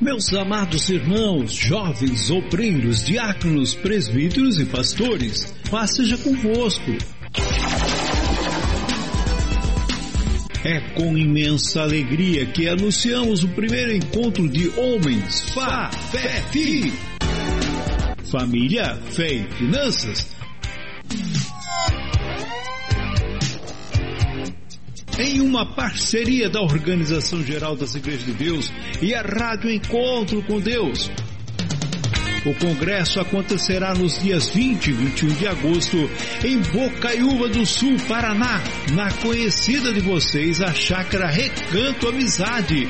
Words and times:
Meus 0.00 0.32
amados 0.32 0.88
irmãos, 0.88 1.52
jovens, 1.52 2.30
obreiros, 2.30 3.04
diáconos, 3.04 3.74
presbíteros 3.74 4.58
e 4.58 4.64
pastores, 4.64 5.54
paz 5.70 5.94
seja 5.96 6.16
convosco. 6.18 6.90
É 10.64 10.80
com 10.94 11.16
imensa 11.16 11.82
alegria 11.82 12.46
que 12.46 12.68
anunciamos 12.68 13.44
o 13.44 13.48
primeiro 13.48 13.92
encontro 13.92 14.48
de 14.48 14.68
homens, 14.78 15.42
Fá, 15.50 15.90
Fé, 16.10 16.42
Fi. 16.50 16.92
Família, 18.30 18.96
Fé 19.10 19.32
e 19.32 19.50
Finanças 19.54 20.39
em 25.20 25.40
uma 25.40 25.66
parceria 25.66 26.48
da 26.48 26.62
Organização 26.62 27.42
Geral 27.44 27.76
das 27.76 27.94
Igrejas 27.94 28.24
de 28.24 28.32
Deus 28.32 28.72
e 29.02 29.14
a 29.14 29.20
Rádio 29.20 29.70
Encontro 29.70 30.42
com 30.42 30.58
Deus. 30.58 31.10
O 32.46 32.54
congresso 32.54 33.20
acontecerá 33.20 33.94
nos 33.94 34.18
dias 34.18 34.48
20 34.48 34.86
e 34.86 34.92
21 34.92 35.28
de 35.34 35.46
agosto 35.46 36.10
em 36.42 36.58
Bocaiúva 36.58 37.50
do 37.50 37.66
Sul, 37.66 37.96
Paraná, 38.08 38.62
na 38.94 39.12
conhecida 39.12 39.92
de 39.92 40.00
vocês 40.00 40.62
a 40.62 40.72
Chácara 40.72 41.28
Recanto 41.28 42.08
Amizade. 42.08 42.88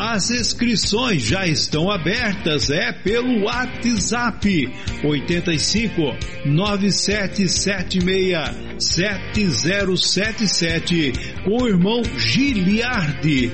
As 0.00 0.30
inscrições 0.30 1.22
já 1.22 1.44
estão 1.44 1.90
abertas, 1.90 2.70
é 2.70 2.92
pelo 2.92 3.46
WhatsApp 3.46 4.72
85 5.02 6.16
9776 6.46 8.38
7077 8.78 11.12
com 11.42 11.64
o 11.64 11.66
irmão 11.66 12.00
Giliardi. 12.16 13.50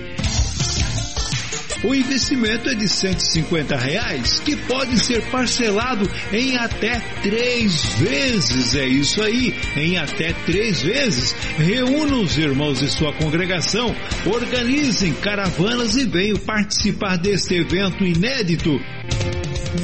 O 1.84 1.94
investimento 1.94 2.70
é 2.70 2.74
de 2.74 2.88
150 2.88 3.76
reais, 3.76 4.40
que 4.40 4.56
pode 4.56 4.98
ser 4.98 5.22
parcelado 5.30 6.10
em 6.32 6.56
até 6.56 6.98
três 7.22 7.84
vezes. 7.96 8.74
É 8.74 8.86
isso 8.86 9.22
aí, 9.22 9.54
em 9.76 9.98
até 9.98 10.32
três 10.46 10.82
vezes. 10.82 11.32
Reúna 11.58 12.16
os 12.16 12.38
irmãos 12.38 12.80
de 12.80 12.88
sua 12.88 13.12
congregação, 13.12 13.94
organizem 14.24 15.12
caravanas 15.14 15.96
e 15.96 16.06
venham 16.06 16.38
participar 16.38 17.18
deste 17.18 17.54
evento 17.54 18.02
inédito 18.02 18.80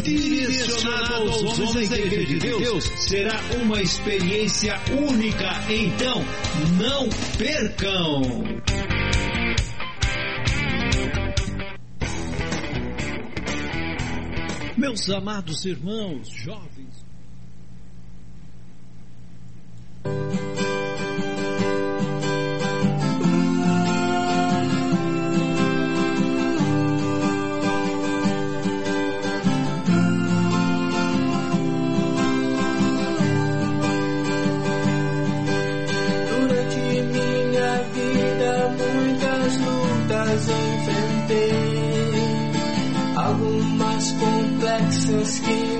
direcionado 0.03 1.15
aos 1.15 1.59
homens 1.59 1.89
da 1.89 1.99
Igreja 1.99 2.27
de 2.27 2.39
Deus, 2.39 2.85
será 2.97 3.39
uma 3.61 3.83
experiência 3.83 4.81
única. 4.91 5.49
Então, 5.69 6.25
não 6.79 7.09
percam! 7.37 8.90
Meus 14.81 15.11
amados 15.11 15.67
irmãos, 15.67 16.27
jovens, 16.31 17.05
skin. 45.31 45.80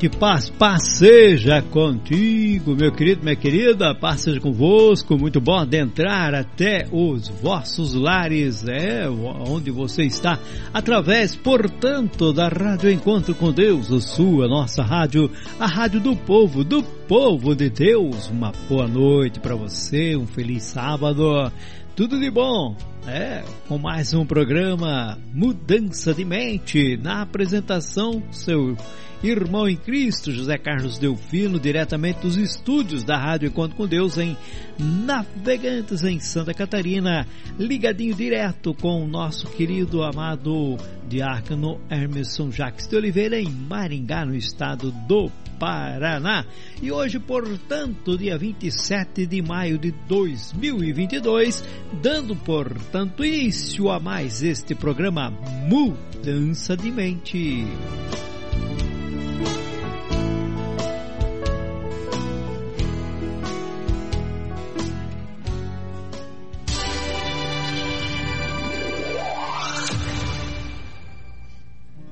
Noite, 0.00 0.08
paz, 0.08 0.48
paz 0.48 0.82
seja 0.96 1.60
contigo, 1.60 2.74
meu 2.74 2.90
querido, 2.90 3.22
minha 3.22 3.36
querida, 3.36 3.94
paz 3.94 4.22
seja 4.22 4.40
convosco, 4.40 5.18
muito 5.18 5.42
bom 5.42 5.58
adentrar 5.58 6.34
até 6.34 6.86
os 6.90 7.28
vossos 7.28 7.92
lares, 7.92 8.66
é, 8.66 9.06
onde 9.10 9.70
você 9.70 10.04
está, 10.04 10.38
através, 10.72 11.36
portanto, 11.36 12.32
da 12.32 12.48
Rádio 12.48 12.90
Encontro 12.90 13.34
com 13.34 13.52
Deus, 13.52 13.92
a 13.92 14.00
sua, 14.00 14.48
nossa 14.48 14.82
rádio, 14.82 15.30
a 15.58 15.66
rádio 15.66 16.00
do 16.00 16.16
povo, 16.16 16.64
do 16.64 16.82
povo 16.82 17.54
de 17.54 17.68
Deus, 17.68 18.30
uma 18.30 18.52
boa 18.68 18.88
noite 18.88 19.38
para 19.38 19.54
você, 19.54 20.16
um 20.16 20.26
feliz 20.26 20.62
sábado, 20.62 21.52
tudo 21.94 22.18
de 22.18 22.30
bom, 22.30 22.74
é, 23.06 23.42
com 23.68 23.76
mais 23.76 24.14
um 24.14 24.24
programa 24.24 25.18
Mudança 25.34 26.14
de 26.14 26.24
Mente, 26.24 26.96
na 26.96 27.20
apresentação, 27.20 28.22
seu 28.30 28.76
irmão 29.22 29.68
em 29.68 29.76
Cristo, 29.76 30.32
José 30.32 30.56
Carlos 30.56 30.98
Delfino, 30.98 31.60
diretamente 31.60 32.20
dos 32.20 32.36
estúdios 32.36 33.04
da 33.04 33.18
Rádio 33.18 33.48
Encontro 33.48 33.76
com 33.76 33.86
Deus 33.86 34.16
em 34.16 34.36
Navegantes, 34.78 36.04
em 36.04 36.18
Santa 36.18 36.54
Catarina, 36.54 37.26
ligadinho 37.58 38.14
direto 38.14 38.74
com 38.74 39.04
o 39.04 39.06
nosso 39.06 39.46
querido 39.48 40.02
amado 40.02 40.76
diácono 41.06 41.80
Hermeson 41.90 42.50
Jacques 42.50 42.86
de 42.86 42.96
Oliveira, 42.96 43.38
em 43.38 43.50
Maringá, 43.50 44.24
no 44.24 44.34
estado 44.34 44.90
do 45.06 45.30
Paraná. 45.58 46.46
E 46.80 46.90
hoje, 46.90 47.18
portanto, 47.18 48.16
dia 48.16 48.38
27 48.38 49.26
de 49.26 49.42
maio 49.42 49.78
de 49.78 49.92
2022, 50.08 51.62
dando, 52.02 52.34
portanto, 52.34 53.22
início 53.22 53.90
a 53.90 54.00
mais 54.00 54.42
este 54.42 54.74
programa 54.74 55.30
Mudança 55.68 56.74
de 56.74 56.90
Mente. 56.90 57.66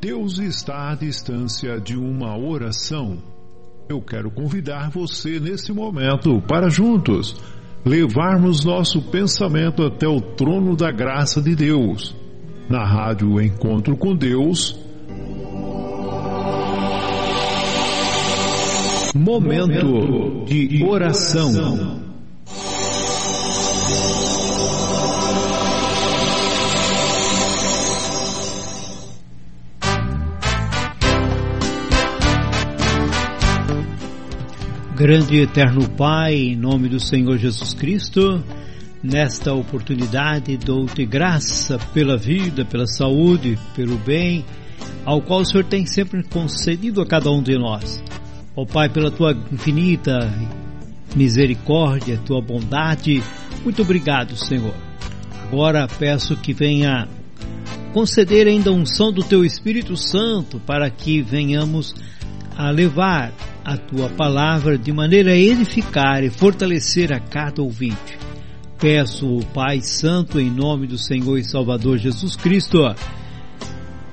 Deus 0.01 0.39
está 0.39 0.93
à 0.93 0.95
distância 0.95 1.81
de 1.81 1.97
uma 1.97 2.39
oração. 2.39 3.19
Eu 3.89 4.01
quero 4.01 4.31
convidar 4.31 4.91
você 4.91 5.41
nesse 5.41 5.73
momento 5.73 6.41
para 6.43 6.69
juntos 6.69 7.35
levarmos 7.85 8.65
nosso 8.65 9.03
pensamento 9.11 9.83
até 9.83 10.07
o 10.07 10.21
trono 10.21 10.77
da 10.77 10.93
graça 10.93 11.43
de 11.43 11.57
Deus. 11.57 12.15
Na 12.71 12.85
rádio 12.85 13.41
Encontro 13.41 13.97
com 13.97 14.15
Deus. 14.15 14.79
Momento 19.17 20.45
de 20.45 20.85
oração. 20.85 22.08
Grande 34.99 35.37
e 35.37 35.43
eterno 35.43 35.89
Pai, 35.89 36.35
em 36.35 36.57
nome 36.57 36.89
do 36.89 36.99
Senhor 36.99 37.39
Jesus 37.39 37.73
Cristo, 37.73 38.43
nesta 39.01 39.55
oportunidade 39.55 40.57
dou-te 40.57 41.07
graça 41.07 41.79
pela 41.95 42.17
vida, 42.17 42.65
pela 42.65 42.85
saúde, 42.85 43.57
pelo 43.77 43.97
bem, 43.97 44.45
ao 45.05 45.23
qual 45.23 45.43
o 45.43 45.45
Senhor 45.45 45.63
tem 45.63 45.87
sempre 45.87 46.25
concedido 46.25 47.01
a 47.01 47.07
cada 47.07 47.31
um 47.31 47.41
de 47.41 47.57
nós. 47.57 48.03
Ó 48.57 48.67
Pai, 48.67 48.89
pela 48.89 49.09
tua 49.09 49.41
infinita 49.53 50.19
misericórdia, 51.15 52.21
tua 52.27 52.43
bondade, 52.43 53.23
muito 53.63 53.83
obrigado, 53.83 54.37
Senhor. 54.37 54.75
Agora 55.45 55.87
peço 55.87 56.37
que 56.37 56.53
venha 56.53 57.07
conceder 57.93 58.49
ainda 58.49 58.71
a 58.71 58.75
unção 58.75 59.13
do 59.13 59.23
teu 59.23 59.45
Espírito 59.45 59.97
Santo 59.97 60.59
para 60.59 60.91
que 60.91 61.23
venhamos 61.23 61.95
a 62.59 62.71
levar 62.71 63.33
a 63.65 63.77
tua 63.77 64.09
palavra 64.09 64.77
de 64.77 64.93
maneira 64.93 65.31
a 65.31 65.37
edificar 65.37 66.25
e 66.25 66.29
fortalecer 66.29 67.13
a 67.13 67.21
cada 67.21 67.63
ouvinte. 67.63 68.19
Peço, 68.81 69.39
Pai 69.55 69.81
Santo, 69.81 70.41
em 70.41 70.51
nome 70.51 70.89
do 70.89 70.99
Senhor 70.99 71.39
e 71.39 71.45
Salvador 71.45 71.99
Jesus 71.99 72.35
Cristo, 72.35 72.79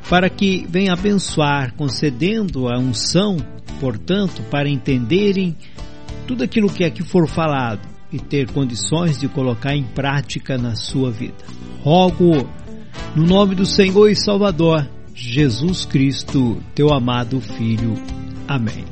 para 0.07 0.29
que 0.29 0.63
venha 0.69 0.93
abençoar, 0.93 1.73
concedendo 1.73 2.67
a 2.67 2.77
unção, 2.77 3.37
portanto, 3.79 4.43
para 4.51 4.69
entenderem 4.69 5.57
tudo 6.27 6.43
aquilo 6.43 6.69
que 6.69 6.83
aqui 6.83 7.01
for 7.01 7.27
falado 7.27 7.81
e 8.11 8.19
ter 8.19 8.51
condições 8.51 9.19
de 9.19 9.27
colocar 9.27 9.75
em 9.75 9.83
prática 9.83 10.55
na 10.55 10.75
sua 10.75 11.09
vida. 11.09 11.43
Rogo, 11.81 12.47
no 13.15 13.25
nome 13.25 13.55
do 13.55 13.65
Senhor 13.65 14.07
e 14.07 14.15
Salvador, 14.15 14.87
Jesus 15.15 15.83
Cristo, 15.83 16.61
teu 16.75 16.93
amado 16.93 17.41
Filho. 17.41 17.95
Amém. 18.47 18.85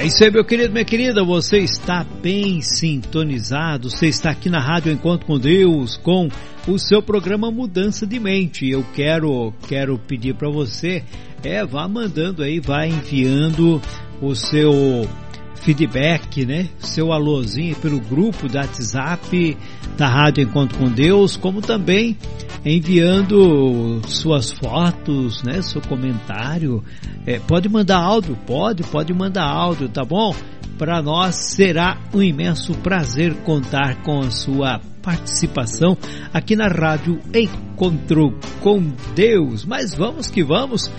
É 0.00 0.06
isso 0.06 0.24
aí, 0.24 0.30
meu 0.30 0.42
querido, 0.42 0.72
minha 0.72 0.84
querida. 0.84 1.22
Você 1.22 1.58
está 1.58 2.02
bem 2.22 2.62
sintonizado. 2.62 3.90
Você 3.90 4.06
está 4.06 4.30
aqui 4.30 4.48
na 4.48 4.58
Rádio 4.58 4.90
Encontro 4.90 5.26
com 5.26 5.38
Deus 5.38 5.98
com 5.98 6.26
o 6.66 6.78
seu 6.78 7.02
programa 7.02 7.50
Mudança 7.50 8.06
de 8.06 8.18
Mente. 8.18 8.66
Eu 8.66 8.82
quero 8.94 9.52
quero 9.68 9.98
pedir 9.98 10.34
para 10.36 10.48
você, 10.48 11.04
é, 11.42 11.62
vá 11.66 11.86
mandando 11.86 12.42
aí, 12.42 12.60
vá 12.60 12.86
enviando 12.86 13.78
o 14.22 14.34
seu 14.34 14.72
feedback, 15.60 16.44
né? 16.44 16.68
Seu 16.78 17.12
alôzinho 17.12 17.76
pelo 17.76 18.00
grupo 18.00 18.48
do 18.48 18.56
WhatsApp 18.56 19.56
da 19.96 20.08
Rádio 20.08 20.44
Encontro 20.44 20.78
com 20.78 20.90
Deus, 20.90 21.36
como 21.36 21.60
também 21.60 22.16
enviando 22.64 24.00
suas 24.08 24.50
fotos, 24.52 25.42
né? 25.42 25.62
Seu 25.62 25.80
comentário. 25.82 26.82
É, 27.26 27.38
pode 27.38 27.68
mandar 27.68 27.98
áudio, 27.98 28.36
pode, 28.46 28.82
pode 28.84 29.12
mandar 29.12 29.44
áudio, 29.44 29.88
tá 29.88 30.04
bom? 30.04 30.34
Para 30.78 31.02
nós 31.02 31.34
será 31.34 31.98
um 32.14 32.22
imenso 32.22 32.72
prazer 32.74 33.34
contar 33.42 34.02
com 34.02 34.20
a 34.20 34.30
sua 34.30 34.80
participação 35.02 35.96
aqui 36.32 36.56
na 36.56 36.68
Rádio 36.68 37.18
Encontro 37.34 38.38
com 38.60 38.92
Deus. 39.14 39.64
Mas 39.64 39.94
vamos 39.94 40.30
que 40.30 40.42
vamos 40.42 40.90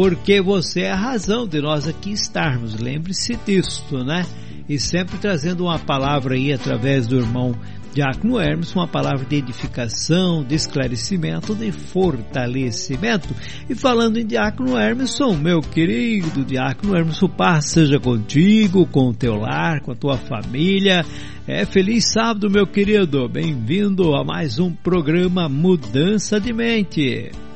porque 0.00 0.40
você 0.40 0.84
é 0.84 0.92
a 0.92 0.96
razão 0.96 1.46
de 1.46 1.60
nós 1.60 1.86
aqui 1.86 2.12
estarmos. 2.12 2.74
Lembre-se 2.80 3.38
disto, 3.44 4.02
né? 4.02 4.24
E 4.66 4.78
sempre 4.78 5.18
trazendo 5.18 5.64
uma 5.64 5.78
palavra 5.78 6.36
aí 6.36 6.54
através 6.54 7.06
do 7.06 7.18
irmão 7.18 7.54
Diácono 7.92 8.40
Hermes, 8.40 8.74
uma 8.74 8.88
palavra 8.88 9.26
de 9.26 9.36
edificação, 9.36 10.42
de 10.42 10.54
esclarecimento, 10.54 11.54
de 11.54 11.70
fortalecimento. 11.70 13.28
E 13.68 13.74
falando 13.74 14.16
em 14.16 14.24
Diácono 14.24 14.78
Hermeson, 14.78 15.36
meu 15.36 15.60
querido 15.60 16.46
Diácono 16.46 16.96
Hermes, 16.96 17.20
o 17.20 17.28
paz 17.28 17.68
seja 17.68 18.00
contigo, 18.00 18.86
com 18.86 19.10
o 19.10 19.14
teu 19.14 19.34
lar, 19.34 19.82
com 19.82 19.92
a 19.92 19.96
tua 19.96 20.16
família. 20.16 21.04
É 21.46 21.66
feliz 21.66 22.10
sábado, 22.10 22.48
meu 22.48 22.66
querido. 22.66 23.28
Bem-vindo 23.28 24.14
a 24.14 24.24
mais 24.24 24.58
um 24.58 24.72
programa 24.72 25.46
Mudança 25.46 26.40
de 26.40 26.54
Mente. 26.54 27.49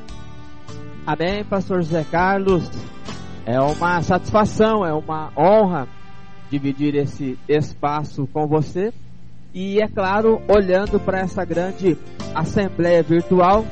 Amém, 1.05 1.43
pastor 1.43 1.83
José 1.83 2.03
Carlos. 2.09 2.67
É 3.45 3.59
uma 3.59 4.01
satisfação, 4.01 4.83
é 4.83 4.91
uma 4.91 5.31
honra 5.37 5.87
dividir 6.49 6.95
esse 6.95 7.37
espaço 7.47 8.27
com 8.33 8.47
você. 8.47 8.91
E 9.53 9.79
é 9.79 9.87
claro, 9.87 10.41
olhando 10.47 10.99
para 10.99 11.19
essa 11.19 11.45
grande 11.45 11.95
assembleia 12.33 13.03
virtual, 13.03 13.63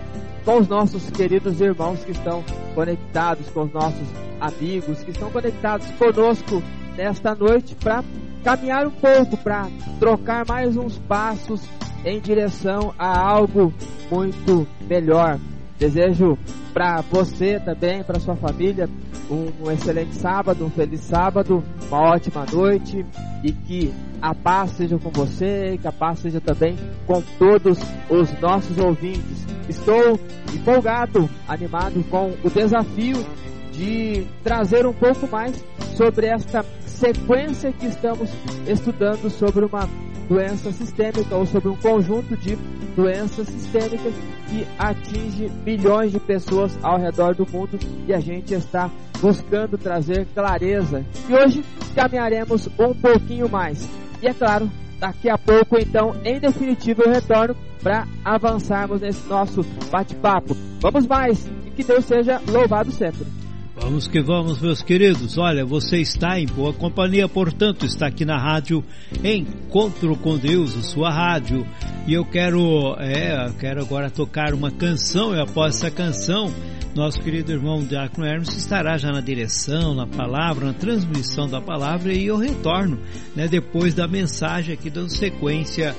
com 0.45 0.59
os 0.59 0.67
nossos 0.67 1.09
queridos 1.09 1.59
irmãos 1.59 2.03
que 2.03 2.11
estão 2.11 2.43
conectados, 2.75 3.49
com 3.49 3.63
os 3.63 3.73
nossos 3.73 4.07
amigos 4.39 5.01
que 5.01 5.09
estão 5.09 5.31
conectados 5.31 5.87
conosco 5.97 6.61
nesta 6.95 7.33
noite 7.33 7.73
para 7.75 8.03
caminhar 8.43 8.85
um 8.85 8.91
pouco, 8.91 9.37
para 9.37 9.67
trocar 9.99 10.45
mais 10.47 10.77
uns 10.77 10.99
passos 10.99 11.67
em 12.05 12.19
direção 12.19 12.93
a 12.99 13.19
algo 13.19 13.73
muito 14.11 14.67
melhor. 14.87 15.39
Desejo 15.77 16.37
para 16.73 17.01
você 17.01 17.59
também, 17.59 18.03
para 18.03 18.19
sua 18.19 18.35
família, 18.35 18.89
um, 19.29 19.51
um, 19.65 19.71
excelente 19.71 20.15
sábado, 20.15 20.65
um 20.65 20.69
feliz 20.69 21.01
sábado, 21.01 21.63
uma 21.87 22.13
ótima 22.13 22.45
noite 22.51 23.05
e 23.43 23.51
que 23.51 23.93
a 24.21 24.33
paz 24.33 24.71
seja 24.71 24.97
com 24.97 25.09
você, 25.09 25.77
que 25.81 25.87
a 25.87 25.91
paz 25.91 26.19
seja 26.19 26.39
também 26.39 26.77
com 27.05 27.21
todos 27.37 27.77
os 28.09 28.39
nossos 28.39 28.77
ouvintes. 28.77 29.45
Estou 29.67 30.19
empolgado, 30.53 31.29
animado 31.47 32.03
com 32.09 32.33
o 32.43 32.49
desafio 32.49 33.25
de 33.71 34.25
trazer 34.43 34.85
um 34.85 34.93
pouco 34.93 35.27
mais 35.27 35.63
sobre 35.95 36.27
esta 36.27 36.63
sequência 36.85 37.71
que 37.71 37.87
estamos 37.87 38.29
estudando 38.67 39.29
sobre 39.29 39.65
uma 39.65 39.89
doença 40.33 40.71
sistêmica 40.71 41.35
ou 41.35 41.45
sobre 41.45 41.69
um 41.69 41.75
conjunto 41.75 42.35
de 42.35 42.55
doenças 42.95 43.47
sistêmicas 43.47 44.13
que 44.49 44.65
atinge 44.79 45.47
milhões 45.63 46.11
de 46.11 46.19
pessoas 46.19 46.75
ao 46.81 46.97
redor 46.97 47.35
do 47.35 47.45
mundo 47.45 47.77
e 48.07 48.13
a 48.13 48.19
gente 48.19 48.51
está 48.55 48.89
buscando 49.21 49.77
trazer 49.77 50.25
clareza. 50.33 51.05
E 51.29 51.35
hoje 51.35 51.63
caminharemos 51.93 52.67
um 52.79 52.95
pouquinho 52.95 53.47
mais. 53.47 53.87
E 54.23 54.27
é 54.27 54.33
claro, 54.33 54.69
daqui 54.99 55.29
a 55.29 55.37
pouco, 55.37 55.77
então, 55.79 56.15
em 56.25 56.39
definitivo, 56.39 57.03
eu 57.03 57.11
retorno 57.11 57.55
para 57.83 58.07
avançarmos 58.25 59.01
nesse 59.01 59.27
nosso 59.27 59.61
bate-papo. 59.91 60.57
Vamos 60.81 61.05
mais 61.05 61.45
e 61.67 61.69
que 61.69 61.83
Deus 61.83 62.05
seja 62.05 62.41
louvado 62.49 62.91
sempre. 62.91 63.42
Vamos 63.75 64.07
que 64.07 64.21
vamos, 64.21 64.61
meus 64.61 64.83
queridos. 64.83 65.37
Olha, 65.37 65.65
você 65.65 65.97
está 65.97 66.39
em 66.39 66.45
boa 66.45 66.71
companhia, 66.71 67.27
portanto, 67.27 67.85
está 67.85 68.07
aqui 68.07 68.23
na 68.23 68.37
rádio 68.37 68.83
Encontro 69.23 70.15
com 70.15 70.37
Deus, 70.37 70.77
a 70.77 70.83
sua 70.83 71.09
rádio. 71.09 71.65
E 72.07 72.13
eu 72.13 72.23
quero, 72.23 72.95
é, 72.99 73.47
eu 73.47 73.53
quero 73.55 73.81
agora 73.81 74.11
tocar 74.11 74.53
uma 74.53 74.69
canção 74.69 75.35
e 75.35 75.41
após 75.41 75.75
essa 75.75 75.89
canção 75.89 76.53
nosso 76.95 77.19
querido 77.21 77.51
irmão 77.51 77.83
Diácono 77.83 78.27
Hermes 78.27 78.55
estará 78.55 78.97
já 78.97 79.11
na 79.11 79.19
direção, 79.19 79.95
na 79.95 80.05
palavra, 80.05 80.67
na 80.67 80.73
transmissão 80.73 81.49
da 81.49 81.59
palavra 81.59 82.13
e 82.13 82.27
eu 82.27 82.37
retorno, 82.37 82.99
né, 83.35 83.47
depois 83.47 83.95
da 83.95 84.07
mensagem 84.07 84.75
aqui 84.75 84.91
dando 84.91 85.09
sequência 85.09 85.95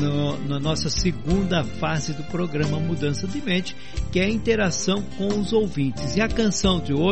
no, 0.00 0.36
na 0.48 0.58
nossa 0.58 0.90
segunda 0.90 1.62
fase 1.62 2.12
do 2.12 2.24
programa 2.24 2.80
Mudança 2.80 3.28
de 3.28 3.40
Mente, 3.40 3.76
que 4.10 4.18
é 4.18 4.24
a 4.24 4.30
interação 4.30 5.02
com 5.16 5.28
os 5.28 5.52
ouvintes. 5.52 6.16
E 6.16 6.20
a 6.20 6.26
canção 6.26 6.80
de 6.80 6.92
hoje 6.92 7.11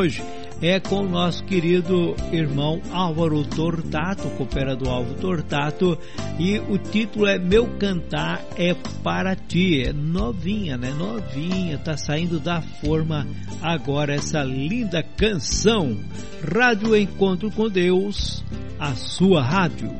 é 0.62 0.80
com 0.80 1.00
o 1.00 1.08
nosso 1.08 1.44
querido 1.44 2.14
irmão 2.32 2.80
Álvaro 2.90 3.44
Tortato, 3.44 4.28
cooperador 4.30 4.88
Álvaro 4.88 5.14
Tortato, 5.16 5.98
e 6.38 6.58
o 6.58 6.78
título 6.78 7.26
é 7.26 7.38
Meu 7.38 7.66
Cantar 7.78 8.42
é 8.56 8.74
para 9.02 9.36
Ti. 9.36 9.82
É 9.88 9.92
novinha, 9.92 10.76
né? 10.76 10.90
Novinha, 10.90 11.78
tá 11.78 11.96
saindo 11.96 12.40
da 12.40 12.60
forma 12.60 13.26
agora 13.60 14.14
essa 14.14 14.42
linda 14.42 15.02
canção. 15.02 15.98
Rádio 16.42 16.96
Encontro 16.96 17.50
com 17.50 17.68
Deus, 17.68 18.42
a 18.78 18.94
sua 18.94 19.42
rádio. 19.42 19.90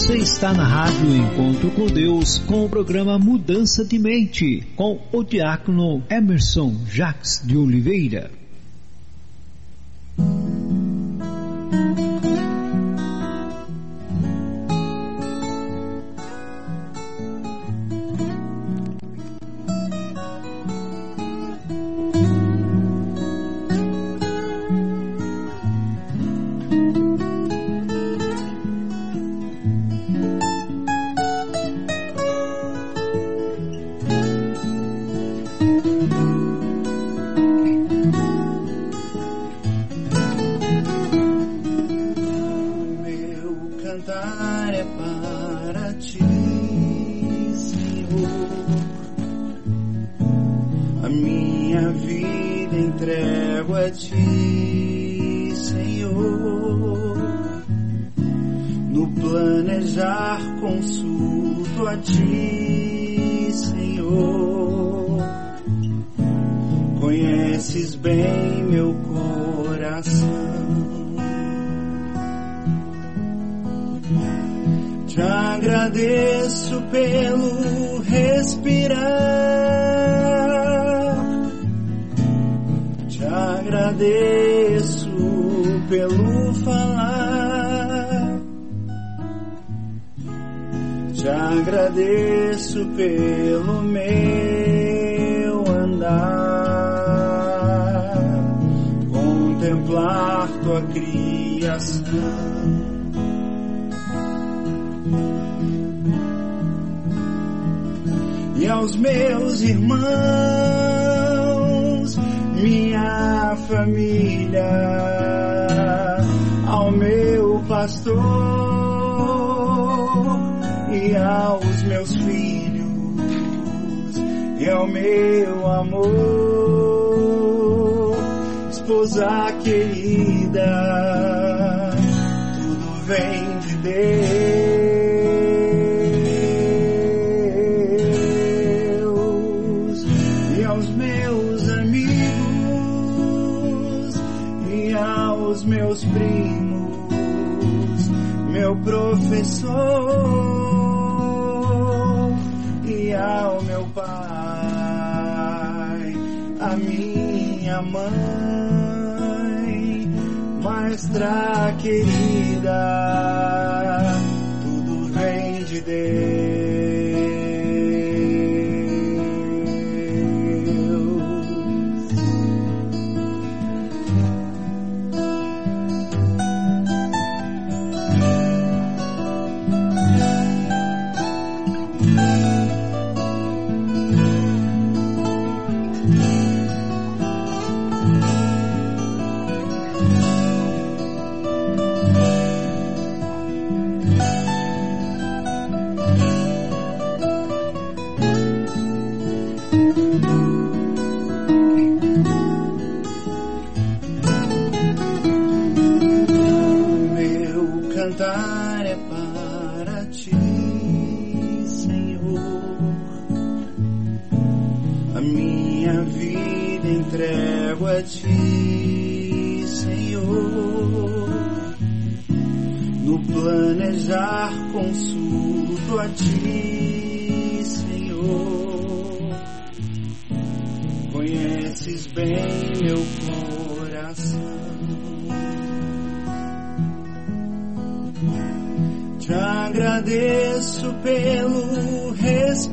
Você 0.00 0.16
está 0.16 0.54
na 0.54 0.64
Rádio 0.64 1.14
Encontro 1.14 1.70
com 1.72 1.84
Deus 1.84 2.38
com 2.38 2.64
o 2.64 2.68
programa 2.70 3.18
Mudança 3.18 3.84
de 3.84 3.98
Mente 3.98 4.66
com 4.74 4.98
o 5.12 5.22
diácono 5.22 6.02
Emerson 6.08 6.74
Jacques 6.88 7.42
de 7.44 7.54
Oliveira. 7.54 8.30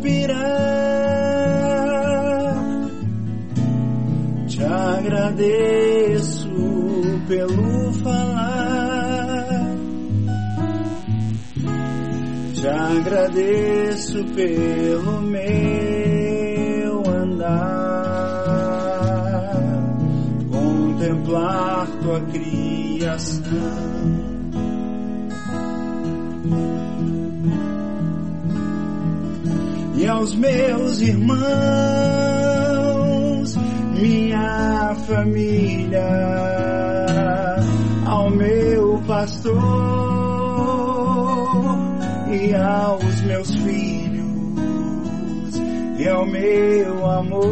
Respirar. 0.08 0.48
Te 4.48 4.64
agradeço 4.64 6.50
pelo 7.28 7.94
falar. 7.94 9.76
Te 12.54 12.68
agradeço 12.68 14.24
pelo 14.36 15.22
meu 15.22 17.04
andar, 17.08 18.34
contemplar 20.50 21.88
tua 22.02 22.22
criação. 22.22 24.17
Aos 30.18 30.34
meus 30.34 31.00
irmãos, 31.00 31.38
minha 33.94 34.96
família, 35.06 36.08
ao 38.06 38.32
meu 38.32 39.00
pastor 39.06 39.54
e 42.32 42.56
aos 42.56 43.22
meus 43.22 43.56
filhos 43.58 45.56
e 46.00 46.10
ao 46.10 46.26
meu 46.26 47.06
amor, 47.12 47.46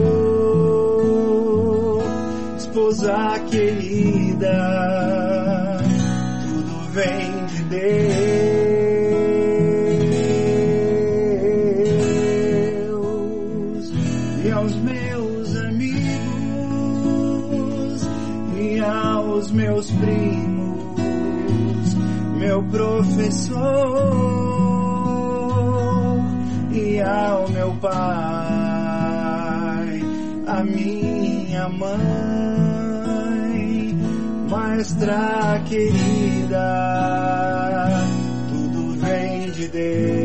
esposa 2.58 3.40
querida, 3.52 4.58
tudo 6.42 6.90
vem 6.94 7.46
de 7.46 7.64
Deus. 7.66 8.15
Professor 22.76 23.96
e 26.74 27.02
ao 27.02 27.48
meu 27.50 27.72
pai, 27.76 27.92
a 30.46 30.62
minha 30.64 31.70
mãe, 31.70 31.98
maestra 34.50 35.64
querida, 35.70 36.60
tudo 38.50 39.00
vem 39.00 39.52
de 39.52 39.68
Deus. 39.70 40.25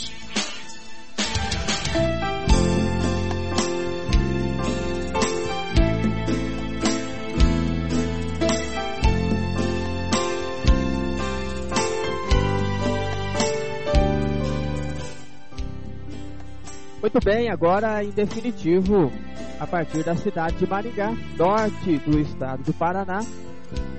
Muito 17.13 17.25
bem, 17.25 17.49
agora 17.49 18.01
em 18.01 18.09
definitivo, 18.09 19.11
a 19.59 19.67
partir 19.67 20.01
da 20.01 20.15
cidade 20.15 20.55
de 20.55 20.65
Maringá, 20.65 21.13
norte 21.37 21.97
do 21.97 22.17
estado 22.17 22.63
do 22.63 22.73
Paraná. 22.73 23.19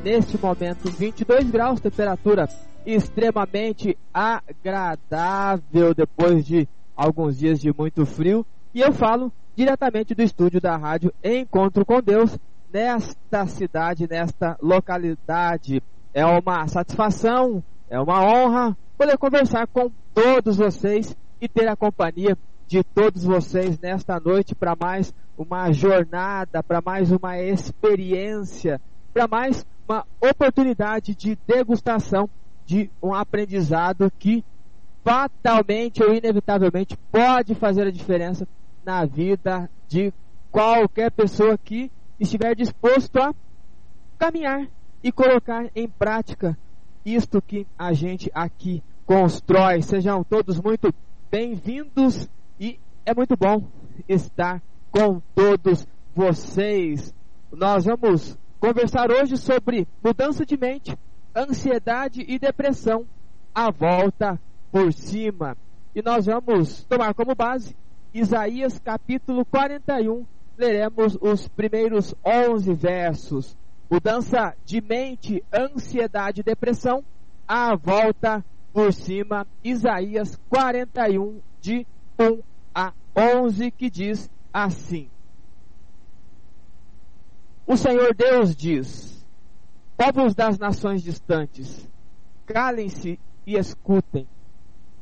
Neste 0.03 0.39
momento, 0.39 0.91
22 0.91 1.51
graus, 1.51 1.79
temperatura 1.79 2.49
extremamente 2.87 3.99
agradável 4.15 5.93
depois 5.95 6.43
de 6.47 6.67
alguns 6.97 7.37
dias 7.37 7.61
de 7.61 7.71
muito 7.71 8.07
frio. 8.07 8.47
E 8.73 8.81
eu 8.81 8.95
falo 8.95 9.31
diretamente 9.55 10.15
do 10.15 10.23
estúdio 10.23 10.59
da 10.59 10.79
rádio 10.79 11.13
Encontro 11.23 11.85
com 11.85 12.01
Deus, 12.01 12.39
nesta 12.73 13.47
cidade, 13.47 14.09
nesta 14.09 14.57
localidade. 14.63 15.83
É 16.15 16.25
uma 16.25 16.67
satisfação, 16.67 17.63
é 17.91 18.01
uma 18.01 18.25
honra 18.25 18.75
poder 18.97 19.19
conversar 19.19 19.67
com 19.67 19.91
todos 20.15 20.57
vocês 20.57 21.15
e 21.43 21.47
ter 21.47 21.69
a 21.69 21.77
companhia 21.77 22.39
de 22.73 22.83
todos 22.83 23.25
vocês 23.25 23.79
nesta 23.79 24.19
noite 24.19 24.55
para 24.55 24.75
mais 24.75 25.13
uma 25.37 25.71
jornada, 25.73 26.63
para 26.63 26.81
mais 26.81 27.13
uma 27.13 27.39
experiência, 27.39 28.81
para 29.13 29.29
mais 29.29 29.67
uma 29.87 30.07
oportunidade 30.19 31.15
de 31.15 31.37
degustação 31.47 32.31
de 32.65 32.91
um 33.03 33.13
aprendizado 33.13 34.11
que 34.19 34.43
fatalmente 35.05 36.03
ou 36.03 36.15
inevitavelmente 36.15 36.97
pode 37.11 37.55
fazer 37.55 37.89
a 37.89 37.91
diferença 37.91 38.49
na 38.83 39.05
vida 39.05 39.69
de 39.87 40.11
qualquer 40.51 41.11
pessoa 41.11 41.59
que 41.59 41.93
estiver 42.19 42.57
disposto 42.57 43.19
a 43.19 43.35
caminhar 44.19 44.67
e 45.05 45.13
colocar 45.13 45.67
em 45.77 45.87
prática 45.87 46.57
isto 47.05 47.43
que 47.43 47.67
a 47.79 47.93
gente 47.93 48.31
aqui 48.33 48.83
constrói. 49.05 49.83
Sejam 49.83 50.25
todos 50.25 50.59
muito 50.59 50.91
bem-vindos 51.31 52.31
é 53.05 53.15
muito 53.15 53.37
bom 53.37 53.67
estar 54.09 54.63
com 54.91 55.21
todos 55.35 55.87
vocês. 56.15 57.15
Nós 57.51 57.85
vamos 57.85 58.39
conversar 58.61 59.11
hoje 59.11 59.37
sobre 59.37 59.89
mudança 60.03 60.47
de 60.47 60.57
mente, 60.57 60.97
ansiedade 61.35 62.25
e 62.27 62.39
depressão, 62.39 63.07
a 63.55 63.71
volta 63.71 64.41
por 64.71 64.93
cima. 64.93 65.57
E 65.95 66.03
nós 66.03 66.27
vamos 66.27 66.85
tomar 66.85 67.13
como 67.15 67.35
base 67.35 67.77
Isaías 68.15 68.79
capítulo 68.79 69.45
41. 69.45 70.25
Leremos 70.57 71.19
os 71.21 71.49
primeiros 71.49 72.15
11 72.25 72.73
versos. 72.75 73.57
Mudança 73.91 74.55
de 74.65 74.81
mente, 74.81 75.45
ansiedade 75.53 76.41
e 76.41 76.45
depressão, 76.45 77.05
a 77.47 77.75
volta 77.75 78.45
por 78.73 78.93
cima. 78.93 79.47
Isaías 79.63 80.39
41, 80.49 81.41
de 81.61 81.87
1 82.19 82.52
a 82.75 82.93
11, 83.17 83.71
que 83.71 83.91
diz 83.91 84.31
assim: 84.53 85.09
O 87.67 87.77
Senhor 87.77 88.15
Deus 88.15 88.55
diz: 88.55 89.27
Povos 89.97 90.35
das 90.35 90.59
nações 90.59 91.03
distantes, 91.03 91.89
calem-se 92.47 93.19
e 93.47 93.57
escutem, 93.57 94.27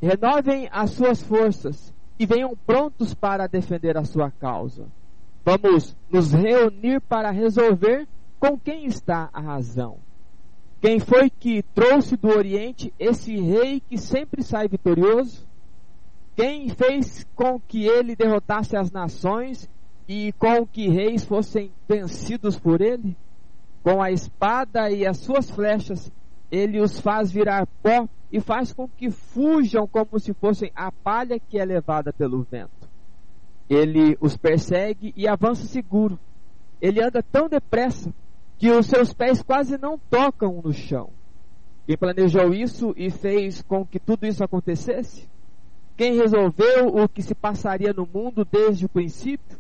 renovem 0.00 0.68
as 0.72 0.90
suas 0.90 1.22
forças 1.22 1.94
e 2.18 2.26
venham 2.26 2.54
prontos 2.66 3.14
para 3.14 3.46
defender 3.46 3.96
a 3.96 4.04
sua 4.04 4.30
causa. 4.30 4.87
Vamos 5.44 5.96
nos 6.11 6.33
reunir 6.33 7.00
para 7.00 7.30
resolver 7.30 8.06
com 8.38 8.59
quem 8.59 8.87
está 8.87 9.30
a 9.33 9.40
razão. 9.40 9.98
Quem 10.80 10.98
foi 10.98 11.28
que 11.28 11.62
trouxe 11.74 12.16
do 12.16 12.28
Oriente 12.28 12.92
esse 12.98 13.38
rei 13.38 13.80
que 13.80 13.98
sempre 13.98 14.42
sai 14.42 14.66
vitorioso? 14.68 15.46
Quem 16.40 16.70
fez 16.70 17.26
com 17.35 17.61
que 17.61 17.85
ele 17.85 18.16
derrotasse 18.16 18.74
as 18.74 18.90
nações 18.90 19.68
e 20.09 20.33
com 20.38 20.66
que 20.66 20.88
reis 20.88 21.22
fossem 21.22 21.70
vencidos 21.87 22.59
por 22.59 22.81
ele? 22.81 23.14
Com 23.83 24.03
a 24.03 24.11
espada 24.11 24.90
e 24.90 25.07
as 25.07 25.18
suas 25.18 25.50
flechas, 25.50 26.11
ele 26.50 26.81
os 26.81 26.98
faz 26.98 27.31
virar 27.31 27.66
pó 27.83 28.09
e 28.33 28.40
faz 28.40 28.72
com 28.72 28.88
que 28.88 29.11
fujam 29.11 29.87
como 29.87 30.18
se 30.18 30.33
fossem 30.33 30.72
a 30.74 30.90
palha 30.90 31.38
que 31.38 31.59
é 31.59 31.64
levada 31.66 32.11
pelo 32.11 32.42
vento. 32.50 32.88
Ele 33.68 34.16
os 34.18 34.35
persegue 34.35 35.12
e 35.14 35.29
avança 35.29 35.66
seguro. 35.66 36.18
Ele 36.81 37.05
anda 37.05 37.22
tão 37.22 37.50
depressa 37.50 38.14
que 38.57 38.70
os 38.70 38.87
seus 38.87 39.12
pés 39.12 39.42
quase 39.42 39.76
não 39.76 39.98
tocam 39.98 40.62
no 40.64 40.72
chão. 40.72 41.11
Quem 41.87 41.98
planejou 41.98 42.55
isso 42.55 42.94
e 42.96 43.11
fez 43.11 43.61
com 43.61 43.85
que 43.85 44.00
tudo 44.00 44.26
isso 44.26 44.42
acontecesse? 44.42 45.29
Quem 46.00 46.14
resolveu 46.14 46.86
o 46.96 47.06
que 47.06 47.20
se 47.20 47.34
passaria 47.34 47.92
no 47.92 48.08
mundo 48.10 48.42
desde 48.42 48.86
o 48.86 48.88
princípio? 48.88 49.58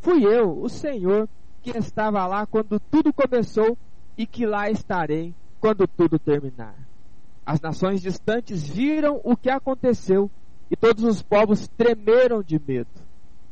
Fui 0.00 0.24
eu, 0.24 0.60
o 0.60 0.68
Senhor, 0.68 1.28
que 1.62 1.70
estava 1.78 2.26
lá 2.26 2.44
quando 2.44 2.80
tudo 2.80 3.12
começou 3.12 3.78
e 4.18 4.26
que 4.26 4.44
lá 4.44 4.68
estarei 4.68 5.32
quando 5.60 5.86
tudo 5.86 6.18
terminar. 6.18 6.74
As 7.46 7.60
nações 7.60 8.02
distantes 8.02 8.66
viram 8.66 9.20
o 9.22 9.36
que 9.36 9.48
aconteceu 9.48 10.28
e 10.68 10.74
todos 10.74 11.04
os 11.04 11.22
povos 11.22 11.68
tremeram 11.68 12.42
de 12.42 12.58
medo. 12.58 12.90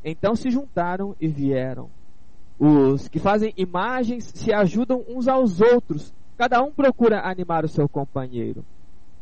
Então 0.04 0.34
se 0.34 0.50
juntaram 0.50 1.14
e 1.20 1.28
vieram. 1.28 1.88
Os 2.58 3.06
que 3.06 3.20
fazem 3.20 3.54
imagens 3.56 4.24
se 4.34 4.52
ajudam 4.52 5.04
uns 5.08 5.28
aos 5.28 5.60
outros, 5.60 6.12
cada 6.36 6.60
um 6.64 6.72
procura 6.72 7.30
animar 7.30 7.64
o 7.64 7.68
seu 7.68 7.88
companheiro. 7.88 8.64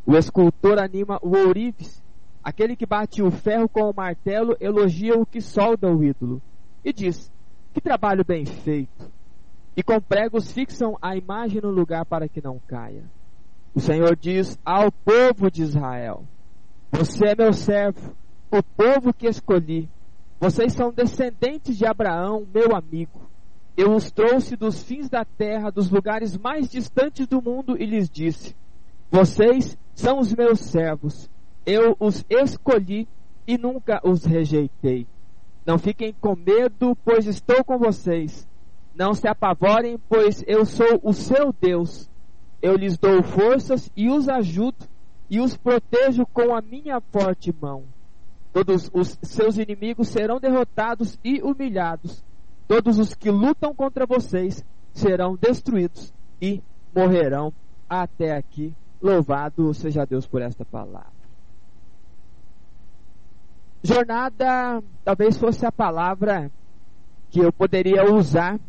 O 0.07 0.17
escultor 0.17 0.79
anima 0.79 1.19
o 1.21 1.37
ourives, 1.37 2.02
aquele 2.43 2.77
que 2.77 2.87
bate 2.87 3.23
o 3.23 3.31
ferro 3.31 3.69
com 3.69 3.89
o 3.89 3.95
martelo 3.95 4.57
elogia 4.61 5.15
o 5.15 5.27
que 5.27 5.41
solda 5.41 5.91
o 5.91 6.03
ídolo 6.03 6.43
e 6.85 6.93
diz: 6.93 7.31
Que 7.73 7.81
trabalho 7.81 8.25
bem 8.25 8.45
feito! 8.45 9.11
E 9.77 9.83
com 9.83 10.01
pregos 10.01 10.53
fixam 10.53 10.99
a 11.01 11.17
imagem 11.17 11.61
no 11.63 11.71
lugar 11.71 12.05
para 12.05 12.29
que 12.29 12.43
não 12.43 12.61
caia. 12.67 13.05
O 13.75 13.81
Senhor 13.81 14.15
diz 14.17 14.59
ao 14.65 14.93
povo 14.93 15.51
de 15.51 15.63
Israel: 15.63 16.25
Você 16.91 17.29
é 17.29 17.35
meu 17.35 17.53
servo, 17.53 18.15
o 18.51 18.63
povo 18.63 19.15
que 19.15 19.27
escolhi. 19.27 19.89
Vocês 20.39 20.73
são 20.73 20.93
descendentes 20.93 21.79
de 21.79 21.87
Abraão, 21.87 22.47
meu 22.53 22.75
amigo. 22.75 23.23
Eu 23.77 23.95
os 23.95 24.11
trouxe 24.11 24.57
dos 24.57 24.83
fins 24.83 25.09
da 25.09 25.25
terra, 25.25 25.71
dos 25.71 25.89
lugares 25.89 26.37
mais 26.37 26.69
distantes 26.69 27.27
do 27.27 27.41
mundo, 27.41 27.81
e 27.81 27.87
lhes 27.87 28.11
disse: 28.11 28.55
Vocês 29.11 29.79
são 29.95 30.19
os 30.19 30.35
meus 30.35 30.61
servos. 30.61 31.31
Eu 31.65 31.97
os 31.99 32.25
escolhi 32.29 33.09
e 33.47 33.57
nunca 33.57 34.01
os 34.05 34.25
rejeitei. 34.25 35.07
Não 35.65 35.79
fiquem 35.79 36.15
com 36.21 36.35
medo, 36.35 36.97
pois 37.05 37.27
estou 37.27 37.65
com 37.65 37.79
vocês. 37.79 38.49
Não 38.95 39.15
se 39.15 39.29
apavorem, 39.29 39.99
pois 40.09 40.45
eu 40.47 40.65
sou 40.65 41.01
o 41.03 41.13
seu 41.13 41.53
Deus 41.53 42.11
eu 42.63 42.77
lhes 42.77 42.97
dou 42.97 43.25
forças 43.25 43.91
e 43.97 44.09
os 44.09 44.29
ajudo 44.29 44.87
e 45.29 45.41
os 45.41 45.57
protejo 45.57 46.25
com 46.27 46.55
a 46.55 46.63
minha 46.63 47.01
forte 47.01 47.53
mão. 47.61 47.83
Todos 48.53 48.89
os 48.95 49.19
seus 49.23 49.59
inimigos 49.59 50.09
serão 50.09 50.39
derrotados 50.39 51.19
e 51.25 51.43
humilhados. 51.43 52.25
Todos 52.69 52.99
os 52.99 53.15
que 53.15 53.31
lutam 53.31 53.75
contra 53.75 54.07
vocês 54.07 54.65
serão 54.93 55.35
destruídos 55.35 56.15
e 56.41 56.63
morrerão. 56.95 57.53
Até 57.89 58.37
aqui. 58.37 58.75
Louvado 59.03 59.75
seja 59.75 60.07
Deus 60.07 60.27
por 60.27 60.41
esta 60.41 60.65
palavra. 60.65 61.22
Jornada 63.83 64.83
talvez 65.05 65.37
fosse 65.37 65.67
a 65.67 65.73
palavra 65.73 66.51
que 67.31 67.41
eu 67.41 67.53
poderia 67.53 68.13
usar 68.13 68.61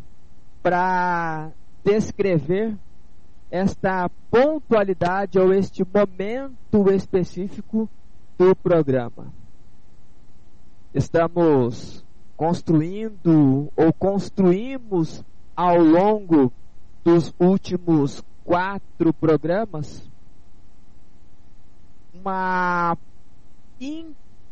para 0.61 1.51
descrever 1.83 2.75
esta 3.51 4.09
pontualidade 4.31 5.37
ou 5.37 5.53
este 5.53 5.83
momento 5.85 6.89
específico 6.91 7.87
do 8.37 8.55
programa. 8.55 9.31
Estamos 10.93 12.03
construindo 12.35 13.71
ou 13.75 13.93
construímos 13.93 15.23
ao 15.55 15.77
longo 15.77 16.51
dos 17.03 17.31
últimos 17.39 18.23
quatro 18.43 19.13
programas 19.13 20.09
uma 22.13 22.97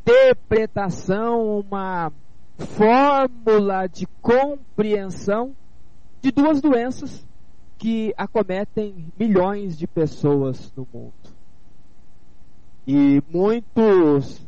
interpretação, 0.02 1.60
uma 1.60 2.12
fórmula 2.58 3.88
de 3.88 4.08
compreensão 4.22 5.56
de 6.22 6.32
duas 6.32 6.62
doenças 6.62 7.26
que 7.78 8.14
acometem 8.18 9.12
milhões 9.18 9.78
de 9.78 9.88
pessoas 9.88 10.72
no 10.76 10.88
mundo. 10.94 11.14
E 12.86 13.22
muitos 13.32 14.42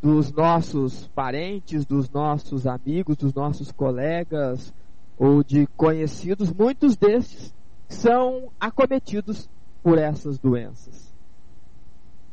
dos 0.00 0.32
nossos 0.32 1.06
parentes, 1.08 1.84
dos 1.84 2.10
nossos 2.10 2.66
amigos, 2.66 3.16
dos 3.16 3.32
nossos 3.32 3.70
colegas 3.70 4.74
ou 5.16 5.44
de 5.44 5.66
conhecidos, 5.76 6.52
muitos 6.52 6.96
destes 6.96 7.54
são 7.88 8.50
acometidos 8.58 9.48
por 9.82 9.98
essas 9.98 10.38
doenças. 10.38 11.11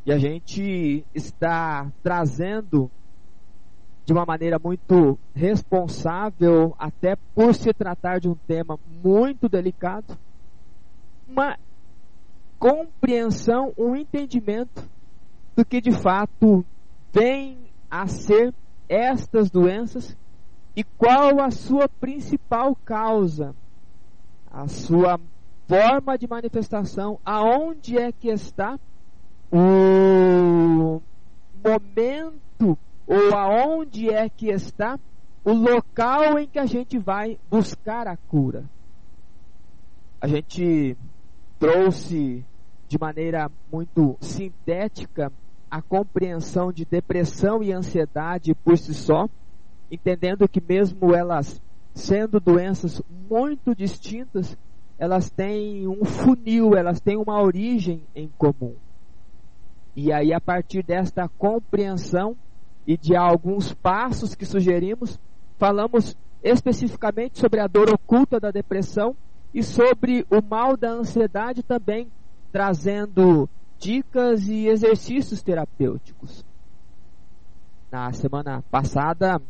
E 0.09 0.11
a 0.11 0.17
gente 0.17 1.05
está 1.13 1.87
trazendo 2.01 2.89
de 4.03 4.11
uma 4.11 4.25
maneira 4.25 4.57
muito 4.57 5.19
responsável, 5.35 6.75
até 6.79 7.15
por 7.35 7.53
se 7.53 7.71
tratar 7.75 8.19
de 8.19 8.27
um 8.27 8.33
tema 8.33 8.79
muito 9.03 9.47
delicado, 9.47 10.17
uma 11.27 11.59
compreensão, 12.57 13.71
um 13.77 13.95
entendimento 13.95 14.83
do 15.55 15.63
que 15.63 15.79
de 15.79 15.91
fato 15.91 16.65
vem 17.13 17.59
a 17.87 18.07
ser 18.07 18.51
estas 18.89 19.51
doenças 19.51 20.17
e 20.75 20.83
qual 20.83 21.39
a 21.39 21.51
sua 21.51 21.87
principal 21.87 22.75
causa, 22.83 23.55
a 24.49 24.67
sua 24.67 25.19
forma 25.67 26.17
de 26.17 26.27
manifestação, 26.27 27.19
aonde 27.23 27.95
é 27.95 28.11
que 28.11 28.29
está 28.29 28.79
o 29.51 31.01
momento 31.63 32.77
ou 33.07 33.35
aonde 33.35 34.09
é 34.09 34.29
que 34.29 34.49
está 34.49 34.99
o 35.43 35.51
local 35.51 36.37
em 36.37 36.47
que 36.47 36.59
a 36.59 36.65
gente 36.65 36.97
vai 36.97 37.39
buscar 37.49 38.07
a 38.07 38.15
cura. 38.15 38.63
A 40.21 40.27
gente 40.27 40.95
trouxe 41.57 42.45
de 42.87 42.99
maneira 42.99 43.49
muito 43.71 44.17
sintética 44.19 45.31
a 45.69 45.81
compreensão 45.81 46.71
de 46.71 46.85
depressão 46.85 47.63
e 47.63 47.71
ansiedade 47.71 48.53
por 48.55 48.77
si 48.77 48.93
só, 48.93 49.27
entendendo 49.91 50.47
que 50.47 50.61
mesmo 50.61 51.13
elas 51.13 51.61
sendo 51.93 52.39
doenças 52.39 53.01
muito 53.29 53.75
distintas, 53.75 54.57
elas 54.97 55.29
têm 55.29 55.87
um 55.87 56.03
funil, 56.03 56.75
elas 56.75 56.99
têm 56.99 57.17
uma 57.17 57.41
origem 57.41 58.03
em 58.15 58.29
comum. 58.37 58.75
E 59.95 60.11
aí 60.11 60.33
a 60.33 60.39
partir 60.39 60.83
desta 60.83 61.27
compreensão 61.27 62.35
e 62.85 62.97
de 62.97 63.15
alguns 63.15 63.73
passos 63.73 64.33
que 64.33 64.45
sugerimos, 64.45 65.19
falamos 65.57 66.17
especificamente 66.43 67.39
sobre 67.39 67.59
a 67.59 67.67
dor 67.67 67.89
oculta 67.89 68.39
da 68.39 68.49
depressão 68.49 69.15
e 69.53 69.61
sobre 69.61 70.25
o 70.29 70.41
mal 70.41 70.77
da 70.77 70.91
ansiedade 70.91 71.61
também, 71.63 72.07
trazendo 72.51 73.49
dicas 73.77 74.47
e 74.47 74.67
exercícios 74.67 75.41
terapêuticos. 75.41 76.45
Na 77.91 78.11
semana 78.13 78.63
passada 78.69 79.41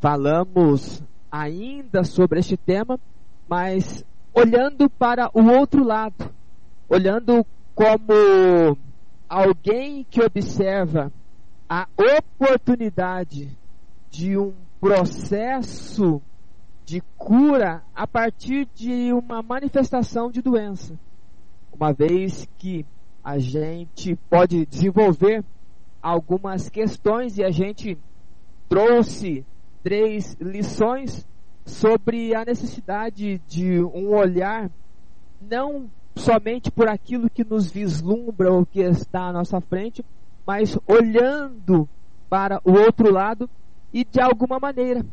falamos 0.00 1.02
ainda 1.30 2.04
sobre 2.04 2.40
este 2.40 2.56
tema, 2.56 2.98
mas 3.48 4.04
olhando 4.32 4.90
para 4.90 5.30
o 5.32 5.46
outro 5.48 5.84
lado, 5.84 6.30
olhando 6.88 7.46
como 7.74 8.76
alguém 9.28 10.04
que 10.04 10.22
observa 10.22 11.12
a 11.68 11.86
oportunidade 12.18 13.50
de 14.10 14.36
um 14.36 14.52
processo 14.80 16.20
de 16.84 17.00
cura 17.16 17.82
a 17.94 18.06
partir 18.06 18.68
de 18.74 19.12
uma 19.12 19.42
manifestação 19.42 20.30
de 20.30 20.42
doença. 20.42 20.98
Uma 21.72 21.92
vez 21.92 22.46
que 22.58 22.84
a 23.22 23.38
gente 23.38 24.14
pode 24.28 24.66
desenvolver 24.66 25.42
algumas 26.02 26.68
questões 26.68 27.38
e 27.38 27.42
a 27.42 27.50
gente 27.50 27.98
trouxe 28.68 29.44
três 29.82 30.36
lições 30.40 31.26
sobre 31.64 32.34
a 32.34 32.44
necessidade 32.44 33.38
de 33.48 33.82
um 33.82 34.14
olhar 34.14 34.70
não 35.40 35.90
somente 36.16 36.70
por 36.70 36.88
aquilo 36.88 37.28
que 37.30 37.44
nos 37.44 37.70
vislumbra 37.70 38.52
ou 38.52 38.64
que 38.64 38.80
está 38.80 39.28
à 39.28 39.32
nossa 39.32 39.60
frente, 39.60 40.04
mas 40.46 40.78
olhando 40.86 41.88
para 42.28 42.60
o 42.64 42.72
outro 42.72 43.12
lado 43.12 43.48
e 43.92 44.04
de 44.04 44.20
alguma 44.20 44.58
maneira 44.58 45.04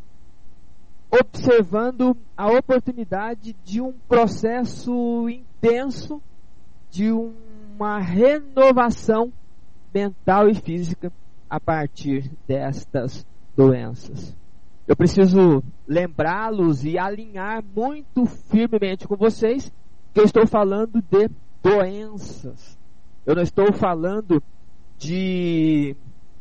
observando 1.12 2.16
a 2.38 2.48
oportunidade 2.48 3.54
de 3.66 3.82
um 3.82 3.92
processo 4.08 5.28
intenso 5.30 6.22
de 6.90 7.12
uma 7.12 8.00
renovação 8.00 9.32
mental 9.94 10.48
e 10.48 10.56
física 10.56 11.12
a 11.50 11.60
partir 11.60 12.32
destas 12.48 13.26
doenças. 13.58 14.36
Eu 14.88 14.96
preciso 14.96 15.62
lembrá-los 15.86 16.86
e 16.86 16.98
alinhar 16.98 17.62
muito 17.76 18.26
firmemente 18.26 19.06
com 19.06 19.18
vocês 19.18 19.72
que 20.14 20.20
eu 20.20 20.26
estou 20.26 20.46
falando 20.46 21.02
de 21.02 21.30
doenças. 21.64 22.78
Eu 23.26 23.36
não 23.36 23.44
estou 23.44 23.72
falando 23.72 24.42
de 24.98 25.96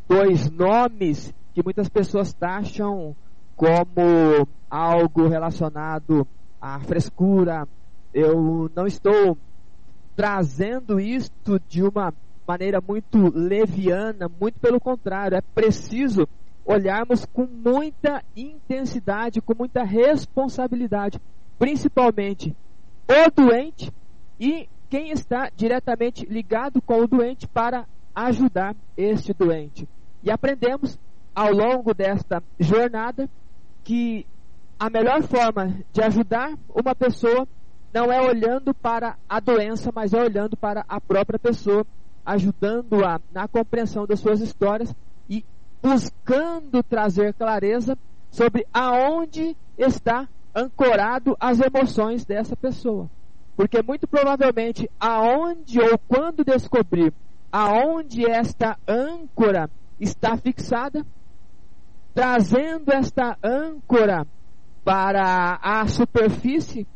dois 0.08 0.50
nomes 0.50 1.32
que 1.54 1.62
muitas 1.62 1.88
pessoas 1.88 2.32
taxam 2.32 3.14
como 3.54 4.46
algo 4.68 5.28
relacionado 5.28 6.26
à 6.60 6.80
frescura. 6.80 7.68
Eu 8.12 8.70
não 8.74 8.86
estou 8.86 9.36
trazendo 10.16 10.98
isto 10.98 11.60
de 11.68 11.82
uma 11.82 12.12
maneira 12.46 12.80
muito 12.80 13.30
leviana, 13.32 14.28
muito 14.40 14.58
pelo 14.58 14.80
contrário, 14.80 15.36
é 15.36 15.40
preciso 15.40 16.26
olharmos 16.64 17.24
com 17.24 17.46
muita 17.46 18.22
intensidade, 18.36 19.40
com 19.40 19.54
muita 19.56 19.84
responsabilidade, 19.84 21.20
principalmente 21.58 22.54
o 23.10 23.30
doente 23.30 23.92
e 24.38 24.68
quem 24.88 25.10
está 25.10 25.50
diretamente 25.56 26.24
ligado 26.26 26.80
com 26.80 27.00
o 27.00 27.08
doente 27.08 27.48
para 27.48 27.86
ajudar 28.14 28.76
este 28.96 29.34
doente. 29.34 29.88
E 30.22 30.30
aprendemos 30.30 30.96
ao 31.34 31.52
longo 31.52 31.92
desta 31.92 32.42
jornada 32.58 33.28
que 33.82 34.24
a 34.78 34.88
melhor 34.88 35.22
forma 35.22 35.76
de 35.92 36.02
ajudar 36.02 36.54
uma 36.68 36.94
pessoa 36.94 37.46
não 37.92 38.12
é 38.12 38.20
olhando 38.20 38.72
para 38.72 39.16
a 39.28 39.40
doença, 39.40 39.90
mas 39.92 40.12
é 40.12 40.22
olhando 40.22 40.56
para 40.56 40.84
a 40.88 41.00
própria 41.00 41.38
pessoa, 41.38 41.84
ajudando-a 42.24 43.20
na 43.32 43.48
compreensão 43.48 44.06
das 44.06 44.20
suas 44.20 44.40
histórias 44.40 44.94
e 45.28 45.44
buscando 45.82 46.82
trazer 46.82 47.34
clareza 47.34 47.98
sobre 48.30 48.64
aonde 48.72 49.56
está 49.76 50.28
ancorado 50.54 51.36
as 51.38 51.60
emoções 51.60 52.24
dessa 52.24 52.56
pessoa. 52.56 53.10
Porque 53.56 53.82
muito 53.82 54.06
provavelmente 54.06 54.90
aonde 54.98 55.80
ou 55.80 55.98
quando 56.08 56.44
descobrir 56.44 57.12
aonde 57.52 58.24
esta 58.28 58.78
âncora 58.86 59.68
está 59.98 60.36
fixada, 60.36 61.04
trazendo 62.14 62.92
esta 62.92 63.36
âncora 63.42 64.26
para 64.84 65.58
a 65.62 65.86
superfície, 65.86 66.86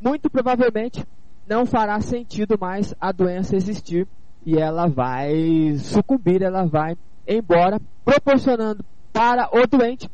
muito 0.00 0.30
provavelmente 0.30 1.04
não 1.46 1.66
fará 1.66 2.00
sentido 2.00 2.56
mais 2.58 2.94
a 3.00 3.10
doença 3.10 3.56
existir 3.56 4.06
e 4.46 4.56
ela 4.56 4.86
vai 4.86 5.74
sucumbir, 5.78 6.42
ela 6.42 6.64
vai 6.64 6.96
embora, 7.26 7.80
proporcionando 8.04 8.84
para 9.12 9.48
o 9.52 9.66
doente 9.66 10.08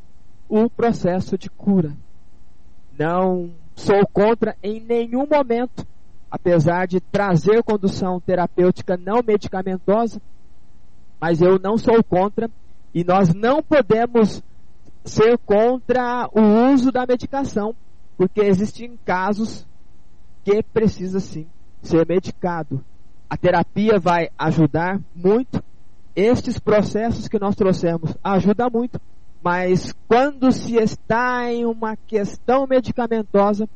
o 0.49 0.69
processo 0.69 1.39
de 1.39 1.49
cura. 1.49 1.97
Não 2.99 3.51
sou 3.75 4.07
contra 4.13 4.57
em 4.63 4.81
nenhum 4.81 5.27
momento, 5.27 5.87
apesar 6.31 6.87
de 6.87 7.01
trazer 7.01 7.63
condução 7.63 8.21
terapêutica 8.21 8.97
não 8.97 9.23
medicamentosa, 9.27 10.21
mas 11.21 11.41
eu 11.41 11.59
não 11.59 11.77
sou 11.77 12.03
contra 12.05 12.51
e 12.93 13.03
nós 13.03 13.35
não 13.35 13.63
podemos 13.63 14.43
ser 15.05 15.37
contra 15.39 16.29
o 16.33 16.73
uso 16.73 16.91
da 16.91 17.07
medicação, 17.07 17.75
porque 18.17 18.41
existem 18.41 18.99
casos 19.05 19.67
que 20.45 20.63
precisa 20.63 21.21
sim 21.21 21.47
ser 21.83 22.07
medicado. 22.07 22.85
A 23.29 23.37
terapia 23.37 23.99
vai 23.99 24.29
ajudar 24.39 25.01
muito. 25.15 25.63
Estes 26.15 26.59
processos 26.61 27.27
que 27.27 27.41
nós 27.41 27.57
trouxemos 27.57 28.17
ajudam 28.23 28.71
muito, 28.73 29.01
mas 29.45 29.95
quando 30.09 30.51
se 30.51 30.77
está 30.77 31.53
em 31.53 31.67
uma 31.67 31.97
questão 31.97 32.67
medicamentosa, 32.67 33.69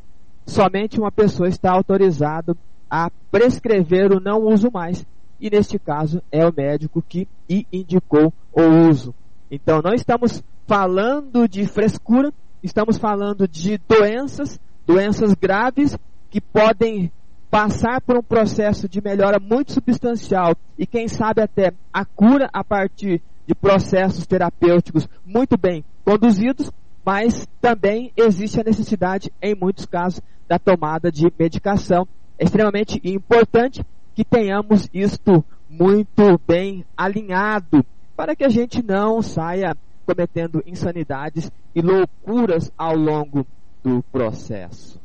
somente 0.47 0.99
uma 0.99 1.13
pessoa 1.13 1.47
está 1.47 1.71
autorizada 1.71 2.57
a 2.89 3.11
prescrever 3.31 4.11
o 4.11 4.19
não 4.19 4.47
uso 4.47 4.71
mais. 4.73 5.05
E 5.39 5.51
neste 5.51 5.79
caso 5.79 6.23
é 6.33 6.47
o 6.47 6.55
médico 6.57 7.05
que 7.07 7.29
indicou 7.71 8.33
o 8.51 8.63
uso. 8.89 9.15
Então 9.51 9.83
não 9.83 9.93
estamos 9.93 10.43
falando 10.67 11.47
de 11.47 11.67
frescura, 11.67 12.33
estamos 12.63 12.97
falando 12.97 13.47
de 13.47 13.79
doenças, 13.87 14.59
doenças 14.87 15.35
graves 15.35 15.99
que 16.31 16.41
podem 16.41 17.13
passar 17.51 18.01
por 18.01 18.17
um 18.17 18.23
processo 18.23 18.89
de 18.89 19.03
melhora 19.03 19.39
muito 19.39 19.73
substancial 19.73 20.55
e 20.79 20.87
quem 20.87 21.09
sabe 21.09 21.43
até 21.43 21.73
a 21.93 22.07
cura 22.07 22.49
a 22.55 22.65
partir 22.65 23.23
de 23.49 23.55
processos 23.55 24.27
terapêuticos 24.27 25.09
muito 25.25 25.57
bem 25.57 25.83
conduzidos, 26.05 26.71
mas 27.03 27.49
também 27.63 28.13
existe 28.15 28.61
a 28.61 28.63
necessidade 28.63 29.33
em 29.41 29.55
muitos 29.55 29.87
casos 29.87 30.21
da 30.47 30.59
tomada 30.59 31.11
de 31.11 31.33
medicação. 31.39 32.07
É 32.39 32.45
extremamente 32.45 33.01
importante 33.03 33.83
que 34.15 34.23
tenhamos 34.23 34.87
isto 34.93 35.43
muito 35.67 36.39
bem 36.47 36.85
alinhado 36.95 37.83
para 38.15 38.37
que 38.37 38.45
a 38.45 38.51
gente 38.51 38.83
não 38.83 39.23
saia 39.23 39.75
cometendo 40.05 40.63
insanidades 40.67 41.51
e 41.75 41.81
loucuras 41.81 42.71
ao 42.77 42.95
longo 42.95 43.47
do 43.83 44.03
processo. 44.13 45.01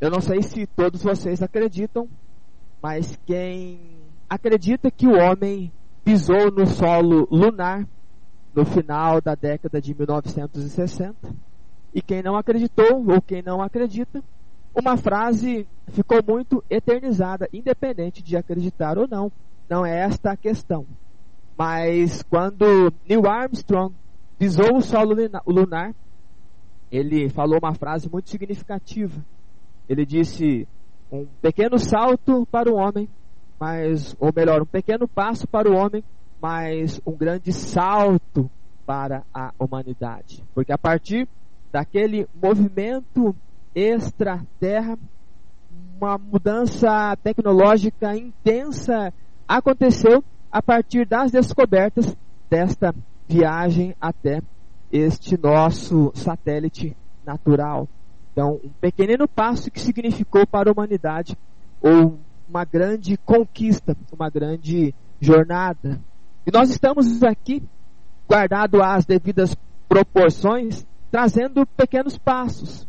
Eu 0.00 0.10
não 0.10 0.20
sei 0.20 0.42
se 0.42 0.66
todos 0.66 1.04
vocês 1.04 1.40
acreditam, 1.40 2.08
mas 2.82 3.16
quem 3.24 3.78
acredita 4.28 4.90
que 4.90 5.06
o 5.06 5.16
homem 5.16 5.72
pisou 6.08 6.50
no 6.50 6.66
solo 6.66 7.28
lunar 7.30 7.86
no 8.54 8.64
final 8.64 9.20
da 9.20 9.34
década 9.34 9.78
de 9.78 9.94
1960, 9.94 11.14
e 11.92 12.00
quem 12.00 12.22
não 12.22 12.34
acreditou 12.34 13.04
ou 13.06 13.20
quem 13.20 13.42
não 13.42 13.60
acredita, 13.60 14.24
uma 14.74 14.96
frase 14.96 15.68
ficou 15.88 16.20
muito 16.26 16.64
eternizada, 16.70 17.46
independente 17.52 18.22
de 18.22 18.38
acreditar 18.38 18.96
ou 18.96 19.06
não. 19.06 19.30
Não 19.68 19.84
é 19.84 19.98
esta 19.98 20.30
a 20.30 20.36
questão. 20.36 20.86
Mas 21.58 22.22
quando 22.22 22.90
Neil 23.06 23.28
Armstrong 23.28 23.94
pisou 24.38 24.76
o 24.76 24.80
solo 24.80 25.14
lunar, 25.46 25.94
ele 26.90 27.28
falou 27.28 27.58
uma 27.62 27.74
frase 27.74 28.08
muito 28.10 28.30
significativa. 28.30 29.22
Ele 29.86 30.06
disse: 30.06 30.66
um 31.12 31.26
pequeno 31.42 31.78
salto 31.78 32.46
para 32.50 32.72
o 32.72 32.76
homem, 32.76 33.10
mas, 33.58 34.16
ou 34.20 34.32
melhor, 34.34 34.62
um 34.62 34.66
pequeno 34.66 35.08
passo 35.08 35.46
para 35.46 35.70
o 35.70 35.74
homem, 35.74 36.04
mas 36.40 37.00
um 37.04 37.16
grande 37.16 37.52
salto 37.52 38.50
para 38.86 39.22
a 39.34 39.52
humanidade. 39.58 40.44
Porque 40.54 40.72
a 40.72 40.78
partir 40.78 41.28
daquele 41.72 42.26
movimento 42.40 43.34
extra-terra, 43.74 44.96
uma 46.00 46.16
mudança 46.16 47.16
tecnológica 47.22 48.16
intensa 48.16 49.12
aconteceu 49.46 50.22
a 50.50 50.62
partir 50.62 51.06
das 51.06 51.30
descobertas 51.30 52.16
desta 52.48 52.94
viagem 53.28 53.94
até 54.00 54.40
este 54.90 55.36
nosso 55.36 56.10
satélite 56.14 56.96
natural. 57.26 57.88
Então, 58.32 58.60
um 58.64 58.70
pequenino 58.80 59.28
passo 59.28 59.70
que 59.70 59.80
significou 59.80 60.46
para 60.46 60.70
a 60.70 60.72
humanidade 60.72 61.36
ou 61.82 62.18
uma 62.48 62.64
grande 62.64 63.16
conquista, 63.18 63.96
uma 64.12 64.30
grande 64.30 64.94
jornada. 65.20 66.00
E 66.46 66.50
nós 66.50 66.70
estamos 66.70 67.22
aqui, 67.22 67.62
guardado 68.26 68.82
as 68.82 69.04
devidas 69.04 69.54
proporções, 69.88 70.86
trazendo 71.10 71.66
pequenos 71.66 72.16
passos 72.16 72.86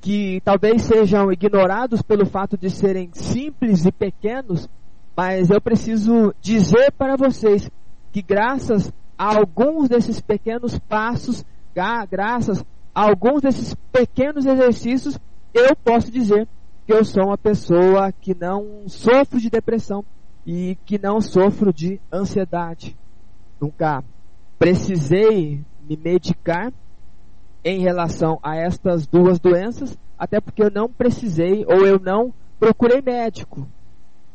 que 0.00 0.40
talvez 0.44 0.82
sejam 0.82 1.30
ignorados 1.30 2.00
pelo 2.00 2.24
fato 2.24 2.56
de 2.56 2.70
serem 2.70 3.10
simples 3.12 3.84
e 3.84 3.92
pequenos, 3.92 4.68
mas 5.14 5.50
eu 5.50 5.60
preciso 5.60 6.34
dizer 6.40 6.90
para 6.92 7.16
vocês 7.16 7.70
que 8.10 8.22
graças 8.22 8.90
a 9.18 9.36
alguns 9.36 9.88
desses 9.88 10.20
pequenos 10.20 10.78
passos, 10.78 11.44
graças 12.10 12.64
a 12.94 13.02
alguns 13.02 13.42
desses 13.42 13.74
pequenos 13.92 14.46
exercícios, 14.46 15.18
eu 15.52 15.76
posso 15.76 16.10
dizer 16.10 16.48
eu 16.92 17.04
sou 17.04 17.26
uma 17.26 17.38
pessoa 17.38 18.12
que 18.12 18.34
não 18.34 18.88
sofro 18.88 19.40
de 19.40 19.50
depressão 19.50 20.04
e 20.46 20.76
que 20.84 20.98
não 20.98 21.20
sofro 21.20 21.72
de 21.72 22.00
ansiedade. 22.12 22.96
Nunca 23.60 24.02
precisei 24.58 25.64
me 25.82 25.96
medicar 25.96 26.72
em 27.64 27.80
relação 27.80 28.38
a 28.42 28.56
estas 28.56 29.06
duas 29.06 29.38
doenças, 29.38 29.96
até 30.18 30.40
porque 30.40 30.62
eu 30.62 30.70
não 30.70 30.88
precisei 30.88 31.64
ou 31.66 31.86
eu 31.86 31.98
não 31.98 32.32
procurei 32.58 33.00
médico 33.00 33.66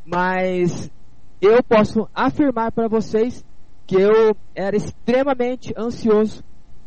mas 0.06 0.88
eu 1.40 1.62
posso 1.64 2.08
afirmar 2.14 2.70
para 2.70 2.86
vocês 2.86 3.44
que 3.84 3.96
eu 3.96 4.36
era 4.54 4.76
extremamente 4.76 5.74
ansioso 5.76 6.44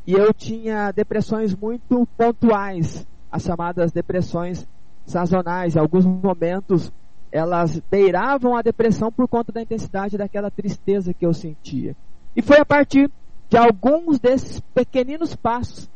e 0.08 0.14
eu 0.14 0.34
tinha 0.34 0.92
depressões 0.92 1.54
muito 1.54 2.08
pontuais, 2.18 3.06
as 3.30 3.44
chamadas 3.44 3.92
depressões 3.92 4.66
sazonais. 5.10 5.76
Em 5.76 5.80
alguns 5.80 6.06
momentos 6.06 6.92
elas 7.32 7.80
beiravam 7.92 8.58
a 8.58 8.62
depressão 8.62 9.12
por 9.12 9.28
conta 9.28 9.52
da 9.52 9.62
intensidade 9.62 10.18
daquela 10.18 10.50
tristeza 10.50 11.14
que 11.14 11.26
eu 11.26 11.34
sentia. 11.34 11.96
E 12.36 12.42
foi 12.42 12.58
a 12.58 12.66
partir 12.66 13.10
de 13.50 13.58
alguns 13.58 14.20
desses 14.20 14.60
pequeninos 14.74 15.36
passos 15.36 15.90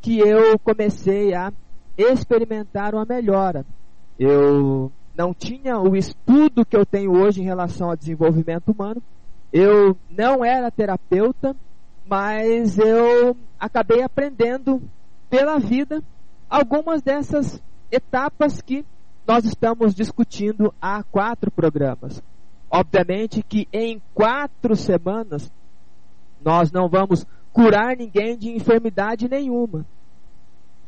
que 0.00 0.18
eu 0.18 0.58
comecei 0.58 1.34
a 1.34 1.52
experimentar 1.96 2.94
uma 2.94 3.04
melhora. 3.04 3.66
eu 4.18 4.90
não 5.16 5.34
tinha 5.34 5.76
o 5.80 5.96
estudo 5.96 6.64
que 6.64 6.76
eu 6.76 6.86
tenho 6.86 7.10
hoje 7.10 7.40
em 7.40 7.44
relação 7.44 7.90
ao 7.90 7.96
desenvolvimento 7.96 8.70
humano. 8.70 9.02
Eu 9.52 9.96
não 10.08 10.44
era 10.44 10.70
terapeuta, 10.70 11.56
mas 12.06 12.78
eu 12.78 13.36
acabei 13.58 14.02
aprendendo 14.02 14.80
pela 15.28 15.58
vida 15.58 16.04
algumas 16.48 17.02
dessas 17.02 17.60
etapas 17.90 18.60
que 18.60 18.84
nós 19.26 19.44
estamos 19.44 19.94
discutindo 19.94 20.72
há 20.80 21.02
quatro 21.02 21.50
programas. 21.50 22.22
Obviamente 22.70 23.42
que 23.42 23.68
em 23.72 24.00
quatro 24.14 24.74
semanas 24.76 25.50
nós 26.42 26.70
não 26.70 26.88
vamos 26.88 27.26
curar 27.52 27.96
ninguém 27.96 28.36
de 28.36 28.50
enfermidade 28.50 29.28
nenhuma. 29.28 29.84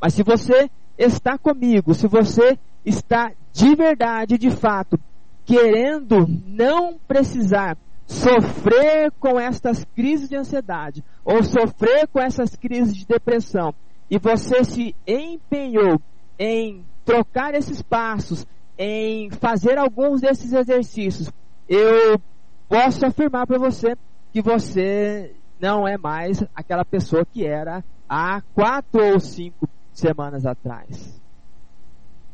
Mas 0.00 0.14
se 0.14 0.22
você 0.22 0.70
está 0.96 1.36
comigo, 1.36 1.94
se 1.94 2.06
você 2.06 2.58
está 2.84 3.32
de 3.52 3.74
verdade, 3.74 4.38
de 4.38 4.50
fato, 4.50 4.98
querendo 5.44 6.26
não 6.46 6.98
precisar 7.08 7.76
sofrer 8.06 9.12
com 9.20 9.38
estas 9.38 9.84
crises 9.84 10.28
de 10.28 10.36
ansiedade 10.36 11.04
ou 11.24 11.42
sofrer 11.42 12.08
com 12.08 12.20
essas 12.20 12.56
crises 12.56 12.96
de 12.96 13.06
depressão 13.06 13.74
e 14.10 14.18
você 14.18 14.64
se 14.64 14.94
empenhou 15.06 16.00
em 16.38 16.84
trocar 17.10 17.54
esses 17.54 17.82
passos, 17.82 18.46
em 18.78 19.30
fazer 19.30 19.76
alguns 19.76 20.20
desses 20.20 20.52
exercícios, 20.52 21.28
eu 21.68 22.20
posso 22.68 23.04
afirmar 23.04 23.46
para 23.48 23.58
você 23.58 23.96
que 24.32 24.40
você 24.40 25.34
não 25.60 25.86
é 25.86 25.98
mais 25.98 26.42
aquela 26.54 26.84
pessoa 26.84 27.26
que 27.26 27.44
era 27.44 27.84
há 28.08 28.40
quatro 28.54 29.04
ou 29.12 29.18
cinco 29.18 29.68
semanas 29.92 30.46
atrás. 30.46 31.20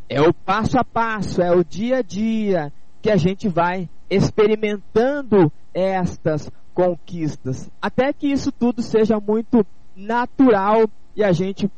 É 0.08 0.20
o 0.20 0.32
passo 0.32 0.78
a 0.78 0.84
passo, 0.84 1.40
é 1.40 1.50
o 1.50 1.64
dia 1.64 1.98
a 1.98 2.02
dia 2.02 2.72
que 3.00 3.10
a 3.10 3.16
gente 3.16 3.48
vai 3.48 3.88
experimentando 4.10 5.50
estas 5.72 6.50
conquistas, 6.74 7.70
até 7.80 8.12
que 8.12 8.30
isso 8.30 8.52
tudo 8.52 8.82
seja 8.82 9.18
muito 9.18 9.66
natural 9.96 10.86
e 11.16 11.24
a 11.24 11.32
gente 11.32 11.70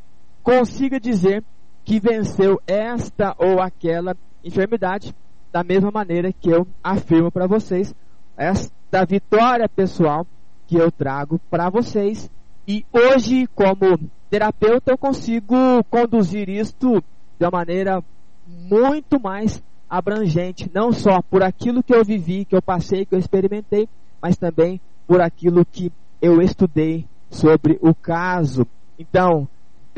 consiga 0.42 0.98
dizer 0.98 1.44
que 1.88 1.98
venceu 1.98 2.60
esta 2.66 3.34
ou 3.38 3.62
aquela 3.62 4.14
enfermidade, 4.44 5.14
da 5.50 5.64
mesma 5.64 5.90
maneira 5.90 6.30
que 6.30 6.50
eu 6.50 6.68
afirmo 6.84 7.32
para 7.32 7.46
vocês 7.46 7.94
esta 8.36 9.06
vitória 9.06 9.66
pessoal 9.70 10.26
que 10.66 10.76
eu 10.76 10.92
trago 10.92 11.40
para 11.50 11.70
vocês. 11.70 12.30
E 12.66 12.84
hoje, 12.92 13.46
como 13.54 13.98
terapeuta, 14.28 14.92
eu 14.92 14.98
consigo 14.98 15.82
conduzir 15.88 16.50
isto 16.50 17.02
de 17.38 17.46
uma 17.46 17.52
maneira 17.52 18.04
muito 18.46 19.18
mais 19.18 19.62
abrangente, 19.88 20.70
não 20.74 20.92
só 20.92 21.22
por 21.22 21.42
aquilo 21.42 21.82
que 21.82 21.94
eu 21.94 22.04
vivi, 22.04 22.44
que 22.44 22.54
eu 22.54 22.60
passei, 22.60 23.06
que 23.06 23.14
eu 23.14 23.18
experimentei, 23.18 23.88
mas 24.20 24.36
também 24.36 24.78
por 25.06 25.22
aquilo 25.22 25.64
que 25.64 25.90
eu 26.20 26.42
estudei 26.42 27.06
sobre 27.30 27.78
o 27.80 27.94
caso. 27.94 28.66
Então, 28.98 29.48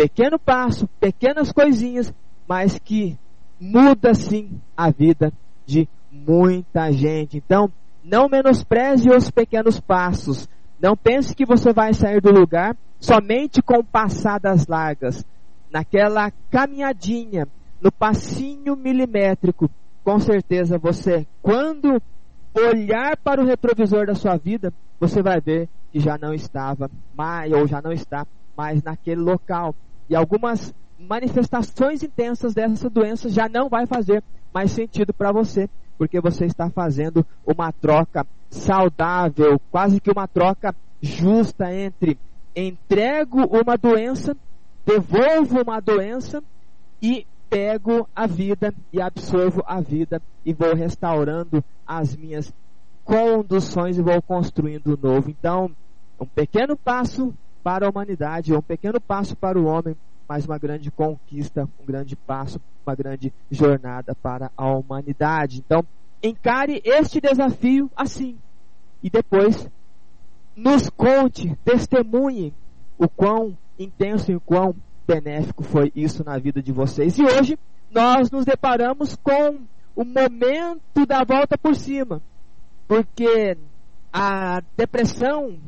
pequeno 0.00 0.38
passo, 0.38 0.88
pequenas 0.98 1.52
coisinhas, 1.52 2.10
mas 2.48 2.78
que 2.78 3.18
muda 3.60 4.14
sim 4.14 4.58
a 4.74 4.90
vida 4.90 5.30
de 5.66 5.86
muita 6.10 6.90
gente. 6.90 7.36
Então, 7.36 7.70
não 8.02 8.26
menospreze 8.26 9.10
os 9.10 9.30
pequenos 9.30 9.78
passos. 9.78 10.48
Não 10.80 10.96
pense 10.96 11.34
que 11.34 11.44
você 11.44 11.70
vai 11.74 11.92
sair 11.92 12.22
do 12.22 12.30
lugar 12.30 12.74
somente 12.98 13.60
com 13.60 13.84
passadas 13.84 14.66
largas. 14.66 15.22
Naquela 15.70 16.32
caminhadinha, 16.50 17.46
no 17.78 17.92
passinho 17.92 18.74
milimétrico, 18.76 19.70
com 20.02 20.18
certeza 20.18 20.78
você, 20.78 21.26
quando 21.42 22.00
olhar 22.54 23.18
para 23.18 23.42
o 23.42 23.46
retrovisor 23.46 24.06
da 24.06 24.14
sua 24.14 24.38
vida, 24.38 24.72
você 24.98 25.22
vai 25.22 25.42
ver 25.42 25.68
que 25.92 26.00
já 26.00 26.16
não 26.16 26.32
estava 26.32 26.90
mais, 27.14 27.52
ou 27.52 27.66
já 27.66 27.82
não 27.82 27.92
está 27.92 28.26
mais 28.56 28.82
naquele 28.82 29.20
local. 29.20 29.74
E 30.10 30.16
algumas 30.16 30.74
manifestações 30.98 32.02
intensas 32.02 32.52
dessa 32.52 32.90
doença 32.90 33.28
já 33.28 33.48
não 33.48 33.68
vai 33.68 33.86
fazer 33.86 34.24
mais 34.52 34.72
sentido 34.72 35.14
para 35.14 35.30
você, 35.30 35.70
porque 35.96 36.20
você 36.20 36.46
está 36.46 36.68
fazendo 36.68 37.24
uma 37.46 37.70
troca 37.70 38.26
saudável, 38.50 39.60
quase 39.70 40.00
que 40.00 40.10
uma 40.10 40.26
troca 40.26 40.74
justa 41.00 41.72
entre 41.72 42.18
entrego 42.56 43.44
uma 43.44 43.76
doença, 43.76 44.36
devolvo 44.84 45.62
uma 45.62 45.78
doença 45.78 46.42
e 47.00 47.24
pego 47.48 48.08
a 48.14 48.26
vida 48.26 48.74
e 48.92 49.00
absorvo 49.00 49.62
a 49.64 49.80
vida 49.80 50.20
e 50.44 50.52
vou 50.52 50.74
restaurando 50.74 51.64
as 51.86 52.16
minhas 52.16 52.52
conduções 53.04 53.96
e 53.96 54.02
vou 54.02 54.20
construindo 54.20 54.94
o 54.94 54.98
novo. 55.00 55.30
Então, 55.30 55.70
um 56.18 56.26
pequeno 56.26 56.76
passo 56.76 57.32
para 57.62 57.86
a 57.86 57.90
humanidade, 57.90 58.54
um 58.54 58.62
pequeno 58.62 59.00
passo 59.00 59.36
para 59.36 59.58
o 59.58 59.66
homem, 59.66 59.96
mas 60.28 60.46
uma 60.46 60.58
grande 60.58 60.90
conquista, 60.90 61.68
um 61.80 61.84
grande 61.84 62.16
passo, 62.16 62.60
uma 62.86 62.94
grande 62.94 63.32
jornada 63.50 64.14
para 64.14 64.50
a 64.56 64.70
humanidade. 64.70 65.58
Então, 65.58 65.84
encare 66.22 66.80
este 66.84 67.20
desafio 67.20 67.90
assim 67.96 68.38
e 69.02 69.10
depois 69.10 69.68
nos 70.54 70.90
conte, 70.90 71.56
testemunhe 71.64 72.52
o 72.98 73.08
quão 73.08 73.56
intenso 73.78 74.30
e 74.30 74.36
o 74.36 74.40
quão 74.40 74.74
benéfico 75.06 75.62
foi 75.62 75.90
isso 75.94 76.22
na 76.22 76.38
vida 76.38 76.62
de 76.62 76.72
vocês. 76.72 77.18
E 77.18 77.24
hoje 77.24 77.58
nós 77.90 78.30
nos 78.30 78.44
deparamos 78.44 79.16
com 79.16 79.58
o 79.96 80.04
momento 80.04 81.06
da 81.06 81.24
volta 81.24 81.58
por 81.58 81.74
cima, 81.74 82.22
porque 82.86 83.56
a 84.12 84.60
depressão, 84.76 85.58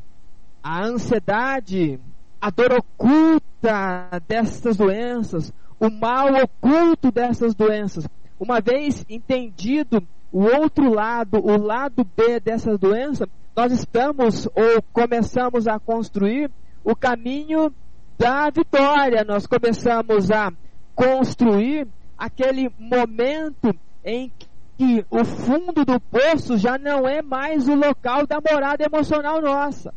a 0.62 0.84
ansiedade, 0.84 1.98
a 2.40 2.50
dor 2.50 2.72
oculta 2.72 4.22
dessas 4.26 4.76
doenças, 4.76 5.52
o 5.80 5.90
mal 5.90 6.28
oculto 6.34 7.10
dessas 7.10 7.54
doenças, 7.54 8.06
uma 8.38 8.60
vez 8.60 9.04
entendido 9.08 10.02
o 10.30 10.44
outro 10.44 10.92
lado, 10.92 11.38
o 11.44 11.56
lado 11.56 12.04
B 12.16 12.40
dessas 12.40 12.78
doenças, 12.78 13.28
nós 13.54 13.70
estamos 13.72 14.46
ou 14.46 14.82
começamos 14.92 15.68
a 15.68 15.78
construir 15.78 16.50
o 16.82 16.96
caminho 16.96 17.72
da 18.18 18.48
vitória. 18.50 19.24
Nós 19.24 19.46
começamos 19.46 20.30
a 20.30 20.50
construir 20.94 21.86
aquele 22.16 22.70
momento 22.78 23.74
em 24.04 24.32
que 24.78 25.04
o 25.10 25.24
fundo 25.24 25.84
do 25.84 26.00
poço 26.00 26.56
já 26.56 26.78
não 26.78 27.06
é 27.06 27.20
mais 27.20 27.68
o 27.68 27.74
local 27.74 28.26
da 28.26 28.40
morada 28.40 28.84
emocional 28.84 29.40
nossa. 29.42 29.92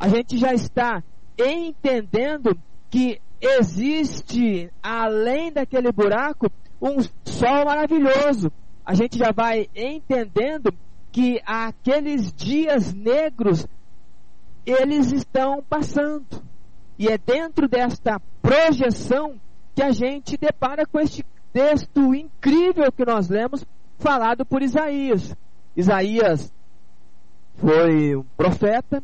A 0.00 0.08
gente 0.08 0.38
já 0.38 0.54
está 0.54 1.04
entendendo 1.38 2.58
que 2.88 3.20
existe, 3.38 4.72
além 4.82 5.52
daquele 5.52 5.92
buraco, 5.92 6.50
um 6.80 6.96
sol 7.22 7.66
maravilhoso. 7.66 8.50
A 8.82 8.94
gente 8.94 9.18
já 9.18 9.30
vai 9.30 9.68
entendendo 9.76 10.72
que 11.12 11.38
aqueles 11.44 12.32
dias 12.32 12.94
negros 12.94 13.66
eles 14.64 15.12
estão 15.12 15.62
passando. 15.68 16.42
E 16.98 17.06
é 17.06 17.18
dentro 17.18 17.68
desta 17.68 18.18
projeção 18.40 19.38
que 19.74 19.82
a 19.82 19.90
gente 19.90 20.38
depara 20.38 20.86
com 20.86 20.98
este 20.98 21.22
texto 21.52 22.14
incrível 22.14 22.90
que 22.90 23.04
nós 23.04 23.28
lemos, 23.28 23.66
falado 23.98 24.46
por 24.46 24.62
Isaías. 24.62 25.36
Isaías 25.76 26.50
foi 27.56 28.16
um 28.16 28.24
profeta 28.34 29.02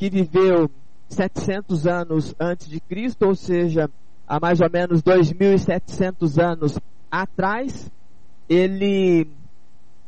que 0.00 0.08
viveu 0.08 0.70
700 1.10 1.86
anos 1.86 2.34
antes 2.40 2.70
de 2.70 2.80
Cristo, 2.80 3.26
ou 3.26 3.34
seja, 3.34 3.90
há 4.26 4.40
mais 4.40 4.58
ou 4.62 4.70
menos 4.70 5.02
2.700 5.02 6.42
anos 6.42 6.78
atrás. 7.10 7.92
Ele 8.48 9.28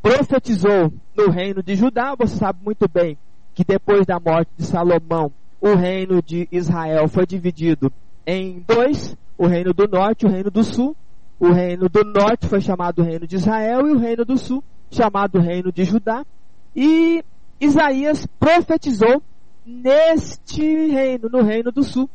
profetizou 0.00 0.90
no 1.14 1.30
reino 1.30 1.62
de 1.62 1.76
Judá, 1.76 2.14
você 2.18 2.38
sabe 2.38 2.60
muito 2.64 2.88
bem 2.88 3.18
que 3.54 3.62
depois 3.62 4.06
da 4.06 4.18
morte 4.18 4.50
de 4.56 4.64
Salomão, 4.64 5.30
o 5.60 5.74
reino 5.74 6.22
de 6.22 6.48
Israel 6.50 7.06
foi 7.06 7.26
dividido 7.26 7.92
em 8.26 8.64
dois: 8.66 9.14
o 9.36 9.46
reino 9.46 9.74
do 9.74 9.86
norte 9.86 10.22
e 10.22 10.26
o 10.26 10.32
reino 10.32 10.50
do 10.50 10.64
sul. 10.64 10.96
O 11.38 11.52
reino 11.52 11.86
do 11.90 12.02
norte 12.02 12.48
foi 12.48 12.62
chamado 12.62 13.02
reino 13.02 13.26
de 13.26 13.36
Israel 13.36 13.86
e 13.86 13.92
o 13.92 13.98
reino 13.98 14.24
do 14.24 14.38
sul 14.38 14.64
chamado 14.90 15.38
reino 15.38 15.70
de 15.70 15.84
Judá. 15.84 16.24
E 16.74 17.22
Isaías 17.60 18.26
profetizou 18.40 19.22
neste 19.64 20.62
reino, 20.88 21.28
no 21.28 21.42
reino 21.42 21.70
do 21.70 21.82
sul, 21.82 22.08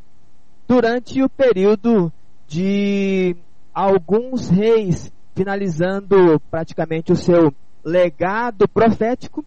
durante 0.68 1.24
o 1.24 1.30
período 1.30 2.12
de 2.48 3.36
alguns 3.74 4.50
reis, 4.50 5.12
finalizando 5.36 6.40
praticamente 6.50 7.12
o 7.12 7.16
seu 7.16 7.54
legado 7.84 8.68
profético 8.68 9.46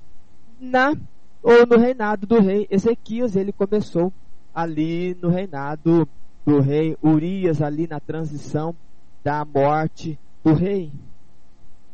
na 0.59 0.95
ou 1.43 1.67
no 1.67 1.79
reinado 1.79 2.27
do 2.27 2.41
rei 2.41 2.67
Ezequias, 2.71 3.35
ele 3.35 3.53
começou 3.53 4.13
ali 4.55 5.17
no 5.21 5.29
reinado 5.29 6.09
do 6.45 6.61
rei 6.61 6.97
Urias, 7.03 7.63
ali 7.63 7.87
na 7.87 7.99
transição 7.99 8.75
da 9.25 9.45
morte 9.45 10.19
do 10.45 10.53
rei. 10.53 10.93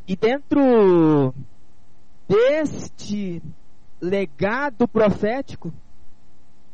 E 0.07 0.17
dentro 0.17 1.35
deste 2.29 3.43
legado 4.01 4.87
profético, 4.87 5.73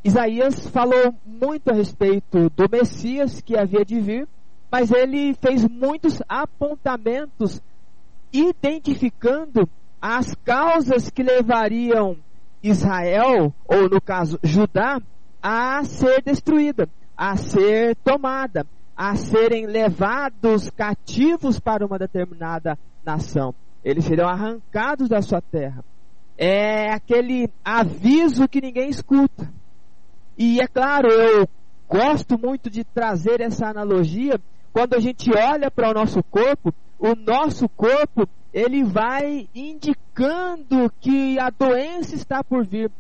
Isaías 0.05 0.67
falou 0.69 1.15
muito 1.25 1.71
a 1.71 1.75
respeito 1.75 2.51
do 2.51 2.69
Messias 2.71 3.41
que 3.41 3.57
havia 3.57 3.85
de 3.85 4.01
vir, 4.01 4.29
mas 4.71 4.91
ele 4.91 5.35
fez 5.35 5.67
muitos 5.69 6.21
apontamentos 6.29 7.63
identificando 8.33 9.69
as 10.01 10.35
causas 10.45 11.09
que 11.09 11.23
levariam 11.23 12.17
Israel, 12.63 13.55
ou 13.67 13.89
no 13.89 14.01
caso 14.01 14.41
Judá, 14.43 15.01
a 15.41 15.85
ser 15.85 16.23
destruída, 16.23 16.89
a 17.17 17.37
ser 17.37 17.95
tomada, 17.97 18.67
a 18.97 19.15
serem 19.15 19.67
levados 19.67 20.71
cativos 20.71 21.61
para 21.61 21.87
uma 21.87 21.99
determinada 21.99 22.77
nação. 23.05 23.55
Eles 23.85 24.05
serão 24.05 24.29
arrancados 24.29 25.09
da 25.09 25.23
sua 25.23 25.41
terra. 25.41 25.85
É 26.37 26.93
aquele 26.93 27.49
aviso 27.65 28.49
que 28.49 28.61
ninguém 28.61 28.89
escuta. 28.89 29.62
E 30.45 30.61
é 30.61 30.67
claro, 30.67 31.09
eu 31.09 31.49
gosto 31.89 32.37
muito 32.37 32.69
de 32.69 32.83
trazer 32.83 33.41
essa 33.41 33.69
analogia 33.69 34.41
quando 34.73 34.95
a 34.95 34.99
gente 34.99 35.31
olha 35.31 35.71
para 35.71 35.89
o 35.89 35.95
nosso 35.95 36.21
corpo, 36.21 36.75
o 36.99 37.15
nosso 37.15 37.69
corpo 37.69 38.29
ele 38.53 38.83
vai 38.83 39.49
indicando 39.55 40.93
que 41.01 41.39
a 41.39 41.49
doença 41.49 42.17
está 42.17 42.43
por 42.43 42.67
vir. 42.67 42.91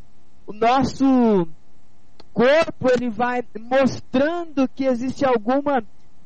O 0.46 0.52
nosso 0.52 1.48
corpo 2.32 2.88
ele 2.94 3.10
vai 3.10 3.42
mostrando 3.58 4.68
que 4.68 4.84
existe 4.84 5.24
alguma 5.24 5.82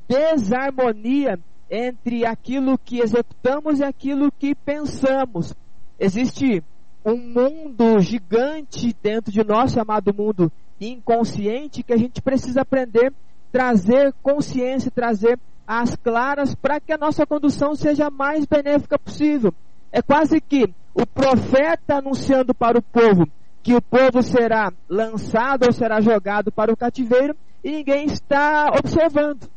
desarmonia 0.06 1.40
entre 1.70 2.26
aquilo 2.26 2.76
que 2.76 3.00
executamos 3.00 3.80
e 3.80 3.84
aquilo 3.84 4.30
que 4.30 4.54
pensamos. 4.54 5.54
Existe 5.98 6.62
um 7.02 7.16
mundo 7.16 8.00
gigante 8.00 8.94
dentro 9.02 9.32
de 9.32 9.42
nós 9.42 9.72
chamado 9.72 10.12
mundo 10.12 10.52
inconsciente 10.80 11.82
que 11.82 11.92
a 11.92 11.96
gente 11.96 12.20
precisa 12.20 12.62
aprender 12.62 13.12
trazer 13.56 14.12
consciência, 14.22 14.90
trazer 14.90 15.38
as 15.66 15.96
claras 15.96 16.54
para 16.54 16.78
que 16.78 16.92
a 16.92 16.98
nossa 16.98 17.26
condução 17.26 17.74
seja 17.74 18.08
a 18.08 18.10
mais 18.10 18.44
benéfica 18.44 18.98
possível. 18.98 19.52
É 19.90 20.02
quase 20.02 20.40
que 20.40 20.64
o 20.94 21.06
profeta 21.06 21.96
anunciando 21.96 22.54
para 22.54 22.78
o 22.78 22.82
povo 22.82 23.26
que 23.62 23.74
o 23.74 23.82
povo 23.82 24.22
será 24.22 24.72
lançado 24.88 25.64
ou 25.66 25.72
será 25.72 26.00
jogado 26.00 26.52
para 26.52 26.72
o 26.72 26.76
cativeiro 26.76 27.34
e 27.64 27.72
ninguém 27.72 28.04
está 28.06 28.70
observando. 28.78 29.50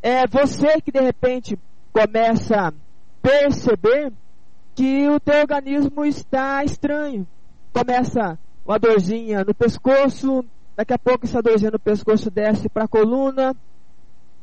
É 0.00 0.26
você 0.26 0.80
que 0.80 0.90
de 0.90 1.00
repente 1.00 1.58
começa 1.92 2.68
a 2.68 2.72
perceber 3.20 4.10
que 4.74 5.06
o 5.10 5.20
teu 5.20 5.40
organismo 5.40 6.06
está 6.06 6.64
estranho. 6.64 7.26
Começa 7.70 8.38
uma 8.66 8.78
dorzinha 8.78 9.44
no 9.44 9.54
pescoço, 9.54 10.44
daqui 10.76 10.92
a 10.92 10.98
pouco 10.98 11.26
essa 11.26 11.42
dorzinha 11.42 11.70
no 11.70 11.78
pescoço 11.78 12.30
desce 12.30 12.68
para 12.68 12.84
a 12.84 12.88
coluna, 12.88 13.54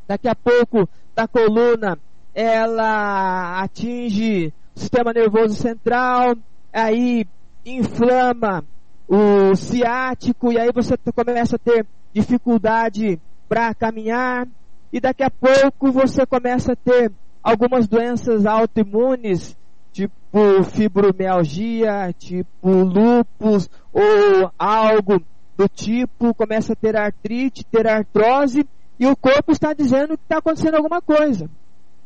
daqui 0.07 0.27
a 0.27 0.35
pouco 0.35 0.87
da 1.15 1.27
coluna 1.27 1.97
ela 2.33 3.61
atinge 3.61 4.53
o 4.75 4.79
sistema 4.79 5.11
nervoso 5.11 5.55
central, 5.55 6.35
aí 6.71 7.25
inflama 7.65 8.63
o 9.07 9.55
ciático 9.55 10.51
e 10.51 10.57
aí 10.57 10.69
você 10.73 10.95
começa 11.13 11.57
a 11.57 11.59
ter 11.59 11.85
dificuldade 12.13 13.19
para 13.49 13.73
caminhar 13.73 14.47
e 14.93 14.99
daqui 14.99 15.23
a 15.23 15.29
pouco 15.29 15.91
você 15.91 16.25
começa 16.25 16.73
a 16.73 16.75
ter 16.75 17.11
algumas 17.43 17.87
doenças 17.87 18.45
autoimunes, 18.45 19.57
tipo 19.91 20.63
fibromialgia, 20.63 22.13
tipo 22.17 22.69
lupus 22.69 23.69
ou 23.93 24.51
algo 24.57 25.21
do 25.57 25.67
tipo, 25.67 26.33
começa 26.33 26.73
a 26.73 26.75
ter 26.75 26.95
artrite, 26.95 27.65
ter 27.65 27.87
artrose 27.87 28.65
e 28.99 29.07
o 29.07 29.15
corpo 29.15 29.51
está 29.51 29.73
dizendo 29.73 30.17
que 30.17 30.23
está 30.23 30.37
acontecendo 30.37 30.75
alguma 30.75 31.01
coisa. 31.01 31.49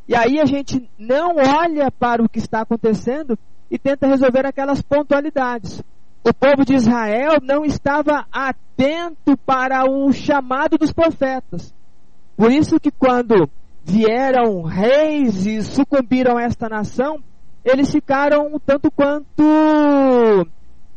E 0.07 0.15
aí 0.15 0.39
a 0.39 0.45
gente 0.45 0.89
não 0.97 1.35
olha 1.37 1.91
para 1.91 2.23
o 2.23 2.29
que 2.29 2.39
está 2.39 2.61
acontecendo 2.61 3.37
e 3.69 3.77
tenta 3.77 4.07
resolver 4.07 4.45
aquelas 4.45 4.81
pontualidades 4.81 5.83
o 6.27 6.33
povo 6.33 6.65
de 6.65 6.73
Israel 6.73 7.37
não 7.39 7.63
estava 7.63 8.25
atento 8.31 9.37
para 9.45 9.85
o 9.87 10.11
chamado 10.11 10.75
dos 10.75 10.91
profetas. 10.91 11.71
Por 12.35 12.51
isso 12.51 12.79
que 12.79 12.89
quando 12.89 13.47
vieram 13.83 14.63
reis 14.63 15.45
e 15.45 15.61
sucumbiram 15.61 16.37
a 16.37 16.41
esta 16.41 16.67
nação, 16.67 17.19
eles 17.65 17.91
ficaram 17.91 18.59
tanto 18.63 18.91
quanto 18.91 19.43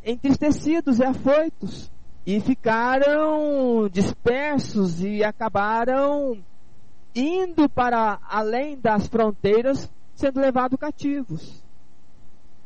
entristecidos 0.04 0.98
e 0.98 1.04
afoitos. 1.04 1.90
E 2.26 2.40
ficaram 2.40 3.88
dispersos 3.90 5.02
e 5.02 5.24
acabaram 5.24 6.36
indo 7.14 7.70
para 7.70 8.18
além 8.28 8.78
das 8.78 9.06
fronteiras, 9.06 9.90
sendo 10.14 10.38
levados 10.38 10.78
cativos. 10.78 11.64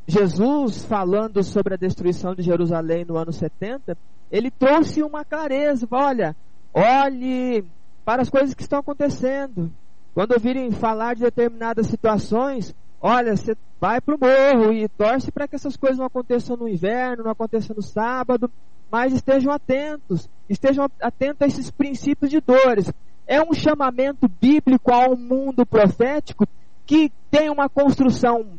Jesus, 0.05 0.85
falando 0.85 1.45
sobre 1.45 1.75
a 1.75 1.77
destruição 1.77 2.35
de 2.35 2.43
Jerusalém 2.43 3.05
no 3.05 3.17
ano 3.17 3.33
70, 3.33 3.97
ele 4.33 4.51
trouxe 4.51 5.01
uma 5.01 5.25
clareza. 5.25 5.87
Olha, 5.89 6.35
olhe 6.75 7.65
para 8.05 8.23
as 8.23 8.29
coisas 8.29 8.53
que 8.53 8.63
estão 8.63 8.81
acontecendo. 8.81 9.71
Quando 10.13 10.33
ouvirem 10.33 10.73
falar 10.73 11.15
de 11.15 11.23
determinadas 11.23 11.87
situações, 11.87 12.75
olha, 13.03 13.37
você 13.37 13.57
vai 13.81 14.01
para 14.01 14.15
o 14.15 14.19
morro 14.19 14.73
e 14.73 14.89
torce 14.89 15.33
para 15.33 15.49
que 15.49 15.57
essas 15.57 15.77
coisas 15.77 15.99
não 15.99 16.07
aconteçam 16.07 16.57
no 16.57 16.69
inverno, 16.69 17.25
não 17.25 17.33
aconteçam 17.33 17.75
no 17.75 17.83
sábado, 17.83 18.49
mas 18.91 19.13
estejam 19.13 19.53
atentos, 19.53 20.31
estejam 20.49 20.89
atentos 21.01 21.43
a 21.43 21.47
esses 21.47 21.71
princípios 21.71 22.31
de 22.31 22.41
dores. 22.41 22.93
É 23.27 23.43
um 23.43 23.53
chamamento 23.53 24.29
bíblico 24.41 24.93
ao 24.93 25.17
mundo 25.17 25.67
profético 25.67 26.47
que 26.87 27.11
tem 27.29 27.51
uma 27.51 27.69
construção 27.69 28.59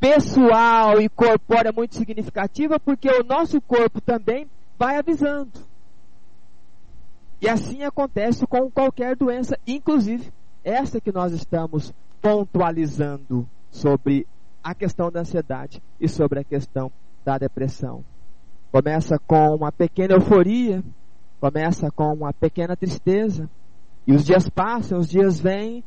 pessoal 0.00 1.00
e 1.00 1.08
corpórea 1.08 1.72
muito 1.72 1.94
significativa, 1.94 2.80
porque 2.80 3.08
o 3.08 3.22
nosso 3.22 3.60
corpo 3.60 4.00
também 4.00 4.48
vai 4.78 4.96
avisando. 4.96 5.52
E 7.40 7.48
assim 7.48 7.82
acontece 7.84 8.46
com 8.46 8.70
qualquer 8.70 9.14
doença, 9.14 9.58
inclusive 9.66 10.32
essa 10.64 11.00
que 11.00 11.12
nós 11.12 11.32
estamos 11.32 11.92
pontualizando 12.20 13.48
sobre 13.70 14.26
a 14.62 14.74
questão 14.74 15.10
da 15.10 15.20
ansiedade 15.20 15.82
e 16.00 16.08
sobre 16.08 16.40
a 16.40 16.44
questão 16.44 16.90
da 17.24 17.38
depressão. 17.38 18.04
Começa 18.70 19.18
com 19.18 19.54
uma 19.56 19.72
pequena 19.72 20.14
euforia, 20.14 20.82
começa 21.40 21.90
com 21.90 22.12
uma 22.12 22.32
pequena 22.32 22.76
tristeza, 22.76 23.48
e 24.06 24.12
os 24.12 24.24
dias 24.24 24.48
passam, 24.48 24.98
os 24.98 25.08
dias 25.08 25.40
vêm, 25.40 25.82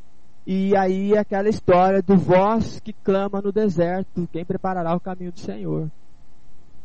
e 0.46 0.76
aí 0.76 1.16
aquela 1.16 1.48
história 1.48 2.02
do 2.02 2.16
voz 2.16 2.80
que 2.80 2.92
clama 2.92 3.40
no 3.40 3.50
deserto, 3.50 4.28
quem 4.32 4.44
preparará 4.44 4.94
o 4.94 5.00
caminho 5.00 5.32
do 5.32 5.40
Senhor? 5.40 5.90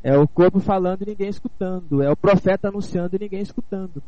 É 0.01 0.17
o 0.17 0.27
corpo 0.27 0.61
falando 0.61 1.01
e 1.01 1.07
ninguém 1.07 1.27
escutando, 1.27 2.01
é 2.01 2.09
o 2.09 2.15
profeta 2.15 2.69
anunciando 2.69 3.15
e 3.15 3.19
ninguém 3.19 3.41
escutando. 3.41 4.01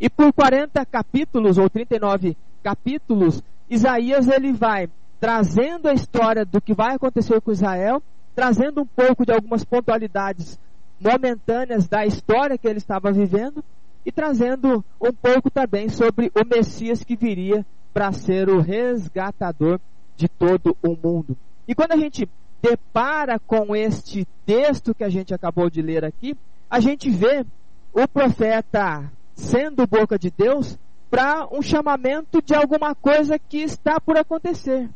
E 0.00 0.08
por 0.08 0.32
40 0.32 0.84
capítulos 0.86 1.58
ou 1.58 1.68
39 1.68 2.36
capítulos, 2.62 3.42
Isaías 3.68 4.28
ele 4.28 4.52
vai 4.52 4.88
trazendo 5.20 5.88
a 5.88 5.94
história 5.94 6.44
do 6.44 6.60
que 6.60 6.74
vai 6.74 6.94
acontecer 6.94 7.40
com 7.40 7.52
Israel, 7.52 8.02
trazendo 8.34 8.82
um 8.82 8.86
pouco 8.86 9.24
de 9.24 9.32
algumas 9.32 9.64
pontualidades 9.64 10.58
momentâneas 11.00 11.86
da 11.86 12.04
história 12.06 12.56
que 12.58 12.66
ele 12.66 12.78
estava 12.78 13.12
vivendo 13.12 13.62
e 14.04 14.12
trazendo 14.12 14.84
um 15.00 15.12
pouco 15.12 15.50
também 15.50 15.88
sobre 15.88 16.30
o 16.34 16.44
Messias 16.44 17.02
que 17.02 17.16
viria 17.16 17.64
para 17.92 18.12
ser 18.12 18.48
o 18.48 18.60
resgatador 18.60 19.80
de 20.16 20.28
todo 20.28 20.76
o 20.82 20.96
mundo. 20.96 21.36
E 21.66 21.74
quando 21.74 21.92
a 21.92 21.96
gente 21.96 22.28
depara 22.62 23.38
com 23.38 23.74
este 23.74 24.26
texto 24.44 24.94
que 24.94 25.04
a 25.04 25.08
gente 25.08 25.34
acabou 25.34 25.68
de 25.68 25.82
ler 25.82 26.04
aqui, 26.04 26.36
a 26.70 26.80
gente 26.80 27.10
vê 27.10 27.44
o 27.92 28.06
profeta 28.06 29.10
sendo 29.34 29.86
boca 29.86 30.18
de 30.18 30.30
Deus 30.30 30.78
para 31.10 31.46
um 31.50 31.62
chamamento 31.62 32.42
de 32.42 32.54
alguma 32.54 32.94
coisa 32.94 33.38
que 33.38 33.58
está 33.58 34.00
por 34.00 34.16
acontecer. 34.16 34.88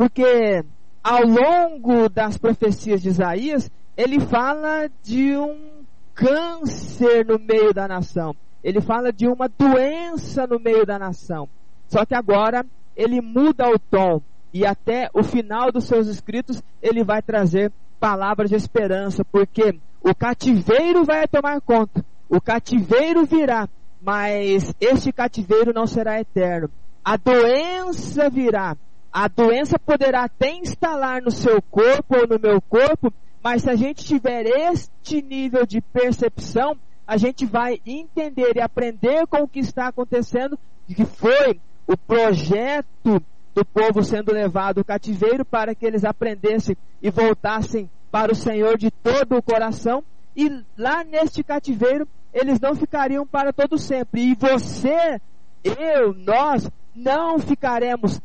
Porque 0.00 0.64
ao 1.04 1.26
longo 1.26 2.08
das 2.08 2.38
profecias 2.38 3.02
de 3.02 3.10
Isaías, 3.10 3.70
ele 3.94 4.18
fala 4.18 4.88
de 5.02 5.36
um 5.36 5.84
câncer 6.14 7.26
no 7.26 7.38
meio 7.38 7.74
da 7.74 7.86
nação. 7.86 8.34
Ele 8.64 8.80
fala 8.80 9.12
de 9.12 9.28
uma 9.28 9.46
doença 9.46 10.46
no 10.46 10.58
meio 10.58 10.86
da 10.86 10.98
nação. 10.98 11.46
Só 11.86 12.06
que 12.06 12.14
agora 12.14 12.64
ele 12.96 13.20
muda 13.20 13.68
o 13.68 13.78
tom 13.78 14.22
e 14.54 14.64
até 14.64 15.10
o 15.12 15.22
final 15.22 15.70
dos 15.70 15.84
seus 15.84 16.06
escritos 16.06 16.62
ele 16.80 17.04
vai 17.04 17.20
trazer 17.20 17.70
palavras 17.98 18.48
de 18.48 18.56
esperança, 18.56 19.22
porque 19.22 19.78
o 20.00 20.14
cativeiro 20.14 21.04
vai 21.04 21.28
tomar 21.28 21.60
conta, 21.60 22.02
o 22.26 22.40
cativeiro 22.40 23.26
virá, 23.26 23.68
mas 24.00 24.74
este 24.80 25.12
cativeiro 25.12 25.74
não 25.74 25.86
será 25.86 26.18
eterno. 26.18 26.70
A 27.04 27.18
doença 27.18 28.30
virá, 28.30 28.78
A 29.12 29.26
doença 29.26 29.78
poderá 29.78 30.24
até 30.24 30.52
instalar 30.52 31.20
no 31.20 31.30
seu 31.30 31.60
corpo 31.62 32.16
ou 32.16 32.28
no 32.28 32.38
meu 32.38 32.60
corpo, 32.62 33.12
mas 33.42 33.62
se 33.62 33.70
a 33.70 33.74
gente 33.74 34.04
tiver 34.04 34.46
este 34.46 35.20
nível 35.20 35.66
de 35.66 35.80
percepção, 35.80 36.76
a 37.06 37.16
gente 37.16 37.44
vai 37.44 37.80
entender 37.84 38.52
e 38.56 38.60
aprender 38.60 39.26
com 39.26 39.38
o 39.38 39.48
que 39.48 39.58
está 39.58 39.88
acontecendo, 39.88 40.56
que 40.86 41.04
foi 41.04 41.60
o 41.88 41.96
projeto 41.96 43.20
do 43.52 43.64
povo 43.64 44.04
sendo 44.04 44.32
levado 44.32 44.78
ao 44.78 44.84
cativeiro 44.84 45.44
para 45.44 45.74
que 45.74 45.84
eles 45.84 46.04
aprendessem 46.04 46.76
e 47.02 47.10
voltassem 47.10 47.90
para 48.12 48.30
o 48.30 48.36
Senhor 48.36 48.78
de 48.78 48.92
todo 48.92 49.36
o 49.36 49.42
coração. 49.42 50.04
E 50.36 50.62
lá 50.78 51.02
neste 51.02 51.42
cativeiro, 51.42 52.06
eles 52.32 52.60
não 52.60 52.76
ficariam 52.76 53.26
para 53.26 53.52
todo 53.52 53.76
sempre. 53.76 54.22
E 54.22 54.34
você, 54.36 55.20
eu, 55.64 56.14
nós, 56.14 56.70
não 56.94 57.40
ficaremos 57.40 58.20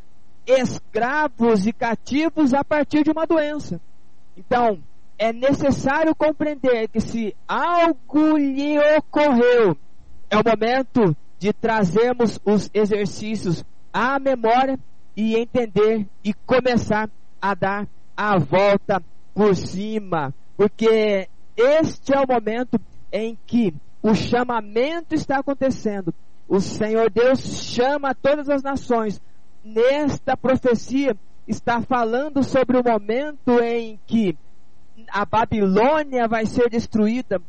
escravos 0.45 1.65
e 1.65 1.73
cativos 1.73 2.53
a 2.53 2.63
partir 2.63 3.03
de 3.03 3.11
uma 3.11 3.25
doença. 3.25 3.79
Então, 4.37 4.79
é 5.17 5.31
necessário 5.31 6.13
compreender 6.15 6.87
que 6.89 6.99
se 6.99 7.35
algo 7.47 8.37
lhe 8.37 8.77
ocorreu, 8.97 9.77
é 10.29 10.37
o 10.37 10.43
momento 10.43 11.15
de 11.39 11.53
trazermos 11.53 12.39
os 12.45 12.69
exercícios 12.73 13.63
à 13.93 14.19
memória 14.19 14.77
e 15.15 15.35
entender 15.35 16.05
e 16.23 16.33
começar 16.33 17.09
a 17.41 17.53
dar 17.53 17.87
a 18.15 18.37
volta 18.37 19.01
por 19.33 19.55
cima, 19.55 20.33
porque 20.57 21.27
este 21.55 22.13
é 22.13 22.19
o 22.19 22.27
momento 22.27 22.79
em 23.11 23.37
que 23.45 23.73
o 24.01 24.13
chamamento 24.13 25.15
está 25.15 25.39
acontecendo. 25.39 26.13
O 26.47 26.59
Senhor 26.59 27.09
Deus 27.09 27.39
chama 27.39 28.13
todas 28.13 28.49
as 28.49 28.61
nações. 28.61 29.21
Nesta 29.65 30.37
profecia 30.37 31.17
está 31.47 31.81
falando 31.81 32.43
sobre 32.43 32.77
o 32.77 32.83
momento 32.83 33.59
em 33.63 33.99
que 34.05 34.37
a 35.09 35.25
Babilônia 35.25 36.27
vai 36.27 36.45
ser 36.45 36.69
destruída. 36.69 37.41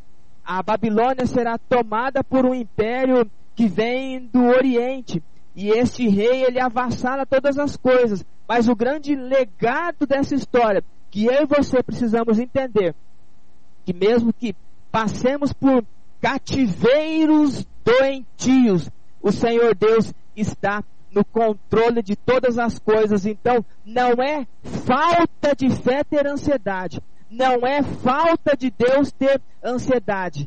A 0.42 0.62
Babilônia 0.62 1.26
será 1.26 1.58
tomada 1.58 2.24
por 2.24 2.46
um 2.46 2.54
império 2.54 3.30
que 3.54 3.68
vem 3.68 4.28
do 4.28 4.46
Oriente. 4.46 5.22
E 5.54 5.68
este 5.68 6.08
rei, 6.08 6.42
ele 6.42 6.58
avassala 6.58 7.26
todas 7.26 7.58
as 7.58 7.76
coisas. 7.76 8.24
Mas 8.48 8.66
o 8.66 8.74
grande 8.74 9.14
legado 9.14 10.06
dessa 10.06 10.34
história, 10.34 10.82
que 11.10 11.26
eu 11.26 11.42
e 11.42 11.46
você 11.46 11.82
precisamos 11.82 12.38
entender, 12.38 12.94
que 13.84 13.92
mesmo 13.92 14.32
que 14.32 14.56
passemos 14.90 15.52
por 15.52 15.84
cativeiros 16.22 17.66
doentios, 17.84 18.90
o 19.20 19.30
Senhor 19.30 19.74
Deus 19.74 20.14
está 20.34 20.82
no 21.16 21.24
controle 21.24 22.02
de 22.02 22.14
todas 22.14 22.58
as 22.58 22.78
coisas. 22.78 23.24
Então, 23.24 23.64
não 23.84 24.22
é 24.22 24.46
falta 24.62 25.56
de 25.56 25.70
fé 25.70 26.04
ter 26.04 26.26
ansiedade, 26.26 27.00
não 27.30 27.66
é 27.66 27.82
falta 27.82 28.54
de 28.54 28.70
Deus 28.70 29.10
ter 29.10 29.40
ansiedade. 29.64 30.46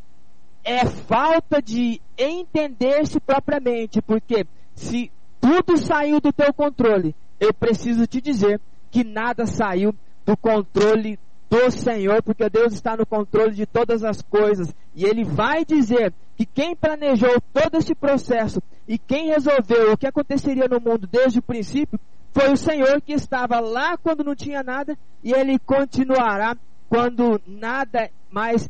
É 0.63 0.85
falta 0.85 1.61
de 1.61 1.99
entender-se 2.15 3.19
propriamente, 3.19 4.01
porque 4.01 4.45
se 4.75 5.11
tudo 5.41 5.77
saiu 5.77 6.21
do 6.21 6.31
teu 6.31 6.53
controle, 6.53 7.15
eu 7.39 7.51
preciso 7.51 8.05
te 8.05 8.21
dizer 8.21 8.61
que 8.91 9.03
nada 9.03 9.47
saiu 9.47 9.95
do 10.25 10.37
controle 10.37 11.17
do 11.49 11.71
Senhor, 11.71 12.21
porque 12.21 12.47
Deus 12.49 12.73
está 12.73 12.95
no 12.95 13.05
controle 13.05 13.55
de 13.55 13.65
todas 13.65 14.03
as 14.03 14.21
coisas. 14.21 14.71
E 14.93 15.05
Ele 15.05 15.23
vai 15.23 15.65
dizer 15.65 16.13
que 16.39 16.45
quem 16.45 16.73
planejou 16.73 17.41
todo 17.53 17.75
esse 17.75 17.93
processo 17.93 18.63
e 18.87 18.97
quem 18.97 19.27
resolveu 19.27 19.91
o 19.91 19.97
que 19.97 20.07
aconteceria 20.07 20.69
no 20.69 20.79
mundo 20.79 21.05
desde 21.05 21.39
o 21.39 21.41
princípio 21.41 21.99
foi 22.31 22.49
o 22.49 22.55
Senhor 22.55 23.01
que 23.01 23.11
estava 23.11 23.59
lá 23.59 23.97
quando 23.97 24.23
não 24.23 24.33
tinha 24.33 24.63
nada 24.63 24.97
e 25.21 25.33
Ele 25.33 25.59
continuará 25.59 26.55
quando 26.87 27.41
nada 27.45 28.09
mais 28.31 28.69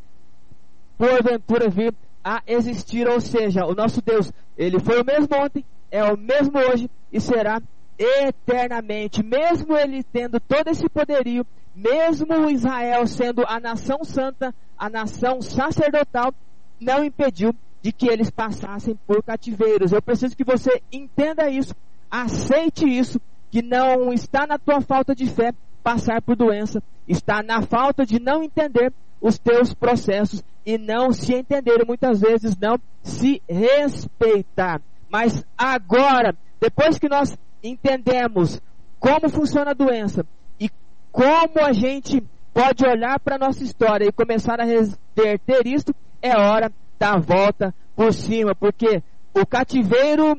porventura 0.98 1.70
vir 1.70 1.94
a 2.24 2.42
existir, 2.48 3.08
ou 3.08 3.22
seja, 3.22 3.64
o 3.68 3.76
nosso 3.76 4.02
Deus, 4.02 4.34
ele 4.58 4.80
foi 4.80 5.00
o 5.00 5.06
mesmo 5.06 5.30
ontem, 5.38 5.64
é 5.92 6.04
o 6.04 6.18
mesmo 6.18 6.58
hoje 6.58 6.90
e 7.14 7.22
será 7.22 7.62
eternamente, 8.00 9.22
mesmo 9.22 9.78
ele 9.78 10.04
tendo 10.04 10.40
todo 10.40 10.70
esse 10.70 10.90
poderio, 10.90 11.46
mesmo 11.76 12.50
Israel 12.50 13.06
sendo 13.06 13.46
a 13.48 13.60
nação 13.60 14.04
santa, 14.04 14.56
a 14.76 14.90
nação 14.90 15.40
sacerdotal, 15.40 16.34
não 16.80 17.04
impediu 17.04 17.54
de 17.82 17.92
que 17.92 18.08
eles 18.08 18.30
passassem 18.30 18.98
por 19.08 19.24
cativeiros. 19.24 19.92
Eu 19.92 20.02
preciso 20.02 20.36
que 20.36 20.44
você 20.44 20.82
entenda 20.92 21.50
isso, 21.50 21.74
aceite 22.10 22.86
isso, 22.86 23.20
que 23.52 23.62
não 23.62 24.12
está 24.14 24.46
na 24.46 24.58
tua 24.58 24.82
falta 24.82 25.16
de 25.16 25.26
fé, 25.26 25.54
passar 25.84 26.22
por 26.22 26.36
doença, 26.36 26.84
está 27.08 27.42
na 27.42 27.62
falta 27.62 28.06
de 28.06 28.20
não 28.20 28.44
entender 28.44 28.94
os 29.22 29.38
teus 29.38 29.74
processos 29.74 30.44
e 30.66 30.78
não 30.78 31.12
se 31.12 31.34
entender, 31.34 31.86
muitas 31.86 32.22
vezes 32.22 32.56
não 32.58 32.80
se 33.02 33.42
respeitar. 33.50 34.82
Mas 35.10 35.44
agora, 35.58 36.36
depois 36.60 37.00
que 37.00 37.10
nós 37.10 37.36
entendemos 37.64 38.62
como 39.00 39.30
funciona 39.30 39.72
a 39.72 39.74
doença 39.74 40.26
e 40.60 40.70
como 41.12 41.66
a 41.66 41.74
gente 41.74 42.24
pode 42.54 42.86
olhar 42.86 43.20
para 43.20 43.36
a 43.36 43.40
nossa 43.40 43.64
história 43.64 44.06
e 44.06 44.12
começar 44.12 44.60
a 44.60 44.66
reverter 44.66 45.66
isto, 45.66 45.96
é 46.22 46.38
hora 46.38 46.72
da 47.00 47.18
volta 47.18 47.74
por 47.96 48.14
cima, 48.14 48.54
porque 48.56 49.02
o 49.34 49.46
cativeiro 49.46 50.38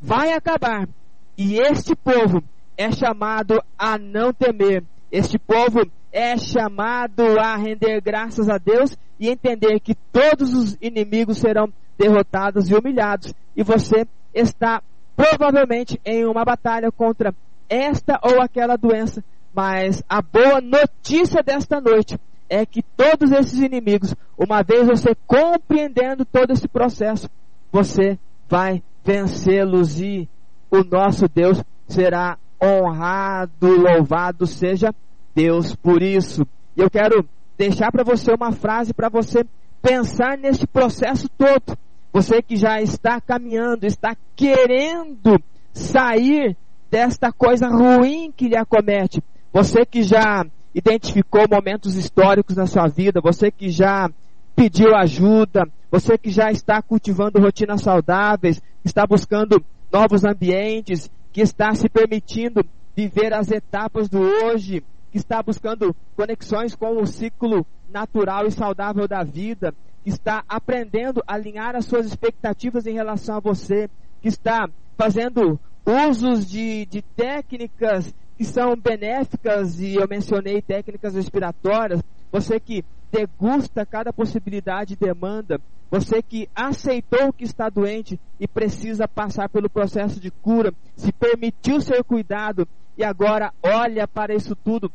vai 0.00 0.32
acabar 0.32 0.88
e 1.36 1.58
este 1.58 1.94
povo 1.94 2.42
é 2.76 2.90
chamado 2.90 3.62
a 3.78 3.98
não 3.98 4.32
temer. 4.32 4.84
Este 5.10 5.38
povo 5.38 5.90
é 6.12 6.36
chamado 6.36 7.38
a 7.38 7.56
render 7.56 8.00
graças 8.00 8.48
a 8.48 8.58
Deus 8.58 8.96
e 9.18 9.28
entender 9.28 9.80
que 9.80 9.94
todos 9.94 10.54
os 10.54 10.76
inimigos 10.80 11.38
serão 11.38 11.72
derrotados 11.98 12.70
e 12.70 12.74
humilhados. 12.74 13.34
E 13.56 13.62
você 13.62 14.06
está 14.34 14.82
provavelmente 15.16 16.00
em 16.04 16.24
uma 16.24 16.44
batalha 16.44 16.90
contra 16.90 17.34
esta 17.68 18.18
ou 18.22 18.40
aquela 18.40 18.76
doença. 18.76 19.22
Mas 19.54 20.02
a 20.08 20.22
boa 20.22 20.60
notícia 20.60 21.42
desta 21.42 21.80
noite 21.80 22.18
é 22.50 22.66
que 22.66 22.82
todos 22.82 23.30
esses 23.30 23.60
inimigos, 23.60 24.14
uma 24.36 24.62
vez 24.62 24.88
você 24.88 25.14
compreendendo 25.24 26.24
todo 26.24 26.52
esse 26.52 26.66
processo, 26.66 27.30
você 27.70 28.18
vai 28.48 28.82
vencê-los 29.04 30.00
e 30.00 30.28
o 30.68 30.82
nosso 30.82 31.28
Deus 31.28 31.62
será 31.86 32.36
honrado, 32.60 33.76
louvado 33.76 34.46
seja 34.46 34.92
Deus 35.32 35.76
por 35.76 36.02
isso. 36.02 36.44
E 36.76 36.80
eu 36.80 36.90
quero 36.90 37.24
deixar 37.56 37.92
para 37.92 38.02
você 38.02 38.32
uma 38.32 38.50
frase 38.50 38.92
para 38.92 39.08
você 39.08 39.46
pensar 39.80 40.36
nesse 40.36 40.66
processo 40.66 41.28
todo. 41.38 41.78
Você 42.12 42.42
que 42.42 42.56
já 42.56 42.82
está 42.82 43.20
caminhando, 43.20 43.86
está 43.86 44.16
querendo 44.34 45.40
sair 45.72 46.56
desta 46.90 47.32
coisa 47.32 47.68
ruim 47.68 48.32
que 48.36 48.48
lhe 48.48 48.56
acomete. 48.56 49.22
Você 49.52 49.86
que 49.86 50.02
já 50.02 50.44
identificou 50.74 51.46
momentos 51.50 51.96
históricos 51.96 52.56
na 52.56 52.66
sua 52.66 52.86
vida, 52.86 53.20
você 53.20 53.50
que 53.50 53.70
já 53.70 54.10
pediu 54.54 54.94
ajuda, 54.94 55.66
você 55.90 56.16
que 56.16 56.30
já 56.30 56.50
está 56.50 56.80
cultivando 56.80 57.40
rotinas 57.40 57.82
saudáveis, 57.82 58.62
está 58.84 59.06
buscando 59.06 59.64
novos 59.92 60.24
ambientes, 60.24 61.10
que 61.32 61.40
está 61.40 61.74
se 61.74 61.88
permitindo 61.88 62.64
viver 62.94 63.32
as 63.32 63.50
etapas 63.50 64.08
do 64.08 64.20
hoje, 64.20 64.84
que 65.10 65.18
está 65.18 65.42
buscando 65.42 65.94
conexões 66.16 66.74
com 66.74 67.00
o 67.00 67.06
ciclo 67.06 67.66
natural 67.88 68.46
e 68.46 68.52
saudável 68.52 69.08
da 69.08 69.24
vida, 69.24 69.74
que 70.04 70.10
está 70.10 70.44
aprendendo 70.48 71.22
a 71.26 71.34
alinhar 71.34 71.74
as 71.74 71.84
suas 71.84 72.06
expectativas 72.06 72.86
em 72.86 72.94
relação 72.94 73.36
a 73.36 73.40
você, 73.40 73.88
que 74.22 74.28
está 74.28 74.68
fazendo 74.96 75.58
usos 75.84 76.48
de, 76.48 76.86
de 76.86 77.02
técnicas 77.02 78.14
que 78.40 78.44
são 78.46 78.74
benéficas, 78.74 79.78
e 79.80 79.96
eu 79.96 80.08
mencionei 80.08 80.62
técnicas 80.62 81.14
respiratórias, 81.14 82.02
você 82.32 82.58
que 82.58 82.82
degusta 83.12 83.84
cada 83.84 84.14
possibilidade 84.14 84.94
e 84.94 84.96
demanda, 84.96 85.60
você 85.90 86.22
que 86.22 86.48
aceitou 86.54 87.34
que 87.34 87.44
está 87.44 87.68
doente 87.68 88.18
e 88.40 88.48
precisa 88.48 89.06
passar 89.06 89.50
pelo 89.50 89.68
processo 89.68 90.18
de 90.18 90.30
cura, 90.30 90.72
se 90.96 91.12
permitiu 91.12 91.82
ser 91.82 92.02
cuidado 92.02 92.66
e 92.96 93.04
agora 93.04 93.52
olha 93.62 94.08
para 94.08 94.34
isso 94.34 94.56
tudo 94.56 94.90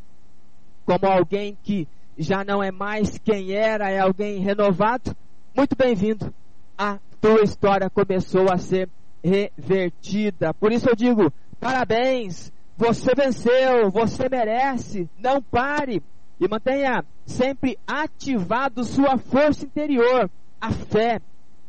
como 0.84 1.06
alguém 1.06 1.56
que 1.62 1.88
já 2.18 2.44
não 2.44 2.64
é 2.64 2.72
mais 2.72 3.20
quem 3.20 3.52
era, 3.52 3.92
é 3.92 4.00
alguém 4.00 4.40
renovado, 4.40 5.16
muito 5.56 5.76
bem-vindo. 5.76 6.34
A 6.76 6.98
tua 7.22 7.44
história 7.44 7.92
começou 7.92 8.52
a 8.52 8.58
ser 8.58 8.90
revertida. 9.24 10.52
Por 10.52 10.72
isso 10.72 10.90
eu 10.90 10.96
digo, 10.96 11.32
parabéns, 11.60 12.52
você 12.78 13.14
venceu, 13.16 13.90
você 13.90 14.28
merece, 14.30 15.10
não 15.18 15.42
pare 15.42 16.04
e 16.40 16.48
mantenha 16.48 17.04
sempre 17.26 17.78
ativado 17.88 18.84
sua 18.84 19.18
força 19.18 19.66
interior 19.66 20.30
a 20.60 20.72
fé 20.72 21.22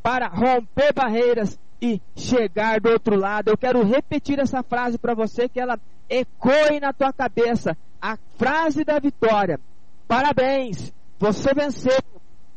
para 0.03 0.29
romper 0.29 0.93
barreiras 0.93 1.59
e 1.81 2.01
chegar 2.17 2.81
do 2.81 2.91
outro 2.91 3.17
lado. 3.17 3.51
Eu 3.51 3.57
quero 3.57 3.83
repetir 3.85 4.39
essa 4.39 4.63
frase 4.63 4.99
para 4.99 5.15
você 5.15 5.49
que 5.49 5.61
ela 5.61 5.79
ecoe 6.09 6.81
na 6.81 6.93
tua 6.93 7.13
cabeça 7.13 7.77
a 8.01 8.17
frase 8.37 8.85
da 8.85 8.99
vitória. 8.99 9.61
Parabéns, 10.09 10.93
você 11.19 11.55
venceu, 11.55 11.99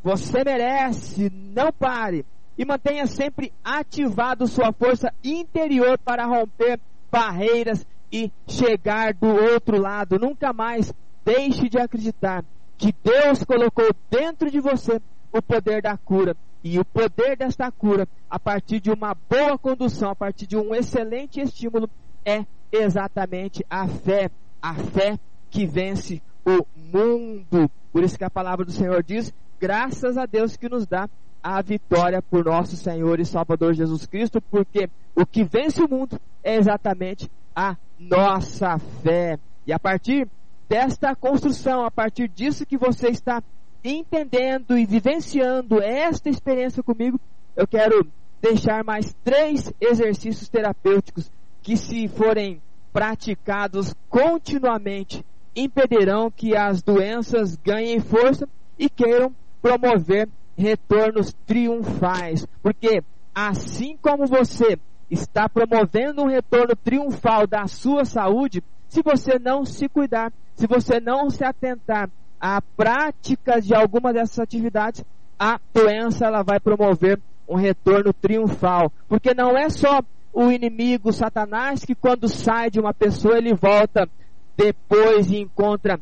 você 0.02 0.42
merece, 0.44 1.30
não 1.30 1.72
pare. 1.72 2.24
E 2.58 2.64
mantenha 2.64 3.06
sempre 3.06 3.52
ativado 3.64 4.46
sua 4.46 4.72
força 4.72 5.12
interior 5.24 5.98
para 5.98 6.26
romper 6.26 6.78
barreiras 7.10 7.86
e 8.12 8.30
chegar 8.46 9.14
do 9.14 9.28
outro 9.28 9.80
lado. 9.80 10.18
Nunca 10.18 10.52
mais 10.52 10.92
deixe 11.24 11.68
de 11.68 11.78
acreditar 11.78 12.44
que 12.76 12.94
Deus 13.04 13.44
colocou 13.44 13.90
dentro 14.10 14.50
de 14.50 14.60
você 14.60 15.00
o 15.32 15.40
poder 15.42 15.82
da 15.82 15.96
cura. 15.96 16.36
E 16.62 16.78
o 16.78 16.84
poder 16.84 17.36
desta 17.36 17.70
cura, 17.70 18.06
a 18.28 18.38
partir 18.38 18.80
de 18.80 18.90
uma 18.90 19.14
boa 19.14 19.58
condução, 19.58 20.10
a 20.10 20.16
partir 20.16 20.46
de 20.46 20.56
um 20.56 20.74
excelente 20.74 21.40
estímulo, 21.40 21.88
é 22.24 22.44
exatamente 22.70 23.64
a 23.68 23.86
fé. 23.86 24.30
A 24.60 24.74
fé 24.74 25.18
que 25.50 25.66
vence 25.66 26.22
o 26.44 26.66
mundo. 26.76 27.70
Por 27.92 28.02
isso 28.02 28.18
que 28.18 28.24
a 28.24 28.30
palavra 28.30 28.64
do 28.64 28.72
Senhor 28.72 29.02
diz: 29.02 29.32
graças 29.58 30.18
a 30.18 30.26
Deus 30.26 30.56
que 30.56 30.68
nos 30.68 30.86
dá 30.86 31.08
a 31.42 31.62
vitória 31.62 32.20
por 32.20 32.44
nosso 32.44 32.76
Senhor 32.76 33.18
e 33.18 33.24
Salvador 33.24 33.72
Jesus 33.72 34.04
Cristo, 34.04 34.40
porque 34.42 34.90
o 35.14 35.24
que 35.24 35.42
vence 35.42 35.82
o 35.82 35.88
mundo 35.88 36.20
é 36.44 36.56
exatamente 36.56 37.30
a 37.54 37.76
nossa 37.98 38.78
fé. 39.02 39.38
E 39.66 39.72
a 39.72 39.78
partir 39.78 40.28
desta 40.68 41.14
construção, 41.14 41.84
a 41.84 41.90
partir 41.90 42.28
disso 42.28 42.66
que 42.66 42.76
você 42.76 43.08
está 43.08 43.42
entendendo 43.84 44.78
e 44.78 44.86
vivenciando 44.86 45.82
esta 45.82 46.28
experiência 46.28 46.82
comigo, 46.82 47.20
eu 47.56 47.66
quero 47.66 48.06
deixar 48.40 48.84
mais 48.84 49.14
três 49.24 49.72
exercícios 49.80 50.48
terapêuticos 50.48 51.30
que, 51.62 51.76
se 51.76 52.08
forem 52.08 52.60
praticados 52.92 53.94
continuamente, 54.08 55.24
impedirão 55.54 56.30
que 56.30 56.56
as 56.56 56.82
doenças 56.82 57.56
ganhem 57.56 58.00
força 58.00 58.48
e 58.78 58.88
queiram 58.88 59.34
promover 59.60 60.28
retornos 60.56 61.34
triunfais. 61.46 62.46
Porque 62.62 63.02
assim 63.34 63.96
como 64.00 64.26
você 64.26 64.78
está 65.10 65.48
promovendo 65.48 66.22
um 66.22 66.28
retorno 66.28 66.76
triunfal 66.76 67.46
da 67.46 67.66
sua 67.66 68.04
saúde, 68.04 68.62
se 68.88 69.02
você 69.02 69.38
não 69.38 69.64
se 69.64 69.88
cuidar, 69.88 70.32
se 70.54 70.66
você 70.66 71.00
não 71.00 71.28
se 71.30 71.44
atentar 71.44 72.08
à 72.40 72.60
prática 72.60 73.60
de 73.60 73.74
alguma 73.74 74.12
dessas 74.12 74.38
atividades, 74.38 75.04
a 75.38 75.58
doença 75.72 76.26
ela 76.26 76.42
vai 76.42 76.60
promover 76.60 77.20
um 77.48 77.56
retorno 77.56 78.12
triunfal. 78.12 78.92
Porque 79.08 79.34
não 79.34 79.56
é 79.56 79.68
só 79.68 80.00
o 80.32 80.50
inimigo 80.50 81.12
Satanás 81.12 81.84
que 81.84 81.94
quando 81.94 82.28
sai 82.28 82.70
de 82.70 82.78
uma 82.78 82.94
pessoa 82.94 83.38
ele 83.38 83.54
volta 83.54 84.08
depois 84.56 85.30
e 85.30 85.38
encontra 85.38 85.98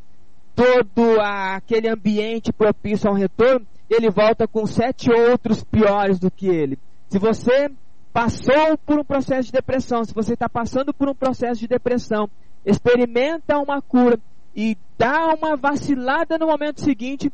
todo 0.54 1.20
aquele 1.20 1.88
ambiente 1.88 2.52
propício 2.52 3.09
ao 3.09 3.14
retorno, 3.14 3.64
ele 3.88 4.11
volta 4.11 4.46
com 4.46 4.66
sete 4.66 5.11
outros 5.11 5.62
piores 5.62 6.18
do 6.18 6.30
que 6.30 6.48
ele. 6.48 6.78
Se 7.09 7.18
você 7.18 7.70
passou 8.18 8.76
por 8.78 8.98
um 8.98 9.04
processo 9.04 9.44
de 9.44 9.52
depressão, 9.52 10.04
se 10.04 10.12
você 10.12 10.34
está 10.34 10.48
passando 10.48 10.92
por 10.92 11.08
um 11.08 11.14
processo 11.14 11.60
de 11.60 11.68
depressão, 11.68 12.28
experimenta 12.66 13.56
uma 13.60 13.80
cura 13.80 14.18
e 14.56 14.76
dá 14.98 15.32
uma 15.34 15.56
vacilada 15.56 16.36
no 16.36 16.48
momento 16.48 16.80
seguinte, 16.80 17.32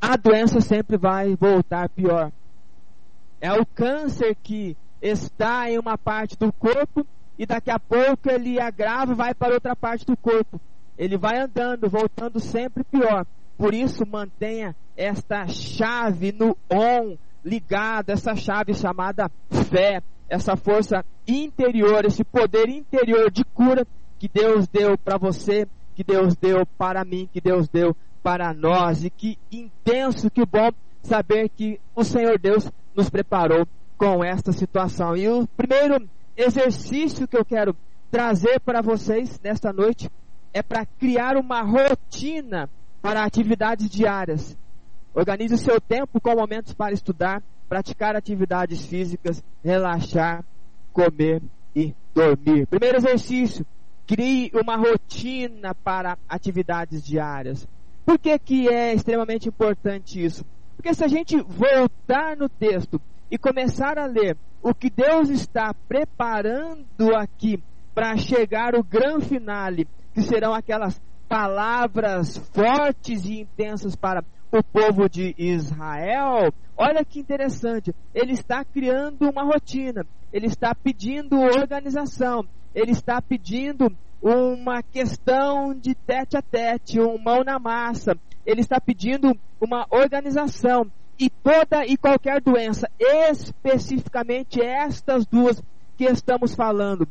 a 0.00 0.16
doença 0.16 0.60
sempre 0.60 0.96
vai 0.96 1.34
voltar 1.34 1.88
pior. 1.88 2.30
É 3.40 3.52
o 3.54 3.66
câncer 3.66 4.36
que 4.40 4.76
está 5.02 5.68
em 5.68 5.80
uma 5.80 5.98
parte 5.98 6.38
do 6.38 6.52
corpo 6.52 7.04
e 7.36 7.44
daqui 7.44 7.72
a 7.72 7.80
pouco 7.80 8.30
ele 8.30 8.60
agrava 8.60 9.10
e 9.10 9.16
vai 9.16 9.34
para 9.34 9.54
outra 9.54 9.74
parte 9.74 10.06
do 10.06 10.16
corpo. 10.16 10.60
Ele 10.96 11.18
vai 11.18 11.40
andando, 11.40 11.90
voltando 11.90 12.38
sempre 12.38 12.84
pior. 12.84 13.26
Por 13.58 13.74
isso, 13.74 14.06
mantenha 14.06 14.76
esta 14.96 15.48
chave 15.48 16.30
no 16.30 16.56
on 16.70 17.16
ligada, 17.44 18.12
essa 18.12 18.34
chave 18.34 18.74
chamada 18.74 19.30
fé, 19.70 20.02
essa 20.28 20.56
força 20.56 21.04
interior, 21.26 22.04
esse 22.04 22.24
poder 22.24 22.68
interior 22.68 23.30
de 23.30 23.44
cura 23.44 23.86
que 24.18 24.28
Deus 24.28 24.66
deu 24.66 24.96
para 24.96 25.18
você, 25.18 25.66
que 25.94 26.02
Deus 26.02 26.34
deu 26.34 26.64
para 26.78 27.04
mim, 27.04 27.28
que 27.32 27.40
Deus 27.40 27.68
deu 27.68 27.94
para 28.22 28.54
nós. 28.54 29.04
E 29.04 29.10
que 29.10 29.38
intenso, 29.52 30.30
que 30.30 30.44
bom 30.44 30.70
saber 31.02 31.50
que 31.50 31.78
o 31.94 32.02
Senhor 32.02 32.38
Deus 32.38 32.70
nos 32.94 33.10
preparou 33.10 33.66
com 33.96 34.24
esta 34.24 34.52
situação. 34.52 35.16
E 35.16 35.28
o 35.28 35.46
primeiro 35.46 36.08
exercício 36.36 37.28
que 37.28 37.36
eu 37.36 37.44
quero 37.44 37.76
trazer 38.10 38.60
para 38.60 38.80
vocês 38.80 39.38
nesta 39.42 39.72
noite 39.72 40.10
é 40.52 40.62
para 40.62 40.86
criar 40.86 41.36
uma 41.36 41.62
rotina 41.62 42.70
para 43.02 43.24
atividades 43.24 43.90
diárias. 43.90 44.56
Organize 45.14 45.54
o 45.54 45.58
seu 45.58 45.80
tempo 45.80 46.20
com 46.20 46.34
momentos 46.34 46.74
para 46.74 46.92
estudar, 46.92 47.40
praticar 47.68 48.16
atividades 48.16 48.84
físicas, 48.84 49.42
relaxar, 49.62 50.44
comer 50.92 51.40
e 51.74 51.94
dormir. 52.12 52.66
Primeiro 52.66 52.98
exercício: 52.98 53.64
crie 54.06 54.50
uma 54.52 54.76
rotina 54.76 55.72
para 55.72 56.18
atividades 56.28 57.04
diárias. 57.04 57.66
Por 58.04 58.18
que, 58.18 58.38
que 58.38 58.68
é 58.68 58.92
extremamente 58.92 59.48
importante 59.48 60.22
isso? 60.22 60.44
Porque 60.76 60.92
se 60.92 61.04
a 61.04 61.08
gente 61.08 61.40
voltar 61.40 62.36
no 62.36 62.48
texto 62.48 63.00
e 63.30 63.38
começar 63.38 63.98
a 63.98 64.06
ler 64.06 64.36
o 64.60 64.74
que 64.74 64.90
Deus 64.90 65.30
está 65.30 65.72
preparando 65.88 67.14
aqui 67.16 67.62
para 67.94 68.16
chegar 68.16 68.74
o 68.74 68.82
grande 68.82 69.26
finale, 69.26 69.86
que 70.12 70.20
serão 70.20 70.52
aquelas 70.52 71.00
palavras 71.28 72.36
fortes 72.52 73.24
e 73.24 73.40
intensas 73.40 73.96
para 73.96 74.22
o 74.58 74.62
povo 74.62 75.08
de 75.08 75.34
Israel. 75.36 76.52
Olha 76.76 77.04
que 77.04 77.20
interessante, 77.20 77.94
ele 78.14 78.32
está 78.32 78.64
criando 78.64 79.28
uma 79.28 79.42
rotina, 79.42 80.06
ele 80.32 80.46
está 80.46 80.74
pedindo 80.74 81.40
organização, 81.40 82.46
ele 82.74 82.92
está 82.92 83.20
pedindo 83.20 83.92
uma 84.22 84.82
questão 84.82 85.74
de 85.74 85.94
tete 85.94 86.36
a 86.36 86.42
tete, 86.42 87.00
um 87.00 87.18
mão 87.18 87.44
na 87.44 87.58
massa, 87.58 88.16
ele 88.46 88.60
está 88.60 88.80
pedindo 88.80 89.36
uma 89.60 89.86
organização, 89.90 90.90
e 91.18 91.30
toda 91.30 91.86
e 91.86 91.96
qualquer 91.96 92.40
doença, 92.40 92.90
especificamente 92.98 94.60
estas 94.60 95.26
duas 95.26 95.62
que 95.96 96.04
estamos 96.04 96.54
falando. 96.54 97.06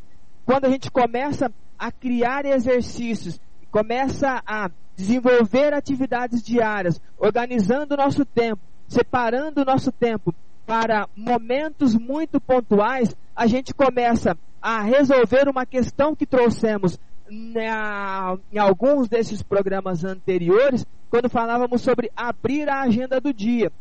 Quando 0.46 0.66
a 0.66 0.70
gente 0.70 0.92
começa 0.92 1.52
a 1.80 1.92
criar 1.92 2.46
exercícios, 2.46 3.40
começa 3.72 4.42
a 4.46 4.70
desenvolver 4.96 5.74
atividades 5.74 6.42
diárias, 6.42 7.02
organizando 7.18 7.94
o 7.94 7.98
nosso 7.98 8.26
tempo, 8.26 8.62
separando 8.88 9.62
o 9.62 9.66
nosso 9.66 9.92
tempo 9.92 10.34
para 10.66 11.08
momentos 11.16 11.96
muito 11.96 12.40
pontuais, 12.40 13.16
a 13.36 13.48
gente 13.48 13.74
começa 13.74 14.38
a 14.62 14.82
resolver 14.82 15.50
uma 15.50 15.66
questão 15.66 16.16
que 16.16 16.26
trouxemos 16.26 16.98
na, 17.30 18.38
em 18.52 18.58
alguns 18.58 19.10
desses 19.10 19.42
programas 19.42 20.04
anteriores, 20.04 20.86
quando 21.10 21.30
falávamos 21.30 21.82
sobre 21.82 22.12
abrir 22.16 22.70
a 22.70 22.82
agenda 22.82 23.20
do 23.20 23.34
dia. 23.34 23.72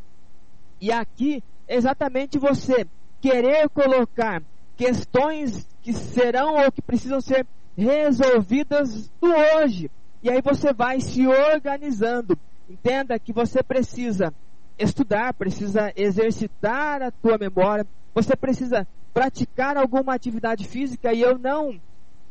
E 0.80 0.90
aqui, 0.90 1.42
exatamente 1.68 2.38
você 2.38 2.86
querer 3.20 3.68
colocar 3.68 4.42
questões 4.76 5.68
que 5.80 5.92
serão 5.92 6.56
ou 6.56 6.72
que 6.72 6.82
precisam 6.82 7.20
ser 7.20 7.46
resolvidas 7.76 9.08
do 9.20 9.28
hoje. 9.28 9.90
E 10.22 10.30
aí 10.30 10.40
você 10.40 10.72
vai 10.72 11.00
se 11.00 11.26
organizando. 11.26 12.38
Entenda 12.68 13.18
que 13.18 13.32
você 13.32 13.62
precisa 13.62 14.32
estudar, 14.78 15.34
precisa 15.34 15.92
exercitar 15.96 17.02
a 17.02 17.10
tua 17.10 17.36
memória, 17.36 17.86
você 18.14 18.36
precisa 18.36 18.86
praticar 19.12 19.76
alguma 19.76 20.14
atividade 20.14 20.66
física 20.66 21.12
e 21.12 21.20
eu 21.20 21.38
não 21.38 21.78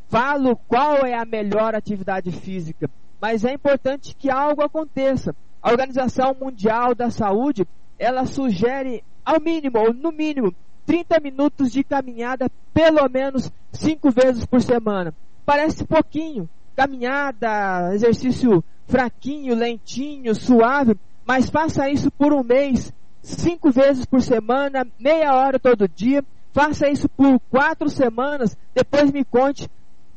falo 0.09 0.55
qual 0.67 1.05
é 1.05 1.13
a 1.13 1.25
melhor 1.25 1.75
atividade 1.75 2.31
física, 2.31 2.89
mas 3.21 3.45
é 3.45 3.53
importante 3.53 4.15
que 4.15 4.29
algo 4.29 4.63
aconteça. 4.63 5.35
A 5.61 5.69
Organização 5.71 6.35
Mundial 6.39 6.95
da 6.95 7.09
Saúde 7.11 7.67
ela 7.99 8.25
sugere 8.25 9.03
ao 9.23 9.39
mínimo, 9.39 9.77
ou 9.77 9.93
no 9.93 10.11
mínimo, 10.11 10.53
30 10.87 11.19
minutos 11.19 11.71
de 11.71 11.83
caminhada, 11.83 12.49
pelo 12.73 13.07
menos 13.07 13.51
5 13.71 14.09
vezes 14.09 14.45
por 14.45 14.61
semana. 14.61 15.13
Parece 15.45 15.85
pouquinho, 15.85 16.49
caminhada, 16.81 17.93
exercício 17.93 18.63
fraquinho, 18.87 19.53
lentinho, 19.53 20.33
suave, 20.33 20.97
mas 21.23 21.47
faça 21.47 21.87
isso 21.89 22.09
por 22.09 22.33
um 22.33 22.43
mês, 22.43 22.91
cinco 23.21 23.69
vezes 23.69 24.03
por 24.03 24.21
semana, 24.21 24.87
meia 24.99 25.35
hora 25.35 25.59
todo 25.59 25.87
dia, 25.87 26.23
faça 26.51 26.89
isso 26.89 27.07
por 27.07 27.39
quatro 27.51 27.87
semanas, 27.87 28.57
depois 28.73 29.11
me 29.11 29.23
conte 29.23 29.69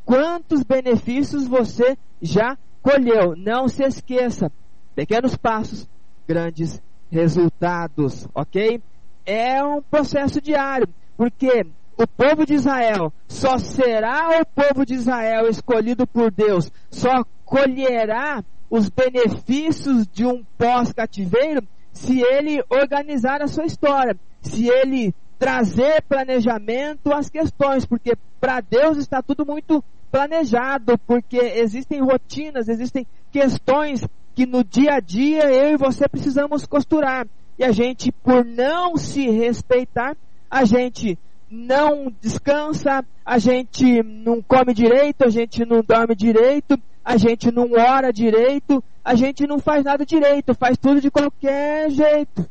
quantos 0.06 0.62
benefícios 0.62 1.46
você 1.46 1.98
já 2.20 2.56
colheu. 2.80 3.36
Não 3.36 3.68
se 3.68 3.84
esqueça, 3.84 4.50
pequenos 4.94 5.36
passos, 5.36 5.86
grandes 6.26 6.80
resultados, 7.10 8.26
ok? 8.34 8.80
É 9.26 9.62
um 9.62 9.82
processo 9.82 10.40
diário, 10.40 10.88
porque 11.14 11.66
o 11.96 12.06
povo 12.06 12.44
de 12.44 12.54
Israel 12.54 13.12
só 13.28 13.58
será 13.58 14.40
o 14.40 14.46
povo 14.46 14.84
de 14.84 14.94
Israel 14.94 15.48
escolhido 15.48 16.06
por 16.06 16.30
Deus, 16.30 16.70
só 16.90 17.24
colherá 17.44 18.44
os 18.70 18.88
benefícios 18.88 20.06
de 20.06 20.26
um 20.26 20.42
pós-cativeiro 20.58 21.66
se 21.92 22.20
ele 22.20 22.62
organizar 22.68 23.40
a 23.40 23.46
sua 23.46 23.64
história, 23.64 24.18
se 24.42 24.68
ele 24.68 25.14
trazer 25.38 26.02
planejamento 26.02 27.12
às 27.12 27.30
questões, 27.30 27.86
porque 27.86 28.14
para 28.40 28.60
Deus 28.60 28.98
está 28.98 29.22
tudo 29.22 29.46
muito 29.46 29.82
planejado, 30.10 30.98
porque 31.06 31.36
existem 31.36 32.00
rotinas, 32.00 32.68
existem 32.68 33.06
questões 33.30 34.04
que 34.34 34.46
no 34.46 34.64
dia 34.64 34.94
a 34.94 35.00
dia 35.00 35.44
eu 35.52 35.74
e 35.74 35.76
você 35.76 36.08
precisamos 36.08 36.66
costurar. 36.66 37.26
E 37.58 37.64
a 37.64 37.70
gente, 37.70 38.10
por 38.10 38.44
não 38.44 38.96
se 38.96 39.30
respeitar, 39.30 40.16
a 40.50 40.64
gente 40.64 41.18
não 41.54 42.12
descansa, 42.20 43.04
a 43.24 43.38
gente 43.38 44.02
não 44.02 44.42
come 44.42 44.74
direito, 44.74 45.22
a 45.24 45.28
gente 45.28 45.64
não 45.64 45.82
dorme 45.82 46.14
direito, 46.14 46.76
a 47.04 47.16
gente 47.16 47.50
não 47.52 47.70
ora 47.72 48.12
direito, 48.12 48.82
a 49.04 49.14
gente 49.14 49.46
não 49.46 49.58
faz 49.58 49.84
nada 49.84 50.04
direito, 50.04 50.54
faz 50.54 50.76
tudo 50.76 51.00
de 51.00 51.10
qualquer 51.10 51.90
jeito. 51.90 52.48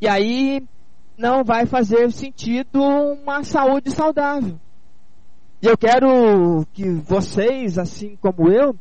E 0.00 0.08
aí 0.08 0.62
não 1.18 1.44
vai 1.44 1.66
fazer 1.66 2.10
sentido 2.12 2.82
uma 2.82 3.44
saúde 3.44 3.90
saudável. 3.90 4.58
E 5.60 5.66
eu 5.66 5.76
quero 5.76 6.66
que 6.72 6.90
vocês, 6.90 7.78
assim 7.78 8.16
como 8.16 8.50
eu, 8.50 8.74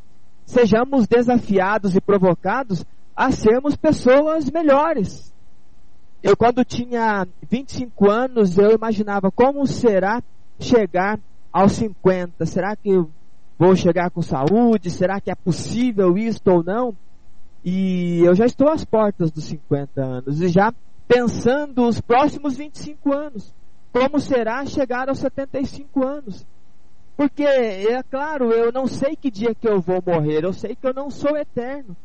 sejamos 0.45 1.07
desafiados 1.07 1.95
e 1.95 2.01
provocados 2.01 2.85
a 3.15 3.31
sermos 3.31 3.75
pessoas 3.75 4.49
melhores. 4.51 5.33
Eu, 6.25 6.35
quando 6.35 6.65
tinha 6.65 7.27
25 7.47 8.09
anos, 8.09 8.57
eu 8.57 8.71
imaginava 8.71 9.29
como 9.29 9.67
será 9.67 10.23
chegar 10.59 11.19
aos 11.53 11.73
50. 11.73 12.47
Será 12.47 12.75
que 12.75 12.89
eu 12.89 13.11
vou 13.59 13.75
chegar 13.75 14.09
com 14.09 14.23
saúde? 14.23 14.89
Será 14.89 15.21
que 15.21 15.29
é 15.29 15.35
possível 15.35 16.17
isto 16.17 16.47
ou 16.47 16.63
não? 16.63 16.97
E 17.63 18.21
eu 18.25 18.33
já 18.33 18.47
estou 18.47 18.69
às 18.69 18.83
portas 18.83 19.29
dos 19.29 19.43
50 19.43 20.03
anos 20.03 20.41
e 20.41 20.47
já 20.47 20.73
pensando 21.07 21.87
os 21.87 22.01
próximos 22.01 22.57
25 22.57 23.13
anos. 23.13 23.53
Como 23.93 24.19
será 24.19 24.65
chegar 24.65 25.09
aos 25.09 25.19
75 25.19 26.03
anos? 26.03 26.43
Porque, 27.15 27.43
é 27.43 28.01
claro, 28.01 28.51
eu 28.51 28.71
não 28.71 28.87
sei 28.87 29.15
que 29.15 29.29
dia 29.29 29.53
que 29.53 29.69
eu 29.69 29.79
vou 29.79 30.01
morrer, 30.03 30.43
eu 30.43 30.53
sei 30.53 30.75
que 30.75 30.87
eu 30.87 30.93
não 30.93 31.11
sou 31.11 31.37
eterno. 31.37 31.95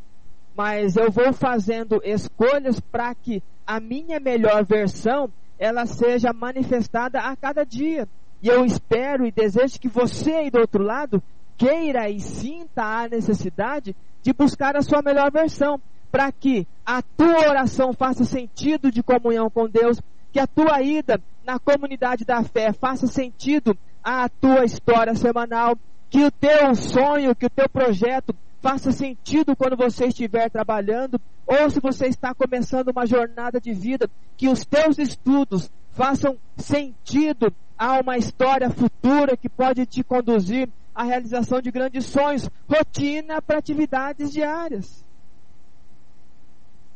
Mas 0.63 0.95
eu 0.95 1.11
vou 1.11 1.33
fazendo 1.33 2.03
escolhas 2.05 2.79
para 2.79 3.15
que 3.15 3.43
a 3.67 3.81
minha 3.81 4.21
melhor 4.21 4.63
versão 4.63 5.31
ela 5.59 5.87
seja 5.87 6.35
manifestada 6.35 7.19
a 7.19 7.35
cada 7.35 7.65
dia. 7.65 8.07
E 8.43 8.49
eu 8.49 8.63
espero 8.67 9.25
e 9.25 9.33
desejo 9.33 9.81
que 9.81 9.89
você 9.89 10.33
aí 10.33 10.51
do 10.51 10.59
outro 10.59 10.85
lado 10.85 11.23
queira 11.57 12.11
e 12.11 12.21
sinta 12.21 12.83
a 12.83 13.09
necessidade 13.09 13.97
de 14.23 14.35
buscar 14.35 14.77
a 14.77 14.83
sua 14.83 15.01
melhor 15.01 15.31
versão 15.33 15.81
para 16.13 16.31
que 16.31 16.69
a 16.85 17.01
tua 17.01 17.49
oração 17.49 17.95
faça 17.95 18.27
sentido 18.27 18.93
de 18.93 19.03
comunhão 19.03 19.49
com 19.49 19.67
Deus, 19.67 19.99
que 20.31 20.39
a 20.39 20.47
tua 20.47 20.83
ida 20.83 21.19
na 21.43 21.59
comunidade 21.59 22.27
da 22.27 22.45
fé 22.45 22.71
faça 22.71 23.07
sentido 23.07 23.75
à 24.05 24.29
tua 24.29 24.67
história 24.67 25.15
semanal, 25.15 25.75
que 26.11 26.23
o 26.23 26.31
teu 26.31 26.75
sonho, 26.75 27.35
que 27.35 27.47
o 27.47 27.51
teu 27.51 27.67
projeto 27.67 28.37
faça 28.61 28.93
sentido 28.93 29.57
quando 29.57 29.77
você 29.77 30.07
estiver 30.07 30.51
trabalhando, 30.51 31.21
ou 31.47 31.71
se 31.71 31.81
você 31.81 32.07
está 32.07 32.35
começando 32.35 32.89
uma 32.89 33.07
jornada 33.07 33.61
de 33.61 33.73
vida, 33.73 34.09
que 34.37 34.49
os 34.49 34.65
teus 34.65 34.99
estudos 34.99 35.71
façam 35.93 36.39
sentido 36.57 37.53
a 37.77 37.99
uma 38.01 38.17
história 38.17 38.71
futura 38.71 39.37
que 39.37 39.49
pode 39.49 39.85
te 39.87 40.05
conduzir 40.05 40.69
à 40.95 41.03
realização 41.03 41.61
de 41.61 41.71
grandes 41.71 42.05
sonhos, 42.05 42.49
rotina 42.69 43.41
para 43.41 43.59
atividades 43.59 44.31
diárias. 44.31 45.05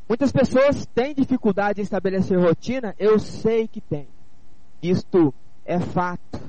Muitas 0.06 0.30
pessoas 0.30 0.86
têm 0.94 1.14
dificuldade 1.14 1.80
em 1.80 1.84
estabelecer 1.84 2.38
rotina, 2.38 2.94
eu 2.98 3.18
sei 3.18 3.66
que 3.66 3.80
tem. 3.80 4.06
Isto 4.82 5.32
é 5.64 5.80
fato. 5.80 6.40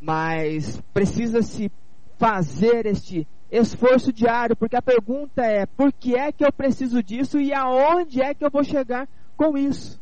Mas 0.00 0.82
precisa-se 0.92 1.70
fazer 2.18 2.86
este 2.86 3.26
esforço 3.52 4.10
diário, 4.10 4.56
porque 4.56 4.76
a 4.76 4.82
pergunta 4.82 5.42
é: 5.42 5.66
por 5.66 5.92
que 5.92 6.16
é 6.16 6.32
que 6.32 6.44
eu 6.44 6.50
preciso 6.50 7.02
disso 7.02 7.38
e 7.38 7.52
aonde 7.52 8.22
é 8.22 8.32
que 8.32 8.44
eu 8.44 8.50
vou 8.50 8.64
chegar 8.64 9.06
com 9.36 9.58
isso? 9.58 10.00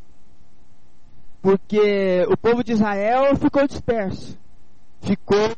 Porque 1.41 2.25
o 2.29 2.37
povo 2.37 2.63
de 2.63 2.71
Israel 2.71 3.35
ficou 3.35 3.67
disperso, 3.67 4.39
ficou 5.01 5.53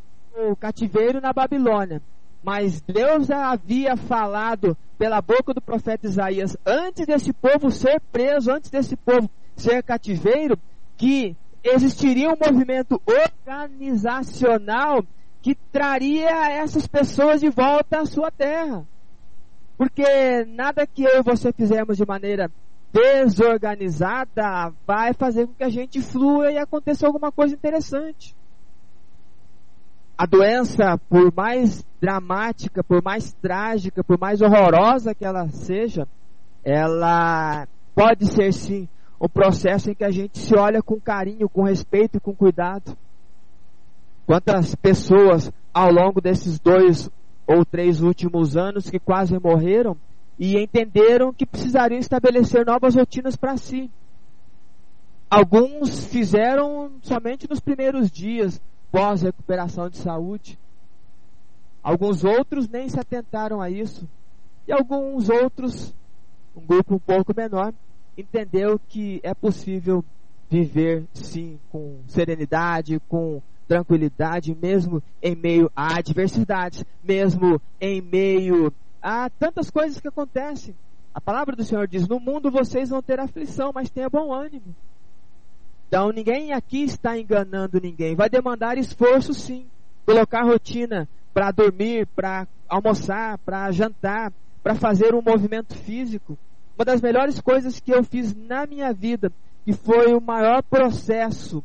o 0.49 0.55
cativeiro 0.55 1.21
na 1.21 1.31
Babilônia. 1.31 2.01
Mas 2.41 2.81
Deus 2.81 3.29
havia 3.29 3.95
falado 3.95 4.75
pela 4.97 5.21
boca 5.21 5.53
do 5.53 5.61
profeta 5.61 6.07
Isaías, 6.07 6.57
antes 6.65 7.05
desse 7.05 7.31
povo 7.31 7.71
ser 7.71 8.01
preso, 8.11 8.51
antes 8.51 8.69
desse 8.69 8.97
povo 8.97 9.29
ser 9.55 9.83
cativeiro, 9.83 10.57
que 10.97 11.37
existiria 11.63 12.29
um 12.29 12.37
movimento 12.37 13.01
organizacional 13.05 15.05
que 15.43 15.53
traria 15.53 16.49
essas 16.49 16.87
pessoas 16.87 17.41
de 17.41 17.49
volta 17.49 17.99
à 17.99 18.05
sua 18.05 18.31
terra. 18.31 18.83
Porque 19.77 20.03
nada 20.47 20.87
que 20.87 21.03
eu 21.03 21.19
e 21.19 21.21
você 21.21 21.53
fizermos 21.53 21.97
de 21.97 22.05
maneira 22.07 22.49
desorganizada 22.91 24.73
vai 24.87 25.13
fazer 25.13 25.45
com 25.45 25.53
que 25.53 25.63
a 25.63 25.69
gente 25.69 26.01
flua 26.01 26.51
e 26.51 26.57
aconteça 26.57 27.05
alguma 27.05 27.31
coisa 27.31 27.53
interessante 27.53 28.35
a 30.17 30.25
doença, 30.25 30.97
por 31.09 31.33
mais 31.35 31.85
dramática, 31.99 32.83
por 32.83 33.03
mais 33.03 33.33
trágica, 33.33 34.03
por 34.03 34.19
mais 34.19 34.41
horrorosa 34.41 35.15
que 35.15 35.25
ela 35.25 35.49
seja, 35.49 36.07
ela 36.63 37.67
pode 37.95 38.27
ser 38.27 38.53
sim 38.53 38.87
um 39.19 39.27
processo 39.27 39.89
em 39.89 39.95
que 39.95 40.03
a 40.03 40.11
gente 40.11 40.37
se 40.37 40.55
olha 40.55 40.81
com 40.81 40.99
carinho, 40.99 41.49
com 41.49 41.63
respeito 41.63 42.17
e 42.17 42.19
com 42.19 42.33
cuidado. 42.33 42.95
Quantas 44.25 44.75
pessoas 44.75 45.51
ao 45.73 45.91
longo 45.91 46.21
desses 46.21 46.59
dois 46.59 47.09
ou 47.45 47.65
três 47.65 48.01
últimos 48.01 48.55
anos 48.55 48.89
que 48.89 48.99
quase 48.99 49.37
morreram 49.37 49.97
e 50.39 50.57
entenderam 50.57 51.33
que 51.33 51.45
precisariam 51.45 51.99
estabelecer 51.99 52.65
novas 52.65 52.95
rotinas 52.95 53.35
para 53.35 53.57
si. 53.57 53.91
Alguns 55.29 56.05
fizeram 56.05 56.91
somente 57.01 57.49
nos 57.49 57.59
primeiros 57.59 58.09
dias, 58.11 58.61
pós-recuperação 58.91 59.89
de 59.89 59.97
saúde. 59.97 60.59
Alguns 61.81 62.23
outros 62.23 62.69
nem 62.69 62.87
se 62.87 62.99
atentaram 62.99 63.59
a 63.59 63.69
isso. 63.69 64.07
E 64.67 64.71
alguns 64.71 65.29
outros, 65.29 65.93
um 66.55 66.65
grupo 66.65 66.95
um 66.95 66.99
pouco 66.99 67.33
menor, 67.35 67.73
entendeu 68.17 68.79
que 68.87 69.19
é 69.23 69.33
possível 69.33 70.03
viver 70.49 71.05
sim 71.13 71.59
com 71.71 71.99
serenidade, 72.07 73.01
com 73.09 73.41
tranquilidade, 73.67 74.55
mesmo 74.59 75.01
em 75.21 75.35
meio 75.35 75.71
a 75.75 75.97
adversidades, 75.97 76.83
mesmo 77.03 77.61
em 77.79 78.01
meio 78.01 78.73
a 79.01 79.29
tantas 79.29 79.69
coisas 79.69 79.99
que 79.99 80.07
acontecem. 80.07 80.75
A 81.13 81.21
palavra 81.21 81.55
do 81.55 81.63
Senhor 81.63 81.87
diz: 81.87 82.07
No 82.07 82.19
mundo 82.19 82.49
vocês 82.49 82.89
vão 82.89 83.01
ter 83.01 83.19
aflição, 83.19 83.71
mas 83.73 83.89
tenha 83.89 84.09
bom 84.09 84.33
ânimo. 84.33 84.75
Então 85.87 86.11
ninguém 86.11 86.53
aqui 86.53 86.83
está 86.83 87.17
enganando 87.17 87.79
ninguém. 87.79 88.15
Vai 88.15 88.29
demandar 88.29 88.77
esforço 88.77 89.33
sim. 89.33 89.67
Colocar 90.05 90.43
rotina 90.43 91.07
para 91.33 91.51
dormir, 91.51 92.07
para 92.07 92.47
almoçar, 92.67 93.37
para 93.39 93.71
jantar, 93.71 94.33
para 94.61 94.75
fazer 94.75 95.13
um 95.13 95.21
movimento 95.21 95.75
físico. 95.75 96.37
Uma 96.75 96.85
das 96.85 97.01
melhores 97.01 97.39
coisas 97.39 97.79
que 97.79 97.93
eu 97.93 98.03
fiz 98.03 98.35
na 98.35 98.65
minha 98.65 98.91
vida, 98.91 99.31
que 99.63 99.73
foi 99.73 100.13
o 100.13 100.21
maior 100.21 100.63
processo 100.63 101.63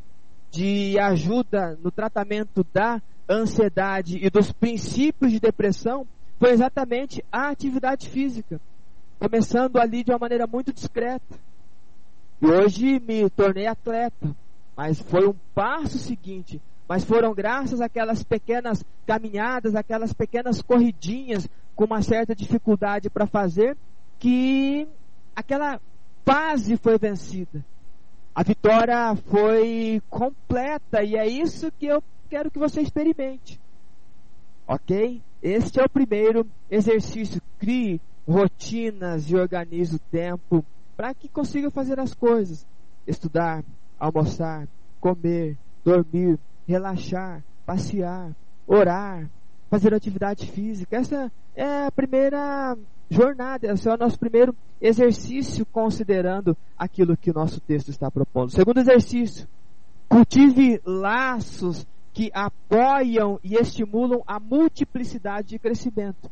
de 0.51 0.99
ajuda 0.99 1.78
no 1.82 1.90
tratamento 1.90 2.64
da 2.72 3.01
ansiedade 3.28 4.18
e 4.24 4.30
dos 4.30 4.53
princípios 4.53 5.32
de 5.32 5.40
depressão, 5.40 6.07
foi 6.38 6.51
exatamente 6.51 7.24
a 7.30 7.49
atividade 7.49 8.09
física. 8.09 8.61
Começando 9.18 9.76
ali 9.78 10.05
de 10.05 10.12
uma 10.12 10.18
maneira 10.18 10.46
muito 10.46 10.72
discreta. 10.72 11.36
E 12.40 12.46
hoje 12.46 13.01
me 13.01 13.28
tornei 13.30 13.66
atleta, 13.66 14.34
mas 14.76 15.01
foi 15.01 15.26
um 15.28 15.34
passo 15.55 15.99
seguinte. 15.99 16.62
Mas 16.88 17.05
foram 17.05 17.34
graças 17.34 17.80
àquelas 17.80 18.22
pequenas 18.22 18.82
caminhadas, 19.07 19.74
aquelas 19.74 20.12
pequenas 20.12 20.62
corridinhas 20.62 21.49
com 21.74 21.84
uma 21.84 22.01
certa 22.01 22.34
dificuldade 22.34 23.11
para 23.11 23.26
fazer, 23.26 23.76
que 24.18 24.88
aquela 25.34 25.80
fase 26.24 26.76
foi 26.76 26.96
vencida. 26.99 27.64
A 28.39 28.45
vitória 28.45 29.16
foi 29.16 30.01
completa 30.09 31.03
e 31.03 31.16
é 31.16 31.26
isso 31.26 31.72
que 31.72 31.86
eu 31.86 32.01
quero 32.30 32.53
que 32.53 32.59
você 32.61 32.80
experimente. 32.80 33.61
Ok? 34.64 35.20
Este 35.43 35.80
é 35.80 35.84
o 35.84 35.91
primeiro 35.91 36.47
exercício. 36.70 37.43
Crie 37.59 38.01
rotinas 38.28 39.28
e 39.28 39.34
organize 39.34 39.97
o 39.97 39.99
tempo 39.99 40.64
para 40.97 41.12
que 41.14 41.28
consiga 41.28 41.68
fazer 41.68 41.99
as 41.99 42.14
coisas: 42.14 42.64
estudar, 43.09 43.64
almoçar, 43.99 44.68
comer, 45.01 45.59
dormir, 45.84 46.39
relaxar, 46.64 47.43
passear, 47.66 48.30
orar, 48.68 49.28
fazer 49.68 49.93
atividade 49.93 50.47
física. 50.47 50.97
Essa 50.97 51.32
é 51.57 51.86
a 51.86 51.91
primeira 51.91 52.78
jornada, 53.11 53.72
esse 53.72 53.88
é 53.88 53.94
o 53.94 53.96
nosso 53.96 54.18
primeiro 54.18 54.54
exercício 54.80 55.64
considerando 55.66 56.56
aquilo 56.76 57.16
que 57.16 57.30
o 57.30 57.34
nosso 57.34 57.61
texto 57.61 57.88
está 57.88 58.11
propondo. 58.11 58.50
Segundo 58.50 58.78
exercício, 58.78 59.48
cultive 60.09 60.80
laços 60.84 61.86
que 62.12 62.30
apoiam 62.34 63.38
e 63.42 63.54
estimulam 63.54 64.22
a 64.26 64.40
multiplicidade 64.40 65.48
de 65.48 65.59
crescimento. 65.59 66.30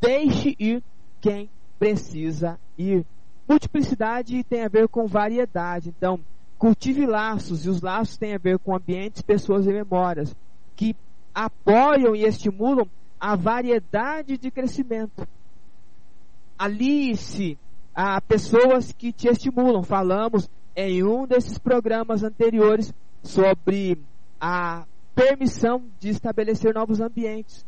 Deixe 0.00 0.56
ir 0.58 0.82
quem 1.20 1.50
precisa 1.78 2.58
ir. 2.78 3.04
Multiplicidade 3.48 4.42
tem 4.44 4.64
a 4.64 4.68
ver 4.68 4.88
com 4.88 5.06
variedade. 5.06 5.94
Então, 5.96 6.20
cultive 6.58 7.06
laços, 7.06 7.64
e 7.64 7.68
os 7.68 7.80
laços 7.80 8.16
têm 8.16 8.34
a 8.34 8.38
ver 8.38 8.58
com 8.58 8.74
ambientes, 8.74 9.22
pessoas 9.22 9.66
e 9.66 9.72
memórias, 9.72 10.34
que 10.74 10.96
apoiam 11.34 12.16
e 12.16 12.24
estimulam 12.24 12.88
a 13.20 13.36
variedade 13.36 14.38
de 14.38 14.50
crescimento. 14.50 15.26
Alice 16.58 17.58
a 17.94 18.20
pessoas 18.20 18.92
que 18.92 19.12
te 19.12 19.28
estimulam. 19.28 19.82
Falamos 19.82 20.48
em 20.74 21.02
um 21.02 21.26
desses 21.26 21.58
programas 21.58 22.22
anteriores 22.22 22.92
sobre 23.22 23.98
a 24.40 24.84
permissão 25.14 25.84
de 25.98 26.10
estabelecer 26.10 26.74
novos 26.74 27.00
ambientes. 27.00 27.64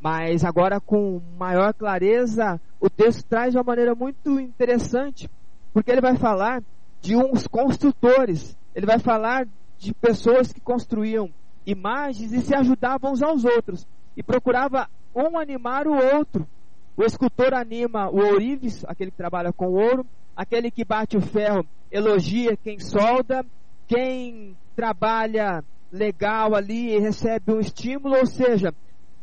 Mas 0.00 0.44
agora 0.44 0.80
com 0.80 1.20
maior 1.38 1.72
clareza, 1.74 2.60
o 2.80 2.90
texto 2.90 3.24
traz 3.24 3.52
de 3.52 3.58
uma 3.58 3.64
maneira 3.64 3.94
muito 3.94 4.40
interessante, 4.40 5.30
porque 5.72 5.92
ele 5.92 6.00
vai 6.00 6.16
falar 6.16 6.62
de 7.00 7.14
uns 7.14 7.46
construtores, 7.46 8.56
ele 8.74 8.86
vai 8.86 8.98
falar 8.98 9.46
de 9.78 9.94
pessoas 9.94 10.52
que 10.52 10.60
construíam 10.60 11.30
imagens 11.66 12.32
e 12.32 12.40
se 12.40 12.54
ajudavam 12.54 13.12
uns 13.12 13.22
aos 13.22 13.44
outros 13.44 13.86
e 14.16 14.22
procurava 14.22 14.88
um 15.14 15.38
animar 15.38 15.86
o 15.86 15.94
outro. 15.94 16.48
O 16.96 17.04
escultor 17.04 17.54
anima 17.54 18.10
o 18.10 18.18
ourives, 18.18 18.84
aquele 18.86 19.10
que 19.10 19.16
trabalha 19.16 19.52
com 19.52 19.72
ouro, 19.72 20.04
aquele 20.36 20.70
que 20.70 20.84
bate 20.84 21.16
o 21.16 21.20
ferro 21.20 21.66
elogia 21.90 22.56
quem 22.56 22.78
solda, 22.78 23.44
quem 23.86 24.56
trabalha 24.74 25.62
legal 25.90 26.54
ali 26.54 26.98
recebe 26.98 27.52
um 27.52 27.60
estímulo, 27.60 28.16
ou 28.16 28.26
seja, 28.26 28.74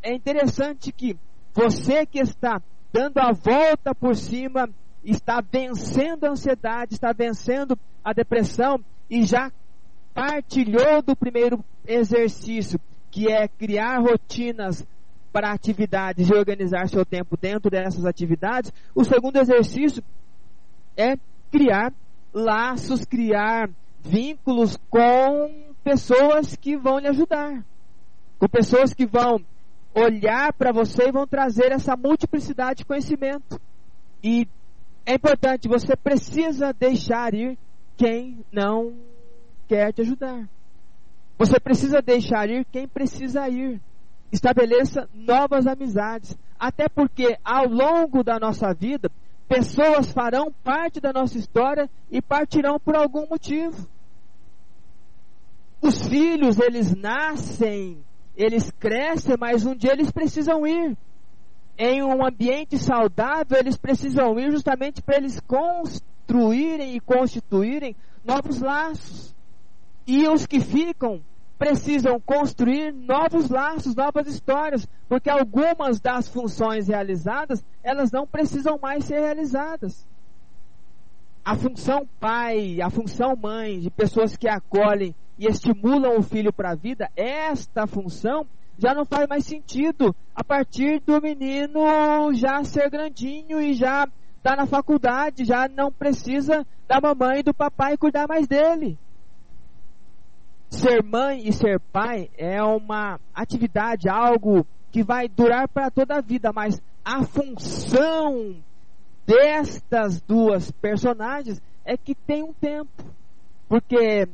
é 0.02 0.14
interessante 0.14 0.92
que 0.92 1.16
você 1.52 2.06
que 2.06 2.20
está 2.20 2.62
dando 2.92 3.18
a 3.18 3.32
volta 3.32 3.94
por 3.94 4.14
cima, 4.14 4.68
está 5.02 5.40
vencendo 5.40 6.24
a 6.24 6.30
ansiedade, 6.30 6.94
está 6.94 7.12
vencendo 7.12 7.78
a 8.04 8.12
depressão 8.12 8.80
e 9.08 9.22
já 9.24 9.50
partilhou 10.14 11.02
do 11.02 11.16
primeiro 11.16 11.64
exercício, 11.86 12.80
que 13.10 13.30
é 13.30 13.48
criar 13.48 13.98
rotinas 13.98 14.86
para 15.32 15.52
atividades 15.52 16.28
e 16.28 16.34
organizar 16.34 16.88
seu 16.88 17.04
tempo 17.04 17.36
dentro 17.36 17.70
dessas 17.70 18.04
atividades. 18.04 18.72
O 18.94 19.04
segundo 19.04 19.36
exercício 19.36 20.02
é 20.96 21.16
criar 21.50 21.92
laços, 22.32 23.04
criar 23.04 23.70
vínculos 24.02 24.76
com 24.88 25.72
pessoas 25.84 26.56
que 26.56 26.76
vão 26.76 26.98
lhe 26.98 27.08
ajudar, 27.08 27.64
com 28.38 28.48
pessoas 28.48 28.94
que 28.94 29.06
vão 29.06 29.40
olhar 29.94 30.52
para 30.52 30.72
você 30.72 31.08
e 31.08 31.12
vão 31.12 31.26
trazer 31.26 31.72
essa 31.72 31.96
multiplicidade 31.96 32.78
de 32.78 32.84
conhecimento. 32.84 33.60
E 34.22 34.46
é 35.04 35.14
importante, 35.14 35.68
você 35.68 35.96
precisa 35.96 36.72
deixar 36.72 37.34
ir 37.34 37.58
quem 37.96 38.44
não 38.52 38.94
quer 39.66 39.92
te 39.92 40.02
ajudar. 40.02 40.48
Você 41.38 41.58
precisa 41.58 42.02
deixar 42.02 42.48
ir 42.48 42.64
quem 42.66 42.86
precisa 42.86 43.48
ir. 43.48 43.80
Estabeleça 44.32 45.08
novas 45.12 45.66
amizades. 45.66 46.36
Até 46.58 46.88
porque 46.88 47.38
ao 47.44 47.66
longo 47.66 48.22
da 48.22 48.38
nossa 48.38 48.72
vida, 48.72 49.10
pessoas 49.48 50.12
farão 50.12 50.52
parte 50.62 51.00
da 51.00 51.12
nossa 51.12 51.36
história 51.38 51.90
e 52.10 52.22
partirão 52.22 52.78
por 52.78 52.94
algum 52.94 53.26
motivo. 53.26 53.88
Os 55.82 56.06
filhos, 56.06 56.58
eles 56.60 56.94
nascem, 56.94 58.04
eles 58.36 58.70
crescem, 58.78 59.36
mas 59.38 59.64
um 59.64 59.74
dia 59.74 59.92
eles 59.92 60.10
precisam 60.10 60.66
ir. 60.66 60.96
Em 61.76 62.02
um 62.02 62.24
ambiente 62.24 62.78
saudável, 62.78 63.58
eles 63.58 63.76
precisam 63.76 64.38
ir 64.38 64.50
justamente 64.50 65.00
para 65.00 65.16
eles 65.16 65.40
construírem 65.40 66.94
e 66.94 67.00
constituírem 67.00 67.96
novos 68.22 68.60
laços. 68.60 69.34
E 70.06 70.28
os 70.28 70.46
que 70.46 70.60
ficam 70.60 71.22
precisam 71.60 72.18
construir 72.18 72.90
novos 72.90 73.50
laços, 73.50 73.94
novas 73.94 74.26
histórias, 74.26 74.88
porque 75.06 75.28
algumas 75.28 76.00
das 76.00 76.26
funções 76.26 76.88
realizadas, 76.88 77.62
elas 77.82 78.10
não 78.10 78.26
precisam 78.26 78.78
mais 78.80 79.04
ser 79.04 79.20
realizadas. 79.20 80.08
A 81.44 81.54
função 81.54 82.08
pai, 82.18 82.80
a 82.80 82.88
função 82.88 83.36
mãe, 83.36 83.78
de 83.78 83.90
pessoas 83.90 84.38
que 84.38 84.48
acolhem 84.48 85.14
e 85.38 85.46
estimulam 85.46 86.16
o 86.16 86.22
filho 86.22 86.50
para 86.50 86.70
a 86.70 86.74
vida, 86.74 87.10
esta 87.14 87.86
função 87.86 88.46
já 88.78 88.94
não 88.94 89.04
faz 89.04 89.28
mais 89.28 89.44
sentido 89.44 90.16
a 90.34 90.42
partir 90.42 91.00
do 91.00 91.20
menino 91.20 92.32
já 92.32 92.64
ser 92.64 92.88
grandinho 92.88 93.60
e 93.60 93.74
já 93.74 94.08
está 94.38 94.56
na 94.56 94.64
faculdade, 94.64 95.44
já 95.44 95.68
não 95.68 95.92
precisa 95.92 96.66
da 96.88 97.02
mamãe 97.02 97.40
e 97.40 97.42
do 97.42 97.52
papai 97.52 97.98
cuidar 97.98 98.26
mais 98.26 98.48
dele. 98.48 98.98
Ser 100.70 101.02
mãe 101.02 101.48
e 101.48 101.52
ser 101.52 101.80
pai 101.80 102.30
é 102.38 102.62
uma 102.62 103.18
atividade, 103.34 104.08
algo 104.08 104.64
que 104.92 105.02
vai 105.02 105.28
durar 105.28 105.68
para 105.68 105.90
toda 105.90 106.16
a 106.16 106.20
vida, 106.20 106.52
mas 106.52 106.80
a 107.04 107.24
função 107.24 108.56
destas 109.26 110.20
duas 110.20 110.70
personagens 110.70 111.60
é 111.84 111.96
que 111.96 112.14
tem 112.14 112.44
um 112.44 112.52
tempo. 112.52 113.04
Porque 113.68 114.28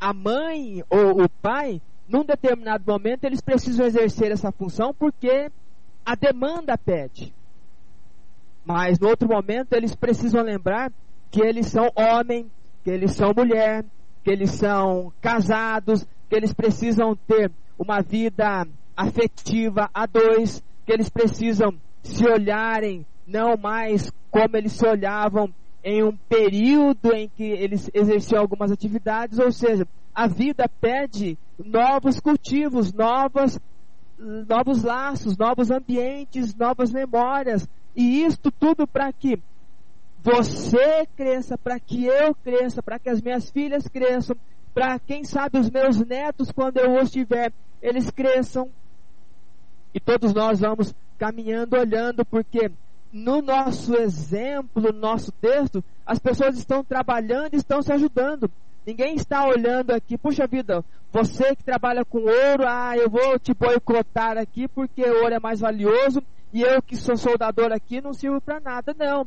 a 0.00 0.14
mãe 0.14 0.82
ou 0.88 1.24
o 1.24 1.28
pai, 1.28 1.82
num 2.08 2.24
determinado 2.24 2.84
momento, 2.86 3.24
eles 3.24 3.40
precisam 3.40 3.84
exercer 3.84 4.30
essa 4.30 4.52
função 4.52 4.94
porque 4.94 5.50
a 6.06 6.14
demanda 6.14 6.78
pede. 6.78 7.34
Mas 8.64 8.98
no 9.00 9.08
outro 9.08 9.28
momento, 9.28 9.72
eles 9.72 9.94
precisam 9.94 10.42
lembrar 10.42 10.92
que 11.30 11.40
eles 11.40 11.66
são 11.66 11.90
homem, 11.96 12.50
que 12.84 12.90
eles 12.90 13.12
são 13.12 13.32
mulher, 13.36 13.84
que 14.22 14.30
eles 14.30 14.52
são 14.52 15.12
casados, 15.20 16.06
que 16.28 16.36
eles 16.36 16.52
precisam 16.52 17.16
ter 17.16 17.50
uma 17.78 18.02
vida 18.02 18.66
afetiva 18.96 19.88
a 19.94 20.06
dois, 20.06 20.62
que 20.84 20.92
eles 20.92 21.08
precisam 21.08 21.74
se 22.02 22.26
olharem 22.26 23.06
não 23.26 23.56
mais 23.56 24.10
como 24.30 24.56
eles 24.56 24.72
se 24.72 24.86
olhavam 24.86 25.52
em 25.82 26.02
um 26.02 26.16
período 26.28 27.12
em 27.14 27.28
que 27.28 27.44
eles 27.44 27.90
exerciam 27.94 28.40
algumas 28.40 28.70
atividades, 28.70 29.38
ou 29.38 29.50
seja, 29.50 29.86
a 30.14 30.26
vida 30.26 30.68
pede 30.80 31.38
novos 31.58 32.20
cultivos, 32.20 32.92
novos, 32.92 33.58
novos 34.18 34.82
laços, 34.82 35.36
novos 35.36 35.70
ambientes, 35.70 36.54
novas 36.54 36.92
memórias, 36.92 37.66
e 37.96 38.22
isto 38.24 38.50
tudo 38.50 38.86
para 38.86 39.12
que 39.12 39.38
você 40.22 41.06
cresça, 41.16 41.56
para 41.56 41.80
que 41.80 42.04
eu 42.04 42.34
cresça, 42.34 42.82
para 42.82 42.98
que 42.98 43.08
as 43.08 43.22
minhas 43.22 43.50
filhas 43.50 43.88
cresçam, 43.88 44.36
para 44.74 44.98
quem 44.98 45.24
sabe 45.24 45.58
os 45.58 45.70
meus 45.70 45.98
netos, 45.98 46.52
quando 46.52 46.78
eu 46.78 47.00
os 47.00 47.10
tiver, 47.10 47.52
eles 47.82 48.10
cresçam. 48.10 48.70
E 49.94 49.98
todos 49.98 50.32
nós 50.34 50.60
vamos 50.60 50.94
caminhando, 51.18 51.76
olhando, 51.76 52.24
porque 52.24 52.70
no 53.12 53.42
nosso 53.42 53.94
exemplo, 53.96 54.82
no 54.82 54.92
nosso 54.92 55.32
texto, 55.32 55.82
as 56.06 56.18
pessoas 56.18 56.56
estão 56.56 56.84
trabalhando 56.84 57.54
e 57.54 57.56
estão 57.56 57.82
se 57.82 57.92
ajudando. 57.92 58.50
Ninguém 58.86 59.14
está 59.14 59.46
olhando 59.46 59.90
aqui, 59.90 60.16
puxa 60.16 60.46
vida, 60.46 60.84
você 61.12 61.56
que 61.56 61.64
trabalha 61.64 62.04
com 62.04 62.18
ouro, 62.18 62.64
ah, 62.66 62.96
eu 62.96 63.10
vou 63.10 63.38
te 63.38 63.52
boicotar 63.52 64.38
aqui 64.38 64.68
porque 64.68 65.02
o 65.02 65.22
ouro 65.22 65.34
é 65.34 65.40
mais 65.40 65.60
valioso 65.60 66.22
e 66.52 66.62
eu 66.62 66.80
que 66.80 66.96
sou 66.96 67.16
soldador 67.16 67.72
aqui 67.72 68.00
não 68.00 68.12
sirvo 68.12 68.40
para 68.40 68.60
nada. 68.60 68.94
Não. 68.96 69.26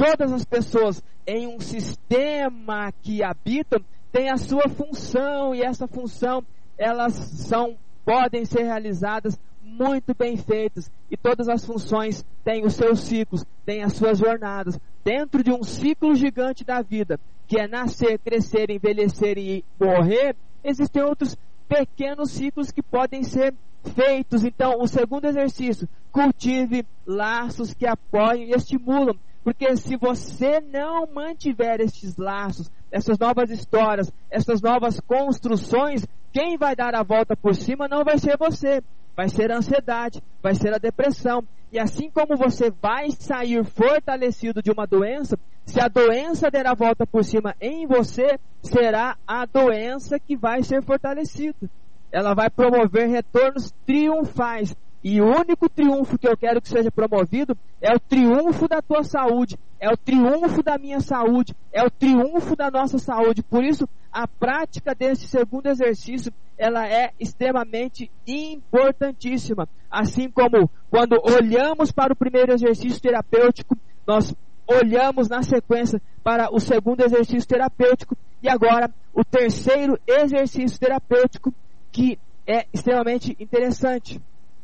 Todas 0.00 0.32
as 0.32 0.46
pessoas 0.46 1.04
em 1.26 1.46
um 1.46 1.60
sistema 1.60 2.90
que 3.02 3.22
habitam 3.22 3.84
têm 4.10 4.30
a 4.30 4.38
sua 4.38 4.66
função 4.66 5.54
e 5.54 5.60
essa 5.60 5.86
função 5.86 6.42
elas 6.78 7.12
são 7.12 7.76
podem 8.02 8.46
ser 8.46 8.62
realizadas 8.62 9.38
muito 9.62 10.14
bem 10.14 10.38
feitos 10.38 10.90
e 11.10 11.18
todas 11.18 11.50
as 11.50 11.66
funções 11.66 12.24
têm 12.42 12.64
os 12.64 12.76
seus 12.76 13.00
ciclos, 13.00 13.44
têm 13.66 13.82
as 13.82 13.92
suas 13.92 14.16
jornadas. 14.16 14.80
Dentro 15.04 15.44
de 15.44 15.52
um 15.52 15.62
ciclo 15.62 16.14
gigante 16.14 16.64
da 16.64 16.80
vida, 16.80 17.20
que 17.46 17.60
é 17.60 17.68
nascer, 17.68 18.18
crescer, 18.20 18.70
envelhecer 18.70 19.36
e 19.36 19.62
morrer, 19.78 20.34
existem 20.64 21.02
outros 21.02 21.36
pequenos 21.68 22.30
ciclos 22.30 22.70
que 22.70 22.82
podem 22.82 23.22
ser 23.22 23.54
feitos. 23.94 24.44
Então, 24.44 24.80
o 24.80 24.86
segundo 24.86 25.26
exercício, 25.26 25.86
cultive 26.10 26.86
laços 27.06 27.74
que 27.74 27.86
apoiam 27.86 28.44
e 28.44 28.52
estimulam. 28.52 29.14
Porque 29.42 29.76
se 29.76 29.96
você 29.96 30.60
não 30.60 31.06
mantiver 31.06 31.80
estes 31.80 32.16
laços, 32.16 32.70
essas 32.90 33.18
novas 33.18 33.50
histórias, 33.50 34.12
essas 34.30 34.60
novas 34.60 35.00
construções, 35.00 36.06
quem 36.32 36.56
vai 36.58 36.76
dar 36.76 36.94
a 36.94 37.02
volta 37.02 37.36
por 37.36 37.54
cima 37.54 37.88
não 37.88 38.04
vai 38.04 38.18
ser 38.18 38.36
você, 38.36 38.82
vai 39.16 39.28
ser 39.28 39.50
a 39.50 39.56
ansiedade, 39.56 40.22
vai 40.42 40.54
ser 40.54 40.74
a 40.74 40.78
depressão. 40.78 41.42
E 41.72 41.78
assim 41.78 42.10
como 42.10 42.36
você 42.36 42.70
vai 42.70 43.10
sair 43.10 43.64
fortalecido 43.64 44.62
de 44.62 44.70
uma 44.70 44.86
doença, 44.86 45.38
se 45.64 45.80
a 45.80 45.88
doença 45.88 46.50
der 46.50 46.66
a 46.66 46.74
volta 46.74 47.06
por 47.06 47.24
cima 47.24 47.54
em 47.60 47.86
você, 47.86 48.38
será 48.62 49.16
a 49.26 49.46
doença 49.46 50.18
que 50.18 50.36
vai 50.36 50.62
ser 50.62 50.82
fortalecida. 50.82 51.70
Ela 52.10 52.34
vai 52.34 52.50
promover 52.50 53.08
retornos 53.08 53.72
triunfais. 53.86 54.74
E 55.02 55.20
o 55.20 55.26
único 55.26 55.68
triunfo 55.68 56.18
que 56.18 56.28
eu 56.28 56.36
quero 56.36 56.60
que 56.60 56.68
seja 56.68 56.90
promovido 56.90 57.56
é 57.80 57.94
o 57.94 57.98
triunfo 57.98 58.68
da 58.68 58.82
tua 58.82 59.02
saúde, 59.02 59.58
é 59.78 59.88
o 59.88 59.96
triunfo 59.96 60.62
da 60.62 60.76
minha 60.76 61.00
saúde, 61.00 61.54
é 61.72 61.82
o 61.82 61.90
triunfo 61.90 62.54
da 62.54 62.70
nossa 62.70 62.98
saúde. 62.98 63.42
Por 63.42 63.64
isso, 63.64 63.88
a 64.12 64.28
prática 64.28 64.94
desse 64.94 65.26
segundo 65.26 65.66
exercício, 65.68 66.32
ela 66.58 66.86
é 66.86 67.12
extremamente 67.18 68.10
importantíssima. 68.26 69.66
Assim 69.90 70.30
como 70.30 70.70
quando 70.90 71.18
olhamos 71.22 71.90
para 71.90 72.12
o 72.12 72.16
primeiro 72.16 72.52
exercício 72.52 73.00
terapêutico, 73.00 73.76
nós 74.06 74.34
olhamos 74.66 75.28
na 75.28 75.42
sequência 75.42 76.00
para 76.22 76.54
o 76.54 76.60
segundo 76.60 77.02
exercício 77.02 77.48
terapêutico 77.48 78.16
e 78.42 78.48
agora 78.48 78.92
o 79.14 79.24
terceiro 79.24 79.98
exercício 80.06 80.78
terapêutico 80.78 81.52
que 81.90 82.18
é 82.46 82.66
extremamente 82.72 83.36
interessante. 83.40 84.20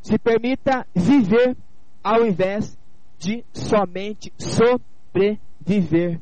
Se 0.07 0.17
permita 0.21 0.87
viver 0.95 1.57
ao 2.01 2.25
invés 2.25 2.79
de 3.19 3.45
somente 3.53 4.33
sobreviver. 4.39 6.21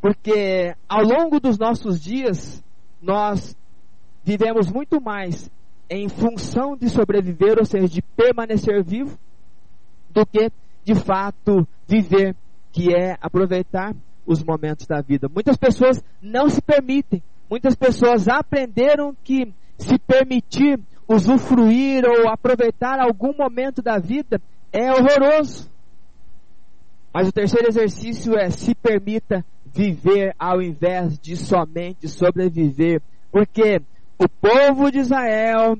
Porque 0.00 0.74
ao 0.88 1.02
longo 1.02 1.38
dos 1.38 1.58
nossos 1.58 2.00
dias, 2.00 2.64
nós 3.02 3.54
vivemos 4.24 4.72
muito 4.72 5.02
mais 5.02 5.50
em 5.90 6.08
função 6.08 6.78
de 6.78 6.88
sobreviver, 6.88 7.58
ou 7.58 7.66
seja, 7.66 7.86
de 7.86 8.00
permanecer 8.00 8.82
vivo, 8.82 9.18
do 10.08 10.24
que 10.24 10.50
de 10.82 10.94
fato 10.94 11.68
viver, 11.86 12.34
que 12.72 12.94
é 12.94 13.18
aproveitar 13.20 13.94
os 14.24 14.42
momentos 14.42 14.86
da 14.86 15.02
vida. 15.02 15.28
Muitas 15.28 15.58
pessoas 15.58 16.02
não 16.22 16.48
se 16.48 16.62
permitem, 16.62 17.22
muitas 17.50 17.74
pessoas 17.74 18.28
aprenderam 18.28 19.14
que 19.22 19.52
se 19.76 19.98
permitir 19.98 20.80
usufruir 21.08 22.04
ou 22.04 22.28
aproveitar 22.28 22.98
algum 22.98 23.34
momento 23.36 23.82
da 23.82 23.98
vida 23.98 24.40
é 24.72 24.90
horroroso. 24.92 25.70
Mas 27.12 27.28
o 27.28 27.32
terceiro 27.32 27.68
exercício 27.68 28.36
é 28.36 28.50
se 28.50 28.74
permita 28.74 29.44
viver 29.64 30.34
ao 30.38 30.60
invés 30.60 31.18
de 31.18 31.36
somente 31.36 32.08
sobreviver, 32.08 33.00
porque 33.30 33.80
o 34.18 34.28
povo 34.28 34.90
de 34.90 34.98
Israel, 34.98 35.76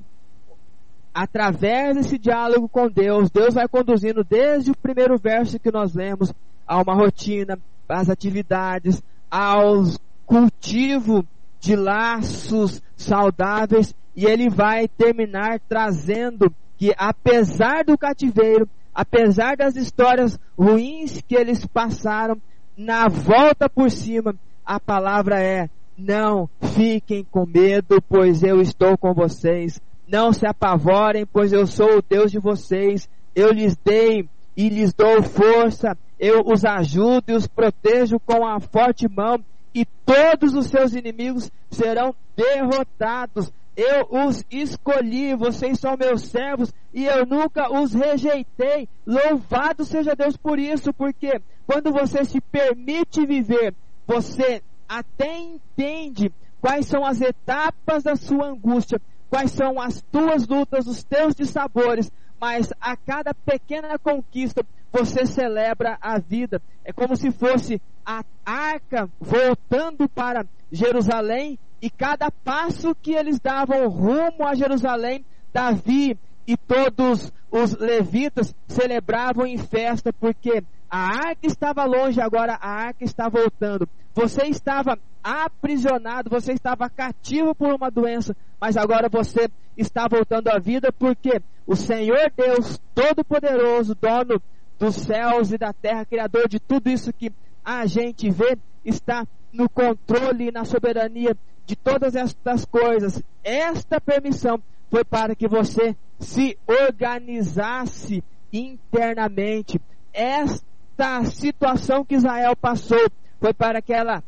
através 1.13 1.97
desse 1.97 2.19
diálogo 2.19 2.69
com 2.69 2.89
Deus, 2.89 3.31
Deus 3.31 3.55
vai 3.55 3.69
conduzindo 3.69 4.25
desde 4.25 4.71
o 4.71 4.77
primeiro 4.77 5.17
verso 5.19 5.59
que 5.59 5.71
nós 5.71 5.95
lemos 5.95 6.33
a 6.67 6.81
uma 6.81 6.95
rotina, 6.95 7.59
às 7.89 8.09
atividades, 8.09 9.03
ao 9.31 9.85
cultivo 10.27 11.25
de 11.61 11.77
laços 11.77 12.83
saudáveis 12.97 13.95
e 14.17 14.27
ele 14.27 14.49
vai 14.49 14.89
terminar 14.89 15.61
trazendo 15.69 16.55
que 16.77 16.93
apesar 16.97 17.85
do 17.85 17.97
cativeiro, 17.97 18.69
apesar 18.95 19.57
das 19.57 19.77
histórias 19.77 20.39
ruins 20.59 21.21
que 21.27 21.35
eles 21.35 21.67
passaram, 21.67 22.37
na 22.77 23.09
volta 23.09 23.69
por 23.69 23.91
cima, 23.91 24.35
a 24.65 24.81
palavra 24.81 25.41
é: 25.41 25.69
não 25.97 26.49
fiquem 26.75 27.25
com 27.31 27.47
medo, 27.47 28.03
pois 28.09 28.43
eu 28.43 28.61
estou 28.61 28.99
com 28.99 29.15
vocês. 29.15 29.81
Não 30.07 30.33
se 30.33 30.47
apavorem, 30.47 31.25
pois 31.25 31.53
eu 31.53 31.67
sou 31.67 31.99
o 31.99 32.03
Deus 32.03 32.31
de 32.31 32.39
vocês. 32.39 33.09
Eu 33.35 33.53
lhes 33.53 33.77
dei 33.77 34.29
e 34.57 34.69
lhes 34.69 34.93
dou 34.93 35.23
força. 35.23 35.97
Eu 36.19 36.43
os 36.47 36.65
ajudo 36.65 37.25
e 37.29 37.35
os 37.35 37.47
protejo 37.47 38.19
com 38.21 38.47
a 38.47 38.61
forte 38.61 39.09
mão, 39.09 39.39
e 39.75 39.85
todos 39.85 40.55
os 40.55 40.67
seus 40.67 40.95
inimigos 40.95 41.51
serão 41.71 42.15
derrotados. 42.37 43.53
Eu 43.77 44.07
os 44.11 44.45
escolhi, 44.51 45.35
vocês 45.35 45.81
são 45.81 45.97
meus 45.97 46.23
servos 46.23 46.73
e 46.93 47.05
eu 47.07 47.27
nunca 47.27 47.73
os 47.73 47.93
rejeitei. 47.93 48.89
Louvado 49.05 49.85
seja 49.85 50.15
Deus 50.15 50.37
por 50.37 50.59
isso, 50.59 50.93
porque 50.93 51.41
quando 51.67 51.93
você 51.93 52.25
se 52.25 52.41
permite 52.41 53.27
viver, 53.27 53.75
você 54.07 54.63
até 54.89 55.39
entende 55.39 56.33
quais 56.61 56.87
são 56.87 57.05
as 57.05 57.21
etapas 57.21 58.05
da 58.05 58.15
sua 58.15 58.47
angústia, 58.47 59.01
quais 59.29 59.51
são 59.51 59.81
as 59.81 60.01
tuas 60.03 60.47
lutas, 60.47 60.87
os 60.87 61.03
teus 61.03 61.35
dissabores, 61.35 62.13
mas 62.41 62.73
a 62.81 62.97
cada 62.97 63.35
pequena 63.35 63.99
conquista 63.99 64.65
você 64.93 65.27
celebra 65.27 65.99
a 66.01 66.19
vida. 66.21 66.63
É 66.85 66.93
como 66.93 67.17
se 67.17 67.33
fosse 67.33 67.83
a 68.07 68.23
arca 68.45 69.11
voltando 69.19 70.09
para 70.09 70.47
Jerusalém 70.71 71.59
e 71.85 71.91
cada 71.91 72.31
passo 72.31 72.95
que 72.95 73.13
eles 73.13 73.39
davam 73.39 73.87
rumo 73.89 74.47
a 74.47 74.55
Jerusalém, 74.55 75.23
Davi 75.53 76.19
e 76.47 76.57
todos 76.57 77.31
os 77.51 77.77
levitas 77.77 78.55
celebravam 78.67 79.47
em 79.47 79.59
festa, 79.59 80.11
porque 80.11 80.65
a 80.89 80.99
arca 80.99 81.47
estava 81.47 81.85
longe, 81.85 82.23
agora 82.23 82.55
a 82.55 82.71
arca 82.71 83.05
está 83.05 83.29
voltando. 83.29 83.87
Você 84.15 84.45
estava 84.47 84.99
aprisionado, 85.23 86.31
você 86.31 86.55
estava 86.55 86.89
cativo 86.89 87.55
por 87.55 87.75
uma 87.75 87.91
doença, 87.91 88.35
mas 88.59 88.79
agora 88.79 89.11
você 89.11 89.51
está 89.77 90.09
voltando 90.09 90.49
à 90.49 90.59
vida, 90.59 90.91
porque 90.91 91.39
o 91.67 91.77
Senhor 91.77 92.33
Deus 92.35 92.81
Todo-Poderoso, 92.95 93.95
dono 93.95 94.41
dos 94.79 94.95
céus 94.97 95.53
e 95.53 95.59
da 95.59 95.75
terra, 95.75 96.07
Criador 96.07 96.49
de 96.49 96.59
tudo 96.59 96.89
isso 96.89 97.13
que 97.13 97.31
a 97.63 97.85
gente 97.85 98.31
vê, 98.31 98.57
está 98.83 99.27
no 99.53 99.69
controle 99.69 100.49
e 100.49 100.53
na 100.53 100.65
soberania 100.65 101.37
de 101.67 101.77
todas 101.77 102.15
estas 102.15 102.65
coisas. 102.65 103.23
Esta 103.43 104.01
permissão 104.01 104.61
foi 104.91 105.05
para 105.05 105.35
que 105.35 105.49
você 105.49 105.97
se 106.19 106.57
organizasse 106.67 108.23
internamente. 108.53 109.81
Esta 110.13 111.25
situação 111.25 112.05
que 112.05 112.15
Israel 112.15 112.55
passou 112.57 113.11
foi 113.41 113.53
para 113.53 113.83
que 113.83 113.93
ela 113.93 114.23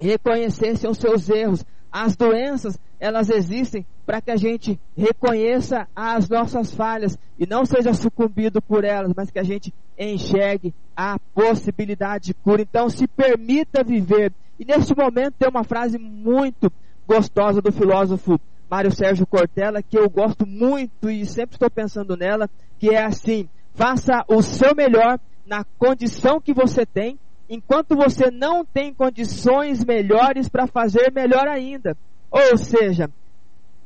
reconhecesse 0.00 0.86
os 0.86 0.98
seus 0.98 1.28
erros. 1.28 1.64
As 1.92 2.16
doenças, 2.16 2.78
elas 2.98 3.30
existem 3.30 3.86
para 4.04 4.20
que 4.20 4.30
a 4.30 4.36
gente 4.36 4.78
reconheça 4.96 5.88
as 5.94 6.28
nossas 6.28 6.72
falhas 6.72 7.18
e 7.38 7.46
não 7.46 7.64
seja 7.64 7.92
sucumbido 7.92 8.62
por 8.62 8.84
elas, 8.84 9.12
mas 9.16 9.30
que 9.30 9.38
a 9.38 9.42
gente 9.42 9.74
enxergue 9.98 10.74
a 10.96 11.18
possibilidade 11.34 12.26
de 12.26 12.34
cura. 12.34 12.62
Então, 12.62 12.88
se 12.88 13.06
permita 13.06 13.82
viver 13.82 14.32
e 14.58 14.64
neste 14.64 14.96
momento 14.96 15.34
tem 15.38 15.48
uma 15.48 15.64
frase 15.64 15.98
muito 15.98 16.72
gostosa 17.06 17.60
do 17.60 17.70
filósofo 17.70 18.40
Mário 18.68 18.90
Sérgio 18.90 19.26
Cortella, 19.26 19.82
que 19.82 19.98
eu 19.98 20.08
gosto 20.10 20.46
muito 20.46 21.08
e 21.08 21.24
sempre 21.24 21.54
estou 21.54 21.70
pensando 21.70 22.16
nela, 22.16 22.50
que 22.78 22.90
é 22.90 23.04
assim: 23.04 23.48
faça 23.74 24.24
o 24.28 24.42
seu 24.42 24.74
melhor 24.74 25.20
na 25.46 25.64
condição 25.78 26.40
que 26.40 26.52
você 26.52 26.84
tem, 26.84 27.18
enquanto 27.48 27.94
você 27.94 28.30
não 28.30 28.64
tem 28.64 28.92
condições 28.92 29.84
melhores 29.84 30.48
para 30.48 30.66
fazer 30.66 31.12
melhor 31.12 31.46
ainda. 31.46 31.96
Ou 32.30 32.56
seja, 32.56 33.08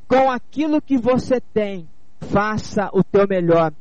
com 0.07 0.31
aquilo 0.31 0.81
que 0.81 0.97
você 0.97 1.39
tem, 1.53 1.87
faça 2.19 2.89
o 2.93 3.03
teu 3.03 3.27
melhor. 3.27 3.71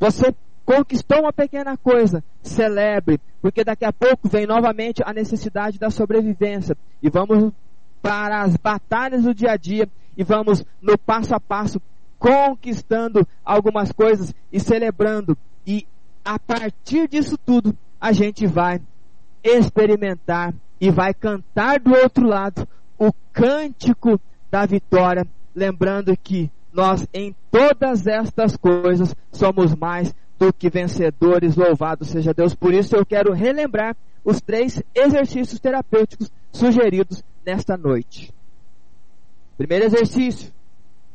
Você 0.00 0.34
conquistou 0.68 1.20
uma 1.20 1.32
pequena 1.32 1.78
coisa, 1.78 2.22
celebre, 2.42 3.18
porque 3.40 3.64
daqui 3.64 3.86
a 3.86 3.92
pouco 3.92 4.28
vem 4.28 4.46
novamente 4.46 5.02
a 5.02 5.14
necessidade 5.14 5.78
da 5.78 5.88
sobrevivência. 5.88 6.76
E 7.02 7.08
vamos 7.08 7.54
para 8.02 8.42
as 8.42 8.54
batalhas 8.54 9.22
do 9.22 9.32
dia 9.32 9.52
a 9.52 9.56
dia 9.56 9.88
e 10.14 10.22
vamos 10.22 10.62
no 10.82 10.98
passo 10.98 11.34
a 11.34 11.40
passo 11.40 11.80
conquistando 12.18 13.26
algumas 13.42 13.92
coisas 13.92 14.34
e 14.52 14.60
celebrando. 14.60 15.38
E 15.66 15.86
a 16.22 16.38
partir 16.38 17.08
disso 17.08 17.38
tudo, 17.38 17.74
a 17.98 18.12
gente 18.12 18.46
vai 18.46 18.78
experimentar 19.42 20.52
e 20.78 20.90
vai 20.90 21.14
cantar 21.14 21.80
do 21.80 21.94
outro 21.94 22.26
lado 22.26 22.68
o 22.98 23.10
cântico 23.32 24.20
da 24.50 24.66
vitória, 24.66 25.26
lembrando 25.54 26.14
que 26.14 26.50
nós 26.70 27.08
em 27.14 27.34
todas 27.50 28.06
estas 28.06 28.54
coisas 28.54 29.16
somos 29.32 29.74
mais 29.74 30.14
do 30.38 30.52
que 30.52 30.70
vencedores. 30.70 31.56
Louvado 31.56 32.04
seja 32.04 32.32
Deus. 32.32 32.54
Por 32.54 32.72
isso 32.72 32.94
eu 32.96 33.04
quero 33.04 33.32
relembrar 33.32 33.96
os 34.24 34.40
três 34.40 34.82
exercícios 34.94 35.60
terapêuticos 35.60 36.30
sugeridos 36.52 37.22
nesta 37.44 37.76
noite. 37.76 38.32
Primeiro 39.56 39.86
exercício: 39.86 40.52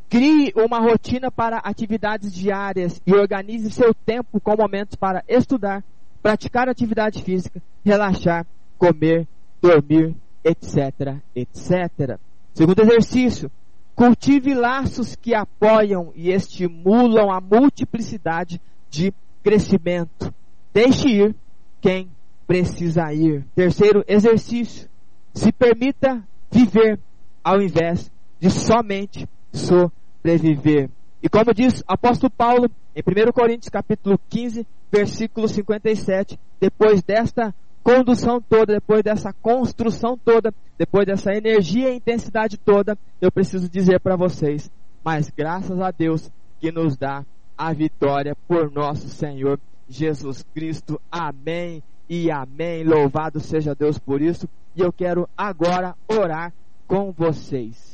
crie 0.09 0.51
uma 0.55 0.79
rotina 0.79 1.31
para 1.31 1.57
atividades 1.57 2.33
diárias 2.33 3.01
e 3.05 3.13
organize 3.13 3.71
seu 3.71 3.93
tempo 3.93 4.39
com 4.39 4.55
momentos 4.55 4.95
para 4.95 5.23
estudar, 5.27 5.83
praticar 6.21 6.67
atividade 6.67 7.23
física, 7.23 7.61
relaxar, 7.85 8.45
comer, 8.77 9.27
dormir, 9.61 10.15
etc, 10.43 11.17
etc. 11.35 12.19
Segundo 12.53 12.81
exercício: 12.81 13.49
Cultive 13.95 14.55
laços 14.55 15.15
que 15.15 15.35
apoiam 15.35 16.11
e 16.15 16.31
estimulam 16.31 17.31
a 17.31 17.39
multiplicidade 17.39 18.59
de 18.93 19.11
crescimento. 19.43 20.31
Deixe 20.71 21.09
ir 21.09 21.35
quem 21.81 22.11
precisa 22.45 23.11
ir. 23.11 23.43
Terceiro 23.55 24.03
exercício. 24.07 24.87
Se 25.33 25.51
permita 25.51 26.23
viver 26.51 26.99
ao 27.43 27.59
invés 27.59 28.11
de 28.39 28.51
somente 28.51 29.27
sobreviver. 29.51 30.91
E 31.23 31.27
como 31.27 31.53
diz 31.53 31.79
o 31.79 31.83
apóstolo 31.87 32.29
Paulo 32.29 32.69
em 32.95 33.01
1 33.01 33.31
Coríntios 33.31 33.69
capítulo 33.69 34.19
15, 34.29 34.67
versículo 34.91 35.47
57, 35.47 36.39
depois 36.61 37.01
desta 37.01 37.53
condução 37.81 38.39
toda, 38.39 38.73
depois 38.73 39.01
dessa 39.01 39.33
construção 39.33 40.15
toda, 40.23 40.53
depois 40.77 41.07
dessa 41.07 41.33
energia 41.33 41.89
e 41.89 41.97
intensidade 41.97 42.57
toda, 42.57 42.95
eu 43.19 43.31
preciso 43.31 43.67
dizer 43.67 43.99
para 43.99 44.15
vocês, 44.15 44.69
mas 45.03 45.31
graças 45.35 45.81
a 45.81 45.89
Deus 45.89 46.31
que 46.59 46.71
nos 46.71 46.95
dá 46.95 47.25
a 47.57 47.73
vitória 47.73 48.35
por 48.47 48.71
nosso 48.71 49.09
Senhor 49.09 49.59
Jesus 49.87 50.43
Cristo. 50.53 50.99
Amém 51.11 51.83
e 52.09 52.29
amém. 52.31 52.83
Louvado 52.83 53.39
seja 53.39 53.75
Deus 53.75 53.97
por 53.97 54.21
isso. 54.21 54.47
E 54.75 54.81
eu 54.81 54.91
quero 54.91 55.29
agora 55.37 55.95
orar 56.07 56.53
com 56.87 57.11
vocês. 57.11 57.93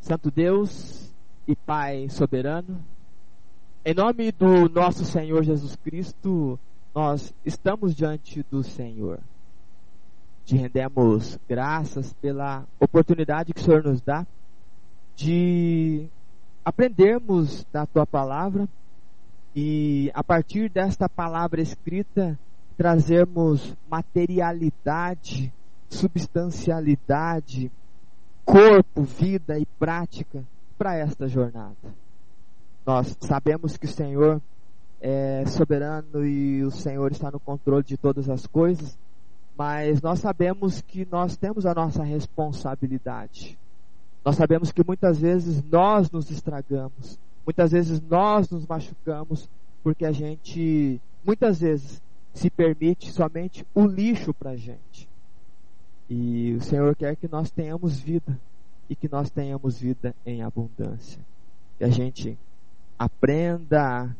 Santo 0.00 0.30
Deus 0.30 1.10
e 1.46 1.56
Pai 1.56 2.08
soberano, 2.10 2.84
em 3.84 3.94
nome 3.94 4.32
do 4.32 4.68
nosso 4.68 5.04
Senhor 5.04 5.42
Jesus 5.42 5.76
Cristo, 5.76 6.58
nós 6.94 7.34
estamos 7.44 7.94
diante 7.94 8.44
do 8.50 8.62
Senhor. 8.62 9.18
Te 10.44 10.56
rendemos 10.56 11.38
graças 11.48 12.12
pela 12.14 12.66
oportunidade 12.78 13.54
que 13.54 13.60
o 13.60 13.64
Senhor 13.64 13.82
nos 13.82 14.00
dá 14.02 14.26
de 15.16 16.08
aprendermos 16.64 17.64
da 17.72 17.86
tua 17.86 18.06
palavra 18.06 18.68
e 19.54 20.10
a 20.14 20.24
partir 20.24 20.68
desta 20.68 21.08
palavra 21.08 21.60
escrita 21.60 22.38
trazermos 22.76 23.76
materialidade, 23.88 25.52
substancialidade, 25.88 27.70
corpo, 28.44 29.02
vida 29.02 29.58
e 29.58 29.66
prática 29.78 30.44
para 30.76 30.96
esta 30.96 31.28
jornada. 31.28 31.94
Nós 32.84 33.16
sabemos 33.20 33.76
que 33.76 33.86
o 33.86 33.92
Senhor 33.92 34.42
é 35.00 35.44
soberano 35.46 36.26
e 36.26 36.64
o 36.64 36.70
Senhor 36.70 37.12
está 37.12 37.30
no 37.30 37.38
controle 37.38 37.84
de 37.84 37.96
todas 37.96 38.28
as 38.28 38.46
coisas, 38.46 38.98
mas 39.56 40.02
nós 40.02 40.18
sabemos 40.18 40.80
que 40.80 41.06
nós 41.10 41.36
temos 41.36 41.64
a 41.64 41.74
nossa 41.74 42.02
responsabilidade. 42.02 43.56
Nós 44.24 44.36
sabemos 44.36 44.72
que 44.72 44.84
muitas 44.84 45.20
vezes 45.20 45.62
nós 45.64 46.10
nos 46.10 46.30
estragamos, 46.30 47.18
muitas 47.44 47.72
vezes 47.72 48.00
nós 48.00 48.48
nos 48.48 48.66
machucamos, 48.66 49.48
porque 49.82 50.06
a 50.06 50.12
gente 50.12 51.00
muitas 51.24 51.60
vezes 51.60 52.02
se 52.32 52.48
permite 52.50 53.12
somente 53.12 53.66
o 53.74 53.86
lixo 53.86 54.32
para 54.32 54.50
a 54.50 54.56
gente. 54.56 55.08
E 56.08 56.54
o 56.54 56.62
Senhor 56.62 56.96
quer 56.96 57.16
que 57.16 57.28
nós 57.28 57.50
tenhamos 57.50 58.00
vida 58.00 58.38
e 58.88 58.96
que 58.96 59.08
nós 59.08 59.30
tenhamos 59.30 59.78
vida 59.78 60.14
em 60.24 60.42
abundância. 60.42 61.20
Que 61.78 61.84
a 61.84 61.88
gente 61.88 62.38
aprenda 62.98 64.14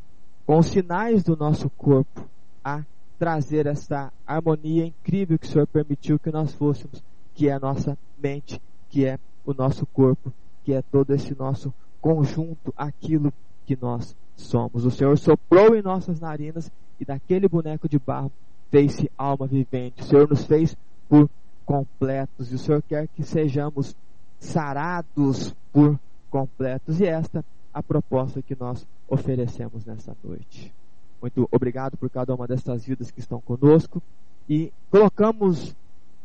com 0.47 0.59
os 0.59 0.67
sinais 0.67 1.23
do 1.23 1.37
nosso 1.37 1.71
corpo 1.71 2.29
a 2.63 2.85
trazer 3.19 3.67
essa 3.67 4.13
harmonia 4.27 4.87
incrível 4.87 5.39
que 5.39 5.47
o 5.47 5.51
Senhor 5.51 5.67
permitiu 5.67 6.19
que 6.19 6.31
nós 6.31 6.53
fôssemos, 6.53 7.03
que 7.35 7.49
é 7.49 7.53
a 7.53 7.61
nossa 7.61 7.97
mente, 8.19 8.61
que 8.91 9.07
é 9.07 9.19
o 9.45 9.53
nosso 9.53 9.87
corpo, 9.87 10.33
que 10.65 10.73
é 10.73 10.83
todo 10.83 11.13
esse 11.13 11.35
nosso 11.35 11.73
conjunto, 12.01 12.73
aquilo 12.77 13.33
que 13.67 13.77
nós 13.81 14.17
somos. 14.37 14.85
O 14.85 14.91
Senhor 14.91 15.17
soprou 15.19 15.75
em 15.75 15.83
nossas 15.83 16.21
narinas 16.21 16.71
e 16.99 17.05
daquele 17.05 17.49
boneco 17.49 17.89
de 17.89 17.99
barro 17.99 18.33
fez-se 18.71 19.11
alma 19.17 19.47
vivente. 19.47 20.03
O 20.03 20.05
Senhor 20.05 20.29
nos 20.29 20.45
fez 20.45 20.77
por 21.09 21.29
completos 21.65 22.51
e 22.51 22.55
o 22.55 22.59
Senhor 22.59 22.83
quer 22.83 23.09
que 23.09 23.23
sejamos 23.23 23.97
sarados 24.39 25.55
por 25.73 25.99
completos. 26.31 27.01
E 27.01 27.07
esta 27.07 27.45
a 27.73 27.83
proposta 27.83 28.41
que 28.41 28.57
nós 28.59 28.87
oferecemos 29.09 29.85
nessa 29.85 30.17
noite. 30.23 30.73
Muito 31.21 31.49
obrigado 31.51 31.97
por 31.97 32.09
cada 32.09 32.35
uma 32.35 32.47
dessas 32.47 32.85
vidas 32.85 33.11
que 33.11 33.19
estão 33.19 33.41
conosco 33.41 34.03
e 34.49 34.73
colocamos 34.91 35.75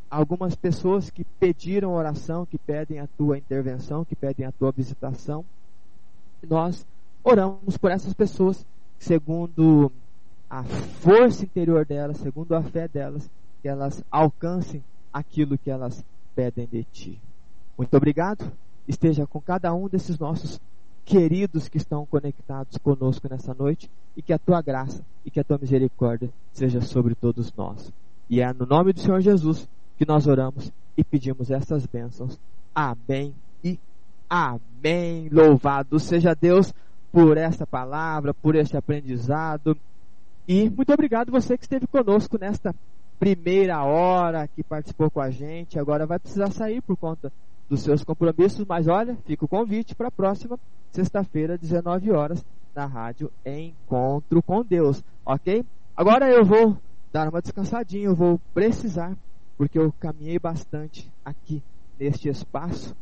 algumas 0.10 0.56
pessoas 0.56 1.10
que 1.10 1.24
pediram 1.24 1.94
oração, 1.94 2.46
que 2.46 2.58
pedem 2.58 3.00
a 3.00 3.08
tua 3.08 3.38
intervenção, 3.38 4.04
que 4.04 4.16
pedem 4.16 4.46
a 4.46 4.52
tua 4.52 4.72
visitação. 4.72 5.46
Nós 6.48 6.86
oramos 7.24 7.78
por 7.78 7.92
essas 7.92 8.14
pessoas 8.14 8.66
segundo 8.98 9.92
a 10.50 10.64
força 10.64 11.44
interior 11.44 11.86
delas, 11.86 12.18
segundo 12.18 12.56
a 12.56 12.64
fé 12.64 12.88
delas, 12.88 13.30
que 13.62 13.68
elas 13.68 14.04
alcancem 14.10 14.84
aquilo 15.14 15.58
que 15.58 15.70
elas 15.70 16.04
pedem 16.36 16.68
de 16.68 16.84
ti. 16.86 17.20
Muito 17.78 17.96
obrigado. 17.96 18.52
Esteja 18.88 19.28
com 19.28 19.40
cada 19.40 19.74
um 19.74 19.88
desses 19.88 20.18
nossos 20.18 20.60
queridos 21.06 21.68
que 21.68 21.78
estão 21.78 22.06
conectados 22.06 22.78
conosco 22.78 23.28
nessa 23.30 23.54
noite 23.54 23.90
e 24.16 24.22
que 24.22 24.34
a 24.34 24.40
tua 24.40 24.62
graça 24.62 25.04
e 25.26 25.32
que 25.32 25.40
a 25.40 25.44
tua 25.44 25.58
misericórdia 25.58 26.30
seja 26.54 26.82
sobre 26.82 27.16
todos 27.16 27.54
nós. 27.54 27.92
E 28.30 28.42
é 28.42 28.54
no 28.54 28.66
nome 28.66 28.94
do 28.94 29.00
Senhor 29.00 29.22
Jesus 29.22 29.68
que 30.00 30.06
nós 30.06 30.28
oramos 30.28 30.72
e 30.96 31.04
pedimos 31.04 31.52
essas 31.52 31.86
bênçãos. 31.86 32.40
Amém 32.74 33.36
e 33.62 33.78
amém. 34.30 35.28
Louvado 35.30 36.00
seja 36.00 36.34
Deus 36.34 36.74
por 37.12 37.38
esta 37.38 37.68
palavra, 37.68 38.34
por 38.34 38.56
este 38.56 38.78
aprendizado. 38.78 39.78
E 40.48 40.70
muito 40.70 40.94
obrigado 40.94 41.34
você 41.34 41.58
que 41.58 41.66
esteve 41.66 41.86
conosco 41.86 42.38
nesta 42.40 42.74
primeira 43.20 43.84
hora, 43.84 44.48
que 44.48 44.64
participou 44.64 45.12
com 45.12 45.20
a 45.20 45.30
gente. 45.30 45.78
Agora 45.78 46.06
vai 46.06 46.18
precisar 46.18 46.50
sair 46.50 46.82
por 46.82 46.96
conta 46.96 47.30
dos 47.68 47.82
seus 47.82 48.02
compromissos, 48.02 48.66
mas 48.66 48.88
olha, 48.88 49.18
fica 49.26 49.44
o 49.44 49.50
convite 49.50 49.94
para 49.94 50.08
a 50.08 50.12
próxima 50.12 50.58
sexta-feira, 50.94 51.58
19 51.58 52.10
horas, 52.12 52.44
na 52.74 52.86
rádio 52.86 53.30
Encontro 53.46 54.42
com 54.42 54.64
Deus, 54.64 55.04
ok? 55.26 55.66
Agora 55.96 56.32
eu 56.32 56.46
vou 56.46 56.78
dar 57.12 57.28
uma 57.28 57.42
descansadinha, 57.42 58.06
eu 58.06 58.16
vou 58.16 58.40
precisar, 58.54 59.14
porque 59.60 59.78
eu 59.78 59.94
caminhei 60.00 60.40
bastante 60.40 61.12
aqui 61.24 61.62
neste 62.00 62.30
espaço, 62.30 62.96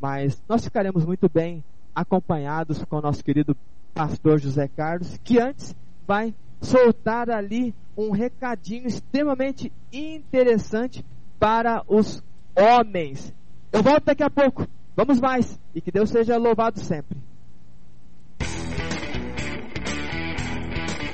mas 0.00 0.40
nós 0.48 0.62
ficaremos 0.62 1.04
muito 1.04 1.28
bem 1.28 1.64
acompanhados 1.92 2.84
com 2.84 2.98
o 2.98 3.02
nosso 3.02 3.24
querido 3.24 3.56
pastor 3.92 4.38
José 4.38 4.68
Carlos, 4.68 5.18
que 5.24 5.40
antes 5.40 5.74
vai 6.06 6.32
soltar 6.60 7.28
ali 7.30 7.74
um 7.96 8.12
recadinho 8.12 8.86
extremamente 8.86 9.72
interessante 9.92 11.04
para 11.38 11.82
os 11.88 12.22
homens 12.56 13.34
eu 13.72 13.82
volto 13.82 14.04
daqui 14.04 14.22
a 14.22 14.28
pouco. 14.28 14.68
Vamos 14.94 15.18
mais. 15.18 15.58
E 15.74 15.80
que 15.80 15.90
Deus 15.90 16.10
seja 16.10 16.36
louvado 16.36 16.78
sempre. 16.78 17.18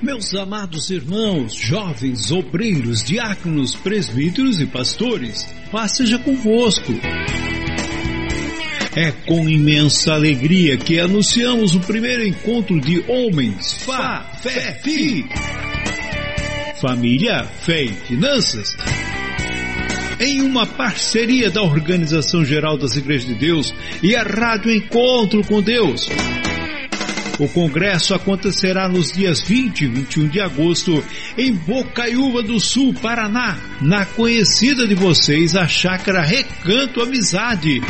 Meus 0.00 0.32
amados 0.32 0.90
irmãos, 0.90 1.54
jovens, 1.54 2.30
obreiros, 2.30 3.02
diáconos, 3.02 3.74
presbíteros 3.74 4.60
e 4.60 4.66
pastores, 4.66 5.44
paz 5.72 5.96
seja 5.96 6.18
convosco. 6.18 6.92
É 8.94 9.10
com 9.26 9.48
imensa 9.48 10.14
alegria 10.14 10.76
que 10.76 11.00
anunciamos 11.00 11.74
o 11.74 11.80
primeiro 11.80 12.24
encontro 12.24 12.80
de 12.80 13.04
homens, 13.08 13.74
Fá, 13.82 14.24
Fé, 14.40 14.80
Fi. 14.82 15.26
Família, 16.80 17.44
Fé 17.44 17.82
e 17.82 17.92
Finanças 17.92 18.76
em 20.20 20.42
uma 20.42 20.66
parceria 20.66 21.50
da 21.50 21.62
Organização 21.62 22.44
Geral 22.44 22.76
das 22.76 22.96
Igrejas 22.96 23.26
de 23.26 23.34
Deus 23.34 23.72
e 24.02 24.16
a 24.16 24.22
Rádio 24.22 24.72
Encontro 24.72 25.44
com 25.44 25.62
Deus. 25.62 26.08
O 27.38 27.48
congresso 27.48 28.14
acontecerá 28.14 28.88
nos 28.88 29.12
dias 29.12 29.40
20 29.40 29.82
e 29.82 29.86
21 29.86 30.28
de 30.28 30.40
agosto 30.40 31.04
em 31.36 31.52
Bocaiúva 31.52 32.42
do 32.42 32.58
Sul, 32.58 32.92
Paraná, 32.94 33.56
na 33.80 34.04
conhecida 34.04 34.88
de 34.88 34.96
vocês 34.96 35.54
a 35.54 35.68
Chácara 35.68 36.20
Recanto 36.20 37.00
Amizade. 37.00 37.80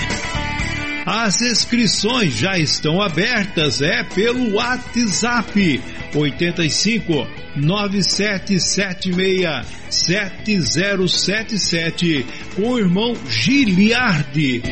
As 1.07 1.41
inscrições 1.41 2.35
já 2.35 2.59
estão 2.59 3.01
abertas, 3.01 3.81
é 3.81 4.05
pelo 4.05 4.57
WhatsApp 4.57 5.81
85 6.15 7.27
9776 7.57 9.67
7077 9.89 12.27
com 12.55 12.73
o 12.73 12.79
irmão 12.79 13.17
Giliardi. 13.27 14.63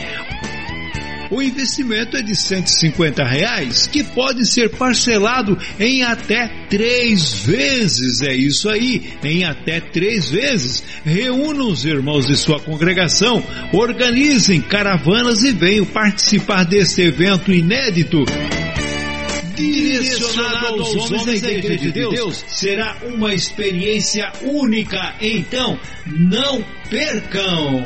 O 1.31 1.43
investimento 1.43 2.17
é 2.17 2.23
de 2.23 2.35
150 2.35 3.25
reais, 3.25 3.87
que 3.87 4.05
pode 4.05 4.47
ser 4.47 4.71
parcelado 4.71 5.59
em 5.79 6.03
até 6.03 6.49
três 6.69 7.35
vezes. 7.35 8.21
É 8.23 8.35
isso 8.35 8.69
aí, 8.69 9.13
em 9.25 9.45
até 9.45 9.81
três 9.81 10.29
vezes. 10.29 10.83
Reúna 11.05 11.65
os 11.65 11.85
irmãos 11.85 12.27
de 12.27 12.37
sua 12.37 12.61
congregação, 12.61 13.43
organizem 13.73 14.61
caravanas 14.61 15.43
e 15.43 15.53
venham 15.53 15.85
participar 15.85 16.65
deste 16.65 17.03
evento 17.03 17.53
inédito 17.53 18.25
direcionado 19.57 20.83
aos 20.83 21.11
homens 21.11 21.41
da 21.41 21.51
Igreja 21.51 21.91
de 21.91 21.93
Deus, 21.93 22.45
será 22.49 22.97
uma 23.07 23.35
experiência 23.35 24.31
única. 24.43 25.15
Então, 25.21 25.79
não 26.07 26.63
percam! 26.91 27.83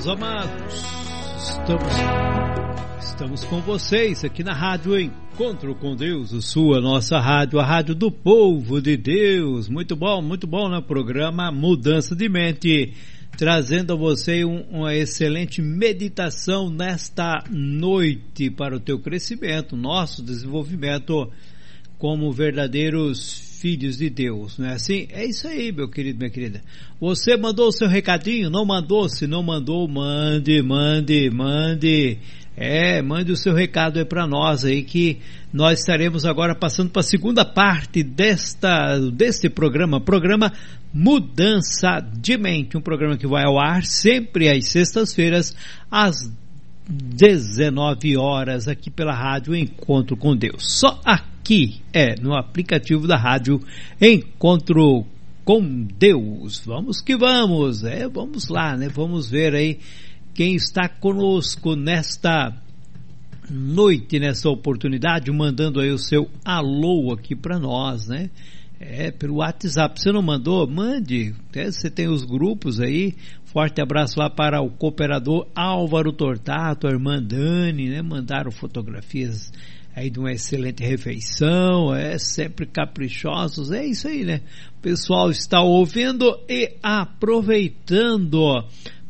Meus 0.00 0.06
amados. 0.06 0.74
Estamos, 1.36 1.92
estamos 3.00 3.44
com 3.44 3.60
vocês 3.60 4.24
aqui 4.24 4.42
na 4.42 4.54
Rádio 4.54 4.98
Encontro 4.98 5.74
com 5.74 5.94
Deus, 5.94 6.32
a 6.32 6.40
sua, 6.40 6.80
nossa 6.80 7.18
rádio, 7.18 7.58
a 7.58 7.64
rádio 7.66 7.94
do 7.94 8.10
povo 8.10 8.80
de 8.80 8.96
Deus. 8.96 9.68
Muito 9.68 9.94
bom, 9.94 10.22
muito 10.22 10.46
bom, 10.46 10.70
né? 10.70 10.80
Programa 10.80 11.52
Mudança 11.52 12.16
de 12.16 12.30
Mente, 12.30 12.94
trazendo 13.36 13.92
a 13.92 13.96
você 13.96 14.42
um, 14.42 14.62
uma 14.70 14.94
excelente 14.94 15.60
meditação 15.60 16.70
nesta 16.70 17.44
noite 17.50 18.48
para 18.48 18.76
o 18.76 18.80
teu 18.80 18.98
crescimento, 19.00 19.76
nosso 19.76 20.22
desenvolvimento 20.22 21.30
como 21.98 22.32
verdadeiros 22.32 23.49
filhos 23.60 23.98
de 23.98 24.08
Deus, 24.08 24.58
não 24.58 24.66
é 24.66 24.72
assim? 24.72 25.06
É 25.10 25.24
isso 25.24 25.46
aí, 25.46 25.70
meu 25.70 25.88
querido, 25.88 26.18
minha 26.18 26.30
querida. 26.30 26.62
Você 26.98 27.36
mandou 27.36 27.68
o 27.68 27.72
seu 27.72 27.88
recadinho? 27.88 28.48
Não 28.48 28.64
mandou? 28.64 29.06
Se 29.08 29.26
não 29.26 29.42
mandou, 29.42 29.86
mande, 29.86 30.62
mande, 30.62 31.30
mande. 31.30 32.18
É, 32.56 33.00
mande 33.00 33.30
o 33.30 33.36
seu 33.36 33.54
recado 33.54 33.98
aí 33.98 34.04
para 34.04 34.26
nós 34.26 34.64
aí 34.64 34.82
que 34.82 35.18
nós 35.52 35.80
estaremos 35.80 36.24
agora 36.24 36.54
passando 36.54 36.90
para 36.90 37.00
a 37.00 37.04
segunda 37.04 37.44
parte 37.44 38.02
desta 38.02 38.98
deste 39.10 39.48
programa, 39.48 40.00
programa 40.00 40.52
Mudança 40.92 42.00
de 42.00 42.36
Mente, 42.36 42.76
um 42.76 42.82
programa 42.82 43.16
que 43.16 43.26
vai 43.26 43.44
ao 43.44 43.58
ar 43.58 43.84
sempre 43.84 44.48
às 44.48 44.68
sextas-feiras 44.68 45.54
às 45.90 46.30
19 46.90 48.16
horas 48.16 48.66
aqui 48.66 48.90
pela 48.90 49.14
rádio 49.14 49.54
Encontro 49.54 50.16
com 50.16 50.36
Deus. 50.36 50.78
Só 50.80 51.00
aqui 51.04 51.80
é 51.92 52.20
no 52.20 52.34
aplicativo 52.34 53.06
da 53.06 53.16
rádio 53.16 53.60
Encontro 54.00 55.06
com 55.44 55.86
Deus. 55.98 56.62
Vamos 56.66 57.00
que 57.00 57.16
vamos, 57.16 57.84
é, 57.84 58.08
vamos 58.08 58.48
lá, 58.48 58.76
né? 58.76 58.88
Vamos 58.88 59.30
ver 59.30 59.54
aí 59.54 59.78
quem 60.34 60.54
está 60.54 60.88
conosco 60.88 61.76
nesta 61.76 62.52
noite, 63.48 64.18
nessa 64.18 64.48
oportunidade, 64.48 65.30
mandando 65.30 65.80
aí 65.80 65.90
o 65.90 65.98
seu 65.98 66.28
alô 66.44 67.12
aqui 67.12 67.34
para 67.34 67.58
nós, 67.58 68.06
né? 68.06 68.30
É, 68.78 69.10
pelo 69.10 69.36
WhatsApp. 69.36 70.00
Você 70.00 70.10
não 70.10 70.22
mandou? 70.22 70.66
Mande. 70.66 71.34
É, 71.54 71.70
você 71.70 71.90
tem 71.90 72.08
os 72.08 72.24
grupos 72.24 72.80
aí. 72.80 73.14
Forte 73.52 73.80
abraço 73.80 74.16
lá 74.16 74.30
para 74.30 74.62
o 74.62 74.70
cooperador 74.70 75.48
Álvaro 75.56 76.12
Tortato, 76.12 76.86
a 76.86 76.90
irmã 76.90 77.20
Dani, 77.20 77.88
né? 77.88 78.00
Mandaram 78.00 78.52
fotografias 78.52 79.52
aí 79.92 80.08
de 80.08 80.20
uma 80.20 80.30
excelente 80.30 80.84
refeição, 80.84 81.92
é 81.92 82.16
sempre 82.16 82.64
caprichosos, 82.64 83.72
é 83.72 83.84
isso 83.84 84.06
aí, 84.06 84.24
né? 84.24 84.42
O 84.78 84.80
pessoal 84.80 85.28
está 85.32 85.60
ouvindo 85.60 86.38
e 86.48 86.76
aproveitando 86.80 88.64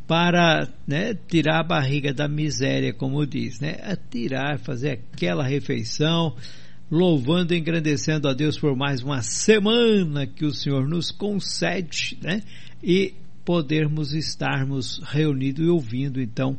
para 0.07 0.67
né, 0.89 1.13
tirar 1.29 1.61
a 1.61 1.63
barriga 1.69 2.15
da 2.15 2.27
miséria, 2.27 2.95
como 2.95 3.27
diz, 3.27 3.61
né? 3.61 3.77
A 3.83 3.95
tirar, 3.95 4.59
fazer 4.59 4.93
aquela 5.13 5.45
refeição, 5.45 6.35
louvando 6.91 7.53
e 7.53 7.59
engrandecendo 7.59 8.27
a 8.27 8.33
Deus 8.33 8.59
por 8.59 8.75
mais 8.75 9.03
uma 9.03 9.21
semana 9.21 10.27
que 10.27 10.47
o 10.47 10.55
Senhor 10.55 10.89
nos 10.89 11.11
concede, 11.11 12.17
né? 12.23 12.43
E 12.83 13.13
podermos 13.51 14.15
estarmos 14.15 15.01
reunidos 15.03 15.67
e 15.67 15.69
ouvindo 15.69 16.21
então 16.21 16.57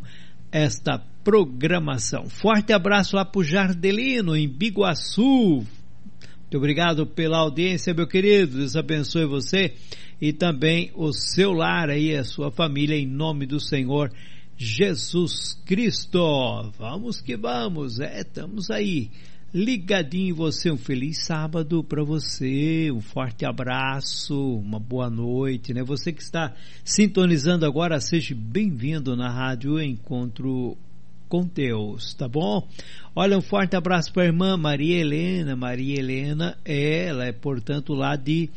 esta 0.52 1.02
programação. 1.24 2.26
Forte 2.28 2.74
abraço 2.74 3.16
lá 3.16 3.24
para 3.24 3.40
o 3.40 3.44
Jardelino, 3.46 4.36
em 4.36 4.46
Biguaçu. 4.46 5.64
Muito 5.64 6.58
obrigado 6.58 7.08
pela 7.08 7.38
audiência, 7.38 7.94
meu 7.94 8.06
querido. 8.06 8.58
Deus 8.58 8.76
abençoe 8.76 9.26
você 9.26 9.74
e 10.20 10.34
também 10.34 10.92
o 10.94 11.14
seu 11.14 11.54
lar 11.54 11.90
aí, 11.90 12.14
a 12.14 12.26
sua 12.26 12.52
família, 12.52 12.98
em 12.98 13.08
nome 13.08 13.46
do 13.46 13.58
Senhor 13.58 14.12
Jesus 14.58 15.54
Cristo. 15.66 16.74
Vamos 16.78 17.22
que 17.22 17.38
vamos, 17.38 18.02
é, 18.02 18.20
estamos 18.20 18.70
aí 18.70 19.10
ligadinho 19.54 20.30
em 20.30 20.34
você. 20.34 20.72
Um 20.72 20.78
feliz 20.78 21.26
sábado 21.26 21.84
para 21.84 22.04
você, 22.04 22.92
um 22.92 23.02
forte 23.02 23.46
abraço, 23.46 24.58
uma 24.58 24.80
boa 24.80 25.10
noite, 25.10 25.74
né? 25.74 25.84
Você 25.84 26.12
que 26.12 26.22
está 26.22 26.54
sintonizando 26.84 27.66
agora, 27.66 28.00
seja 28.00 28.34
bem-vindo 28.36 29.16
na 29.16 29.30
Rádio 29.30 29.82
Encontro 29.82 30.78
com 31.28 31.46
Deus, 31.46 32.14
tá 32.14 32.28
bom? 32.28 32.68
Olha, 33.16 33.38
um 33.38 33.42
forte 33.42 33.76
abraço 33.76 34.12
para 34.12 34.24
a 34.24 34.26
irmã 34.26 34.58
Maria 34.58 35.00
Helena. 35.00 35.56
Maria 35.56 36.00
Helena, 36.00 36.58
ela 36.66 37.26
é, 37.26 37.32
portanto, 37.32 37.94
lá 37.94 38.16
de 38.16 38.50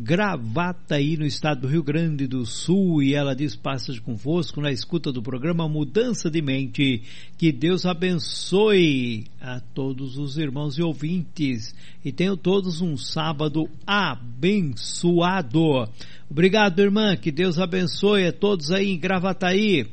Gravataí, 0.00 1.16
no 1.16 1.26
estado 1.26 1.62
do 1.62 1.66
Rio 1.66 1.82
Grande 1.82 2.28
do 2.28 2.46
Sul, 2.46 3.02
e 3.02 3.14
ela 3.14 3.34
diz: 3.34 3.56
Passas 3.56 3.98
convosco 3.98 4.60
na 4.60 4.70
escuta 4.70 5.10
do 5.10 5.20
programa 5.20 5.68
Mudança 5.68 6.30
de 6.30 6.40
Mente. 6.40 7.02
Que 7.36 7.50
Deus 7.50 7.84
abençoe 7.84 9.26
a 9.40 9.58
todos 9.58 10.16
os 10.16 10.38
irmãos 10.38 10.78
e 10.78 10.82
ouvintes 10.82 11.74
e 12.04 12.12
tenham 12.12 12.36
todos 12.36 12.80
um 12.80 12.96
sábado 12.96 13.68
abençoado. 13.84 15.88
Obrigado, 16.30 16.78
irmã. 16.78 17.16
Que 17.16 17.32
Deus 17.32 17.58
abençoe 17.58 18.28
a 18.28 18.32
todos 18.32 18.70
aí 18.70 18.92
em 18.92 19.00
Gravataí. 19.00 19.84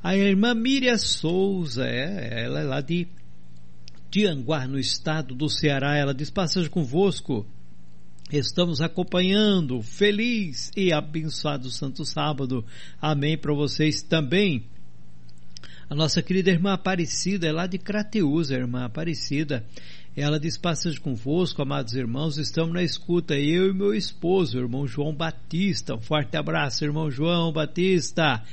A 0.00 0.16
irmã 0.16 0.54
Miriam 0.54 0.96
Souza, 0.96 1.88
é, 1.88 2.44
ela 2.44 2.60
é 2.60 2.64
lá 2.64 2.80
de 2.80 3.08
Tianguá, 4.12 4.68
no 4.68 4.78
estado 4.78 5.34
do 5.34 5.48
Ceará. 5.48 5.96
Ela 5.96 6.14
diz: 6.14 6.30
Passagem 6.30 6.70
convosco. 6.70 7.44
Estamos 8.32 8.80
acompanhando. 8.80 9.82
Feliz 9.82 10.70
e 10.76 10.92
abençoado 10.92 11.68
Santo 11.68 12.04
Sábado. 12.04 12.64
Amém 13.02 13.36
para 13.36 13.52
vocês 13.52 14.02
também. 14.02 14.64
A 15.88 15.96
nossa 15.96 16.22
querida 16.22 16.50
irmã 16.50 16.74
Aparecida 16.74 17.48
é 17.48 17.52
lá 17.52 17.66
de 17.66 17.76
Crateus, 17.76 18.52
a 18.52 18.54
irmã 18.54 18.84
Aparecida. 18.84 19.66
Ela 20.16 20.38
diz: 20.38 20.56
Passagem 20.56 21.00
convosco, 21.00 21.60
amados 21.60 21.94
irmãos. 21.94 22.38
Estamos 22.38 22.72
na 22.72 22.84
escuta. 22.84 23.34
Eu 23.34 23.70
e 23.70 23.74
meu 23.74 23.92
esposo, 23.92 24.56
o 24.56 24.60
irmão 24.60 24.86
João 24.86 25.12
Batista. 25.12 25.96
Um 25.96 26.00
forte 26.00 26.36
abraço, 26.36 26.84
irmão 26.84 27.10
João 27.10 27.52
Batista. 27.52 28.44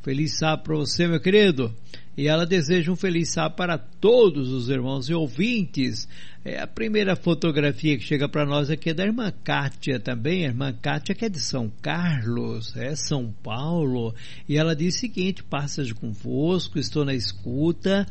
Feliz 0.00 0.38
sábado 0.38 0.62
para 0.62 0.76
você, 0.76 1.08
meu 1.08 1.18
querido. 1.18 1.74
E 2.16 2.28
ela 2.28 2.46
deseja 2.46 2.92
um 2.92 2.96
feliz 2.96 3.32
sábado 3.32 3.56
para 3.56 3.76
todos 3.76 4.50
os 4.50 4.68
irmãos 4.68 5.08
e 5.08 5.14
ouvintes. 5.14 6.08
É 6.44 6.60
a 6.60 6.66
primeira 6.66 7.16
fotografia 7.16 7.96
que 7.96 8.04
chega 8.04 8.28
para 8.28 8.44
nós 8.44 8.70
aqui 8.70 8.90
é 8.90 8.94
da 8.94 9.04
irmã 9.04 9.32
Kátia 9.42 9.98
também, 9.98 10.44
a 10.44 10.48
irmã 10.48 10.72
Kátia 10.72 11.14
que 11.14 11.24
é 11.24 11.28
de 11.28 11.40
São 11.40 11.72
Carlos, 11.82 12.76
é 12.76 12.94
São 12.94 13.34
Paulo, 13.42 14.14
e 14.46 14.58
ela 14.58 14.76
diz 14.76 14.96
o 14.96 14.98
seguinte, 14.98 15.42
passagem 15.42 15.94
convosco, 15.94 16.78
estou 16.78 17.02
na 17.04 17.14
escuta, 17.14 18.06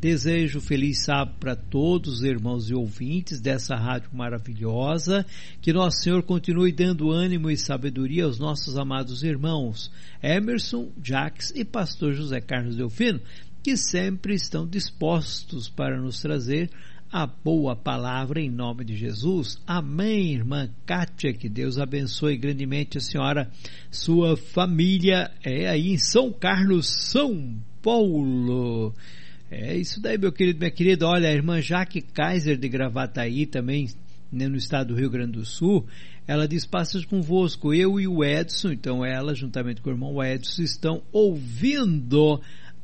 Desejo 0.00 0.60
feliz 0.60 1.02
sábado 1.02 1.38
para 1.40 1.56
todos 1.56 2.18
os 2.18 2.22
irmãos 2.22 2.70
e 2.70 2.74
ouvintes 2.74 3.40
dessa 3.40 3.74
rádio 3.74 4.10
maravilhosa. 4.12 5.26
Que 5.60 5.72
nosso 5.72 5.98
Senhor 6.04 6.22
continue 6.22 6.70
dando 6.70 7.10
ânimo 7.10 7.50
e 7.50 7.56
sabedoria 7.56 8.24
aos 8.24 8.38
nossos 8.38 8.78
amados 8.78 9.24
irmãos 9.24 9.90
Emerson, 10.22 10.92
Jacques 11.02 11.52
e 11.54 11.64
pastor 11.64 12.12
José 12.12 12.40
Carlos 12.40 12.76
Delfino, 12.76 13.20
que 13.62 13.76
sempre 13.76 14.34
estão 14.34 14.66
dispostos 14.66 15.68
para 15.68 16.00
nos 16.00 16.20
trazer 16.20 16.70
a 17.10 17.26
boa 17.26 17.74
palavra 17.74 18.40
em 18.40 18.50
nome 18.50 18.84
de 18.84 18.96
Jesus. 18.96 19.58
Amém, 19.66 20.34
irmã 20.34 20.68
Kátia. 20.84 21.32
Que 21.32 21.48
Deus 21.48 21.78
abençoe 21.78 22.36
grandemente 22.36 22.98
a 22.98 23.00
senhora, 23.00 23.50
sua 23.90 24.36
família. 24.36 25.30
É 25.42 25.68
aí 25.68 25.88
em 25.88 25.98
São 25.98 26.30
Carlos, 26.30 26.86
São 26.86 27.56
Paulo. 27.82 28.94
É 29.50 29.74
isso 29.76 30.00
daí, 30.02 30.18
meu 30.18 30.30
querido, 30.30 30.58
minha 30.58 30.70
querida. 30.70 31.06
Olha, 31.06 31.30
a 31.30 31.32
irmã 31.32 31.60
Jaque 31.60 32.02
Kaiser 32.02 32.58
de 32.58 32.68
Gravataí, 32.68 33.46
também 33.46 33.88
né, 34.30 34.46
no 34.46 34.56
estado 34.56 34.88
do 34.88 35.00
Rio 35.00 35.08
Grande 35.08 35.32
do 35.32 35.44
Sul, 35.46 35.86
ela 36.26 36.46
diz: 36.46 36.66
Passas 36.66 37.06
convosco, 37.06 37.72
eu 37.72 37.98
e 37.98 38.06
o 38.06 38.22
Edson. 38.22 38.72
Então, 38.72 39.02
ela, 39.02 39.34
juntamente 39.34 39.80
com 39.80 39.88
o 39.88 39.92
irmão 39.94 40.22
Edson, 40.22 40.62
estão 40.62 41.02
ouvindo 41.10 42.38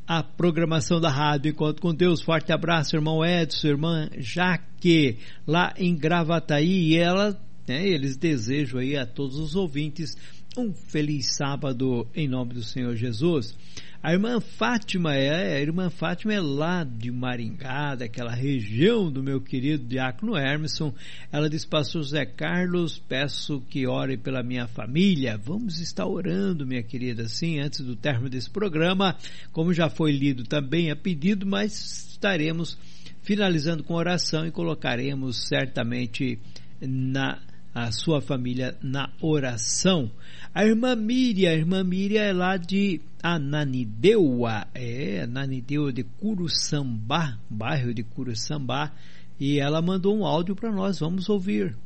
a 0.06 0.22
programação 0.22 1.00
da 1.00 1.08
rádio 1.08 1.50
Enquanto 1.50 1.80
com 1.80 1.94
Deus. 1.94 2.20
Forte 2.20 2.52
abraço, 2.52 2.96
irmão 2.96 3.24
Edson, 3.24 3.68
irmã 3.68 4.08
Jaque, 4.18 5.18
lá 5.46 5.72
em 5.76 5.96
Gravataí. 5.96 6.92
E 6.92 6.96
ela, 6.96 7.40
né, 7.66 7.86
eles 7.86 8.16
desejam 8.16 8.80
aí 8.80 8.96
a 8.96 9.06
todos 9.06 9.38
os 9.38 9.54
ouvintes 9.54 10.16
um 10.56 10.72
feliz 10.72 11.34
sábado 11.34 12.06
em 12.14 12.28
nome 12.28 12.54
do 12.54 12.62
Senhor 12.62 12.94
Jesus. 12.94 13.56
A 14.02 14.12
irmã 14.12 14.38
Fátima 14.38 15.14
é, 15.14 15.56
a 15.56 15.60
irmã 15.60 15.88
Fátima 15.88 16.34
é 16.34 16.40
lá 16.40 16.84
de 16.84 17.10
Maringá, 17.10 17.94
daquela 17.94 18.34
região 18.34 19.10
do 19.10 19.22
meu 19.22 19.40
querido 19.40 19.84
Diácono 19.86 20.36
Hermeson. 20.36 20.94
Ela 21.32 21.48
diz, 21.48 21.64
pastor 21.64 22.02
José 22.02 22.26
Carlos, 22.26 22.98
peço 22.98 23.62
que 23.70 23.86
ore 23.86 24.18
pela 24.18 24.42
minha 24.42 24.66
família. 24.66 25.38
Vamos 25.38 25.80
estar 25.80 26.06
orando, 26.06 26.66
minha 26.66 26.82
querida, 26.82 27.26
sim, 27.26 27.58
antes 27.58 27.80
do 27.80 27.96
término 27.96 28.28
desse 28.28 28.50
programa, 28.50 29.16
como 29.52 29.72
já 29.72 29.88
foi 29.88 30.12
lido 30.12 30.44
também 30.44 30.90
a 30.90 30.96
pedido, 30.96 31.46
mas 31.46 32.10
estaremos 32.10 32.76
finalizando 33.22 33.82
com 33.82 33.94
oração 33.94 34.46
e 34.46 34.50
colocaremos 34.50 35.48
certamente 35.48 36.38
na 36.80 37.40
a 37.74 37.90
sua 37.90 38.20
família 38.20 38.76
na 38.80 39.10
oração. 39.20 40.10
A 40.54 40.64
irmã 40.64 40.94
Miriam, 40.94 41.50
a 41.50 41.54
irmã 41.54 41.82
Miriam 41.82 42.22
é 42.22 42.32
lá 42.32 42.56
de 42.56 43.00
Ananideua, 43.20 44.68
é, 44.72 45.22
Ananideua 45.22 45.92
de 45.92 46.04
Curuçambá, 46.04 47.36
bairro 47.50 47.92
de 47.92 48.04
Curuçambá, 48.04 48.92
e 49.40 49.58
ela 49.58 49.82
mandou 49.82 50.16
um 50.16 50.24
áudio 50.24 50.54
para 50.54 50.70
nós, 50.70 51.00
vamos 51.00 51.28
ouvir. 51.28 51.76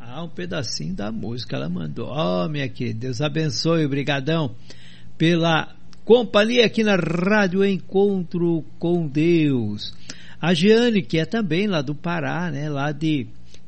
Ah, 0.00 0.24
um 0.24 0.28
pedacinho 0.30 0.94
da 0.94 1.12
música 1.12 1.56
ela 1.56 1.68
mandou. 1.68 2.08
Oh, 2.08 2.48
minha 2.48 2.68
querida, 2.70 3.00
Deus 3.00 3.20
abençoe, 3.20 3.84
obrigadão 3.84 4.54
pela 5.18 5.76
companhia 6.06 6.64
aqui 6.64 6.82
na 6.82 6.96
Rádio 6.96 7.62
Encontro 7.62 8.64
com 8.78 9.06
Deus. 9.06 9.92
A 10.46 10.54
Jeane, 10.54 11.02
que 11.02 11.18
é 11.18 11.24
também 11.24 11.66
lá 11.66 11.82
do 11.82 11.92
Pará, 11.92 12.52
né, 12.52 12.68
lá 12.68 12.92
de 12.92 13.26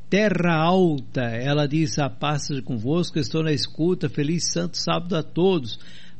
Terra 0.09 0.55
Alta, 0.55 1.23
ela 1.23 1.67
diz: 1.67 1.99
A 1.99 2.09
paz 2.09 2.47
convosco, 2.63 3.19
estou 3.19 3.43
na 3.43 3.51
escuta, 3.51 4.07
feliz 4.07 4.49
santo 4.53 4.77
sábado 4.77 5.17
a 5.17 5.21
todos. 5.21 5.77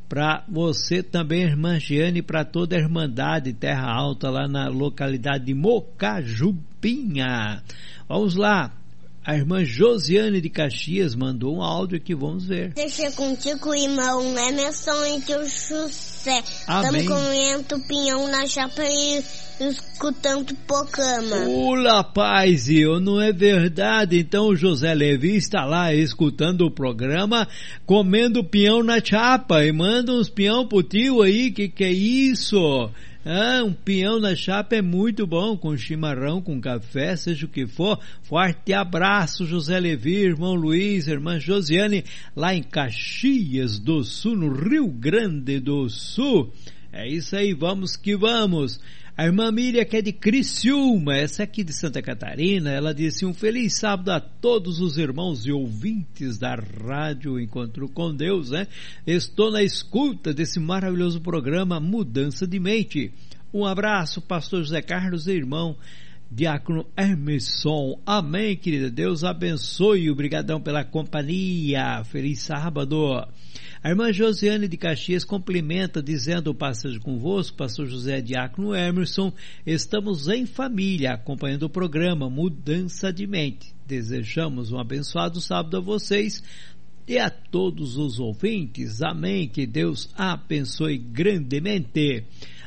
Para 0.10 0.44
você 0.49 1.02
também, 1.02 1.44
irmã 1.44 1.80
Giane, 1.80 2.22
para 2.22 2.44
toda 2.44 2.76
a 2.76 2.80
Irmandade 2.80 3.53
Terra 3.53 3.90
Alta, 3.90 4.30
lá 4.30 4.49
na 4.49 4.68
localidade 4.68 5.45
de 5.45 5.53
Mocajupinha. 5.53 7.64
Vamos 8.10 8.36
lá, 8.36 8.73
a 9.30 9.36
irmã 9.36 9.64
Josiane 9.64 10.42
de 10.42 10.50
Caxias 10.50 11.14
mandou 11.14 11.58
um 11.58 11.62
áudio 11.62 11.98
aqui, 11.98 12.16
vamos 12.16 12.48
ver. 12.48 12.74
Deixa 12.74 13.12
contigo, 13.12 13.76
irmão 13.76 14.24
Emerson 14.36 15.06
e 15.06 15.22
teu 15.22 15.48
José. 15.48 16.40
Estamos 16.40 17.08
comendo 17.08 17.80
pinhão 17.88 18.28
na 18.28 18.48
chapa 18.48 18.82
e 18.84 19.24
escutando 19.60 20.56
programa. 20.66 21.48
Olá, 21.48 22.04
paz, 22.04 22.72
eu 22.72 23.00
não 23.00 23.22
é 23.22 23.32
verdade. 23.32 24.18
Então 24.18 24.48
o 24.48 24.56
José 24.56 24.96
Levi 24.96 25.36
está 25.36 25.64
lá 25.64 25.94
escutando 25.94 26.62
o 26.62 26.72
programa, 26.72 27.48
comendo 27.86 28.44
pinhão 28.44 28.82
na 28.82 29.00
chapa 29.00 29.64
e 29.64 29.72
manda 29.72 30.12
uns 30.12 30.28
pinhão 30.28 30.68
pro 30.68 30.82
tio 30.82 31.22
aí, 31.22 31.52
que 31.52 31.70
que 31.70 31.84
é 31.84 31.92
isso? 31.92 32.90
Ah, 33.26 33.62
um 33.66 33.74
pinhão 33.74 34.18
na 34.18 34.34
chapa 34.34 34.78
é 34.78 34.82
muito 34.82 35.28
bom, 35.28 35.58
com 35.58 35.76
chimarrão, 35.76 36.41
com 36.41 36.62
café, 36.62 37.18
seja 37.18 37.46
o 37.46 37.50
que 37.50 37.68
for. 37.68 38.00
Forte 38.22 38.72
abraço, 38.72 39.46
José 39.46 39.78
Levi, 39.78 40.16
irmão 40.16 40.56
Luiz, 40.56 41.06
irmã 41.06 41.38
Josiane, 41.38 42.06
lá 42.34 42.56
em 42.56 42.64
Caxias 42.64 43.78
do 43.78 44.06
Sul, 44.06 44.38
no 44.38 44.54
Rio 44.54 44.88
Grande 44.88 45.60
do 45.60 45.90
Sul. 45.90 46.54
É 46.94 47.08
isso 47.10 47.36
aí, 47.36 47.54
vamos 47.54 47.98
que 47.98 48.16
vamos. 48.16 48.80
A 49.20 49.26
irmã 49.26 49.52
Miriam, 49.52 49.84
que 49.84 49.98
é 49.98 50.02
de 50.02 50.14
Criciúma, 50.14 51.14
essa 51.14 51.44
aqui 51.44 51.62
de 51.62 51.74
Santa 51.74 52.02
Catarina, 52.02 52.72
ela 52.72 52.94
disse 52.94 53.26
um 53.26 53.34
feliz 53.34 53.78
sábado 53.78 54.12
a 54.12 54.20
todos 54.22 54.80
os 54.80 54.98
irmãos 54.98 55.46
e 55.46 55.52
ouvintes 55.52 56.38
da 56.38 56.56
Rádio 56.56 57.38
Encontro 57.38 57.90
com 57.90 58.16
Deus, 58.16 58.52
né? 58.52 58.66
Estou 59.06 59.52
na 59.52 59.62
escuta 59.62 60.34
desse 60.34 60.58
maravilhoso 60.58 61.20
programa 61.20 61.82
Mudança 61.82 62.48
de 62.48 62.62
Mente. 62.62 63.12
Um 63.54 63.66
abraço, 63.66 64.22
pastor 64.22 64.62
José 64.62 64.82
Carlos 64.82 65.28
e 65.28 65.34
irmão 65.34 65.76
Diácono 66.32 66.86
Hermeson. 66.96 68.00
Amém, 68.06 68.56
querida. 68.56 68.92
Deus 68.92 69.24
abençoe. 69.24 70.12
Obrigadão 70.12 70.62
pela 70.62 70.84
companhia. 70.84 72.04
Feliz 72.04 72.42
sábado. 72.42 73.26
A 73.82 73.90
irmã 73.90 74.12
Josiane 74.12 74.68
de 74.68 74.78
Caxias 74.78 75.24
complementa 75.24 76.04
dizendo 76.04 76.52
o 76.52 76.56
passagem 76.56 77.00
convosco, 77.00 77.58
pastor 77.58 77.88
José 77.88 78.20
Diácono 78.20 78.76
Emerson, 78.76 79.32
estamos 79.66 80.28
em 80.28 80.46
família 80.46 81.14
acompanhando 81.14 81.64
o 81.64 81.70
programa 81.70 82.30
Mudança 82.30 83.12
de 83.12 83.26
Mente. 83.26 83.74
Desejamos 83.88 84.72
um 84.74 84.80
abençoado 84.80 85.40
sábado 85.40 85.78
a 85.78 85.80
vocês 85.80 86.44
e 87.08 87.18
a 87.18 87.30
todos 87.30 87.98
os 87.98 88.20
ouvintes. 88.20 89.02
Amém. 89.02 89.48
Que 89.48 89.66
Deus 89.66 90.10
abençoe 90.14 90.98
grandemente. 90.98 92.26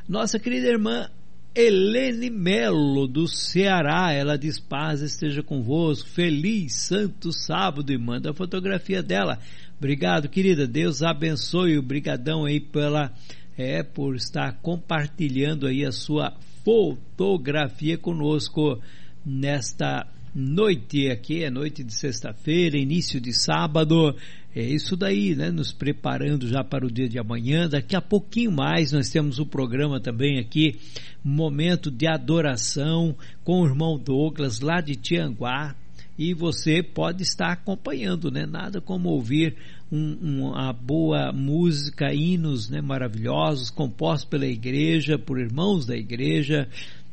Nossa 0.09 0.39
querida 0.39 0.67
irmã 0.67 1.09
Helene 1.55 2.31
Melo, 2.31 3.07
do 3.07 3.29
Ceará, 3.29 4.11
ela 4.11 4.39
diz 4.39 4.59
paz 4.59 5.03
esteja 5.03 5.43
convosco, 5.43 6.09
feliz 6.09 6.87
santo 6.87 7.31
sábado 7.31 7.93
e 7.93 7.99
manda 7.99 8.31
a 8.31 8.35
fotografia 8.35 9.03
dela. 9.03 9.39
Obrigado, 9.77 10.31
querida, 10.31 10.67
Deus 10.67 11.03
abençoe, 11.03 11.77
obrigadão 11.77 12.47
aí 12.47 12.59
pela, 12.59 13.13
é, 13.55 13.83
por 13.83 14.17
estar 14.17 14.61
compartilhando 14.63 15.67
aí 15.67 15.85
a 15.85 15.93
sua 15.93 16.33
fotografia 16.65 17.99
conosco 17.99 18.81
nesta 19.23 20.07
noite 20.35 21.11
aqui, 21.11 21.45
é 21.45 21.51
noite 21.51 21.85
de 21.85 21.93
sexta-feira, 21.93 22.79
início 22.79 23.21
de 23.21 23.35
sábado, 23.35 24.17
é 24.55 24.63
isso 24.63 24.97
daí, 24.97 25.35
né? 25.35 25.51
Nos 25.51 25.73
preparando 25.73 26.47
já 26.47 26.63
para 26.63 26.87
o 26.87 26.91
dia 26.91 27.09
de 27.09 27.19
amanhã. 27.19 27.69
Daqui 27.69 27.97
a 27.97 28.03
pouquinho 28.03 28.53
mais 28.53 28.93
nós 28.93 29.09
temos 29.09 29.39
o 29.39 29.47
programa 29.47 29.99
também 29.99 30.39
aqui, 30.39 30.79
momento 31.25 31.91
de 31.91 32.07
adoração 32.07 33.17
com 33.43 33.63
o 33.63 33.67
irmão 33.67 33.99
Douglas 33.99 34.61
lá 34.61 34.81
de 34.81 34.95
Tianguá. 34.95 35.75
E 36.19 36.35
você 36.35 36.83
pode 36.83 37.23
estar 37.23 37.53
acompanhando, 37.53 38.31
né? 38.31 38.45
Nada 38.45 38.83
como 38.83 39.09
ouvir 39.09 39.57
um, 39.91 40.43
uma 40.43 40.73
boa 40.73 41.33
música, 41.33 42.13
hinos 42.13 42.69
né? 42.69 42.83
maravilhosos, 42.83 43.71
compostos 43.71 44.29
pela 44.29 44.47
igreja, 44.47 45.19
por 45.19 45.39
irmãos 45.39 45.87
da 45.87 45.97
igreja, 45.97 46.69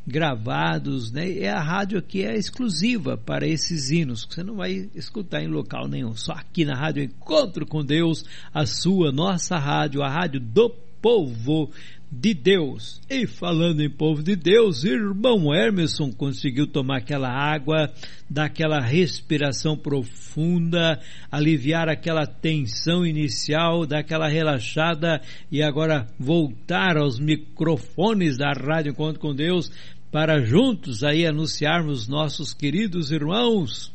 gravados, 0.10 1.12
né? 1.12 1.38
É 1.38 1.50
a 1.50 1.62
rádio 1.62 2.00
aqui 2.00 2.24
é 2.24 2.36
exclusiva 2.36 3.16
para 3.16 3.48
esses 3.48 3.90
hinos, 3.90 4.26
que 4.26 4.36
você 4.36 4.44
não 4.44 4.56
vai 4.56 4.90
escutar 4.94 5.42
em 5.42 5.48
local 5.48 5.88
nenhum, 5.88 6.16
só 6.16 6.34
aqui 6.34 6.66
na 6.66 6.76
rádio 6.76 7.04
Encontro 7.04 7.66
com 7.66 7.86
Deus, 7.86 8.26
a 8.54 8.66
sua, 8.66 9.12
nossa 9.12 9.58
rádio, 9.58 10.02
a 10.02 10.10
rádio 10.10 10.40
do 10.40 10.70
povo 11.02 11.72
de 12.12 12.34
Deus. 12.34 13.00
E 13.10 13.28
falando 13.28 13.82
em 13.82 13.90
povo 13.90 14.24
de 14.24 14.36
Deus, 14.36 14.84
irmão 14.84 15.54
Emerson 15.54 16.12
conseguiu 16.12 16.66
tomar 16.66 16.98
aquela 16.98 17.30
água, 17.30 17.92
dar 18.30 18.46
aquela 18.46 18.80
respiração 18.80 19.78
profunda, 19.78 21.00
aliviar 21.32 21.88
aquela 21.88 22.26
tensão 22.26 23.06
inicial, 23.06 23.86
dar 23.86 24.00
aquela 24.00 24.28
relaxada 24.28 25.22
e 25.52 25.62
agora 25.62 26.08
voltar 26.20 26.98
aos 26.98 27.20
microfones 27.20 28.38
da 28.38 28.52
Rádio 28.54 28.92
Encontro 28.92 29.20
com 29.20 29.36
Deus 29.36 29.72
para 30.12 30.42
juntos 30.42 31.04
aí 31.04 31.26
anunciarmos 31.26 32.08
nossos 32.08 32.54
queridos 32.54 33.12
irmãos. 33.12 33.94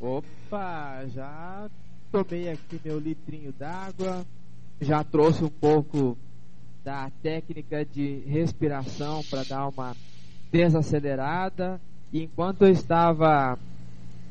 Opa, 0.00 1.04
já 1.14 1.68
tomei 2.10 2.48
aqui 2.48 2.80
meu 2.84 2.98
litrinho 2.98 3.52
d'água, 3.52 4.24
já 4.80 5.04
trouxe 5.04 5.44
um 5.44 5.48
pouco 5.48 6.16
da 6.84 7.10
técnica 7.22 7.84
de 7.84 8.22
respiração 8.26 9.22
para 9.30 9.44
dar 9.44 9.68
uma 9.68 9.94
desacelerada. 10.50 11.80
E 12.12 12.24
enquanto 12.24 12.62
eu 12.62 12.72
estava 12.72 13.56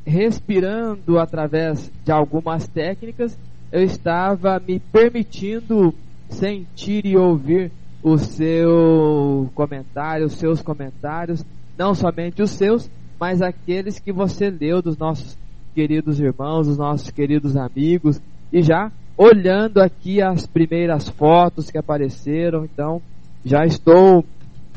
respirando 0.06 1.20
através 1.20 1.90
de 2.04 2.12
algumas 2.12 2.68
técnicas, 2.68 3.38
eu 3.72 3.84
estava 3.84 4.60
me 4.60 4.80
permitindo 4.80 5.94
sentir 6.30 7.06
e 7.06 7.16
ouvir 7.16 7.72
o 8.02 8.18
seu 8.18 9.50
comentário, 9.54 10.26
os 10.26 10.34
seus 10.34 10.62
comentários, 10.62 11.44
não 11.78 11.94
somente 11.94 12.42
os 12.42 12.52
seus, 12.52 12.90
mas 13.20 13.42
aqueles 13.42 14.00
que 14.00 14.12
você 14.12 14.50
leu 14.50 14.82
dos 14.82 14.98
nossos 14.98 15.38
queridos 15.76 16.20
irmãos, 16.20 16.68
dos 16.68 16.78
nossos 16.78 17.12
queridos 17.12 17.56
amigos, 17.56 18.22
e 18.52 18.62
já 18.62 18.92
olhando 19.18 19.82
aqui 19.82 20.22
as 20.22 20.48
primeiras 20.48 21.10
fotos 21.10 21.70
que 21.70 21.78
apareceram, 21.78 22.64
então 22.64 23.02
já 23.44 23.66
estou 23.66 24.26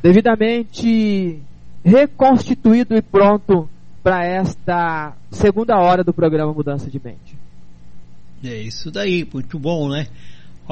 devidamente 0.03 1.40
reconstituído 1.85 2.97
e 2.97 3.03
pronto 3.03 3.69
para 4.03 4.24
esta 4.24 5.15
segunda 5.31 5.77
hora 5.78 6.03
do 6.03 6.12
programa 6.12 6.53
Mudança 6.53 6.90
de 6.90 7.01
Mente. 7.03 7.36
É 8.44 8.57
isso 8.57 8.90
daí, 8.90 9.27
muito 9.32 9.59
bom, 9.59 9.89
né? 9.89 10.09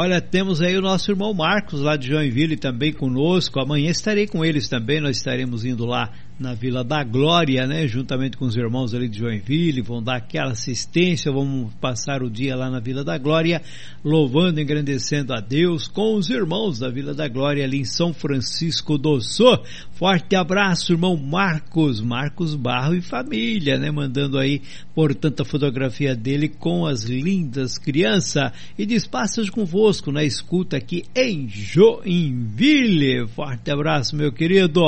Olha, 0.02 0.18
temos 0.18 0.62
aí 0.62 0.78
o 0.78 0.80
nosso 0.80 1.10
irmão 1.10 1.34
Marcos 1.34 1.82
lá 1.82 1.94
de 1.94 2.08
Joinville 2.08 2.56
também 2.56 2.90
conosco. 2.90 3.60
Amanhã 3.60 3.90
estarei 3.90 4.26
com 4.26 4.42
eles 4.42 4.66
também. 4.66 4.98
Nós 4.98 5.18
estaremos 5.18 5.62
indo 5.62 5.84
lá 5.84 6.10
na 6.40 6.54
Vila 6.54 6.82
da 6.82 7.04
Glória, 7.04 7.66
né? 7.66 7.86
Juntamente 7.86 8.34
com 8.38 8.46
os 8.46 8.56
irmãos 8.56 8.94
ali 8.94 9.08
de 9.08 9.18
Joinville, 9.18 9.82
vão 9.82 10.02
dar 10.02 10.16
aquela 10.16 10.52
assistência, 10.52 11.30
vamos 11.30 11.74
passar 11.74 12.22
o 12.22 12.30
dia 12.30 12.56
lá 12.56 12.70
na 12.70 12.80
Vila 12.80 13.04
da 13.04 13.18
Glória, 13.18 13.60
louvando, 14.02 14.58
engrandecendo 14.58 15.34
a 15.34 15.40
Deus 15.40 15.86
com 15.86 16.14
os 16.14 16.30
irmãos 16.30 16.78
da 16.78 16.88
Vila 16.88 17.12
da 17.12 17.28
Glória 17.28 17.62
ali 17.62 17.80
em 17.80 17.84
São 17.84 18.14
Francisco 18.14 18.96
do 18.96 19.20
Sul. 19.20 19.58
Forte 19.92 20.34
abraço, 20.34 20.92
irmão 20.92 21.14
Marcos, 21.14 22.00
Marcos 22.00 22.54
Barro 22.54 22.94
e 22.94 23.02
família, 23.02 23.78
né? 23.78 23.90
Mandando 23.90 24.38
aí, 24.38 24.62
portanto, 24.94 25.42
a 25.42 25.44
fotografia 25.44 26.16
dele 26.16 26.48
com 26.48 26.86
as 26.86 27.04
lindas 27.04 27.76
crianças 27.76 28.50
e 28.78 28.86
diz, 28.86 29.06
passas 29.06 29.50
convosco 29.50 30.10
na 30.10 30.24
escuta 30.24 30.78
aqui 30.78 31.04
em 31.14 31.46
Joinville. 31.46 33.28
Forte 33.28 33.70
abraço, 33.70 34.16
meu 34.16 34.32
querido. 34.32 34.80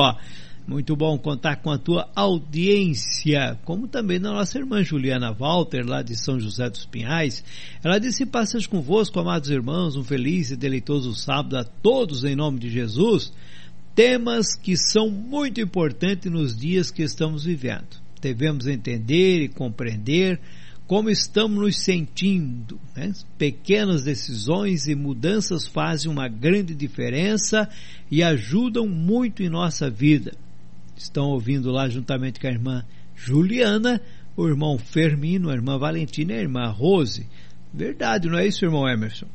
Muito 0.66 0.94
bom 0.94 1.18
contar 1.18 1.56
com 1.56 1.72
a 1.72 1.78
tua 1.78 2.08
audiência, 2.14 3.58
como 3.64 3.88
também 3.88 4.20
da 4.20 4.30
nossa 4.30 4.58
irmã 4.58 4.82
Juliana 4.82 5.32
Walter, 5.32 5.84
lá 5.84 6.02
de 6.02 6.14
São 6.14 6.38
José 6.38 6.70
dos 6.70 6.86
Pinhais. 6.86 7.44
Ela 7.82 7.98
disse: 7.98 8.24
Passas 8.24 8.64
convosco, 8.64 9.18
amados 9.18 9.50
irmãos, 9.50 9.96
um 9.96 10.04
feliz 10.04 10.52
e 10.52 10.56
deleitoso 10.56 11.14
sábado 11.16 11.56
a 11.56 11.64
todos 11.64 12.22
em 12.22 12.36
nome 12.36 12.60
de 12.60 12.70
Jesus. 12.70 13.32
Temas 13.92 14.54
que 14.54 14.76
são 14.76 15.10
muito 15.10 15.60
importantes 15.60 16.30
nos 16.30 16.56
dias 16.56 16.92
que 16.92 17.02
estamos 17.02 17.44
vivendo. 17.44 18.00
Devemos 18.20 18.68
entender 18.68 19.42
e 19.42 19.48
compreender 19.48 20.40
como 20.86 21.10
estamos 21.10 21.58
nos 21.58 21.82
sentindo. 21.82 22.78
Né? 22.94 23.12
Pequenas 23.36 24.04
decisões 24.04 24.86
e 24.86 24.94
mudanças 24.94 25.66
fazem 25.66 26.10
uma 26.10 26.28
grande 26.28 26.72
diferença 26.72 27.68
e 28.08 28.22
ajudam 28.22 28.86
muito 28.86 29.42
em 29.42 29.48
nossa 29.48 29.90
vida 29.90 30.32
estão 30.96 31.30
ouvindo 31.30 31.70
lá 31.70 31.88
juntamente 31.88 32.40
com 32.40 32.46
a 32.46 32.50
irmã 32.50 32.84
Juliana, 33.14 34.00
o 34.36 34.48
irmão 34.48 34.78
Fermino, 34.78 35.50
a 35.50 35.54
irmã 35.54 35.78
Valentina 35.78 36.32
e 36.32 36.36
a 36.36 36.42
irmã 36.42 36.68
Rose. 36.68 37.26
Verdade, 37.72 38.28
não 38.28 38.38
é 38.38 38.46
isso, 38.46 38.64
irmão 38.64 38.88
Emerson? 38.88 39.26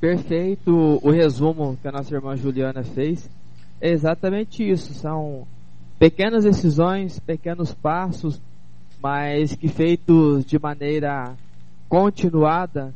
Perfeito. 0.00 1.00
O 1.02 1.10
resumo 1.10 1.78
que 1.80 1.88
a 1.88 1.92
nossa 1.92 2.14
irmã 2.14 2.36
Juliana 2.36 2.82
fez 2.82 3.28
é 3.80 3.90
exatamente 3.90 4.68
isso. 4.68 4.92
São 4.94 5.46
pequenas 5.98 6.44
decisões, 6.44 7.18
pequenos 7.18 7.72
passos, 7.72 8.40
mas 9.02 9.54
que 9.54 9.68
feitos 9.68 10.44
de 10.44 10.58
maneira 10.58 11.34
continuada 11.88 12.94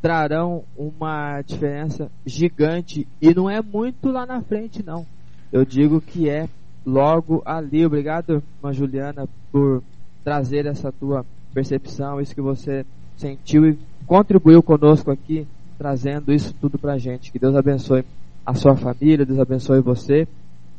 trarão 0.00 0.64
uma 0.76 1.40
diferença 1.42 2.10
gigante 2.24 3.06
e 3.20 3.34
não 3.34 3.48
é 3.48 3.62
muito 3.62 4.10
lá 4.10 4.26
na 4.26 4.40
frente 4.42 4.82
não. 4.84 5.06
Eu 5.52 5.64
digo 5.64 6.00
que 6.00 6.28
é 6.28 6.48
logo 6.88 7.42
ali. 7.44 7.84
Obrigado, 7.84 8.42
irmã 8.60 8.72
Juliana, 8.72 9.28
por 9.52 9.82
trazer 10.24 10.66
essa 10.66 10.90
tua 10.90 11.24
percepção, 11.52 12.20
isso 12.20 12.34
que 12.34 12.40
você 12.40 12.84
sentiu 13.16 13.66
e 13.66 13.78
contribuiu 14.06 14.62
conosco 14.62 15.10
aqui, 15.10 15.46
trazendo 15.76 16.32
isso 16.32 16.54
tudo 16.60 16.78
pra 16.78 16.98
gente. 16.98 17.30
Que 17.30 17.38
Deus 17.38 17.54
abençoe 17.54 18.04
a 18.44 18.54
sua 18.54 18.76
família, 18.76 19.26
Deus 19.26 19.38
abençoe 19.38 19.80
você. 19.80 20.26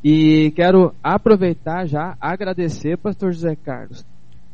E 0.03 0.52
quero 0.56 0.94
aproveitar 1.03 1.86
já, 1.86 2.15
agradecer, 2.19 2.98
pastor 2.98 3.34
José 3.34 3.56
Carlos, 3.56 4.06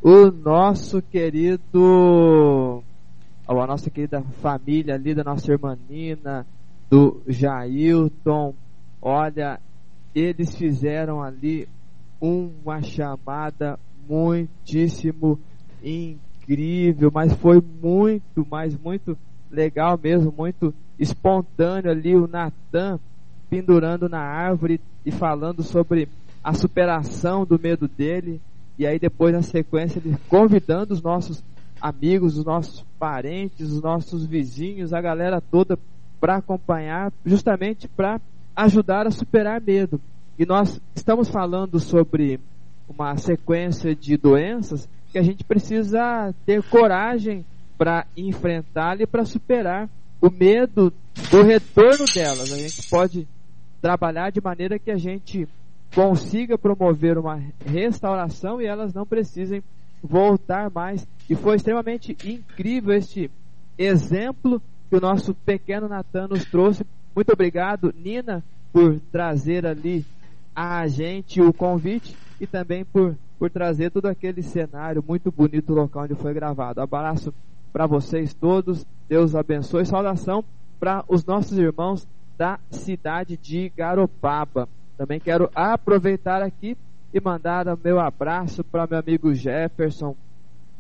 o 0.01 0.31
nosso 0.31 1.01
querido, 1.01 2.83
a 3.47 3.67
nossa 3.67 3.89
querida 3.89 4.21
família 4.41 4.95
ali, 4.95 5.13
da 5.13 5.23
nossa 5.23 5.51
irmã 5.51 5.77
Nina, 5.89 6.45
do 6.89 7.21
Jailton. 7.27 8.53
Olha, 9.01 9.59
eles 10.15 10.55
fizeram 10.55 11.21
ali 11.21 11.67
uma 12.21 12.81
chamada 12.81 13.77
muitíssimo 14.07 15.37
incrível, 15.83 17.11
mas 17.13 17.33
foi 17.33 17.61
muito, 17.61 18.47
mas 18.49 18.77
muito 18.77 19.17
legal 19.51 19.99
mesmo, 20.01 20.33
muito 20.35 20.73
espontâneo 20.97 21.91
ali 21.91 22.15
o 22.15 22.27
Natan 22.27 22.97
pendurando 23.49 24.07
na 24.07 24.21
árvore 24.21 24.79
e 25.05 25.11
falando 25.11 25.61
sobre 25.61 26.07
a 26.43 26.53
superação 26.53 27.45
do 27.45 27.59
medo 27.59 27.87
dele. 27.87 28.41
E 28.77 28.87
aí 28.87 28.97
depois 28.97 29.33
na 29.33 29.41
sequência 29.41 29.99
ele 29.99 30.17
convidando 30.29 30.93
os 30.93 31.01
nossos 31.01 31.43
amigos, 31.81 32.37
os 32.37 32.45
nossos 32.45 32.85
parentes, 32.97 33.71
os 33.71 33.81
nossos 33.81 34.25
vizinhos, 34.25 34.93
a 34.93 35.01
galera 35.01 35.41
toda 35.41 35.77
para 36.19 36.37
acompanhar, 36.37 37.11
justamente 37.25 37.87
para 37.87 38.19
ajudar 38.55 39.07
a 39.07 39.11
superar 39.11 39.61
medo. 39.61 39.99
E 40.37 40.45
nós 40.45 40.81
estamos 40.95 41.29
falando 41.29 41.79
sobre 41.79 42.39
uma 42.87 43.17
sequência 43.17 43.95
de 43.95 44.17
doenças 44.17 44.87
que 45.11 45.17
a 45.17 45.23
gente 45.23 45.43
precisa 45.43 46.33
ter 46.45 46.61
coragem 46.63 47.45
para 47.77 48.05
enfrentar 48.15 48.99
e 49.01 49.07
para 49.07 49.25
superar 49.25 49.89
o 50.21 50.29
medo 50.29 50.93
do 51.31 51.43
retorno 51.43 52.05
delas. 52.13 52.51
A 52.51 52.57
gente 52.57 52.89
pode 52.89 53.27
trabalhar 53.81 54.31
de 54.31 54.41
maneira 54.41 54.79
que 54.79 54.91
a 54.91 54.97
gente 54.97 55.47
consiga 55.93 56.57
promover 56.57 57.17
uma 57.17 57.41
restauração 57.65 58.61
e 58.61 58.65
elas 58.65 58.93
não 58.93 59.05
precisem 59.05 59.63
voltar 60.03 60.69
mais. 60.69 61.07
E 61.29 61.35
foi 61.35 61.55
extremamente 61.55 62.17
incrível 62.23 62.95
este 62.95 63.31
exemplo 63.77 64.61
que 64.89 64.95
o 64.95 65.01
nosso 65.01 65.33
pequeno 65.33 65.87
Natan 65.87 66.27
nos 66.27 66.45
trouxe. 66.45 66.85
Muito 67.15 67.31
obrigado, 67.31 67.93
Nina, 67.97 68.43
por 68.73 68.99
trazer 69.09 69.65
ali 69.65 70.05
a 70.53 70.85
gente 70.87 71.41
o 71.41 71.53
convite 71.53 72.13
e 72.41 72.45
também 72.45 72.83
por, 72.83 73.15
por 73.39 73.49
trazer 73.49 73.89
todo 73.89 74.07
aquele 74.07 74.43
cenário 74.43 75.01
muito 75.07 75.31
bonito 75.31 75.67
do 75.67 75.75
local 75.75 76.03
onde 76.03 76.15
foi 76.15 76.33
gravado. 76.33 76.81
Abraço 76.81 77.33
para 77.71 77.87
vocês 77.87 78.33
todos, 78.33 78.85
Deus 79.07 79.33
abençoe. 79.33 79.85
Saudação 79.85 80.43
para 80.77 81.05
os 81.07 81.23
nossos 81.23 81.57
irmãos 81.57 82.05
da 82.37 82.59
cidade 82.69 83.37
de 83.37 83.71
Garopaba. 83.75 84.67
Também 84.97 85.19
quero 85.19 85.49
aproveitar 85.55 86.41
aqui 86.41 86.77
e 87.13 87.21
mandar 87.21 87.65
o 87.69 87.79
meu 87.81 87.97
abraço 87.97 88.61
para 88.61 88.87
meu 88.87 88.99
amigo 88.99 89.33
Jefferson, 89.33 90.17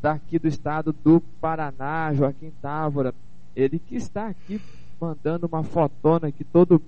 daqui 0.01 0.37
do 0.37 0.49
estado 0.49 0.93
do 1.01 1.21
Paraná, 1.39 2.13
Joaquim 2.13 2.51
Távora. 2.61 3.13
Ele 3.55 3.79
que 3.79 3.95
está 3.95 4.27
aqui 4.27 4.59
mandando 4.99 5.47
uma 5.47 5.63
fotona 5.63 6.27
aqui 6.27 6.43
todo 6.43 6.81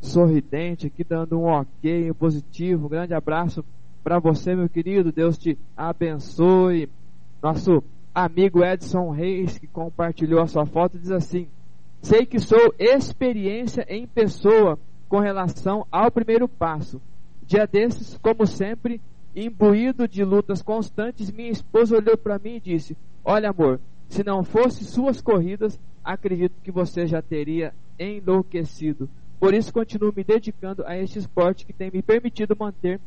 sorridente, 0.00 0.86
aqui 0.86 1.02
dando 1.02 1.38
um 1.38 1.46
ok, 1.46 2.10
um 2.10 2.14
positivo. 2.14 2.86
Um 2.86 2.90
grande 2.90 3.14
abraço 3.14 3.64
para 4.02 4.18
você, 4.18 4.54
meu 4.54 4.68
querido. 4.68 5.10
Deus 5.10 5.38
te 5.38 5.58
abençoe. 5.76 6.88
Nosso 7.42 7.82
amigo 8.14 8.64
Edson 8.64 9.10
Reis, 9.10 9.58
que 9.58 9.66
compartilhou 9.66 10.40
a 10.40 10.46
sua 10.46 10.66
foto, 10.66 10.98
diz 10.98 11.10
assim: 11.10 11.48
Sei 12.00 12.26
que 12.26 12.38
sou 12.38 12.74
experiência 12.78 13.84
em 13.88 14.06
pessoa 14.06 14.78
com 15.08 15.18
relação 15.18 15.86
ao 15.90 16.10
primeiro 16.10 16.46
passo. 16.46 17.00
Dia 17.46 17.66
desses, 17.66 18.18
como 18.18 18.46
sempre, 18.46 19.00
imbuído 19.34 20.06
de 20.06 20.24
lutas 20.24 20.62
constantes, 20.62 21.30
minha 21.30 21.50
esposa 21.50 21.96
olhou 21.96 22.16
para 22.16 22.38
mim 22.38 22.56
e 22.56 22.60
disse: 22.60 22.96
Olha, 23.24 23.50
amor, 23.50 23.80
se 24.08 24.22
não 24.22 24.44
fosse 24.44 24.84
suas 24.84 25.20
corridas, 25.20 25.80
acredito 26.04 26.60
que 26.62 26.70
você 26.70 27.06
já 27.06 27.22
teria 27.22 27.72
enlouquecido. 27.98 29.08
Por 29.40 29.54
isso, 29.54 29.72
continuo 29.72 30.12
me 30.14 30.22
dedicando 30.22 30.84
a 30.86 30.96
este 30.96 31.18
esporte 31.18 31.64
que 31.64 31.72
tem 31.72 31.90
me 31.90 32.02
permitido 32.02 32.56
manter 32.58 33.00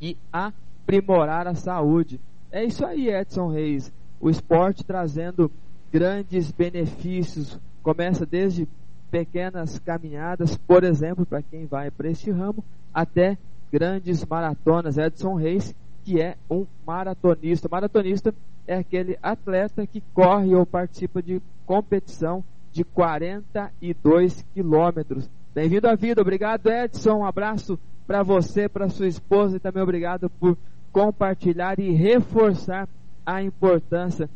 e 0.00 0.16
aprimorar 0.32 1.46
a 1.46 1.54
saúde. 1.54 2.20
É 2.50 2.64
isso 2.64 2.84
aí, 2.84 3.08
Edson 3.08 3.48
Reis. 3.48 3.92
O 4.20 4.28
esporte 4.28 4.84
trazendo 4.84 5.50
grandes 5.92 6.50
benefícios. 6.50 7.58
Começa 7.82 8.26
desde 8.26 8.68
pequenas 9.10 9.78
caminhadas, 9.78 10.56
por 10.56 10.84
exemplo, 10.84 11.26
para 11.26 11.42
quem 11.42 11.66
vai 11.66 11.90
para 11.90 12.08
este 12.08 12.30
ramo, 12.30 12.64
até 12.92 13.36
grandes 13.72 14.24
maratonas. 14.24 14.98
Edson 14.98 15.34
Reis, 15.34 15.74
que 16.04 16.20
é 16.20 16.36
um 16.48 16.66
maratonista. 16.86 17.68
Maratonista 17.70 18.34
é 18.70 18.76
aquele 18.76 19.18
atleta 19.20 19.84
que 19.84 20.00
corre 20.14 20.54
ou 20.54 20.64
participa 20.64 21.20
de 21.20 21.42
competição 21.66 22.44
de 22.70 22.84
42 22.84 24.44
quilômetros. 24.54 25.28
Bem-vindo 25.52 25.88
à 25.88 25.96
vida. 25.96 26.22
Obrigado, 26.22 26.68
Edson. 26.68 27.18
Um 27.18 27.24
abraço 27.24 27.76
para 28.06 28.22
você, 28.22 28.68
para 28.68 28.88
sua 28.88 29.08
esposa 29.08 29.56
e 29.56 29.60
também 29.60 29.82
obrigado 29.82 30.30
por 30.30 30.56
compartilhar 30.92 31.80
e 31.80 31.90
reforçar 31.90 32.88
a 33.26 33.42
importância 33.42 34.30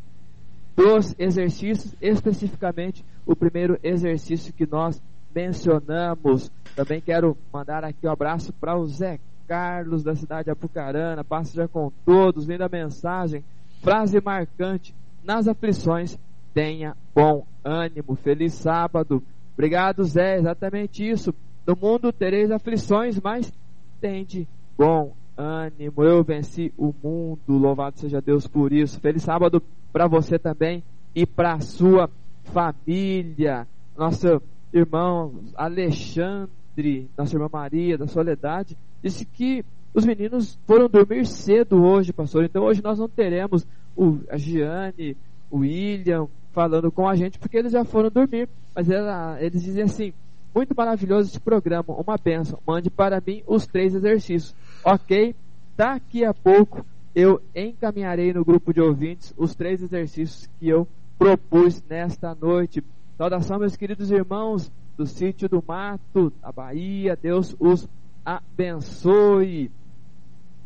dos 0.77 1.15
exercícios, 1.17 1.95
especificamente 2.01 3.05
o 3.25 3.37
primeiro 3.37 3.79
exercício 3.85 4.53
que 4.53 4.67
nós 4.67 5.01
mencionamos. 5.33 6.51
Também 6.75 7.01
quero 7.01 7.39
mandar 7.53 7.85
aqui 7.85 8.05
um 8.05 8.11
abraço 8.11 8.53
para 8.55 8.77
o 8.77 8.85
Zé 8.89 9.21
Carlos 9.47 10.03
da 10.03 10.17
cidade 10.17 10.47
de 10.47 10.51
Apucarana, 10.51 11.23
passa 11.23 11.55
já 11.55 11.69
com 11.69 11.93
todos, 12.05 12.47
vem 12.47 12.59
da 12.59 12.69
mensagem, 12.69 13.45
frase 13.85 14.19
marcante, 14.19 14.95
nas 15.23 15.47
aflições 15.47 16.19
tenha 16.55 16.97
bom 17.15 17.47
ânimo, 17.63 18.17
feliz 18.17 18.55
sábado. 18.55 19.23
Obrigado 19.53 20.03
Zé, 20.05 20.39
exatamente 20.39 21.07
isso. 21.07 21.35
No 21.67 21.77
mundo 21.77 22.11
tereis 22.11 22.51
aflições, 22.51 23.21
mas 23.21 23.53
tende 24.01 24.49
bom 24.77 25.13
ânimo. 25.37 26.03
Eu 26.03 26.25
venci 26.25 26.73
o 26.79 26.95
mundo, 27.03 27.59
louvado 27.59 28.01
seja 28.01 28.23
Deus 28.23 28.47
por 28.47 28.73
isso. 28.73 28.99
Feliz 29.01 29.23
sábado 29.23 29.63
para 29.93 30.09
você 30.09 30.39
também 30.39 30.83
e 31.15 31.27
para 31.27 31.61
sua 31.61 32.09
família. 32.45 33.67
Nosso 33.97 34.41
irmão 34.73 35.35
Alexandre, 35.55 37.11
nossa 37.19 37.37
irmã 37.37 37.51
Maria 37.53 37.99
da 37.99 38.07
Soledade, 38.07 38.77
disse 39.03 39.27
que 39.27 39.63
os 39.95 40.05
meninos 40.05 40.59
foram 40.67 40.89
dormir 40.89 41.25
cedo 41.25 41.83
hoje, 41.83 42.13
pastor. 42.13 42.45
Então 42.45 42.65
hoje 42.65 42.83
nós 42.83 42.99
não 42.99 43.09
teremos 43.09 43.65
o, 43.97 44.19
a 44.29 44.37
Giane, 44.37 45.17
o 45.51 45.59
William 45.59 46.27
falando 46.53 46.91
com 46.91 47.09
a 47.09 47.15
gente, 47.15 47.39
porque 47.39 47.57
eles 47.57 47.73
já 47.73 47.85
foram 47.85 48.11
dormir. 48.11 48.49
Mas 48.75 48.91
ela, 48.91 49.41
eles 49.41 49.63
dizem 49.63 49.85
assim: 49.85 50.13
muito 50.53 50.75
maravilhoso 50.77 51.31
esse 51.31 51.41
programa, 51.41 51.85
uma 51.89 52.17
benção. 52.17 52.59
Mande 52.67 52.91
para 52.91 53.23
mim 53.25 53.43
os 53.47 53.67
três 53.67 53.95
exercícios. 53.95 54.55
Ok? 54.85 55.35
Daqui 55.77 56.25
a 56.25 56.35
pouco 56.35 56.85
eu 57.15 57.41
encaminharei 57.55 58.33
no 58.33 58.45
grupo 58.45 58.75
de 58.75 58.81
ouvintes 58.81 59.33
os 59.37 59.55
três 59.55 59.81
exercícios 59.81 60.49
que 60.59 60.69
eu 60.69 60.89
propus 61.17 61.83
nesta 61.89 62.35
noite. 62.35 62.83
Saudação, 63.17 63.61
meus 63.61 63.77
queridos 63.77 64.11
irmãos 64.11 64.71
do 64.97 65.07
sítio 65.07 65.49
do 65.49 65.63
mato, 65.67 66.33
da 66.43 66.51
Bahia. 66.51 67.17
Deus 67.21 67.55
os 67.61 67.89
abençoe. 68.25 69.71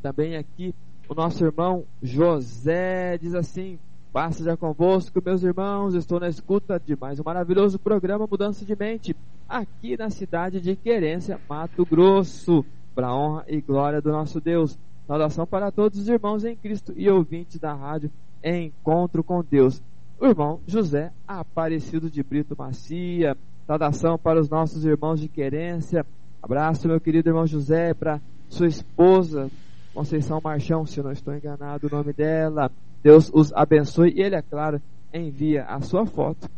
Também 0.02 0.36
aqui 0.36 0.74
o 1.08 1.14
nosso 1.14 1.44
irmão 1.44 1.84
José 2.02 3.18
diz 3.18 3.34
assim: 3.34 3.78
Paz 4.12 4.38
já 4.38 4.56
convosco, 4.56 5.22
meus 5.24 5.42
irmãos. 5.42 5.94
Estou 5.94 6.20
na 6.20 6.28
escuta 6.28 6.80
de 6.84 6.96
mais 6.96 7.18
um 7.18 7.24
maravilhoso 7.24 7.78
programa 7.78 8.26
Mudança 8.26 8.64
de 8.64 8.76
Mente, 8.76 9.16
aqui 9.48 9.96
na 9.96 10.10
cidade 10.10 10.60
de 10.60 10.76
Querência, 10.76 11.40
Mato 11.48 11.84
Grosso, 11.84 12.64
para 12.94 13.14
honra 13.14 13.44
e 13.48 13.60
glória 13.60 14.00
do 14.00 14.10
nosso 14.10 14.40
Deus. 14.40 14.78
Saudação 15.06 15.46
para 15.46 15.72
todos 15.72 15.98
os 15.98 16.08
irmãos 16.08 16.44
em 16.44 16.54
Cristo 16.54 16.92
e 16.96 17.08
ouvintes 17.10 17.58
da 17.58 17.72
rádio 17.72 18.10
Encontro 18.44 19.24
com 19.24 19.42
Deus. 19.42 19.82
O 20.20 20.26
irmão 20.26 20.60
José 20.66 21.12
Aparecido 21.26 22.10
de 22.10 22.22
Brito 22.22 22.54
Macia. 22.56 23.36
Saudação 23.66 24.18
para 24.18 24.40
os 24.40 24.48
nossos 24.48 24.84
irmãos 24.84 25.20
de 25.20 25.28
querência. 25.28 26.04
Abraço, 26.42 26.86
meu 26.86 27.00
querido 27.00 27.30
irmão 27.30 27.46
José, 27.46 27.94
para 27.94 28.20
sua 28.48 28.66
esposa, 28.66 29.50
Conceição 29.98 30.40
Marchão, 30.40 30.86
se 30.86 31.02
não 31.02 31.10
estou 31.10 31.34
enganado 31.34 31.88
o 31.88 31.90
nome 31.90 32.12
dela. 32.12 32.70
Deus 33.02 33.32
os 33.34 33.52
abençoe. 33.52 34.12
E 34.14 34.22
ele, 34.22 34.36
é 34.36 34.42
claro, 34.42 34.80
envia 35.12 35.64
a 35.64 35.80
sua 35.80 36.06
foto. 36.06 36.48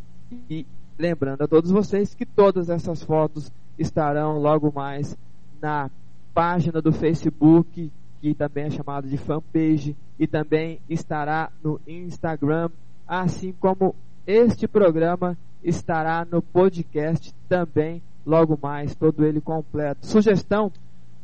E 0.47 0.63
lembrando 0.95 1.41
a 1.41 1.47
todos 1.47 1.71
vocês 1.71 2.13
que 2.13 2.23
todas 2.23 2.69
essas 2.69 3.01
fotos 3.01 3.51
estarão 3.79 4.37
logo 4.37 4.71
mais 4.71 5.17
na 5.59 5.89
página 6.35 6.79
do 6.83 6.91
Facebook 6.91 7.91
que 8.21 8.35
também 8.35 8.65
é 8.65 8.69
chamado 8.69 9.07
de 9.07 9.17
fanpage, 9.17 9.97
e 10.19 10.27
também 10.27 10.79
estará 10.87 11.51
no 11.63 11.81
Instagram, 11.87 12.69
assim 13.07 13.51
como 13.53 13.95
este 14.27 14.67
programa 14.67 15.35
estará 15.63 16.23
no 16.23 16.43
podcast 16.43 17.33
também 17.49 18.03
logo 18.23 18.55
mais, 18.61 18.93
todo 18.93 19.25
ele 19.25 19.41
completo. 19.41 20.05
Sugestão: 20.05 20.71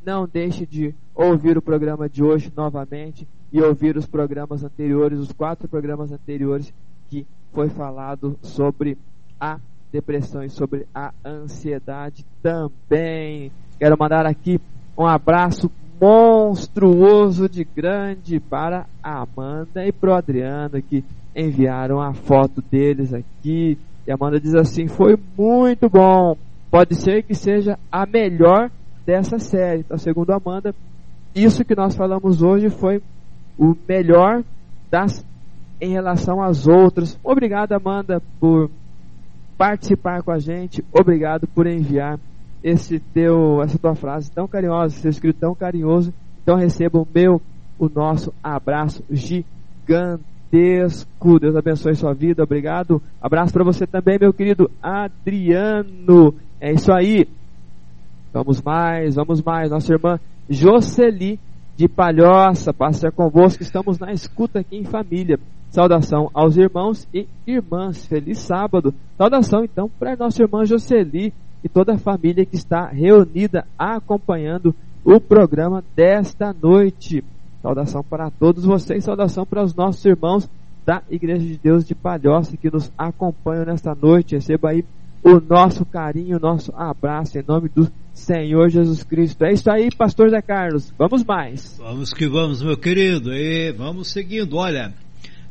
não 0.03 0.27
deixe 0.27 0.65
de 0.65 0.95
ouvir 1.17 1.57
o 1.57 1.61
programa 1.61 2.07
de 2.07 2.23
hoje 2.23 2.53
novamente 2.55 3.27
e 3.51 3.59
ouvir 3.59 3.97
os 3.97 4.05
programas 4.05 4.63
anteriores, 4.63 5.17
os 5.17 5.31
quatro 5.31 5.67
programas 5.67 6.11
anteriores 6.11 6.71
que 7.09 7.25
foi 7.51 7.69
falado 7.69 8.37
sobre 8.41 8.97
a 9.39 9.59
depressão 9.91 10.43
e 10.43 10.49
sobre 10.49 10.85
a 10.93 11.11
ansiedade 11.25 12.23
também. 12.43 13.51
Quero 13.79 13.97
mandar 13.97 14.27
aqui 14.27 14.61
um 14.95 15.07
abraço 15.07 15.71
monstruoso 15.99 17.49
de 17.49 17.63
grande 17.63 18.39
para 18.39 18.85
a 19.01 19.23
Amanda 19.23 19.85
e 19.87 19.91
pro 19.91 20.13
Adriano 20.13 20.79
que 20.83 21.03
enviaram 21.35 21.99
a 21.99 22.13
foto 22.13 22.61
deles 22.61 23.11
aqui. 23.11 23.77
E 24.05 24.11
a 24.11 24.15
Amanda 24.15 24.39
diz 24.39 24.53
assim: 24.53 24.87
foi 24.87 25.17
muito 25.35 25.89
bom. 25.89 26.37
Pode 26.69 26.93
ser 26.95 27.23
que 27.23 27.33
seja 27.33 27.79
a 27.91 28.05
melhor 28.05 28.69
dessa 29.05 29.39
série. 29.39 29.79
Então, 29.79 29.97
segundo 29.97 30.31
a 30.31 30.35
Amanda, 30.35 30.75
isso 31.43 31.65
que 31.65 31.75
nós 31.75 31.95
falamos 31.95 32.41
hoje 32.41 32.69
foi 32.69 33.01
o 33.57 33.75
melhor 33.87 34.43
das 34.89 35.25
em 35.79 35.91
relação 35.91 36.41
às 36.41 36.67
outras. 36.67 37.19
Obrigado, 37.23 37.73
Amanda, 37.73 38.21
por 38.39 38.69
participar 39.57 40.23
com 40.23 40.31
a 40.31 40.39
gente. 40.39 40.83
Obrigado 40.91 41.47
por 41.47 41.67
enviar 41.67 42.19
esse 42.63 42.99
teu, 42.99 43.61
essa 43.61 43.77
tua 43.77 43.93
frase 43.95 44.31
tão 44.31 44.47
carinhosa, 44.47 44.95
esse 44.95 45.07
escrito 45.07 45.39
tão 45.39 45.53
carinhoso. 45.53 46.13
Então 46.41 46.55
receba 46.55 46.97
o 46.99 47.07
meu, 47.13 47.41
o 47.77 47.87
nosso 47.87 48.33
abraço 48.43 49.03
gigantesco. 49.09 49.45
Deus 51.39 51.55
abençoe 51.55 51.95
sua 51.95 52.13
vida. 52.13 52.43
Obrigado. 52.43 53.01
Abraço 53.21 53.53
para 53.53 53.63
você 53.63 53.85
também, 53.85 54.17
meu 54.19 54.33
querido 54.33 54.71
Adriano. 54.81 56.33
É 56.59 56.73
isso 56.73 56.91
aí. 56.91 57.27
Vamos 58.33 58.61
mais, 58.61 59.15
vamos 59.15 59.41
mais. 59.41 59.69
Nossa 59.71 59.93
irmã 59.93 60.19
Jocely 60.49 61.39
de 61.75 61.87
Palhoça, 61.87 62.73
passa 62.73 63.11
convosco. 63.11 63.61
Estamos 63.61 63.99
na 63.99 64.11
escuta 64.11 64.59
aqui 64.59 64.77
em 64.77 64.83
família. 64.83 65.39
Saudação 65.69 66.29
aos 66.33 66.57
irmãos 66.57 67.07
e 67.13 67.27
irmãs. 67.45 68.05
Feliz 68.05 68.39
sábado. 68.39 68.93
Saudação 69.17 69.63
então 69.63 69.89
para 69.99 70.15
nossa 70.15 70.41
irmã 70.41 70.65
Jocely 70.65 71.33
e 71.63 71.69
toda 71.69 71.93
a 71.93 71.97
família 71.97 72.45
que 72.45 72.55
está 72.55 72.87
reunida 72.87 73.65
acompanhando 73.77 74.73
o 75.03 75.19
programa 75.19 75.83
desta 75.95 76.53
noite. 76.53 77.23
Saudação 77.61 78.03
para 78.03 78.29
todos 78.29 78.63
vocês, 78.63 79.03
saudação 79.03 79.45
para 79.45 79.63
os 79.63 79.73
nossos 79.73 80.03
irmãos 80.05 80.49
da 80.85 81.01
Igreja 81.09 81.45
de 81.45 81.57
Deus 81.57 81.85
de 81.85 81.93
Palhoça 81.93 82.55
que 82.55 82.71
nos 82.71 82.91
acompanham 82.97 83.65
nesta 83.65 83.93
noite. 83.93 84.35
Receba 84.35 84.69
aí 84.69 84.85
o 85.23 85.39
nosso 85.41 85.85
carinho, 85.85 86.37
o 86.37 86.39
nosso 86.39 86.71
abraço 86.75 87.37
em 87.37 87.43
nome 87.45 87.69
do 87.69 87.91
Senhor 88.17 88.69
Jesus 88.69 89.03
Cristo. 89.03 89.45
É 89.45 89.53
isso 89.53 89.69
aí, 89.69 89.89
pastor 89.95 90.29
Zé 90.29 90.41
Carlos. 90.41 90.91
Vamos 90.97 91.23
mais. 91.23 91.77
Vamos 91.77 92.11
que 92.11 92.27
vamos, 92.27 92.61
meu 92.61 92.75
querido. 92.75 93.31
E 93.31 93.71
vamos 93.71 94.09
seguindo. 94.09 94.57
Olha, 94.57 94.93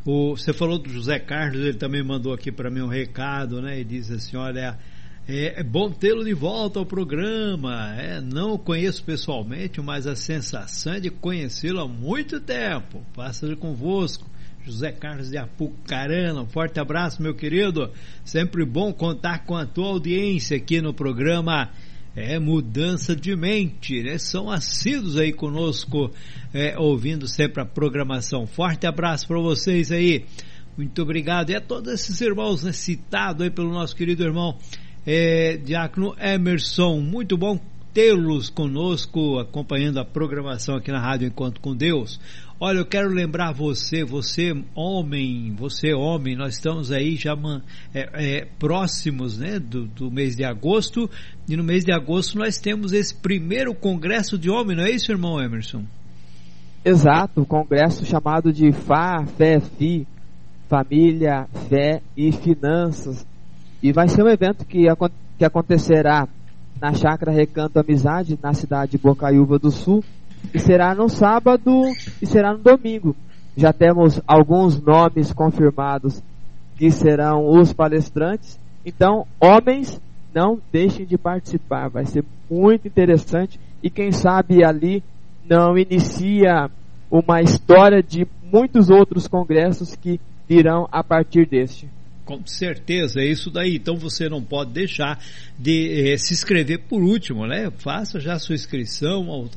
o, 0.04 0.36
você 0.36 0.52
falou 0.52 0.78
do 0.78 0.90
José 0.90 1.18
Carlos, 1.18 1.60
ele 1.60 1.74
também 1.74 2.02
mandou 2.02 2.34
aqui 2.34 2.50
para 2.50 2.68
mim 2.68 2.80
um 2.80 2.88
recado, 2.88 3.62
né? 3.62 3.80
E 3.80 3.84
diz 3.84 4.10
assim: 4.10 4.36
olha 4.36 4.76
é, 5.28 5.60
é 5.60 5.62
bom 5.62 5.90
tê-lo 5.90 6.24
de 6.24 6.34
volta 6.34 6.78
ao 6.78 6.84
programa. 6.84 7.94
É, 7.96 8.20
não 8.20 8.54
o 8.54 8.58
conheço 8.58 9.02
pessoalmente, 9.04 9.80
mas 9.80 10.06
a 10.06 10.16
sensação 10.16 10.94
é 10.94 11.00
de 11.00 11.10
conhecê-lo 11.10 11.80
há 11.80 11.88
muito 11.88 12.40
tempo. 12.40 13.00
Passa 13.14 13.54
convosco. 13.56 14.28
José 14.64 14.90
Carlos 14.90 15.30
de 15.30 15.38
Apucarana, 15.38 16.42
um 16.42 16.46
forte 16.46 16.80
abraço, 16.80 17.22
meu 17.22 17.32
querido. 17.32 17.88
Sempre 18.24 18.64
bom 18.64 18.92
contar 18.92 19.44
com 19.44 19.56
a 19.56 19.64
tua 19.64 19.86
audiência 19.86 20.56
aqui 20.56 20.80
no 20.80 20.92
programa 20.92 21.70
é 22.16 22.38
Mudança 22.38 23.14
de 23.14 23.36
Mente, 23.36 24.02
né? 24.02 24.16
São 24.16 24.50
assíduos 24.50 25.18
aí 25.18 25.34
conosco, 25.34 26.10
é, 26.52 26.76
ouvindo 26.78 27.28
sempre 27.28 27.62
a 27.62 27.66
programação. 27.66 28.46
Forte 28.46 28.86
abraço 28.86 29.28
para 29.28 29.38
vocês 29.38 29.92
aí. 29.92 30.24
Muito 30.78 31.02
obrigado. 31.02 31.50
E 31.50 31.54
a 31.54 31.60
todos 31.60 31.92
esses 31.92 32.18
irmãos 32.22 32.64
né, 32.64 32.72
citados 32.72 33.42
aí 33.42 33.50
pelo 33.50 33.70
nosso 33.70 33.94
querido 33.94 34.24
irmão 34.24 34.56
é, 35.06 35.58
Diácono 35.58 36.16
Emerson, 36.18 37.00
muito 37.00 37.36
bom 37.36 37.60
tê-los 37.96 38.50
conosco, 38.50 39.38
acompanhando 39.38 39.98
a 39.98 40.04
programação 40.04 40.76
aqui 40.76 40.92
na 40.92 41.00
Rádio 41.00 41.28
Encontro 41.28 41.62
com 41.62 41.74
Deus. 41.74 42.20
Olha, 42.60 42.76
eu 42.76 42.84
quero 42.84 43.08
lembrar 43.08 43.52
você, 43.52 44.04
você 44.04 44.52
homem, 44.74 45.54
você 45.56 45.94
homem, 45.94 46.36
nós 46.36 46.56
estamos 46.56 46.92
aí 46.92 47.16
já 47.16 47.34
é, 47.94 48.08
é, 48.12 48.44
próximos 48.58 49.38
né, 49.38 49.58
do, 49.58 49.86
do, 49.86 50.10
mês 50.10 50.36
de 50.36 50.44
agosto, 50.44 51.08
e 51.48 51.56
no 51.56 51.64
mês 51.64 51.86
de 51.86 51.92
agosto 51.92 52.36
nós 52.36 52.58
temos 52.58 52.92
esse 52.92 53.14
primeiro 53.14 53.74
congresso 53.74 54.36
de 54.36 54.50
homem, 54.50 54.76
não 54.76 54.84
é 54.84 54.90
isso, 54.90 55.10
irmão 55.10 55.40
Emerson? 55.40 55.82
Exato, 56.84 57.40
o 57.40 57.46
congresso 57.46 58.04
chamado 58.04 58.52
de 58.52 58.72
FA, 58.72 59.24
Fé, 59.38 59.58
FI, 59.58 60.06
Família, 60.68 61.48
Fé 61.70 62.02
e 62.14 62.30
Finanças. 62.30 63.26
E 63.82 63.90
vai 63.90 64.06
ser 64.06 64.22
um 64.22 64.28
evento 64.28 64.66
que, 64.66 64.84
que 65.38 65.44
acontecerá 65.46 66.28
na 66.80 66.92
Chácara 66.92 67.32
Recanto 67.32 67.78
Amizade, 67.78 68.38
na 68.42 68.52
cidade 68.52 68.92
de 68.92 68.98
Bocaiúva 68.98 69.58
do 69.58 69.70
Sul, 69.70 70.04
e 70.52 70.58
será 70.58 70.94
no 70.94 71.08
sábado 71.08 71.70
e 72.20 72.26
será 72.26 72.52
no 72.52 72.58
domingo. 72.58 73.16
Já 73.56 73.72
temos 73.72 74.20
alguns 74.26 74.80
nomes 74.80 75.32
confirmados 75.32 76.22
que 76.76 76.90
serão 76.90 77.48
os 77.48 77.72
palestrantes. 77.72 78.58
Então, 78.84 79.26
homens, 79.40 80.00
não 80.34 80.60
deixem 80.70 81.06
de 81.06 81.16
participar, 81.16 81.88
vai 81.88 82.04
ser 82.04 82.24
muito 82.50 82.86
interessante 82.86 83.58
e 83.82 83.88
quem 83.88 84.12
sabe 84.12 84.62
ali 84.62 85.02
não 85.48 85.78
inicia 85.78 86.70
uma 87.10 87.40
história 87.40 88.02
de 88.02 88.26
muitos 88.52 88.90
outros 88.90 89.26
congressos 89.26 89.94
que 89.94 90.20
virão 90.48 90.86
a 90.92 91.02
partir 91.02 91.46
deste. 91.48 91.88
Com 92.26 92.44
certeza, 92.44 93.20
é 93.20 93.24
isso 93.24 93.52
daí. 93.52 93.76
Então 93.76 93.96
você 93.96 94.28
não 94.28 94.42
pode 94.42 94.72
deixar 94.72 95.24
de 95.56 96.10
eh, 96.10 96.18
se 96.18 96.34
inscrever 96.34 96.80
por 96.80 97.00
último, 97.00 97.46
né? 97.46 97.70
Faça 97.78 98.18
já 98.18 98.34
a 98.34 98.38
sua 98.40 98.56
inscrição, 98.56 99.48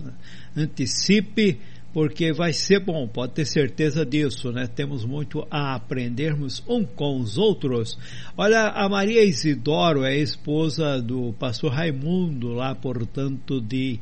antecipe, 0.56 1.60
porque 1.92 2.32
vai 2.32 2.54
ser 2.54 2.80
bom, 2.80 3.08
pode 3.08 3.34
ter 3.34 3.46
certeza 3.46 4.06
disso, 4.06 4.52
né? 4.52 4.68
Temos 4.68 5.04
muito 5.04 5.48
a 5.50 5.74
aprendermos 5.74 6.64
um 6.68 6.86
com 6.86 7.20
os 7.20 7.40
outros. 7.40 7.98
Olha, 8.38 8.68
a 8.68 8.88
Maria 8.88 9.24
Isidoro 9.24 10.04
é 10.04 10.16
esposa 10.16 11.02
do 11.02 11.34
pastor 11.40 11.72
Raimundo, 11.72 12.50
lá, 12.54 12.76
portanto, 12.76 13.60
de 13.60 14.00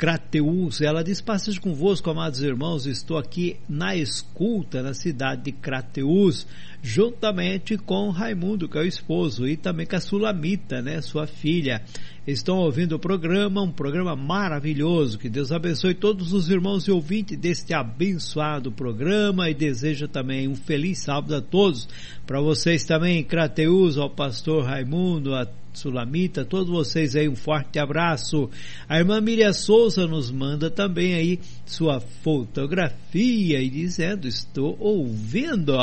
Crateus. 0.00 0.80
Ela 0.80 1.04
diz: 1.04 1.20
Passejo 1.20 1.60
convosco, 1.60 2.08
amados 2.08 2.40
irmãos, 2.40 2.86
estou 2.86 3.18
aqui 3.18 3.58
na 3.68 3.94
escuta 3.94 4.82
na 4.82 4.94
cidade 4.94 5.42
de 5.42 5.52
Crateus, 5.52 6.46
juntamente 6.82 7.76
com 7.76 8.08
Raimundo, 8.08 8.66
que 8.66 8.78
é 8.78 8.80
o 8.80 8.86
esposo, 8.86 9.46
e 9.46 9.58
também 9.58 9.84
com 9.84 9.96
a 9.96 10.00
Sulamita, 10.00 10.80
né, 10.80 11.02
sua 11.02 11.26
filha. 11.26 11.82
Estão 12.26 12.58
ouvindo 12.58 12.94
o 12.94 12.98
programa, 12.98 13.60
um 13.60 13.70
programa 13.70 14.16
maravilhoso. 14.16 15.18
Que 15.18 15.28
Deus 15.28 15.52
abençoe 15.52 15.94
todos 15.94 16.32
os 16.32 16.48
irmãos 16.48 16.84
e 16.84 16.90
ouvintes 16.90 17.36
deste 17.36 17.74
abençoado 17.74 18.72
programa 18.72 19.50
e 19.50 19.54
deseja 19.54 20.08
também 20.08 20.48
um 20.48 20.54
feliz 20.54 21.00
sábado 21.00 21.34
a 21.34 21.42
todos. 21.42 21.86
Para 22.26 22.40
vocês 22.40 22.84
também, 22.84 23.22
Crateus, 23.22 23.98
ao 23.98 24.08
pastor 24.08 24.64
Raimundo, 24.64 25.34
a 25.34 25.46
Sulamita, 25.72 26.44
todos 26.44 26.68
vocês 26.68 27.14
aí 27.14 27.28
um 27.28 27.36
forte 27.36 27.78
abraço. 27.78 28.50
A 28.88 28.98
irmã 28.98 29.20
Miriam 29.20 29.52
Souza 29.52 30.06
nos 30.06 30.30
manda 30.30 30.70
também 30.70 31.14
aí 31.14 31.40
sua 31.64 32.00
fotografia 32.00 33.60
e 33.60 33.70
dizendo, 33.70 34.26
estou 34.26 34.76
ouvindo. 34.80 35.76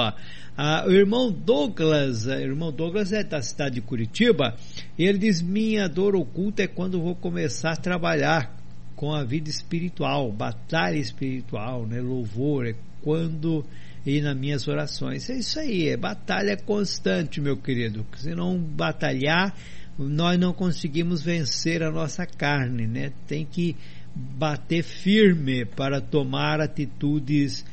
Ah, 0.59 0.85
o 0.87 0.91
irmão 0.91 1.31
Douglas, 1.31 2.25
o 2.25 2.31
irmão 2.31 2.71
Douglas 2.71 3.13
é 3.13 3.23
da 3.23 3.41
cidade 3.41 3.75
de 3.75 3.81
Curitiba, 3.81 4.55
ele 4.97 5.19
diz, 5.19 5.41
minha 5.41 5.87
dor 5.87 6.15
oculta 6.15 6.63
é 6.63 6.67
quando 6.67 7.01
vou 7.01 7.15
começar 7.15 7.71
a 7.71 7.77
trabalhar 7.77 8.57
com 8.95 9.13
a 9.13 9.23
vida 9.23 9.49
espiritual, 9.49 10.31
batalha 10.31 10.97
espiritual, 10.97 11.85
né, 11.85 12.01
louvor, 12.01 12.65
é 12.65 12.75
quando 13.03 13.63
e 14.07 14.21
nas 14.21 14.37
minhas 14.37 14.67
orações. 14.69 15.29
É 15.29 15.35
isso 15.35 15.59
aí, 15.59 15.89
é 15.89 15.97
batalha 15.97 16.55
constante, 16.55 17.41
meu 17.41 17.57
querido. 17.57 18.05
Se 18.15 18.33
não 18.33 18.57
batalhar, 18.57 19.53
nós 19.99 20.39
não 20.39 20.53
conseguimos 20.53 21.21
vencer 21.21 21.83
a 21.83 21.91
nossa 21.91 22.25
carne, 22.25 22.87
né? 22.87 23.11
Tem 23.27 23.45
que 23.45 23.75
bater 24.15 24.81
firme 24.81 25.65
para 25.65 25.99
tomar 25.99 26.61
atitudes 26.61 27.65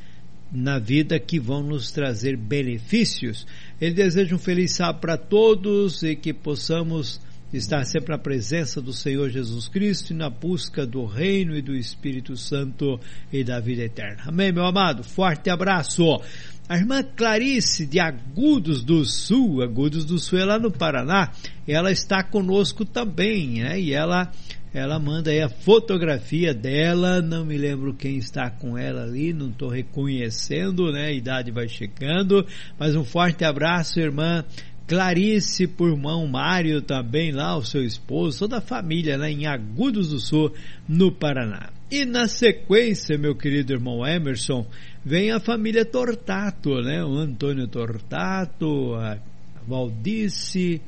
na 0.51 0.79
vida 0.79 1.21
que 1.21 1.39
vão 1.39 1.63
nos 1.63 1.93
trazer 1.93 2.37
benefícios. 2.37 3.47
Ele 3.81 3.95
deseja 3.95 4.35
um 4.35 4.39
feliz 4.39 4.73
sábado 4.73 5.01
para 5.01 5.17
todos 5.17 6.03
e 6.03 6.17
que 6.17 6.33
possamos 6.33 7.21
estar 7.57 7.85
sempre 7.85 8.11
na 8.11 8.19
presença 8.19 8.81
do 8.81 8.93
Senhor 8.93 9.31
Jesus 9.31 9.69
Cristo 9.69 10.13
e 10.13 10.17
na 10.17 10.29
busca 10.29 10.85
do 10.85 11.05
reino 11.05 11.57
e 11.57 11.63
do 11.63 11.75
Espírito 11.75 12.37
Santo 12.37 12.99
e 13.33 13.45
da 13.45 13.61
vida 13.61 13.83
eterna. 13.83 14.25
Amém, 14.27 14.53
meu 14.53 14.65
amado? 14.65 15.05
Forte 15.05 15.49
abraço. 15.49 16.21
A 16.69 16.77
irmã 16.77 17.03
Clarice 17.03 17.87
de 17.87 18.01
Agudos 18.01 18.83
do 18.83 19.05
Sul, 19.05 19.63
Agudos 19.63 20.05
do 20.05 20.19
Sul 20.19 20.39
é 20.39 20.45
lá 20.45 20.59
no 20.59 20.73
Paraná, 20.73 21.31
ela 21.69 21.93
está 21.93 22.25
conosco 22.25 22.85
também, 22.85 23.63
né? 23.63 23.79
E 23.79 23.93
ela 23.93 24.33
ela 24.73 24.99
manda 24.99 25.31
aí 25.31 25.41
a 25.41 25.49
fotografia 25.49 26.53
dela, 26.53 27.23
não 27.23 27.45
me 27.45 27.57
lembro 27.57 27.95
quem 27.95 28.17
está 28.17 28.51
com 28.51 28.77
ela 28.77 29.05
ali, 29.05 29.33
não 29.33 29.51
estou 29.51 29.69
reconhecendo, 29.69 30.91
né? 30.91 31.07
A 31.07 31.13
idade 31.13 31.53
vai 31.53 31.69
chegando, 31.69 32.45
mas 32.77 32.97
um 32.97 33.05
forte 33.05 33.45
abraço, 33.45 34.01
irmã 34.01 34.45
Clarice 34.87 35.67
por 35.67 35.91
irmão 35.91 36.27
Mário 36.27 36.83
também 36.83 37.33
lá, 37.33 37.57
o 37.57 37.65
seu 37.65 37.83
esposo, 37.83 38.41
toda 38.41 38.59
a 38.59 38.61
família 38.61 39.17
né, 39.17 39.31
em 39.31 39.47
Agudos 39.47 40.11
do 40.11 40.19
Sul, 40.19 40.53
no 40.87 41.11
Paraná. 41.11 41.71
E 41.91 42.05
na 42.05 42.29
sequência, 42.29 43.17
meu 43.17 43.35
querido 43.35 43.73
irmão 43.73 44.07
Emerson, 44.07 44.67
vem 45.05 45.31
a 45.31 45.41
família 45.41 45.85
Tortato, 45.85 46.83
né? 46.83 47.05
O 47.05 47.15
Antônio 47.15 47.69
Tortato, 47.69 48.95
a 48.95 49.19
Valdice, 49.67 50.83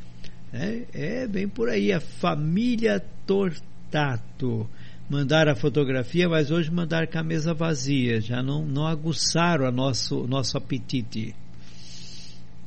né? 0.52 0.82
é 0.92 1.26
bem 1.26 1.48
por 1.48 1.68
aí, 1.68 1.92
a 1.92 2.00
família 2.00 3.02
Tortato. 3.26 4.68
Mandaram 5.08 5.52
a 5.52 5.56
fotografia, 5.56 6.28
mas 6.28 6.50
hoje 6.50 6.70
mandaram 6.70 7.06
com 7.06 7.18
a 7.18 7.22
mesa 7.22 7.54
vazia, 7.54 8.20
já 8.20 8.42
não, 8.42 8.66
não 8.66 8.86
aguçaram 8.86 9.68
o 9.68 9.72
nosso, 9.72 10.26
nosso 10.26 10.58
apetite. 10.58 11.34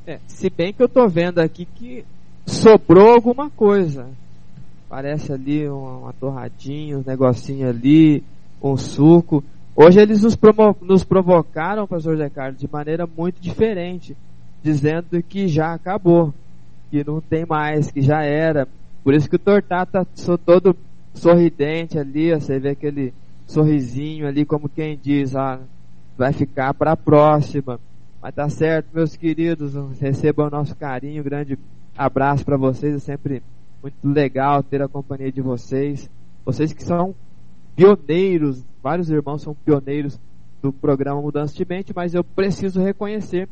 É, 0.09 0.19
se 0.25 0.49
bem 0.49 0.73
que 0.73 0.81
eu 0.81 0.89
tô 0.89 1.07
vendo 1.07 1.37
aqui 1.37 1.65
que 1.65 2.03
sobrou 2.47 3.11
alguma 3.11 3.47
coisa. 3.47 4.07
Parece 4.89 5.31
ali 5.31 5.69
uma, 5.69 5.97
uma 5.97 6.13
torradinha, 6.13 6.97
um 6.97 7.03
negocinho 7.05 7.69
ali, 7.69 8.23
um 8.59 8.75
suco. 8.75 9.43
Hoje 9.75 9.99
eles 10.01 10.23
nos, 10.23 10.35
provo 10.35 10.75
nos 10.81 11.03
provocaram, 11.03 11.85
pastor 11.85 12.17
Zé 12.17 12.27
Carlos, 12.27 12.59
de 12.59 12.67
maneira 12.67 13.05
muito 13.05 13.39
diferente, 13.39 14.17
dizendo 14.63 15.21
que 15.21 15.47
já 15.47 15.75
acabou, 15.75 16.33
que 16.89 17.03
não 17.03 17.21
tem 17.21 17.45
mais, 17.45 17.91
que 17.91 18.01
já 18.01 18.23
era. 18.23 18.67
Por 19.03 19.13
isso 19.13 19.29
que 19.29 19.35
o 19.35 19.39
Tortata 19.39 20.03
tá 20.05 20.37
todo 20.43 20.75
sorridente 21.13 21.99
ali, 21.99 22.33
você 22.33 22.57
vê 22.57 22.69
aquele 22.69 23.13
sorrisinho 23.45 24.27
ali, 24.27 24.43
como 24.43 24.67
quem 24.67 24.97
diz, 24.97 25.35
ah, 25.35 25.59
vai 26.17 26.33
ficar 26.33 26.73
para 26.73 26.93
a 26.93 26.97
próxima. 26.97 27.79
Mas 28.21 28.35
tá 28.35 28.49
certo, 28.49 28.87
meus 28.93 29.15
queridos, 29.15 29.73
recebam 29.99 30.47
o 30.47 30.49
nosso 30.49 30.75
carinho, 30.75 31.23
grande 31.23 31.57
abraço 31.97 32.43
para 32.43 32.57
vocês, 32.57 32.95
é 32.95 32.99
sempre 32.99 33.41
muito 33.81 33.95
legal 34.03 34.61
ter 34.61 34.81
a 34.81 34.89
companhia 34.89 35.31
de 35.31 35.41
vocês. 35.41 36.09
Vocês 36.43 36.73
que 36.73 36.83
são 36.83 37.15
pioneiros, 37.77 38.61
vários 38.83 39.09
irmãos 39.09 39.41
são 39.41 39.55
pioneiros 39.55 40.19
do 40.61 40.73
programa 40.73 41.21
Mudança 41.21 41.55
de 41.55 41.65
Mente, 41.65 41.93
mas 41.95 42.13
eu 42.13 42.21
preciso 42.21 42.81
reconhecer 42.81 43.47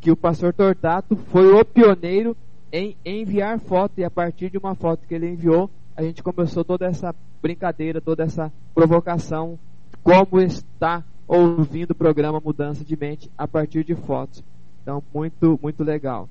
que 0.00 0.10
o 0.10 0.16
pastor 0.16 0.52
Tortato 0.52 1.14
foi 1.14 1.52
o 1.52 1.64
pioneiro 1.64 2.36
em 2.72 2.96
enviar 3.04 3.60
foto 3.60 3.98
e 3.98 4.04
a 4.04 4.10
partir 4.10 4.50
de 4.50 4.58
uma 4.58 4.74
foto 4.74 5.06
que 5.06 5.14
ele 5.14 5.30
enviou, 5.30 5.70
a 5.96 6.02
gente 6.02 6.24
começou 6.24 6.64
toda 6.64 6.86
essa 6.86 7.14
brincadeira, 7.40 8.00
toda 8.00 8.24
essa 8.24 8.52
provocação, 8.74 9.56
como 10.02 10.40
está 10.40 11.04
ouvindo 11.28 11.90
o 11.90 11.94
programa 11.94 12.40
Mudança 12.40 12.82
de 12.82 12.96
Mente 12.96 13.30
a 13.36 13.46
partir 13.46 13.84
de 13.84 13.94
fotos. 13.94 14.42
Então, 14.82 15.02
muito, 15.14 15.60
muito 15.62 15.84
legal. 15.84 16.28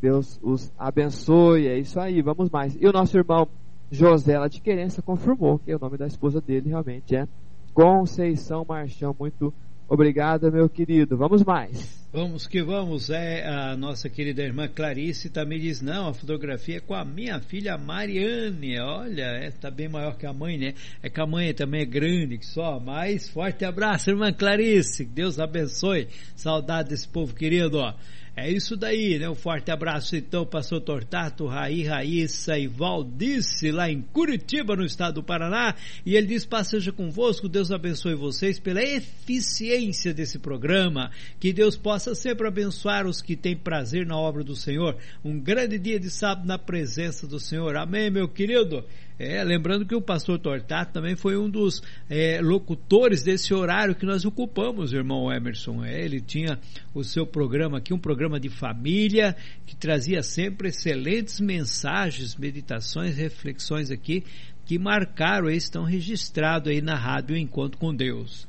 Deus 0.00 0.40
os 0.42 0.72
abençoe, 0.78 1.68
é 1.68 1.78
isso 1.78 2.00
aí, 2.00 2.22
vamos 2.22 2.48
mais. 2.48 2.74
E 2.80 2.86
o 2.86 2.92
nosso 2.92 3.16
irmão 3.18 3.46
José 3.90 4.36
de 4.48 4.60
Querência 4.60 5.02
confirmou 5.02 5.58
que 5.58 5.74
o 5.74 5.78
nome 5.78 5.98
da 5.98 6.06
esposa 6.06 6.40
dele 6.40 6.70
realmente 6.70 7.14
é 7.14 7.28
Conceição 7.74 8.64
Marchão. 8.66 9.14
Muito 9.18 9.52
obrigado, 9.88 10.52
meu 10.52 10.68
querido. 10.68 11.16
Vamos 11.16 11.42
mais. 11.42 11.98
Vamos 12.12 12.46
que 12.46 12.62
vamos. 12.62 13.10
É 13.10 13.46
a 13.46 13.76
nossa 13.76 14.08
querida 14.08 14.42
irmã 14.42 14.66
Clarice 14.66 15.28
também 15.28 15.60
diz 15.60 15.82
não, 15.82 16.08
a 16.08 16.14
fotografia 16.14 16.78
é 16.78 16.80
com 16.80 16.94
a 16.94 17.04
minha 17.04 17.38
filha 17.40 17.76
Mariane. 17.76 18.80
Olha, 18.80 19.22
é, 19.22 19.50
tá 19.50 19.70
bem 19.70 19.88
maior 19.88 20.16
que 20.16 20.26
a 20.26 20.32
mãe, 20.32 20.56
né? 20.56 20.74
É 21.02 21.10
que 21.10 21.20
a 21.20 21.26
mãe 21.26 21.52
também 21.52 21.82
é 21.82 21.84
grande 21.84 22.38
só. 22.46 22.80
Mas 22.80 23.28
forte 23.28 23.64
abraço, 23.64 24.10
irmã 24.10 24.32
Clarice. 24.32 25.04
Deus 25.04 25.38
abençoe. 25.38 26.08
Saudade 26.34 26.88
desse 26.88 27.06
povo 27.06 27.34
querido. 27.34 27.78
Ó. 27.78 27.92
É 28.40 28.50
isso 28.50 28.76
daí, 28.76 29.18
né? 29.18 29.28
Um 29.28 29.34
forte 29.34 29.70
abraço 29.70 30.14
então, 30.16 30.46
pastor 30.46 30.80
Tortato, 30.80 31.46
Raí, 31.46 31.84
Raíssa 31.84 32.58
e 32.58 32.66
Valdice, 32.66 33.70
lá 33.70 33.90
em 33.90 34.00
Curitiba, 34.00 34.76
no 34.76 34.84
estado 34.84 35.14
do 35.14 35.22
Paraná. 35.22 35.74
E 36.06 36.14
ele 36.14 36.28
diz, 36.28 36.46
paz 36.46 36.68
seja 36.68 36.92
convosco, 36.92 37.48
Deus 37.48 37.70
abençoe 37.70 38.14
vocês 38.14 38.60
pela 38.60 38.82
eficiência 38.82 40.14
desse 40.14 40.38
programa. 40.38 41.10
Que 41.40 41.52
Deus 41.52 41.76
possa 41.76 42.14
sempre 42.14 42.46
abençoar 42.46 43.06
os 43.06 43.20
que 43.20 43.34
têm 43.36 43.56
prazer 43.56 44.06
na 44.06 44.16
obra 44.16 44.44
do 44.44 44.54
Senhor. 44.54 44.96
Um 45.24 45.40
grande 45.40 45.78
dia 45.78 45.98
de 45.98 46.08
sábado 46.08 46.46
na 46.46 46.58
presença 46.58 47.26
do 47.26 47.40
Senhor. 47.40 47.76
Amém, 47.76 48.10
meu 48.10 48.28
querido? 48.28 48.84
É, 49.18 49.42
lembrando 49.42 49.84
que 49.84 49.96
o 49.96 50.00
pastor 50.00 50.38
Tortato 50.38 50.92
também 50.92 51.16
foi 51.16 51.36
um 51.36 51.50
dos 51.50 51.82
é, 52.08 52.40
locutores 52.40 53.24
desse 53.24 53.52
horário 53.52 53.96
que 53.96 54.06
nós 54.06 54.24
ocupamos, 54.24 54.92
irmão 54.92 55.32
Emerson. 55.32 55.84
É, 55.84 56.04
ele 56.04 56.20
tinha 56.20 56.58
o 56.94 57.02
seu 57.02 57.26
programa 57.26 57.78
aqui, 57.78 57.92
um 57.92 57.98
programa 57.98 58.38
de 58.38 58.48
família, 58.48 59.34
que 59.66 59.74
trazia 59.74 60.22
sempre 60.22 60.68
excelentes 60.68 61.40
mensagens, 61.40 62.36
meditações, 62.36 63.16
reflexões 63.16 63.90
aqui 63.90 64.24
que 64.64 64.78
marcaram 64.78 65.50
e 65.50 65.56
estão 65.56 65.82
registrados 65.82 66.70
aí 66.70 66.80
na 66.80 66.94
rádio 66.94 67.36
Encontro 67.36 67.78
com 67.78 67.92
Deus. 67.92 68.46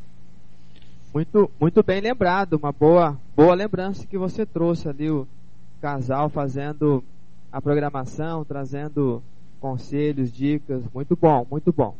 Muito, 1.12 1.50
muito 1.60 1.82
bem 1.82 2.02
lembrado, 2.02 2.54
uma 2.54 2.72
boa, 2.72 3.18
boa 3.36 3.56
lembrança 3.56 4.06
que 4.06 4.18
você 4.18 4.46
trouxe 4.46 4.88
ali 4.88 5.10
o 5.10 5.28
casal 5.82 6.30
fazendo 6.30 7.04
a 7.52 7.60
programação, 7.60 8.46
trazendo 8.46 9.24
conselhos, 9.60 10.32
dicas, 10.32 10.84
muito 10.94 11.16
bom, 11.16 11.46
muito 11.50 11.72
bom. 11.72 11.96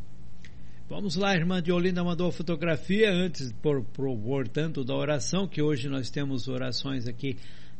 Vamos 0.88 1.14
lá, 1.14 1.30
a 1.30 1.36
irmã 1.36 1.62
de 1.62 1.70
Olinda 1.70 2.02
mandou 2.02 2.32
fotografia 2.32 3.12
antes, 3.12 3.52
por, 3.62 3.84
por, 3.84 4.16
portanto, 4.18 4.82
da 4.82 4.94
oração, 4.94 5.46
que 5.46 5.62
hoje 5.62 5.88
nós 5.88 6.10
temos 6.10 6.48
orações 6.48 7.06
aqui 7.06 7.36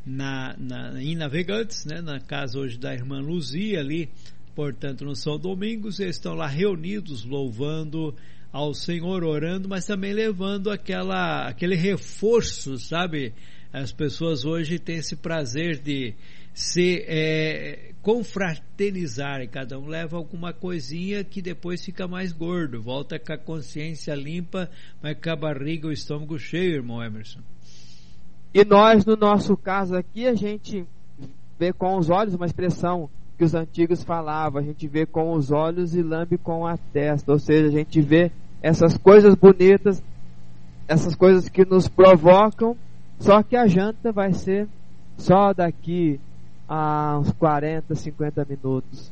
na, 0.07 0.55
na, 0.57 1.03
em 1.03 1.17
Navegantes, 1.17 1.85
né, 1.85 2.01
na 2.01 2.21
casa 2.21 2.59
hoje 2.59 2.79
da 2.79 2.95
irmã 2.95 3.21
Luzia 3.21 3.81
ali, 3.81 4.09
portanto, 4.55 5.05
no 5.05 5.17
São 5.17 5.39
Domingos, 5.39 5.99
eles 5.99 6.17
estão 6.17 6.35
lá 6.35 6.47
reunidos, 6.47 7.25
louvando 7.25 8.15
ao 8.53 8.73
Senhor, 8.75 9.25
orando, 9.25 9.69
mas 9.69 9.85
também 9.85 10.13
levando 10.13 10.71
aquela, 10.71 11.49
aquele 11.49 11.75
reforço, 11.75 12.79
sabe? 12.79 13.33
As 13.73 13.93
pessoas 13.93 14.45
hoje 14.45 14.79
têm 14.79 14.97
esse 14.97 15.17
prazer 15.17 15.79
de 15.79 16.15
se 16.55 17.05
é, 17.07 17.93
confraternizar, 18.03 19.47
cada 19.49 19.79
um 19.79 19.87
leva 19.87 20.17
alguma 20.17 20.53
coisinha 20.53 21.23
que 21.23 21.43
depois 21.43 21.85
fica 21.85 22.09
mais 22.09 22.33
gordo, 22.33 22.83
volta 22.83 23.19
com 23.19 23.33
a 23.33 23.39
consciência 23.39 24.15
limpa, 24.15 24.71
mas 25.03 25.17
com 25.23 25.31
a 25.31 25.37
barriga 25.37 25.87
e 25.87 25.91
o 25.91 25.93
estômago 25.93 26.39
cheio, 26.39 26.75
irmão 26.75 27.03
Emerson. 27.03 27.41
E 28.53 28.65
nós, 28.65 29.05
no 29.05 29.17
nosso 29.17 29.57
caso 29.57 29.95
aqui, 29.95 30.27
a 30.27 30.35
gente 30.35 30.85
vê 31.59 31.73
com 31.73 31.97
os 31.99 32.11
olhos 32.11 32.35
uma 32.35 32.47
expressão 32.47 33.09
que 33.37 33.45
os 33.45 33.55
antigos 33.55 34.03
falavam, 34.03 34.61
a 34.61 34.65
gente 34.65 34.89
vê 34.89 35.07
com 35.07 35.33
os 35.33 35.51
olhos 35.51 35.95
e 35.95 36.03
lambe 36.03 36.37
com 36.37 36.67
a 36.67 36.77
testa, 36.77 37.33
ou 37.33 37.39
seja, 37.39 37.69
a 37.69 37.71
gente 37.71 38.01
vê 38.01 38.31
essas 38.63 38.99
coisas 38.99 39.35
bonitas, 39.35 40.03
essas 40.89 41.15
coisas 41.15 41.49
que 41.49 41.65
nos 41.65 41.89
provocam, 41.89 42.77
só 43.19 43.43
que 43.43 43.57
a 43.57 43.67
janta 43.67 44.11
vai 44.11 44.33
ser 44.33 44.69
só 45.17 45.53
daqui 45.53 46.19
a 46.71 47.19
uns 47.19 47.33
40, 47.33 47.97
50 47.97 48.47
minutos. 48.49 49.11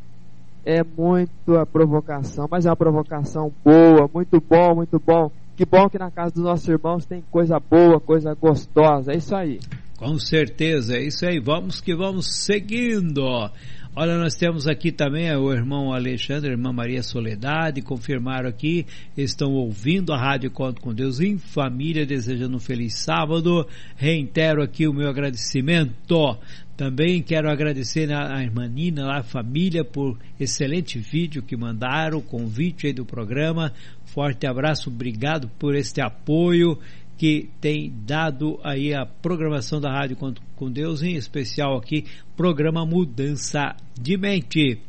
É 0.65 0.85
muito 0.85 1.59
a 1.59 1.67
provocação, 1.67 2.47
mas 2.49 2.67
é 2.67 2.71
uma 2.71 2.77
provocação 2.77 3.53
boa, 3.65 4.09
muito 4.13 4.41
bom, 4.41 4.77
muito 4.77 5.03
bom. 5.05 5.33
Que 5.57 5.65
bom 5.65 5.89
que 5.89 5.99
na 5.99 6.09
casa 6.09 6.33
dos 6.33 6.45
nossos 6.45 6.69
irmãos 6.69 7.05
tem 7.05 7.25
coisa 7.33 7.59
boa, 7.59 7.99
coisa 7.99 8.33
gostosa. 8.35 9.13
É 9.13 9.17
isso 9.17 9.35
aí. 9.35 9.59
Com 9.97 10.17
certeza, 10.21 10.97
é 10.97 11.03
isso 11.03 11.27
aí. 11.27 11.41
Vamos 11.41 11.81
que 11.81 11.97
vamos 11.97 12.45
seguindo. 12.45 13.51
Olha, 14.01 14.17
nós 14.17 14.37
temos 14.37 14.69
aqui 14.69 14.93
também 14.93 15.29
o 15.35 15.53
irmão 15.53 15.93
Alexandre, 15.93 16.51
a 16.51 16.53
irmã 16.53 16.73
Maria 16.73 17.03
Soledade, 17.03 17.83
confirmaram 17.83 18.49
aqui, 18.49 18.87
estão 19.17 19.51
ouvindo 19.55 20.13
a 20.13 20.17
Rádio 20.17 20.53
Conto 20.53 20.81
com 20.81 20.95
Deus 20.95 21.19
em 21.19 21.37
família, 21.37 22.07
desejando 22.07 22.59
um 22.59 22.61
feliz 22.61 22.95
sábado. 22.95 23.67
Reitero 23.97 24.63
aqui 24.63 24.87
o 24.87 24.95
meu 24.95 25.09
agradecimento. 25.09 26.39
Também 26.77 27.21
quero 27.21 27.51
agradecer 27.51 28.13
a 28.13 28.41
irmã 28.41 28.69
Nina, 28.69 29.19
a 29.19 29.25
família, 29.25 29.85
por 29.85 30.17
excelente 30.39 30.97
vídeo 31.01 31.43
que 31.43 31.57
mandaram, 31.57 32.21
convite 32.21 32.87
aí 32.87 32.93
do 32.93 33.05
programa. 33.05 33.73
Forte 34.05 34.47
abraço, 34.47 34.91
obrigado 34.91 35.51
por 35.59 35.75
este 35.75 36.01
apoio 36.01 36.79
que 37.19 37.51
tem 37.61 37.93
dado 38.07 38.61
aí 38.63 38.95
a 38.95 39.05
programação 39.05 39.81
da 39.81 39.91
Rádio 39.91 40.17
com 40.55 40.71
Deus, 40.71 41.03
em 41.03 41.17
especial 41.17 41.77
aqui, 41.77 42.05
programa 42.37 42.87
Mudança 42.87 43.75
de 44.01 44.17
Mente. 44.17 44.81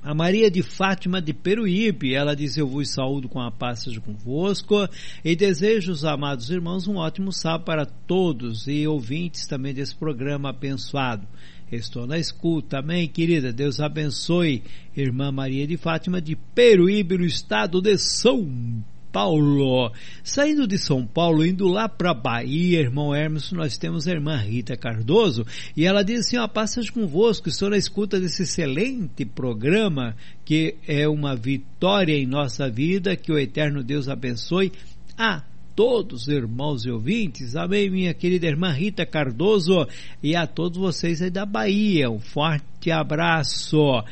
A 0.00 0.14
Maria 0.14 0.50
de 0.50 0.62
Fátima 0.62 1.20
de 1.20 1.32
Peruíbe, 1.32 2.14
ela 2.14 2.36
diz: 2.36 2.56
Eu 2.56 2.68
vos 2.68 2.92
saúdo 2.92 3.28
com 3.28 3.40
a 3.40 3.50
paz 3.50 3.82
seja 3.82 4.00
convosco 4.00 4.88
e 5.24 5.34
desejo, 5.34 5.90
os 5.90 6.04
amados 6.04 6.48
irmãos, 6.50 6.86
um 6.86 6.96
ótimo 6.96 7.32
sábado 7.32 7.64
para 7.64 7.86
todos 7.86 8.68
e 8.68 8.86
ouvintes 8.86 9.46
também 9.46 9.74
desse 9.74 9.96
programa 9.96 10.50
abençoado. 10.50 11.26
Estou 11.72 12.06
na 12.06 12.18
escuta, 12.18 12.78
amém, 12.78 13.08
querida. 13.08 13.52
Deus 13.52 13.80
abençoe, 13.80 14.62
irmã 14.96 15.32
Maria 15.32 15.66
de 15.66 15.76
Fátima 15.76 16.20
de 16.20 16.36
Peruíbe, 16.36 17.18
no 17.18 17.24
estado 17.24 17.80
de 17.80 17.96
São 17.98 18.84
Paulo. 19.14 19.92
Saindo 20.24 20.66
de 20.66 20.76
São 20.76 21.06
Paulo, 21.06 21.46
indo 21.46 21.68
lá 21.68 21.88
para 21.88 22.12
Bahia, 22.12 22.80
irmão 22.80 23.14
Hermes, 23.14 23.52
nós 23.52 23.78
temos 23.78 24.08
a 24.08 24.10
irmã 24.10 24.36
Rita 24.36 24.76
Cardoso 24.76 25.46
e 25.76 25.86
ela 25.86 26.02
diz 26.02 26.26
assim: 26.26 26.36
ó, 26.36 26.48
passagem 26.48 26.90
convosco, 26.90 27.48
estou 27.48 27.70
na 27.70 27.76
escuta 27.76 28.18
desse 28.18 28.42
excelente 28.42 29.24
programa 29.24 30.16
que 30.44 30.74
é 30.88 31.06
uma 31.06 31.36
vitória 31.36 32.12
em 32.12 32.26
nossa 32.26 32.68
vida, 32.68 33.14
que 33.14 33.30
o 33.30 33.38
eterno 33.38 33.84
Deus 33.84 34.08
abençoe 34.08 34.72
a 35.16 35.44
todos, 35.76 36.26
irmãos 36.26 36.84
e 36.84 36.90
ouvintes. 36.90 37.54
Amém, 37.54 37.88
minha 37.88 38.14
querida 38.14 38.48
irmã 38.48 38.72
Rita 38.72 39.06
Cardoso 39.06 39.86
e 40.20 40.34
a 40.34 40.44
todos 40.44 40.76
vocês 40.76 41.22
aí 41.22 41.30
da 41.30 41.46
Bahia. 41.46 42.10
Um 42.10 42.18
forte 42.18 42.90
abraço. 42.90 44.02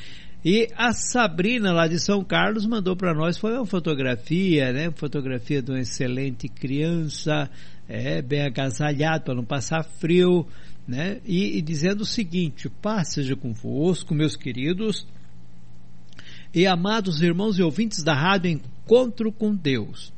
E 0.45 0.69
a 0.77 0.93
Sabrina, 0.93 1.73
lá 1.73 1.87
de 1.87 2.01
São 2.01 2.25
Carlos, 2.25 2.67
mandou 2.67 2.97
para 2.97 3.15
nós, 3.15 3.39
foi 3.39 3.55
uma 3.55 3.65
fotografia, 3.65 4.73
né? 4.73 4.91
Fotografia 4.91 5.63
de 5.63 5.71
uma 5.71 5.81
excelente 5.81 6.49
criança, 6.49 7.49
é, 7.89 8.21
bem 8.21 8.43
agasalhado 8.43 9.25
para 9.25 9.35
não 9.35 9.45
passar 9.45 9.85
frio, 9.85 10.45
né? 10.87 11.21
E, 11.25 11.59
e 11.59 11.63
dizendo 11.63 12.01
o 12.01 12.07
seguinte, 12.07 12.69
paz 12.69 13.13
seja 13.13 13.37
convosco, 13.37 14.15
meus 14.15 14.35
queridos 14.35 15.07
e 16.55 16.67
amados 16.67 17.23
irmãos 17.23 17.59
e 17.59 17.63
ouvintes 17.63 18.03
da 18.03 18.13
rádio 18.13 18.51
Encontro 18.51 19.33
com 19.33 19.55
Deus. 19.55 20.13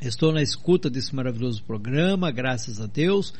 Estou 0.00 0.32
na 0.32 0.42
escuta 0.42 0.88
desse 0.88 1.14
maravilhoso 1.14 1.62
programa, 1.64 2.30
graças 2.30 2.80
a 2.80 2.86
Deus 2.86 3.34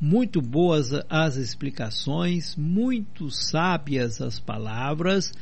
muito 0.00 0.40
boas 0.40 0.90
as 1.08 1.36
explicações, 1.36 2.54
muito 2.56 3.30
sábias 3.30 4.20
as 4.20 4.38
palavras. 4.38 5.32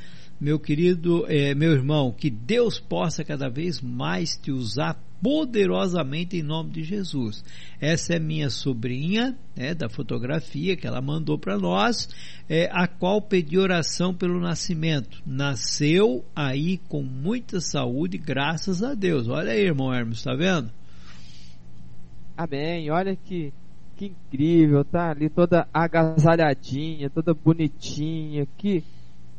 Meu 0.40 0.58
querido, 0.58 1.24
eh, 1.28 1.54
meu 1.54 1.72
irmão, 1.72 2.12
que 2.12 2.28
Deus 2.28 2.78
possa 2.78 3.24
cada 3.24 3.48
vez 3.48 3.80
mais 3.80 4.36
te 4.36 4.50
usar 4.50 5.00
poderosamente 5.22 6.36
em 6.36 6.42
nome 6.42 6.70
de 6.70 6.84
Jesus. 6.84 7.42
Essa 7.80 8.14
é 8.14 8.18
minha 8.18 8.50
sobrinha, 8.50 9.36
né, 9.56 9.74
da 9.74 9.88
fotografia 9.88 10.76
que 10.76 10.86
ela 10.86 11.00
mandou 11.00 11.38
para 11.38 11.58
nós, 11.58 12.08
é, 12.48 12.68
a 12.70 12.86
qual 12.86 13.20
pedi 13.22 13.58
oração 13.58 14.14
pelo 14.14 14.38
nascimento. 14.38 15.22
Nasceu 15.26 16.24
aí 16.34 16.78
com 16.78 17.02
muita 17.02 17.60
saúde, 17.60 18.18
graças 18.18 18.82
a 18.82 18.94
Deus. 18.94 19.28
Olha 19.28 19.52
aí, 19.52 19.62
irmão 19.62 19.92
Hermes, 19.92 20.18
está 20.18 20.34
vendo? 20.34 20.70
Amém. 22.36 22.90
Olha 22.90 23.16
que 23.16 23.52
que 23.96 24.06
incrível, 24.06 24.84
tá 24.84 25.10
ali 25.10 25.30
toda 25.30 25.66
agasalhadinha, 25.72 27.08
toda 27.08 27.32
bonitinha, 27.32 28.46
que 28.56 28.84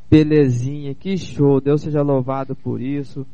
belezinha, 0.10 0.96
que 0.96 1.16
show. 1.18 1.62
Deus 1.62 1.82
seja 1.82 2.02
louvado 2.02 2.56
por 2.56 2.82
isso. 2.82 3.26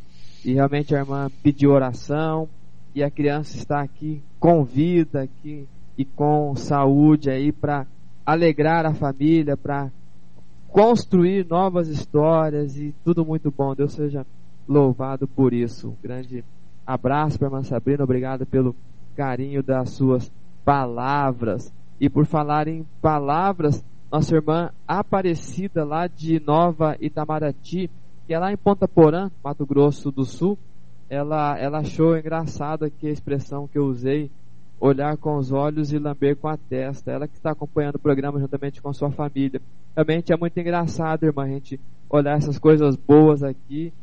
E 0.44 0.54
realmente 0.54 0.94
a 0.94 1.00
irmã 1.00 1.30
pediu 1.42 1.72
oração 1.72 2.50
e 2.94 3.02
a 3.02 3.10
criança 3.10 3.58
está 3.58 3.82
aqui 3.82 4.22
com 4.40 4.64
vida 4.64 5.24
aqui 5.24 5.66
e 5.98 6.04
com 6.04 6.54
saúde 6.56 7.30
aí 7.30 7.52
para 7.52 7.88
alegrar 8.26 8.86
a 8.86 8.94
família, 8.94 9.56
para 9.56 9.90
construir 10.68 11.48
novas 11.48 11.88
histórias 11.88 12.78
e 12.78 12.94
tudo 13.04 13.26
muito 13.26 13.50
bom. 13.50 13.74
Deus 13.74 13.94
seja 13.94 14.26
louvado 14.68 15.28
por 15.28 15.54
isso. 15.54 15.90
Um 15.90 15.98
grande 16.02 16.44
abraço 16.86 17.40
para 17.40 17.48
a 17.48 17.52
irmã 17.52 17.64
Sabrina, 17.64 18.04
obrigado 18.04 18.46
pelo 18.46 18.76
carinho 19.16 19.64
das 19.64 19.92
suas 19.92 20.30
palavras. 20.64 21.74
E 22.00 22.10
por 22.10 22.26
falar 22.26 22.68
em 22.68 22.86
palavras, 23.02 23.84
nossa 24.12 24.36
irmã 24.36 24.70
Aparecida, 24.88 25.84
lá 25.84 26.08
de 26.08 26.40
Nova 26.40 26.96
Itamaraty, 27.00 27.90
que 28.26 28.34
é 28.34 28.40
lá 28.40 28.52
em 28.52 28.58
Ponta 28.58 28.88
Porã, 28.88 29.30
Mato 29.44 29.66
Grosso 29.66 30.12
do 30.12 30.26
Sul, 30.26 30.58
ela, 31.10 31.58
ela 31.58 31.80
achou 31.80 32.18
engraçada 32.18 32.90
que 32.90 33.08
a 33.08 33.12
expressão 33.12 33.68
que 33.68 33.78
eu 33.78 33.86
usei, 33.86 34.32
olhar 34.80 35.16
com 35.18 35.38
os 35.38 35.52
olhos 35.52 35.94
e 35.94 36.00
lamber 36.00 36.36
com 36.36 36.48
a 36.48 36.58
testa. 36.58 37.12
Ela 37.12 37.28
que 37.28 37.36
está 37.36 37.52
acompanhando 37.52 37.96
o 37.96 38.00
programa 38.00 38.40
juntamente 38.40 38.82
com 38.82 38.92
sua 38.92 39.12
família. 39.12 39.62
Realmente 39.96 40.34
é 40.34 40.38
muito 40.38 40.60
engraçado, 40.60 41.24
irmã, 41.24 41.44
a 41.44 41.48
gente 41.48 41.80
olhar 42.10 42.38
essas 42.38 42.58
coisas 42.58 42.96
boas 42.96 43.44
aqui, 43.44 43.94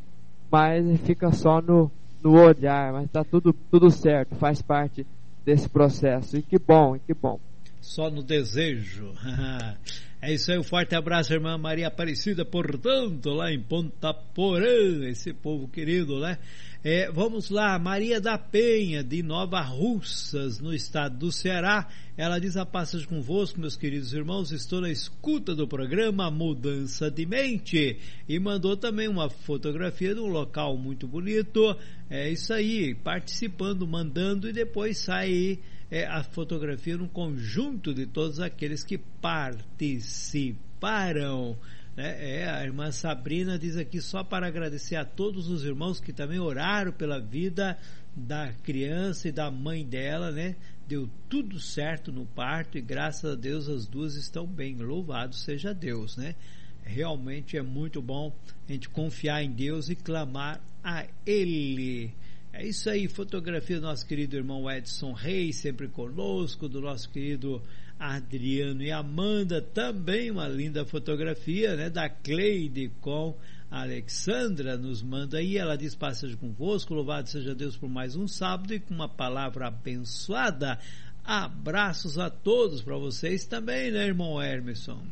mas 0.50 1.00
fica 1.00 1.32
só 1.32 1.60
no, 1.60 1.90
no 2.22 2.32
olhar, 2.32 2.92
mas 2.92 3.04
está 3.04 3.24
tudo, 3.24 3.52
tudo 3.70 3.90
certo, 3.90 4.34
faz 4.36 4.62
parte 4.62 5.06
desse 5.44 5.68
processo. 5.68 6.36
E 6.36 6.42
que 6.42 6.58
bom, 6.58 6.96
e 6.96 7.00
que 7.00 7.14
bom. 7.14 7.38
Só 7.80 8.10
no 8.10 8.22
desejo. 8.22 9.12
É 10.22 10.34
isso 10.34 10.52
aí, 10.52 10.58
um 10.58 10.62
forte 10.62 10.94
abraço, 10.94 11.32
irmã 11.32 11.56
Maria 11.56 11.88
Aparecida, 11.88 12.44
portanto, 12.44 13.30
lá 13.30 13.50
em 13.50 13.58
Ponta 13.58 14.12
Porã, 14.12 15.08
esse 15.08 15.32
povo 15.32 15.66
querido, 15.66 16.20
né? 16.20 16.36
É, 16.82 17.12
vamos 17.12 17.51
lá, 17.51 17.78
Maria 17.78 18.23
da 18.23 18.39
Penha, 18.39 19.05
de 19.05 19.23
Nova 19.23 19.61
Russas, 19.61 20.59
no 20.61 20.73
estado 20.73 21.19
do 21.19 21.31
Ceará. 21.31 21.86
Ela 22.16 22.39
diz 22.39 22.57
a 22.57 22.65
passagem 22.65 23.07
convosco, 23.07 23.61
meus 23.61 23.77
queridos 23.77 24.15
irmãos, 24.15 24.51
estou 24.51 24.81
na 24.81 24.89
escuta 24.89 25.55
do 25.55 25.69
programa 25.69 26.31
Mudança 26.31 27.11
de 27.11 27.27
Mente. 27.27 27.98
E 28.27 28.39
mandou 28.39 28.78
também 28.78 29.09
uma 29.09 29.28
fotografia 29.28 30.15
de 30.15 30.20
um 30.20 30.28
local 30.28 30.74
muito 30.78 31.07
bonito. 31.07 31.77
É 32.09 32.31
isso 32.31 32.55
aí, 32.55 32.94
participando, 32.94 33.86
mandando 33.86 34.48
e 34.48 34.52
depois 34.55 34.97
sai 34.97 35.59
é, 35.90 36.07
a 36.07 36.23
fotografia 36.23 36.97
num 36.97 37.09
conjunto 37.09 37.93
de 37.93 38.07
todos 38.07 38.40
aqueles 38.40 38.82
que 38.82 38.97
participaram. 38.97 41.59
Né? 41.96 42.40
É, 42.40 42.48
a 42.48 42.64
irmã 42.64 42.90
Sabrina 42.90 43.58
diz 43.58 43.76
aqui 43.76 44.00
só 44.00 44.22
para 44.22 44.46
agradecer 44.46 44.96
a 44.96 45.04
todos 45.04 45.48
os 45.48 45.64
irmãos 45.64 46.00
que 46.00 46.12
também 46.12 46.38
oraram 46.38 46.92
pela 46.92 47.20
vida 47.20 47.76
da 48.14 48.52
criança 48.62 49.28
e 49.28 49.32
da 49.32 49.50
mãe 49.50 49.84
dela, 49.84 50.30
né? 50.30 50.56
Deu 50.86 51.08
tudo 51.28 51.60
certo 51.60 52.10
no 52.10 52.26
parto 52.26 52.76
e 52.76 52.80
graças 52.80 53.32
a 53.32 53.36
Deus 53.36 53.68
as 53.68 53.86
duas 53.86 54.16
estão 54.16 54.46
bem. 54.46 54.76
Louvado 54.76 55.34
seja 55.34 55.72
Deus, 55.72 56.16
né? 56.16 56.34
Realmente 56.82 57.56
é 57.56 57.62
muito 57.62 58.02
bom 58.02 58.34
a 58.68 58.72
gente 58.72 58.88
confiar 58.88 59.42
em 59.44 59.52
Deus 59.52 59.88
e 59.88 59.94
clamar 59.94 60.60
a 60.82 61.06
Ele. 61.24 62.12
É 62.52 62.66
isso 62.66 62.90
aí, 62.90 63.06
fotografia 63.06 63.78
do 63.78 63.86
nosso 63.86 64.04
querido 64.04 64.36
irmão 64.36 64.68
Edson 64.68 65.12
Reis, 65.12 65.56
sempre 65.56 65.86
conosco, 65.86 66.68
do 66.68 66.80
nosso 66.80 67.08
querido 67.10 67.62
Adriano 68.01 68.82
e 68.82 68.90
Amanda, 68.90 69.60
também 69.60 70.31
uma 70.31 70.48
linda 70.48 70.86
fotografia, 70.86 71.77
né, 71.77 71.90
da 71.90 72.09
Cleide 72.09 72.90
com 72.98 73.36
a 73.70 73.82
Alexandra 73.82 74.78
nos 74.78 75.02
manda 75.02 75.36
aí, 75.36 75.59
ela 75.59 75.77
diz 75.77 75.94
passagem 75.94 76.35
convosco, 76.35 76.94
louvado 76.94 77.28
seja 77.28 77.55
Deus 77.55 77.77
por 77.77 77.90
mais 77.90 78.16
um 78.16 78.27
sábado 78.27 78.72
e 78.72 78.81
com 78.81 78.94
uma 78.94 79.06
palavra 79.06 79.66
abençoada. 79.66 80.78
Abraços 81.22 82.18
a 82.18 82.31
todos 82.31 82.81
para 82.81 82.97
vocês 82.97 83.44
também, 83.44 83.90
né, 83.90 84.06
irmão 84.06 84.43
Hermeson? 84.43 85.02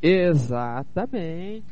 Exatamente. 0.00 1.62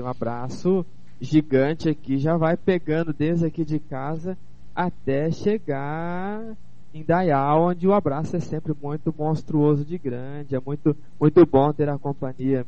Um 0.00 0.06
abraço 0.06 0.86
gigante 1.20 1.88
aqui, 1.88 2.18
já 2.18 2.36
vai 2.36 2.56
pegando 2.56 3.12
desde 3.12 3.46
aqui 3.46 3.64
de 3.64 3.80
casa 3.80 4.38
até 4.72 5.28
chegar 5.32 6.56
em 6.92 7.04
Dayal, 7.04 7.62
onde 7.62 7.86
o 7.86 7.92
abraço 7.92 8.36
é 8.36 8.40
sempre 8.40 8.74
muito 8.80 9.14
monstruoso 9.16 9.84
de 9.84 9.96
grande, 9.96 10.56
é 10.56 10.60
muito, 10.64 10.96
muito 11.20 11.46
bom 11.46 11.72
ter 11.72 11.88
a 11.88 11.98
companhia 11.98 12.66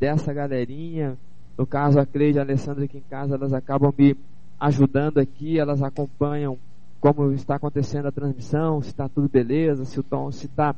dessa 0.00 0.32
galerinha. 0.32 1.16
No 1.56 1.66
caso, 1.66 2.00
a 2.00 2.06
Cleide 2.06 2.38
e 2.38 2.40
a 2.40 2.42
Alessandra 2.42 2.84
aqui 2.84 2.98
em 2.98 3.04
casa, 3.10 3.34
elas 3.34 3.52
acabam 3.52 3.92
me 3.96 4.16
ajudando 4.58 5.18
aqui, 5.18 5.58
elas 5.58 5.82
acompanham 5.82 6.56
como 7.00 7.32
está 7.32 7.56
acontecendo 7.56 8.06
a 8.06 8.12
transmissão, 8.12 8.80
se 8.80 8.88
está 8.88 9.08
tudo 9.08 9.28
beleza, 9.28 9.84
se 9.84 9.98
o 9.98 10.02
tom 10.02 10.30
se 10.30 10.46
está 10.46 10.74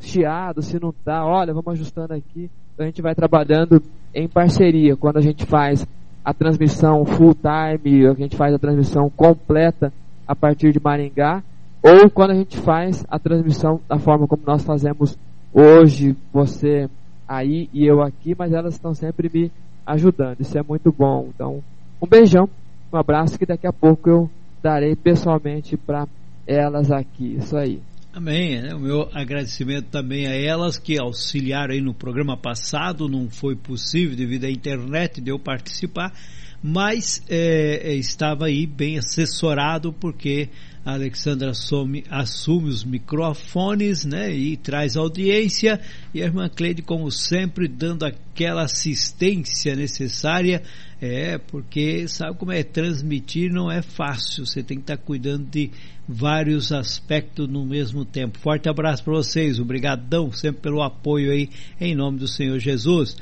chiado, 0.00 0.62
se 0.62 0.80
não 0.80 0.90
está, 0.90 1.24
olha, 1.24 1.52
vamos 1.52 1.74
ajustando 1.74 2.14
aqui. 2.14 2.50
Então, 2.74 2.84
a 2.84 2.86
gente 2.86 3.02
vai 3.02 3.14
trabalhando 3.14 3.82
em 4.14 4.28
parceria. 4.28 4.96
Quando 4.96 5.18
a 5.18 5.20
gente 5.20 5.44
faz 5.46 5.86
a 6.24 6.34
transmissão 6.34 7.04
full 7.04 7.34
time, 7.34 8.06
a 8.06 8.14
gente 8.14 8.36
faz 8.36 8.54
a 8.54 8.58
transmissão 8.58 9.08
completa 9.10 9.92
a 10.26 10.34
partir 10.34 10.72
de 10.72 10.80
Maringá, 10.80 11.42
ou 11.86 12.10
quando 12.10 12.32
a 12.32 12.34
gente 12.34 12.56
faz 12.58 13.04
a 13.08 13.16
transmissão 13.16 13.80
da 13.88 13.96
forma 13.96 14.26
como 14.26 14.42
nós 14.44 14.64
fazemos 14.64 15.16
hoje, 15.52 16.16
você 16.32 16.90
aí 17.28 17.70
e 17.72 17.86
eu 17.86 18.02
aqui, 18.02 18.34
mas 18.36 18.52
elas 18.52 18.74
estão 18.74 18.92
sempre 18.92 19.30
me 19.32 19.52
ajudando. 19.86 20.40
Isso 20.40 20.58
é 20.58 20.62
muito 20.64 20.90
bom. 20.90 21.30
Então, 21.32 21.62
um 22.02 22.06
beijão, 22.08 22.48
um 22.92 22.96
abraço 22.96 23.38
que 23.38 23.46
daqui 23.46 23.68
a 23.68 23.72
pouco 23.72 24.10
eu 24.10 24.30
darei 24.60 24.96
pessoalmente 24.96 25.76
para 25.76 26.08
elas 26.44 26.90
aqui. 26.90 27.36
Isso 27.36 27.56
aí. 27.56 27.80
Amém. 28.12 28.60
Né? 28.60 28.74
O 28.74 28.80
meu 28.80 29.08
agradecimento 29.12 29.86
também 29.88 30.26
a 30.26 30.34
elas 30.34 30.78
que 30.78 30.98
auxiliaram 30.98 31.72
aí 31.72 31.80
no 31.80 31.94
programa 31.94 32.36
passado. 32.36 33.08
Não 33.08 33.30
foi 33.30 33.54
possível 33.54 34.16
devido 34.16 34.44
à 34.44 34.50
internet 34.50 35.20
de 35.20 35.30
eu 35.30 35.38
participar, 35.38 36.12
mas 36.60 37.22
é, 37.28 37.94
estava 37.94 38.46
aí 38.46 38.66
bem 38.66 38.98
assessorado 38.98 39.92
porque 39.92 40.48
a 40.86 40.92
Alexandra 40.92 41.50
assume, 41.50 42.04
assume 42.08 42.68
os 42.68 42.84
microfones, 42.84 44.04
né, 44.04 44.32
e 44.32 44.56
traz 44.56 44.96
audiência, 44.96 45.80
e 46.14 46.22
a 46.22 46.26
irmã 46.26 46.48
Cleide, 46.48 46.80
como 46.80 47.10
sempre, 47.10 47.66
dando 47.66 48.04
aquela 48.04 48.62
assistência 48.62 49.74
necessária, 49.74 50.62
é, 51.00 51.38
porque 51.38 52.06
sabe 52.06 52.38
como 52.38 52.52
é, 52.52 52.62
transmitir 52.62 53.52
não 53.52 53.68
é 53.68 53.82
fácil, 53.82 54.46
você 54.46 54.62
tem 54.62 54.76
que 54.76 54.84
estar 54.84 54.96
cuidando 54.96 55.50
de 55.50 55.72
vários 56.08 56.70
aspectos 56.70 57.48
no 57.48 57.66
mesmo 57.66 58.04
tempo. 58.04 58.38
Forte 58.38 58.68
abraço 58.68 59.02
para 59.02 59.14
vocês, 59.14 59.58
obrigadão 59.58 60.30
sempre 60.30 60.62
pelo 60.62 60.82
apoio 60.82 61.32
aí, 61.32 61.50
em 61.80 61.96
nome 61.96 62.20
do 62.20 62.28
Senhor 62.28 62.60
Jesus. 62.60 63.16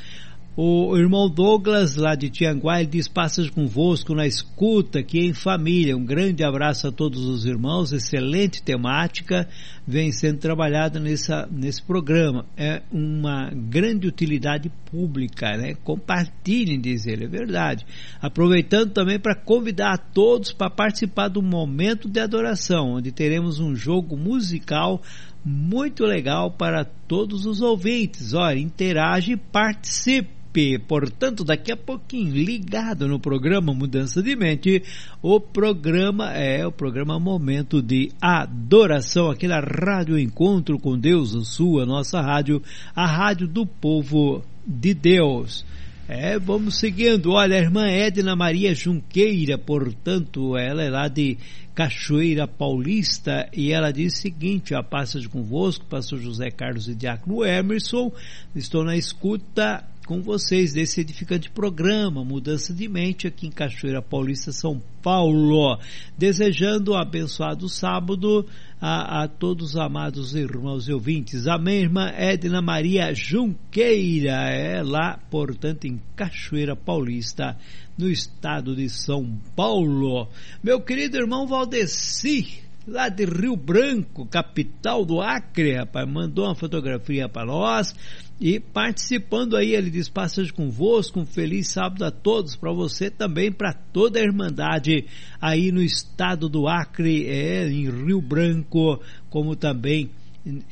O 0.56 0.96
irmão 0.96 1.28
Douglas, 1.28 1.96
lá 1.96 2.14
de 2.14 2.30
Tianguá, 2.30 2.78
ele 2.78 2.88
diz: 2.88 3.08
Passas 3.08 3.50
convosco 3.50 4.14
na 4.14 4.24
escuta, 4.24 5.00
aqui 5.00 5.18
em 5.18 5.32
família. 5.32 5.96
Um 5.96 6.04
grande 6.04 6.44
abraço 6.44 6.86
a 6.86 6.92
todos 6.92 7.24
os 7.24 7.44
irmãos, 7.44 7.92
excelente 7.92 8.62
temática, 8.62 9.48
vem 9.84 10.12
sendo 10.12 10.38
trabalhada 10.38 11.00
nessa, 11.00 11.48
nesse 11.50 11.82
programa. 11.82 12.46
É 12.56 12.82
uma 12.92 13.50
grande 13.50 14.06
utilidade 14.06 14.70
pública, 14.88 15.56
né? 15.56 15.74
Compartilhem, 15.82 16.80
diz 16.80 17.04
ele, 17.04 17.24
é 17.24 17.28
verdade. 17.28 17.84
Aproveitando 18.22 18.92
também 18.92 19.18
para 19.18 19.34
convidar 19.34 19.94
a 19.94 19.98
todos 19.98 20.52
para 20.52 20.70
participar 20.70 21.26
do 21.26 21.42
momento 21.42 22.08
de 22.08 22.20
adoração, 22.20 22.92
onde 22.92 23.10
teremos 23.10 23.58
um 23.58 23.74
jogo 23.74 24.16
musical 24.16 25.02
muito 25.44 26.04
legal 26.04 26.52
para 26.52 26.84
todos 26.84 27.44
os 27.44 27.60
ouvintes. 27.60 28.32
Olha, 28.34 28.60
interage 28.60 29.32
e 29.32 29.36
participe 29.36 30.43
Portanto, 30.86 31.42
daqui 31.42 31.72
a 31.72 31.76
pouquinho, 31.76 32.32
ligado 32.32 33.08
no 33.08 33.18
programa 33.18 33.74
Mudança 33.74 34.22
de 34.22 34.36
Mente, 34.36 34.84
o 35.20 35.40
programa 35.40 36.32
é 36.32 36.64
o 36.64 36.70
programa 36.70 37.18
Momento 37.18 37.82
de 37.82 38.12
Adoração, 38.20 39.30
aqui 39.30 39.48
na 39.48 39.58
Rádio 39.58 40.16
Encontro 40.16 40.78
com 40.78 40.96
Deus, 40.96 41.34
a 41.34 41.42
sua, 41.42 41.84
nossa 41.84 42.20
rádio, 42.20 42.62
a 42.94 43.04
rádio 43.04 43.48
do 43.48 43.66
povo 43.66 44.44
de 44.64 44.94
Deus. 44.94 45.66
É, 46.06 46.38
vamos 46.38 46.78
seguindo. 46.78 47.32
Olha, 47.32 47.56
a 47.56 47.60
irmã 47.60 47.88
Edna 47.88 48.36
Maria 48.36 48.74
Junqueira, 48.74 49.56
portanto, 49.56 50.56
ela 50.56 50.82
é 50.82 50.90
lá 50.90 51.08
de 51.08 51.38
Cachoeira 51.74 52.46
Paulista 52.46 53.48
e 53.52 53.72
ela 53.72 53.90
diz 53.90 54.12
o 54.12 54.16
seguinte: 54.18 54.74
a 54.74 54.82
passagem 54.82 55.28
convosco, 55.28 55.86
pastor 55.86 56.20
José 56.20 56.50
Carlos 56.50 56.88
e 56.88 56.94
Diácono 56.94 57.44
Emerson, 57.44 58.12
estou 58.54 58.84
na 58.84 58.96
escuta 58.96 59.82
com 60.06 60.20
vocês 60.20 60.74
desse 60.74 61.00
edificante 61.00 61.50
programa 61.50 62.24
Mudança 62.24 62.74
de 62.74 62.86
Mente 62.88 63.26
aqui 63.26 63.46
em 63.46 63.50
Cachoeira 63.50 64.02
Paulista, 64.02 64.52
São 64.52 64.82
Paulo. 65.02 65.78
Desejando 66.16 66.92
um 66.92 66.96
abençoado 66.96 67.68
sábado 67.68 68.46
a, 68.80 69.22
a 69.22 69.28
todos 69.28 69.70
os 69.70 69.76
amados 69.76 70.34
irmãos 70.34 70.88
e 70.88 70.92
ouvintes. 70.92 71.46
Amém, 71.46 71.80
irmã 71.80 72.12
Edna 72.16 72.60
Maria 72.60 73.14
Junqueira, 73.14 74.50
é 74.50 74.82
lá, 74.82 75.18
portanto, 75.30 75.86
em 75.86 76.00
Cachoeira 76.14 76.76
Paulista, 76.76 77.56
no 77.96 78.10
estado 78.10 78.76
de 78.76 78.88
São 78.90 79.40
Paulo. 79.56 80.28
Meu 80.62 80.80
querido 80.80 81.16
irmão 81.16 81.46
Valdeci, 81.46 82.63
lá 82.86 83.08
de 83.08 83.24
Rio 83.24 83.56
Branco, 83.56 84.26
capital 84.26 85.04
do 85.04 85.20
Acre, 85.20 85.76
rapaz, 85.76 86.08
mandou 86.08 86.44
uma 86.44 86.54
fotografia 86.54 87.28
para 87.28 87.46
nós 87.46 87.94
e 88.40 88.58
participando 88.58 89.56
aí, 89.56 89.74
ele 89.74 89.90
diz 89.90 90.08
passagem 90.08 90.52
convosco, 90.52 91.20
um 91.20 91.26
feliz 91.26 91.68
sábado 91.68 92.04
a 92.04 92.10
todos, 92.10 92.56
para 92.56 92.72
você 92.72 93.10
também, 93.10 93.50
para 93.50 93.72
toda 93.72 94.18
a 94.18 94.22
Irmandade 94.22 95.06
aí 95.40 95.70
no 95.70 95.80
estado 95.80 96.48
do 96.48 96.66
Acre, 96.66 97.26
é, 97.28 97.66
em 97.68 97.88
Rio 97.88 98.20
Branco, 98.20 99.00
como 99.30 99.54
também 99.54 100.10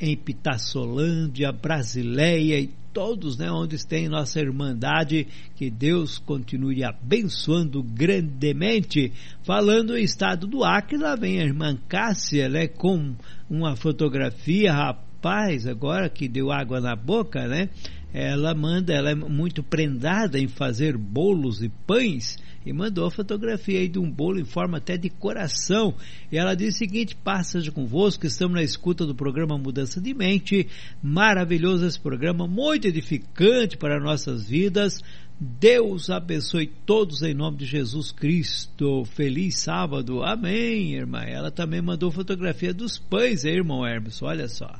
em 0.01 0.17
Pitassolândia, 0.17 1.51
Brasileia 1.51 2.59
e 2.59 2.71
todos, 2.93 3.39
né, 3.39 3.51
onde 3.51 3.87
tem 3.87 4.09
nossa 4.09 4.39
Irmandade, 4.39 5.27
que 5.57 5.71
Deus 5.71 6.19
continue 6.19 6.85
abençoando 6.85 7.83
grandemente. 7.83 9.13
Falando 9.43 9.97
em 9.97 10.05
estado 10.05 10.47
do 10.47 10.63
Acre, 10.63 10.99
lá 10.99 11.17
vem 11.17 11.41
a 11.41 11.45
irmã 11.45 11.77
Cássia, 11.89 12.49
né, 12.49 12.67
com 12.67 13.15
uma 13.49 13.75
fotografia, 13.77 14.73
rapaz, 14.73 15.67
agora 15.67 16.11
que 16.11 16.29
deu 16.29 16.53
água 16.53 16.81
na 16.81 16.95
boca, 16.95 17.47
né? 17.47 17.71
Ela 18.13 18.55
manda, 18.55 18.93
ela 18.93 19.11
é 19.11 19.15
muito 19.15 19.63
prendada 19.63 20.39
em 20.39 20.47
fazer 20.47 20.97
bolos 20.97 21.63
e 21.63 21.69
pães 21.69 22.39
e 22.65 22.73
mandou 22.73 23.07
a 23.07 23.11
fotografia 23.11 23.81
aí 23.81 23.89
de 23.89 23.99
um 23.99 24.11
bolo 24.11 24.39
em 24.39 24.45
forma 24.45 24.79
até 24.79 24.97
de 24.97 25.11
coração. 25.11 25.95
E 26.31 26.37
ela 26.39 26.55
diz 26.55 26.75
o 26.75 26.79
seguinte: 26.79 27.17
passagem 27.17 27.73
convosco, 27.73 28.27
estamos 28.27 28.55
na 28.55 28.63
escuta 28.63 29.05
do 29.05 29.15
programa 29.15 29.59
Mudança 29.59 30.01
de 30.01 30.15
Mente. 30.15 30.69
Maravilhoso 31.03 31.87
esse 31.87 31.99
programa, 31.99 32.47
muito 32.47 32.87
edificante 32.87 33.77
para 33.77 34.01
nossas 34.01 34.49
vidas. 34.49 35.01
Deus 35.41 36.09
abençoe 36.09 36.71
todos 36.87 37.23
em 37.23 37.35
nome 37.35 37.57
de 37.57 37.65
Jesus 37.65 38.13
Cristo. 38.13 39.05
Feliz 39.07 39.59
sábado. 39.59 40.23
Amém, 40.23 40.95
irmã. 40.95 41.23
Ela 41.23 41.51
também 41.51 41.83
mandou 41.83 42.13
fotografia 42.13 42.73
dos 42.73 42.97
pães, 42.97 43.45
hein, 43.45 43.57
irmão 43.57 43.85
Hermes. 43.85 44.23
Olha 44.23 44.47
só. 44.47 44.73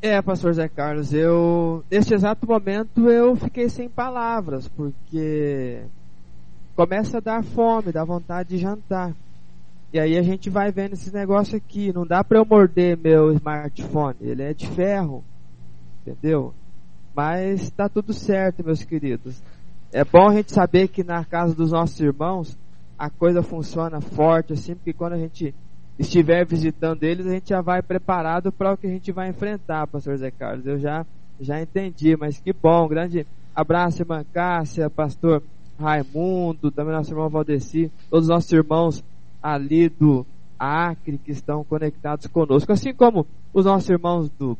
É, 0.00 0.20
pastor 0.20 0.52
Zé 0.52 0.68
Carlos, 0.68 1.14
eu 1.14 1.82
neste 1.90 2.12
exato 2.12 2.46
momento 2.46 3.08
eu 3.08 3.34
fiquei 3.36 3.68
sem 3.68 3.88
palavras, 3.88 4.68
porque 4.68 5.82
começa 6.76 7.18
a 7.18 7.20
dar 7.20 7.42
fome, 7.42 7.92
dá 7.92 8.04
vontade 8.04 8.50
de 8.50 8.58
jantar. 8.58 9.14
E 9.92 9.98
aí 9.98 10.18
a 10.18 10.22
gente 10.22 10.50
vai 10.50 10.72
vendo 10.72 10.92
esses 10.94 11.12
negócios 11.12 11.54
aqui, 11.54 11.92
não 11.92 12.06
dá 12.06 12.22
para 12.22 12.38
eu 12.38 12.44
morder 12.44 12.98
meu 12.98 13.32
smartphone, 13.32 14.16
ele 14.20 14.42
é 14.42 14.52
de 14.52 14.66
ferro. 14.66 15.24
Entendeu? 16.02 16.52
Mas 17.14 17.70
tá 17.70 17.88
tudo 17.88 18.12
certo, 18.12 18.64
meus 18.64 18.84
queridos. 18.84 19.40
É 19.92 20.04
bom 20.04 20.28
a 20.28 20.34
gente 20.34 20.52
saber 20.52 20.88
que 20.88 21.04
na 21.04 21.24
casa 21.24 21.54
dos 21.54 21.70
nossos 21.70 21.98
irmãos 22.00 22.58
a 22.98 23.08
coisa 23.08 23.42
funciona 23.42 24.00
forte 24.00 24.52
assim, 24.52 24.74
porque 24.74 24.92
quando 24.92 25.14
a 25.14 25.18
gente 25.18 25.54
estiver 25.98 26.44
visitando 26.44 27.02
eles, 27.04 27.26
a 27.26 27.30
gente 27.30 27.48
já 27.48 27.60
vai 27.60 27.82
preparado 27.82 28.50
para 28.50 28.72
o 28.72 28.76
que 28.76 28.86
a 28.86 28.90
gente 28.90 29.12
vai 29.12 29.28
enfrentar, 29.28 29.86
pastor 29.86 30.16
Zé 30.16 30.30
Carlos. 30.30 30.66
Eu 30.66 30.78
já, 30.78 31.06
já 31.40 31.60
entendi, 31.60 32.16
mas 32.16 32.40
que 32.40 32.52
bom. 32.52 32.88
Grande 32.88 33.26
abraço, 33.54 34.02
irmã 34.02 34.24
Cássia, 34.32 34.90
pastor 34.90 35.42
Raimundo, 35.78 36.70
também 36.70 36.94
nosso 36.94 37.12
irmão 37.12 37.28
Valdeci, 37.28 37.90
todos 38.10 38.26
os 38.26 38.34
nossos 38.34 38.52
irmãos 38.52 39.04
ali 39.42 39.88
do 39.88 40.26
Acre 40.58 41.18
que 41.18 41.32
estão 41.32 41.64
conectados 41.64 42.26
conosco, 42.26 42.72
assim 42.72 42.94
como 42.94 43.26
os 43.52 43.64
nossos 43.64 43.88
irmãos 43.90 44.30
do 44.30 44.56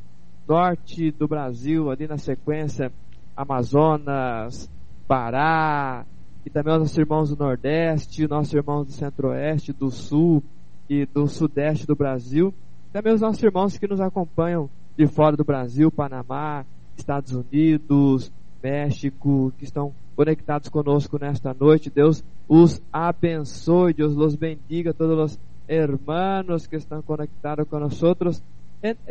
norte 0.47 1.11
do 1.13 1.27
Brasil, 1.27 1.91
ali 1.91 2.07
na 2.07 2.19
sequência, 2.19 2.93
Amazonas, 3.37 4.71
Pará, 5.09 6.05
e 6.45 6.51
também 6.51 6.75
os 6.75 6.81
nossos 6.81 6.99
irmãos 6.99 7.31
do 7.31 7.37
Nordeste, 7.37 8.29
nossos 8.29 8.53
irmãos 8.53 8.87
do 8.87 8.93
Centro-Oeste, 8.93 9.73
do 9.73 9.91
Sul, 9.91 10.43
e 10.89 11.07
do 11.07 11.27
sudeste 11.27 11.87
do 11.87 11.95
Brasil, 11.95 12.53
também 12.93 13.13
os 13.13 13.21
nossos 13.21 13.43
irmãos 13.43 13.77
que 13.77 13.89
nos 13.89 14.01
acompanham 14.01 14.69
de 14.97 15.07
fora 15.07 15.37
do 15.37 15.45
Brasil, 15.45 15.91
Panamá, 15.91 16.65
Estados 16.97 17.33
Unidos, 17.33 18.31
México, 18.63 19.53
que 19.59 19.65
estão 19.65 19.93
conectados 20.15 20.69
conosco 20.69 21.19
nesta 21.19 21.53
noite. 21.53 21.91
Deus 21.91 22.23
os 22.49 22.81
abençoe, 22.93 23.95
Deus 23.95 24.17
os 24.17 24.37
bendiga, 24.37 24.95
todos 24.95 25.33
os 25.33 25.39
hermanos 25.67 26.67
que 26.67 26.77
estão 26.77 27.03
conectados 27.03 27.67
nós 27.71 28.03
outros 28.03 28.43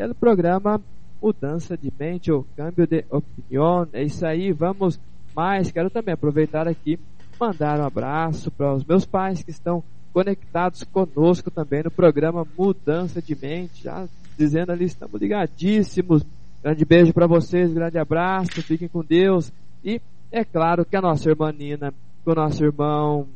no 0.07 0.15
programa 0.15 0.79
Mudança 1.21 1.77
de 1.77 1.91
Mente 1.99 2.31
ou 2.31 2.45
Câmbio 2.55 2.85
de 2.85 3.03
Opinião. 3.09 3.87
É 3.91 4.03
isso 4.03 4.25
aí, 4.25 4.51
vamos 4.51 4.99
mais. 5.35 5.71
Quero 5.71 5.89
também 5.89 6.13
aproveitar 6.13 6.67
aqui 6.67 6.99
mandar 7.39 7.79
um 7.79 7.85
abraço 7.85 8.51
para 8.51 8.73
os 8.73 8.83
meus 8.85 9.05
pais 9.05 9.43
que 9.43 9.51
estão 9.51 9.83
conectados 10.13 10.83
conosco 10.83 11.49
também 11.49 11.83
no 11.83 11.91
programa 11.91 12.45
Mudança 12.57 13.21
de 13.21 13.35
Mente, 13.35 13.83
já 13.83 14.07
dizendo 14.37 14.71
ali, 14.71 14.85
estamos 14.85 15.19
ligadíssimos. 15.19 16.23
Grande 16.61 16.85
beijo 16.85 17.11
para 17.11 17.27
vocês, 17.27 17.73
grande 17.73 17.97
abraço, 17.97 18.61
fiquem 18.61 18.87
com 18.87 19.03
Deus. 19.03 19.51
E 19.83 19.99
é 20.31 20.45
claro 20.45 20.85
que 20.85 20.95
a 20.95 21.01
nossa 21.01 21.29
irmã 21.29 21.51
Nina, 21.51 21.91
que 21.91 22.29
o 22.29 22.35
nosso 22.35 22.63
irmão 22.63 23.27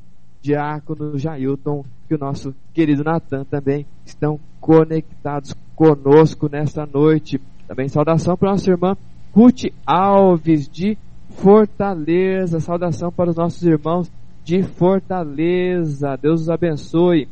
Diácono 0.41 1.18
Jailton, 1.18 1.84
que 2.08 2.16
o 2.16 2.18
nosso 2.18 2.56
querido 2.74 3.04
Natan 3.04 3.44
também 3.44 3.86
estão 4.06 4.40
conectados 4.62 5.54
conosco 5.76 6.48
nesta 6.48 6.86
noite. 6.86 7.41
Também 7.68 7.90
saudação 7.90 8.38
para 8.38 8.49
a 8.49 8.52
nossa 8.54 8.70
irmã 8.70 8.95
Ruth 9.34 9.66
Alves 9.86 10.70
de 10.70 10.98
Fortaleza. 11.32 12.60
Saudação 12.60 13.12
para 13.12 13.30
os 13.30 13.36
nossos 13.36 13.62
irmãos 13.64 14.10
de 14.48 14.64
Fortaleza. 14.64 16.15
Deus 16.15 16.44
os 16.44 16.49
abençoe. 16.49 17.28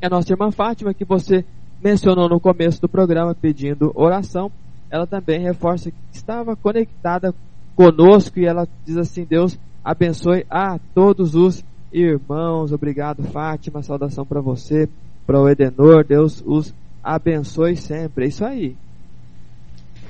É 0.00 0.06
a 0.06 0.08
nossa 0.08 0.32
irmã 0.32 0.50
Fátima, 0.50 0.94
que 0.94 1.04
você 1.04 1.44
mencionou 1.82 2.30
no 2.30 2.40
começo 2.40 2.80
do 2.80 2.88
programa 2.88 3.34
pedindo 3.34 3.92
oração, 3.94 4.50
ela 4.90 5.06
também 5.06 5.38
reforça 5.38 5.90
que 5.90 5.96
estava 6.10 6.56
conectada 6.56 7.34
conosco 7.76 8.40
e 8.40 8.46
ela 8.46 8.66
diz 8.86 8.96
assim: 8.96 9.26
Deus 9.26 9.58
abençoe 9.84 10.46
a 10.48 10.78
todos 10.94 11.34
os 11.34 11.62
irmãos. 11.92 12.72
Obrigado, 12.72 13.22
Fátima. 13.24 13.82
Saudação 13.82 14.24
para 14.24 14.40
você, 14.40 14.88
para 15.26 15.38
o 15.38 15.46
Edenor. 15.46 16.06
Deus 16.06 16.42
os 16.46 16.72
abençoe 17.02 17.76
sempre. 17.76 18.24
É 18.24 18.28
isso 18.28 18.46
aí. 18.46 18.74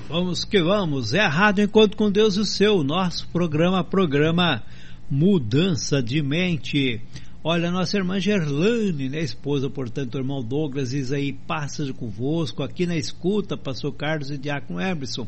Vamos 0.08 0.44
que 0.44 0.62
vamos. 0.62 1.12
É 1.12 1.22
a 1.22 1.28
Rádio 1.28 1.64
Encontro 1.64 1.96
com 1.96 2.08
Deus 2.08 2.36
o 2.36 2.44
seu, 2.44 2.84
nosso 2.84 3.26
programa, 3.32 3.82
programa 3.82 4.62
mudança 5.10 6.02
de 6.02 6.22
mente. 6.22 7.00
Olha, 7.42 7.70
nossa 7.70 7.98
irmã 7.98 8.18
Gerlane, 8.18 9.08
né, 9.08 9.20
esposa, 9.20 9.68
portanto, 9.68 10.16
irmão 10.16 10.42
Douglas, 10.42 10.90
diz 10.90 11.12
aí, 11.12 11.32
passa 11.32 11.92
convosco, 11.92 12.62
aqui 12.62 12.86
na 12.86 12.96
escuta, 12.96 13.56
pastor 13.56 13.92
Carlos 13.92 14.30
e 14.30 14.38
Diácono 14.38 14.80
Emerson. 14.80 15.26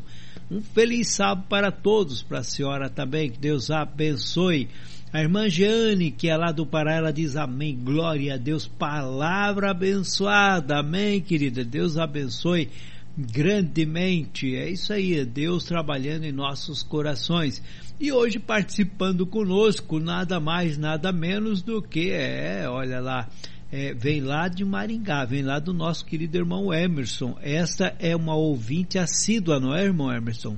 Um 0.51 0.63
feliz 0.63 1.11
sábado 1.11 1.47
para 1.49 1.71
todos, 1.71 2.23
para 2.23 2.39
a 2.39 2.45
senhora 2.45 2.89
também, 2.89 3.31
que 3.31 3.39
Deus 3.39 3.71
abençoe. 3.71 4.69
A 5.13 5.21
irmã 5.21 5.49
Jeane, 5.49 6.11
que 6.11 6.29
é 6.29 6.37
lá 6.37 6.53
do 6.53 6.65
Pará, 6.67 6.95
ela 6.95 7.13
diz 7.13 7.37
amém, 7.37 7.77
glória 7.77 8.35
a 8.35 8.37
Deus, 8.39 8.67
palavra 8.67 9.71
abençoada, 9.71 10.79
amém, 10.79 11.21
querida, 11.21 11.65
Deus 11.65 11.99
abençoe 11.99 12.71
grandemente. 13.17 14.55
É 14.55 14.69
isso 14.69 14.93
aí, 14.93 15.19
é 15.19 15.25
Deus 15.25 15.65
trabalhando 15.65 16.25
em 16.25 16.33
nossos 16.33 16.83
corações. 16.83 17.63
E 17.99 18.13
hoje 18.13 18.39
participando 18.39 19.27
conosco, 19.27 19.99
nada 19.99 20.39
mais, 20.39 20.77
nada 20.77 21.11
menos 21.11 21.63
do 21.63 21.81
que, 21.81 22.11
é, 22.11 22.69
olha 22.69 23.01
lá, 23.01 23.27
é, 23.73 23.95
vem 23.95 24.21
lá 24.21 24.49
de 24.49 24.67
Maringá, 24.67 25.25
vem 25.25 25.43
lá 25.43 25.59
do 25.59 25.73
nosso 25.73 26.05
querido 26.05 26.37
irmão 26.37 26.75
Emerson. 26.75 27.39
Esta 27.41 27.95
é 27.99 28.15
uma 28.15 28.35
ouvinte 28.35 28.99
assídua, 28.99 29.59
não 29.59 29.75
é, 29.75 29.83
irmão 29.83 30.13
Emerson? 30.13 30.57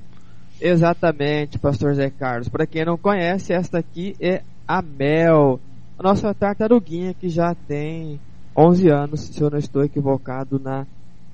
Exatamente, 0.61 1.61
pastor 1.61 1.95
Zé 1.95 2.11
Carlos. 2.11 2.49
Para 2.49 2.67
quem 2.67 2.85
não 2.85 2.99
conhece, 2.99 3.53
esta 3.53 3.79
aqui 3.79 4.17
é 4.21 4.43
a 4.67 4.83
Mel, 4.83 5.61
a 5.97 6.03
nossa 6.03 6.35
tartaruguinha 6.35 7.15
que 7.15 7.29
já 7.29 7.55
tem 7.55 8.19
11 8.57 8.91
anos, 8.91 9.21
se 9.21 9.41
eu 9.41 9.49
não 9.49 9.59
estou 9.59 9.85
equivocado 9.85 10.59
na 10.59 10.85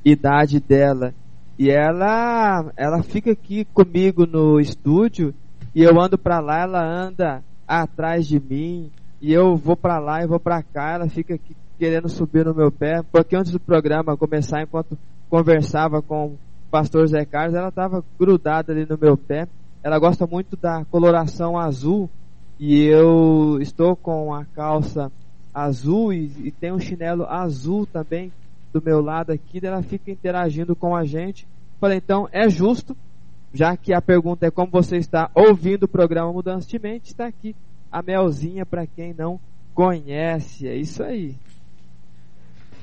idade 0.05 0.61
dela. 0.61 1.15
E 1.59 1.71
ela, 1.71 2.71
ela 2.77 3.03
fica 3.03 3.33
aqui 3.33 3.65
comigo 3.73 4.27
no 4.27 4.61
estúdio 4.61 5.35
e 5.75 5.83
eu 5.83 6.01
ando 6.01 6.17
para 6.17 6.41
lá, 6.41 6.61
ela 6.61 6.85
anda 6.85 7.43
atrás 7.67 8.27
de 8.27 8.39
mim 8.39 8.91
e 9.21 9.33
eu 9.33 9.57
vou 9.57 9.77
para 9.77 9.99
lá 9.99 10.23
e 10.23 10.27
vou 10.27 10.39
para 10.39 10.63
cá, 10.63 10.93
ela 10.93 11.09
fica 11.09 11.35
aqui 11.35 11.57
querendo 11.79 12.09
subir 12.09 12.45
no 12.45 12.55
meu 12.55 12.71
pé. 12.71 13.03
Porque 13.11 13.35
antes 13.35 13.53
do 13.53 13.59
programa 13.59 14.17
começar, 14.17 14.63
enquanto 14.63 14.99
conversava 15.29 16.01
com 16.01 16.27
o 16.27 16.39
pastor 16.71 17.07
Zé 17.07 17.25
Carlos, 17.25 17.55
ela 17.55 17.69
estava 17.69 18.05
grudada 18.19 18.73
ali 18.73 18.87
no 18.89 18.99
meu 18.99 19.17
pé. 19.17 19.49
Ela 19.83 19.99
gosta 19.99 20.27
muito 20.27 20.57
da 20.57 20.85
coloração 20.85 21.59
azul 21.59 22.09
e 22.59 22.85
eu 22.85 23.59
estou 23.61 23.97
com 23.97 24.33
a 24.33 24.45
calça 24.45 25.11
azul 25.53 26.13
e, 26.13 26.31
e 26.45 26.51
tem 26.51 26.73
um 26.73 26.79
chinelo 26.79 27.25
azul 27.25 27.87
também 27.87 28.33
do 28.73 28.83
meu 28.83 29.01
lado 29.01 29.31
aqui, 29.31 29.65
ela 29.65 29.83
fica 29.83 30.11
interagindo 30.11 30.75
com 30.75 30.97
a 30.97 31.05
gente. 31.05 31.47
Falei, 31.81 31.99
então 31.99 32.29
é 32.33 32.49
justo, 32.49 32.97
já 33.55 33.77
que 33.77 33.93
a 33.93 34.03
pergunta 34.03 34.45
é 34.45 34.51
como 34.51 34.71
você 34.71 34.97
está 34.97 35.31
ouvindo 35.33 35.85
o 35.85 35.89
programa 35.89 36.33
Mudança 36.33 36.69
de 36.69 36.77
Mente, 36.77 37.07
está 37.07 37.27
aqui 37.27 37.55
a 37.91 38.03
Melzinha 38.03 38.67
para 38.67 38.85
quem 38.85 39.15
não 39.15 39.41
conhece. 39.73 40.67
É 40.67 40.77
isso 40.77 41.05
aí. 41.05 41.37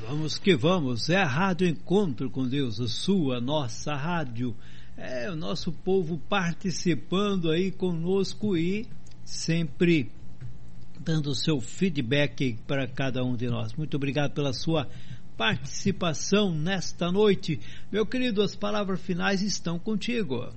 Vamos 0.08 0.38
que 0.38 0.56
vamos, 0.56 1.10
é 1.10 1.18
a 1.18 1.28
Rádio 1.28 1.68
Encontro 1.68 2.30
com 2.30 2.48
Deus, 2.48 2.80
a 2.80 2.88
sua, 2.88 3.42
nossa 3.42 3.94
rádio. 3.94 4.56
É 4.96 5.30
o 5.30 5.36
nosso 5.36 5.72
povo 5.72 6.18
participando 6.30 7.52
aí 7.52 7.70
conosco 7.72 8.56
e 8.56 8.88
sempre 9.26 10.10
dando 11.00 11.36
seu 11.36 11.60
feedback 11.60 12.58
para 12.66 12.88
cada 12.88 13.24
um 13.24 13.36
de 13.36 13.48
nós. 13.48 13.74
Muito 13.74 13.98
obrigado 13.98 14.32
pela 14.32 14.54
sua 14.54 14.88
participação 15.42 16.54
nesta 16.54 17.12
noite. 17.12 17.60
Meu 17.92 18.06
querido, 18.06 18.44
as 18.44 18.56
palavras 18.56 19.02
finais 19.02 19.42
estão 19.42 19.80
contigo. 19.80 20.50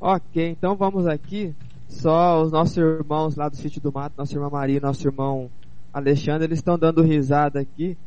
Ok, 0.00 0.48
então 0.48 0.76
vamos 0.76 1.08
aqui. 1.08 1.52
Só 1.88 2.40
os 2.40 2.52
nossos 2.52 2.76
irmãos 2.76 3.34
lá 3.34 3.48
do 3.48 3.56
sítio 3.56 3.80
do 3.80 3.92
mato, 3.92 4.14
nossa 4.16 4.32
irmã 4.32 4.48
Maria, 4.48 4.78
nosso 4.78 5.04
irmão 5.04 5.50
Alexandre, 5.92 6.44
eles 6.44 6.60
estão 6.60 6.78
dando 6.78 7.02
risada 7.02 7.58
aqui. 7.58 7.98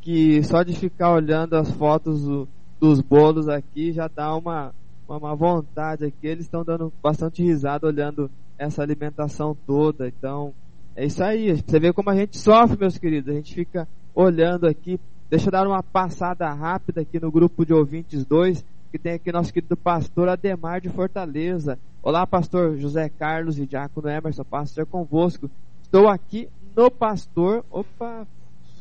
Que 0.00 0.44
só 0.44 0.62
de 0.62 0.72
ficar 0.72 1.12
olhando 1.12 1.54
as 1.54 1.72
fotos 1.72 2.22
do, 2.22 2.48
dos 2.78 3.00
bolos 3.00 3.48
aqui 3.48 3.90
já 3.90 4.06
dá 4.06 4.32
uma, 4.32 4.72
uma 5.08 5.18
má 5.18 5.34
vontade 5.34 6.04
aqui. 6.04 6.24
Eles 6.28 6.44
estão 6.44 6.62
dando 6.62 6.92
bastante 7.02 7.42
risada 7.42 7.84
olhando 7.88 8.30
essa 8.56 8.80
alimentação 8.80 9.56
toda. 9.66 10.06
Então, 10.06 10.54
é 10.94 11.04
isso 11.04 11.20
aí. 11.24 11.52
Você 11.52 11.80
vê 11.80 11.92
como 11.92 12.10
a 12.10 12.14
gente 12.14 12.38
sofre, 12.38 12.78
meus 12.78 12.96
queridos. 12.96 13.28
A 13.28 13.34
gente 13.34 13.52
fica 13.52 13.88
olhando 14.14 14.68
aqui. 14.68 15.00
Deixa 15.28 15.48
eu 15.48 15.52
dar 15.52 15.66
uma 15.66 15.82
passada 15.82 16.48
rápida 16.52 17.00
aqui 17.00 17.18
no 17.18 17.32
grupo 17.32 17.66
de 17.66 17.74
ouvintes 17.74 18.24
2, 18.24 18.64
que 18.92 18.98
tem 18.98 19.14
aqui 19.14 19.32
nosso 19.32 19.52
querido 19.52 19.76
pastor 19.76 20.28
Ademar 20.28 20.80
de 20.80 20.88
Fortaleza. 20.88 21.76
Olá, 22.00 22.24
pastor 22.24 22.76
José 22.76 23.08
Carlos 23.08 23.58
e 23.58 23.66
Diácono 23.66 24.08
Emerson, 24.08 24.44
pastor 24.44 24.86
convosco. 24.86 25.50
Estou 25.82 26.08
aqui 26.08 26.48
no 26.76 26.88
pastor. 26.92 27.64
Opa, 27.72 28.24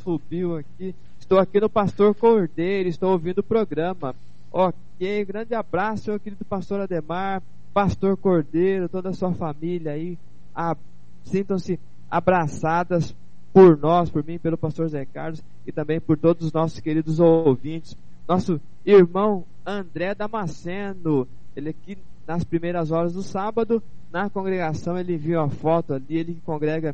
subiu 0.04 0.56
aqui. 0.56 0.94
Estou 1.20 1.40
aqui 1.40 1.60
no 1.60 1.68
Pastor 1.68 2.14
Cordeiro, 2.14 2.88
estou 2.88 3.14
ouvindo 3.14 3.40
o 3.40 3.44
programa. 3.44 4.14
Ok, 4.52 5.26
grande 5.26 5.56
abraço, 5.56 6.12
meu 6.12 6.20
querido 6.20 6.46
pastor 6.46 6.82
Ademar, 6.82 7.42
pastor 7.74 8.16
Cordeiro, 8.16 8.88
toda 8.88 9.10
a 9.10 9.14
sua 9.14 9.34
família 9.34 9.94
aí. 9.94 10.16
Ah, 10.54 10.78
Sintam-se 11.24 11.80
abraçadas 12.08 13.16
por 13.56 13.78
nós, 13.78 14.10
por 14.10 14.22
mim, 14.22 14.38
pelo 14.38 14.58
pastor 14.58 14.90
Zé 14.90 15.06
Carlos 15.06 15.42
e 15.66 15.72
também 15.72 15.98
por 15.98 16.18
todos 16.18 16.48
os 16.48 16.52
nossos 16.52 16.78
queridos 16.82 17.22
ouvintes. 17.22 17.96
Nosso 18.28 18.60
irmão 18.86 19.46
André 19.66 20.14
Damasceno, 20.14 21.26
ele 21.56 21.70
aqui 21.70 21.98
nas 22.28 22.44
primeiras 22.44 22.92
horas 22.92 23.14
do 23.14 23.24
sábado, 23.24 23.82
na 24.12 24.30
congregação, 24.30 24.98
ele 24.98 25.16
viu 25.16 25.40
a 25.40 25.48
foto 25.48 25.94
ali, 25.94 26.18
ele 26.18 26.38
congrega 26.46 26.94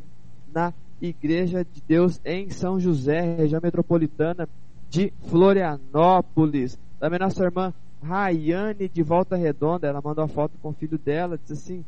na 0.54 0.72
Igreja 1.00 1.64
de 1.64 1.82
Deus 1.84 2.20
em 2.24 2.48
São 2.50 2.78
José, 2.78 3.34
região 3.34 3.60
metropolitana 3.60 4.48
de 4.88 5.12
Florianópolis. 5.28 6.78
Também 7.00 7.18
nossa 7.18 7.42
irmã 7.42 7.74
Rayane 8.02 8.88
de 8.88 9.02
Volta 9.02 9.36
Redonda, 9.36 9.86
ela 9.86 10.00
mandou 10.02 10.24
a 10.24 10.28
foto 10.28 10.58
com 10.60 10.70
o 10.70 10.74
filho 10.74 10.98
dela, 10.98 11.38
disse 11.38 11.52
assim: 11.52 11.84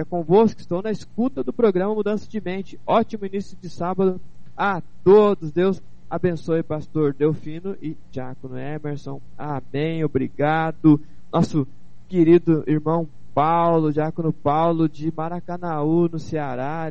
é 0.00 0.04
convosco, 0.04 0.60
estou 0.60 0.80
na 0.80 0.90
escuta 0.90 1.42
do 1.42 1.52
programa 1.52 1.94
Mudança 1.94 2.26
de 2.28 2.40
Mente. 2.40 2.80
Ótimo 2.86 3.26
início 3.26 3.56
de 3.60 3.68
sábado 3.68 4.20
a 4.56 4.80
todos. 5.04 5.50
Deus 5.50 5.82
abençoe, 6.08 6.62
pastor 6.62 7.12
Delfino 7.12 7.76
e 7.82 7.96
Diácono 8.10 8.56
Emerson. 8.56 9.20
Amém, 9.36 10.02
obrigado. 10.02 11.00
Nosso 11.32 11.66
querido 12.08 12.64
irmão 12.66 13.06
Paulo, 13.34 13.92
Diácono 13.92 14.32
Paulo 14.32 14.88
de 14.88 15.12
Maracanaú, 15.14 16.08
no 16.08 16.18
Ceará, 16.18 16.90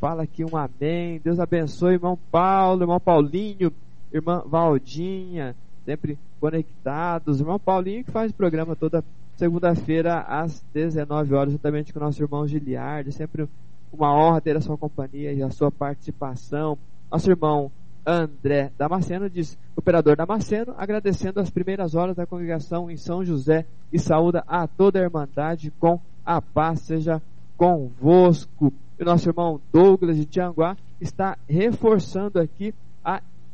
fala 0.00 0.24
aqui 0.24 0.44
um 0.44 0.56
amém. 0.56 1.20
Deus 1.22 1.38
abençoe, 1.38 1.94
irmão 1.94 2.18
Paulo, 2.32 2.82
irmão 2.82 2.98
Paulinho, 2.98 3.72
irmã 4.12 4.42
Valdinha, 4.44 5.54
sempre 5.84 6.18
conectados. 6.40 7.40
Irmão 7.40 7.58
Paulinho 7.58 8.04
que 8.04 8.10
faz 8.10 8.30
o 8.30 8.34
programa 8.34 8.76
toda 8.76 9.04
segunda-feira 9.36 10.20
às 10.20 10.64
19 10.72 11.34
horas, 11.34 11.52
juntamente 11.52 11.92
com 11.92 11.98
o 11.98 12.02
nosso 12.02 12.22
irmão 12.22 12.46
Giliardi. 12.46 13.12
Sempre 13.12 13.48
uma 13.92 14.14
honra 14.14 14.40
ter 14.40 14.56
a 14.56 14.60
sua 14.60 14.78
companhia 14.78 15.32
e 15.32 15.42
a 15.42 15.50
sua 15.50 15.70
participação. 15.70 16.78
Nosso 17.10 17.30
irmão 17.30 17.70
André 18.04 18.72
Damasceno 18.76 19.30
diz, 19.30 19.56
operador 19.76 20.16
Damasceno, 20.16 20.74
agradecendo 20.76 21.38
as 21.38 21.50
primeiras 21.50 21.94
horas 21.94 22.16
da 22.16 22.26
congregação 22.26 22.90
em 22.90 22.96
São 22.96 23.24
José 23.24 23.64
e 23.92 23.98
saúda 23.98 24.42
a 24.46 24.66
toda 24.66 24.98
a 24.98 25.02
Irmandade 25.02 25.72
com 25.78 26.00
a 26.24 26.40
paz 26.40 26.80
seja 26.80 27.22
convosco 27.56 28.72
o 29.02 29.04
nosso 29.04 29.28
irmão 29.28 29.60
Douglas 29.72 30.16
de 30.16 30.24
Tianguá 30.24 30.76
está 31.00 31.36
reforçando 31.48 32.38
aqui 32.38 32.72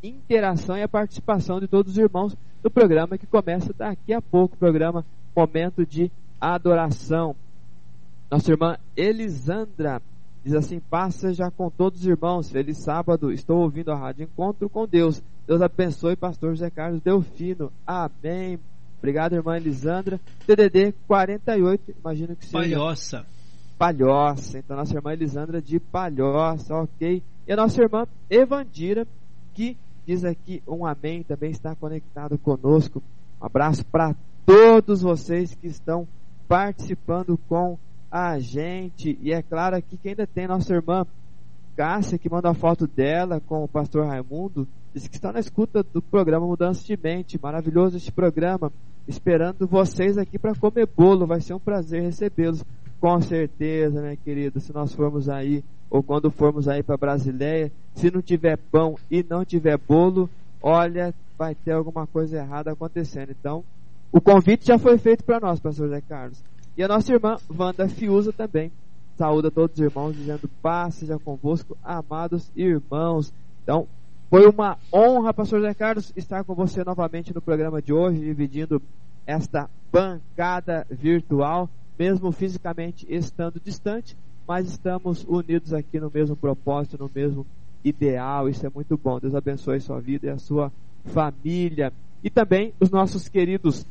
interação 0.03 0.77
e 0.77 0.83
a 0.83 0.89
participação 0.89 1.61
de 1.61 1.67
todos 1.67 1.93
os 1.93 1.99
irmãos 1.99 2.37
do 2.63 2.71
programa 2.71 3.19
que 3.19 3.27
começa 3.27 3.73
daqui 3.73 4.13
a 4.13 4.21
pouco, 4.21 4.55
o 4.55 4.59
programa 4.59 5.05
Momento 5.35 5.87
de 5.87 6.11
Adoração. 6.41 7.35
Nossa 8.31 8.51
irmã 8.51 8.77
Elisandra 8.97 10.03
diz 10.45 10.55
assim: 10.55 10.81
Passa 10.81 11.33
já 11.33 11.51
com 11.51 11.71
todos 11.71 12.01
os 12.01 12.07
irmãos, 12.07 12.51
feliz 12.51 12.79
sábado, 12.79 13.33
estou 13.33 13.59
ouvindo 13.59 13.91
a 13.91 13.97
rádio 13.97 14.25
Encontro 14.25 14.69
com 14.69 14.87
Deus. 14.87 15.23
Deus 15.47 15.63
abençoe, 15.63 16.17
pastor 16.17 16.51
José 16.51 16.71
Carlos 16.71 17.01
Delfino. 17.01 17.73
Amém. 17.87 18.59
Obrigado, 18.99 19.35
irmã 19.35 19.57
Elisandra. 19.57 20.21
TDD 20.47 20.93
48, 21.07 21.95
imagino 22.01 22.37
que 22.37 22.47
seja. 22.47 22.59
Palhoça. 22.59 23.27
Palhoça. 23.79 24.59
Então, 24.59 24.77
nossa 24.77 24.95
irmã 24.95 25.13
Elisandra 25.13 25.63
de 25.63 25.79
Palhoça, 25.79 26.75
ok. 26.75 27.23
E 27.47 27.53
a 27.53 27.57
nossa 27.57 27.81
irmã 27.81 28.07
Evandira, 28.29 29.07
que 29.55 29.77
diz 30.09 30.25
aqui 30.25 30.63
um 30.67 30.87
amém, 30.87 31.23
também 31.23 31.51
está 31.51 31.77
conectado 31.77 32.39
conosco. 32.39 33.03
Um 33.39 33.45
abraço 33.45 33.85
para 33.85 34.17
todos 34.47 35.03
vocês 35.03 35.55
que 35.55 35.67
estão 35.67 36.09
participando 36.49 37.39
com 37.47 37.77
a 38.11 38.39
gente. 38.39 39.19
E 39.21 39.35
é 39.35 39.43
claro 39.43 39.77
aqui 39.77 39.99
que 39.99 40.09
ainda 40.09 40.27
tem 40.27 40.49
nossa 40.49 40.75
irmã 40.75 41.07
Cássia, 41.77 42.19
que 42.19 42.31
manda 42.31 42.49
a 42.49 42.55
foto 42.55 42.87
dela 42.87 43.39
com 43.39 43.63
o 43.63 43.69
pastor 43.69 44.07
Raimundo. 44.07 44.67
Diz 44.95 45.07
que 45.07 45.15
está 45.15 45.31
na 45.31 45.41
escuta 45.41 45.83
do 45.83 46.01
programa 46.01 46.47
Mudança 46.47 46.83
de 46.87 46.99
Mente. 47.01 47.39
Maravilhoso 47.41 47.99
este 47.99 48.11
programa. 48.11 48.73
Esperando 49.07 49.67
vocês 49.67 50.17
aqui 50.17 50.39
para 50.39 50.55
comer 50.55 50.87
bolo. 50.87 51.27
Vai 51.27 51.43
ser 51.43 51.53
um 51.53 51.61
prazer 51.61 52.01
recebê-los. 52.01 52.65
Com 52.99 53.21
certeza, 53.21 54.01
minha 54.01 54.17
querida, 54.17 54.59
se 54.59 54.73
nós 54.73 54.95
formos 54.95 55.29
aí, 55.29 55.63
ou 55.91 56.03
quando 56.03 56.31
formos 56.31 56.69
aí 56.69 56.83
para 56.83 56.97
Brasileia, 56.97 57.73
se 57.95 58.11
não 58.11 58.21
tiver 58.21 58.57
pão 58.57 58.97
e 59.11 59.25
não 59.29 59.45
tiver 59.45 59.79
bolo, 59.79 60.29
olha, 60.63 61.15
vai 61.37 61.55
ter 61.55 61.73
alguma 61.73 62.07
coisa 62.07 62.39
errada 62.39 62.73
acontecendo. 62.73 63.31
Então, 63.31 63.65
o 64.13 64.21
convite 64.21 64.67
já 64.67 64.79
foi 64.79 64.99
feito 64.99 65.25
para 65.25 65.41
nós, 65.41 65.61
pastor 65.61 65.89
Zé 65.89 66.01
Carlos. 66.01 66.43
E 66.77 66.83
a 66.83 66.89
nossa 66.89 67.13
irmã 67.13 67.39
Wanda 67.57 67.89
Fiuza 67.89 68.33
também 68.33 68.71
saúda 69.17 69.51
todos 69.51 69.77
os 69.77 69.85
irmãos, 69.85 70.15
dizendo 70.15 70.49
paz 70.63 70.95
seja 70.95 71.19
convosco, 71.19 71.77
amados 71.83 72.51
irmãos. 72.55 73.33
Então, 73.63 73.87
foi 74.31 74.47
uma 74.47 74.79
honra, 74.93 75.35
pastor 75.35 75.63
Zé 75.63 75.75
Carlos, 75.75 76.13
estar 76.17 76.45
com 76.45 76.55
você 76.55 76.85
novamente 76.85 77.35
no 77.35 77.41
programa 77.41 77.83
de 77.83 77.93
hoje, 77.93 78.21
dividindo 78.21 78.81
esta 79.27 79.69
bancada 79.91 80.87
virtual 80.91 81.69
mesmo 81.99 82.31
fisicamente 82.31 83.07
estando 83.09 83.61
distante, 83.63 84.17
mas 84.49 84.67
estamos 84.67 85.27
unidos 85.29 85.75
aqui 85.75 86.01
no 86.01 86.11
mesmo 86.13 86.35
propósito, 86.35 86.97
no 86.99 87.11
mesmo 87.15 87.47
ideal. 87.85 88.49
Isso 88.49 88.67
é 88.67 88.71
muito 88.75 88.97
bom. 88.97 89.21
Deus 89.21 89.35
abençoe 89.35 89.79
sua 89.79 90.01
vida 90.01 90.27
e 90.27 90.31
a 90.31 90.39
sua 90.39 90.73
família. 91.05 91.93
E 92.25 92.31
também 92.31 92.73
os 92.81 92.91
nossos 92.91 93.29
queridos 93.29 93.85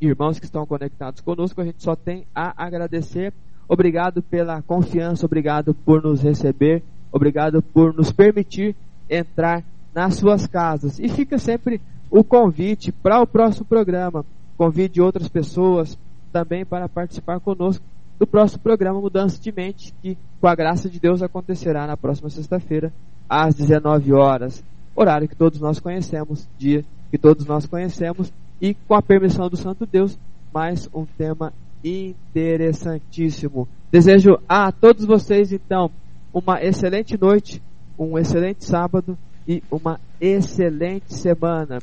irmãos 0.00 0.38
que 0.38 0.46
estão 0.46 0.64
conectados 0.66 1.20
conosco, 1.20 1.60
a 1.60 1.64
gente 1.64 1.82
só 1.82 1.94
tem 1.94 2.26
a 2.34 2.64
agradecer. 2.64 3.34
Obrigado 3.68 4.22
pela 4.22 4.62
confiança, 4.62 5.26
obrigado 5.26 5.74
por 5.74 6.02
nos 6.02 6.22
receber, 6.22 6.82
obrigado 7.12 7.60
por 7.60 7.92
nos 7.94 8.10
permitir 8.10 8.74
entrar 9.10 9.62
nas 9.94 10.14
suas 10.14 10.46
casas. 10.46 10.98
E 10.98 11.06
fica 11.10 11.38
sempre 11.38 11.82
o 12.10 12.24
convite 12.24 12.90
para 12.92 13.20
o 13.20 13.26
próximo 13.26 13.66
programa. 13.66 14.24
Convide 14.56 15.02
outras 15.02 15.28
pessoas 15.28 15.98
também 16.32 16.64
para 16.64 16.88
participar 16.88 17.40
conosco 17.40 17.84
do 18.18 18.26
próximo 18.26 18.62
programa 18.62 19.00
Mudança 19.00 19.40
de 19.40 19.52
Mente, 19.52 19.94
que 20.02 20.16
com 20.40 20.46
a 20.46 20.54
graça 20.54 20.88
de 20.88 20.98
Deus 20.98 21.22
acontecerá 21.22 21.86
na 21.86 21.96
próxima 21.96 22.30
sexta-feira, 22.30 22.92
às 23.28 23.54
19 23.54 24.12
horas, 24.12 24.64
horário 24.94 25.28
que 25.28 25.36
todos 25.36 25.60
nós 25.60 25.78
conhecemos, 25.78 26.48
dia 26.58 26.84
que 27.10 27.18
todos 27.18 27.44
nós 27.46 27.66
conhecemos, 27.66 28.32
e 28.60 28.74
com 28.74 28.94
a 28.94 29.02
permissão 29.02 29.48
do 29.48 29.56
Santo 29.56 29.86
Deus, 29.86 30.18
mais 30.52 30.88
um 30.94 31.04
tema 31.04 31.52
interessantíssimo. 31.84 33.68
Desejo 33.92 34.38
a 34.48 34.72
todos 34.72 35.04
vocês, 35.04 35.52
então, 35.52 35.90
uma 36.32 36.62
excelente 36.62 37.20
noite, 37.20 37.62
um 37.98 38.18
excelente 38.18 38.64
sábado 38.64 39.16
e 39.46 39.62
uma 39.70 40.00
excelente 40.20 41.14
semana. 41.14 41.78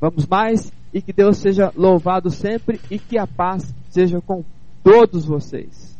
Vamos 0.00 0.26
mais 0.26 0.70
e 0.92 1.02
que 1.02 1.12
Deus 1.12 1.38
seja 1.38 1.72
louvado 1.76 2.30
sempre 2.30 2.80
e 2.90 2.98
que 2.98 3.18
a 3.18 3.26
paz 3.26 3.74
seja 3.90 4.20
com 4.20 4.44
todos 4.90 5.26
vocês. 5.26 5.94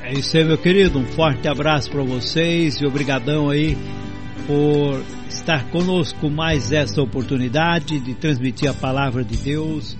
É 0.00 0.14
isso 0.14 0.34
aí, 0.34 0.44
meu 0.44 0.56
querido. 0.56 0.98
Um 0.98 1.04
forte 1.04 1.46
abraço 1.46 1.90
para 1.90 2.02
vocês 2.02 2.80
e 2.80 2.86
obrigadão 2.86 3.50
aí 3.50 3.76
por 4.46 5.04
estar 5.28 5.68
conosco 5.68 6.30
mais 6.30 6.72
esta 6.72 7.02
oportunidade 7.02 8.00
de 8.00 8.14
transmitir 8.14 8.70
a 8.70 8.74
palavra 8.74 9.22
de 9.22 9.36
Deus, 9.36 9.94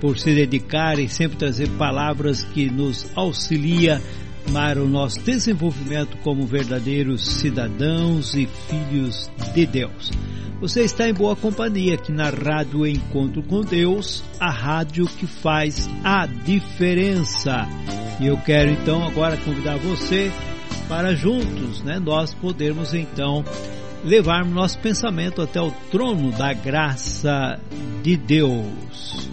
por 0.00 0.16
se 0.18 0.32
dedicar 0.32 1.00
e 1.00 1.08
sempre 1.08 1.36
trazer 1.36 1.68
palavras 1.70 2.44
que 2.44 2.70
nos 2.70 3.10
auxilia 3.16 4.00
para 4.52 4.82
o 4.82 4.88
nosso 4.88 5.20
desenvolvimento 5.20 6.16
como 6.18 6.46
verdadeiros 6.46 7.26
cidadãos 7.26 8.34
e 8.34 8.46
filhos 8.68 9.30
de 9.54 9.66
Deus. 9.66 10.10
Você 10.60 10.82
está 10.82 11.08
em 11.08 11.12
boa 11.12 11.34
companhia 11.34 11.94
aqui 11.94 12.12
na 12.12 12.30
Rádio 12.30 12.86
Encontro 12.86 13.42
com 13.42 13.62
Deus, 13.62 14.22
a 14.38 14.50
rádio 14.50 15.06
que 15.06 15.26
faz 15.26 15.88
a 16.04 16.24
diferença. 16.26 17.66
E 18.20 18.26
eu 18.28 18.36
quero 18.38 18.70
então 18.70 19.04
agora 19.04 19.36
convidar 19.38 19.76
você 19.78 20.30
para 20.88 21.14
juntos, 21.14 21.82
né, 21.82 21.98
nós 21.98 22.32
podermos 22.34 22.94
então 22.94 23.44
levarmos 24.04 24.54
nosso 24.54 24.78
pensamento 24.78 25.42
até 25.42 25.60
o 25.60 25.70
trono 25.90 26.30
da 26.32 26.52
graça 26.52 27.58
de 28.02 28.16
Deus. 28.16 29.28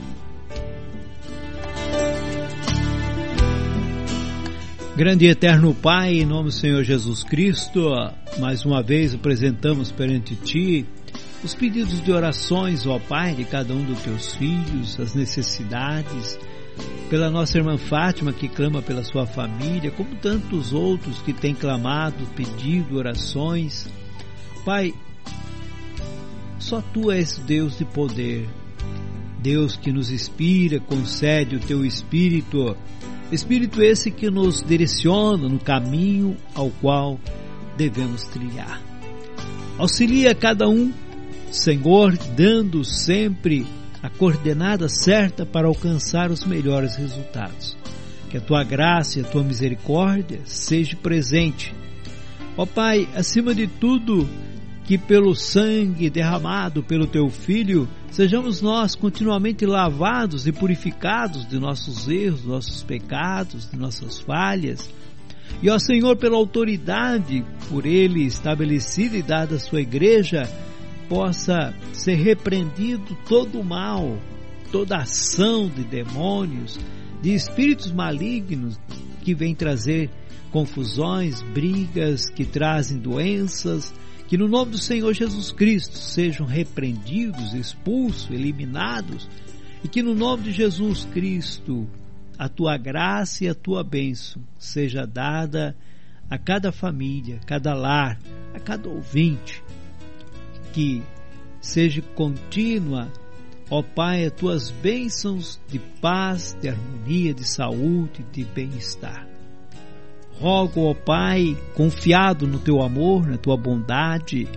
Grande 4.99 5.27
e 5.27 5.29
eterno 5.29 5.73
Pai, 5.73 6.15
em 6.15 6.25
nome 6.25 6.49
do 6.49 6.51
Senhor 6.51 6.83
Jesus 6.83 7.23
Cristo, 7.23 7.89
mais 8.37 8.65
uma 8.65 8.83
vez 8.83 9.15
apresentamos 9.15 9.93
perante 9.93 10.35
Ti 10.35 10.85
os 11.41 11.55
pedidos 11.55 12.03
de 12.03 12.11
orações, 12.11 12.85
ó 12.85 12.99
Pai, 12.99 13.33
de 13.33 13.45
cada 13.45 13.73
um 13.73 13.81
dos 13.81 14.01
Teus 14.01 14.35
filhos, 14.35 14.99
as 14.99 15.15
necessidades, 15.15 16.37
pela 17.09 17.31
nossa 17.31 17.57
irmã 17.57 17.77
Fátima 17.77 18.33
que 18.33 18.49
clama 18.49 18.81
pela 18.81 19.01
sua 19.01 19.25
família, 19.25 19.89
como 19.89 20.17
tantos 20.17 20.73
outros 20.73 21.21
que 21.21 21.31
têm 21.31 21.55
clamado, 21.55 22.25
pedido 22.35 22.97
orações. 22.97 23.87
Pai, 24.65 24.93
só 26.59 26.81
Tu 26.81 27.09
és 27.09 27.37
Deus 27.37 27.77
de 27.77 27.85
poder, 27.85 28.49
Deus 29.41 29.77
que 29.77 29.93
nos 29.93 30.11
inspira, 30.11 30.77
concede 30.77 31.55
o 31.55 31.61
Teu 31.61 31.85
Espírito 31.85 32.75
Espírito 33.31 33.81
esse 33.81 34.09
que 34.09 34.29
nos 34.31 34.63
direciona 34.63 35.47
no 35.47 35.59
caminho 35.59 36.35
ao 36.55 36.69
qual 36.81 37.19
devemos 37.77 38.23
trilhar. 38.23 38.81
Auxilia 39.77 40.33
cada 40.33 40.67
um, 40.67 40.91
Senhor, 41.51 42.17
dando 42.35 42.83
sempre 42.83 43.65
a 44.01 44.09
coordenada 44.09 44.89
certa 44.89 45.45
para 45.45 45.67
alcançar 45.67 46.31
os 46.31 46.43
melhores 46.43 46.95
resultados. 46.95 47.77
Que 48.29 48.37
a 48.37 48.41
tua 48.41 48.63
graça 48.63 49.19
e 49.19 49.21
a 49.21 49.25
tua 49.25 49.43
misericórdia 49.43 50.41
seja 50.45 50.95
presente. 50.97 51.73
Ó 52.57 52.65
Pai, 52.65 53.07
acima 53.15 53.53
de 53.53 53.67
tudo, 53.67 54.27
que 54.85 54.97
pelo 54.97 55.35
sangue 55.35 56.09
derramado 56.09 56.83
pelo 56.83 57.07
teu 57.07 57.29
Filho, 57.29 57.87
sejamos 58.11 58.61
nós 58.61 58.95
continuamente 58.95 59.65
lavados 59.65 60.47
e 60.47 60.51
purificados 60.51 61.47
de 61.47 61.59
nossos 61.59 62.07
erros, 62.07 62.43
nossos 62.43 62.83
pecados, 62.83 63.69
de 63.69 63.77
nossas 63.77 64.19
falhas. 64.19 64.89
E 65.61 65.69
ó 65.69 65.77
Senhor, 65.79 66.15
pela 66.17 66.37
autoridade 66.37 67.45
por 67.67 67.85
Ele 67.85 68.25
estabelecida 68.25 69.17
e 69.17 69.23
dada 69.23 69.55
à 69.55 69.59
sua 69.59 69.81
igreja, 69.81 70.43
possa 71.09 71.73
ser 71.91 72.15
repreendido 72.15 73.17
todo 73.27 73.59
o 73.59 73.65
mal, 73.65 74.17
toda 74.71 74.97
ação 74.97 75.67
de 75.67 75.83
demônios, 75.83 76.79
de 77.21 77.33
espíritos 77.33 77.91
malignos 77.91 78.79
que 79.21 79.33
vêm 79.33 79.55
trazer 79.55 80.09
confusões, 80.51 81.41
brigas, 81.41 82.29
que 82.29 82.45
trazem 82.45 82.97
doenças, 82.97 83.93
que 84.29 84.37
no 84.37 84.47
nome 84.47 84.73
do 84.73 84.77
Senhor 84.77 85.11
Jesus 85.11 85.51
Cristo 85.51 85.97
sejam 85.97 86.45
repreendidos, 86.45 87.55
expulsos, 87.55 88.29
eliminados, 88.29 89.27
e 89.83 89.87
que 89.87 90.03
no 90.03 90.13
nome 90.13 90.43
de 90.43 90.51
Jesus 90.51 91.03
Cristo 91.05 91.89
a 92.37 92.47
tua 92.47 92.77
graça 92.77 93.45
e 93.45 93.49
a 93.49 93.55
tua 93.55 93.83
bênção 93.83 94.39
seja 94.59 95.07
dada 95.07 95.75
a 96.29 96.37
cada 96.37 96.71
família, 96.71 97.39
a 97.41 97.45
cada 97.45 97.73
lar, 97.73 98.19
a 98.53 98.59
cada 98.59 98.87
ouvinte, 98.87 99.63
que 100.73 101.01
seja 101.59 102.03
contínua, 102.13 103.11
ó 103.67 103.81
Pai, 103.81 104.25
as 104.25 104.33
tuas 104.33 104.69
bênçãos 104.69 105.59
de 105.67 105.79
paz, 105.79 106.55
de 106.61 106.69
harmonia, 106.69 107.33
de 107.33 107.45
saúde, 107.45 108.23
de 108.31 108.45
bem-estar. 108.45 109.28
Rogo, 110.39 110.89
ó 110.89 110.93
Pai, 110.93 111.57
confiado 111.75 112.47
no 112.47 112.59
teu 112.59 112.81
amor, 112.81 113.27
na 113.27 113.37
tua 113.37 113.57
bondade 113.57 114.47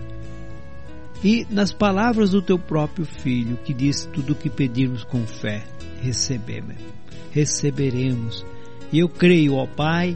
e 1.23 1.45
nas 1.49 1.73
palavras 1.73 2.31
do 2.31 2.41
teu 2.41 2.59
próprio 2.59 3.05
Filho, 3.05 3.57
que 3.63 3.73
diz 3.73 4.05
tudo 4.13 4.33
o 4.33 4.35
que 4.35 4.49
pedirmos 4.49 5.03
com 5.03 5.25
fé, 5.25 5.63
recebemos, 6.01 6.75
receberemos. 7.31 8.45
E 8.91 8.99
eu 8.99 9.09
creio, 9.09 9.55
ó 9.55 9.65
Pai, 9.65 10.15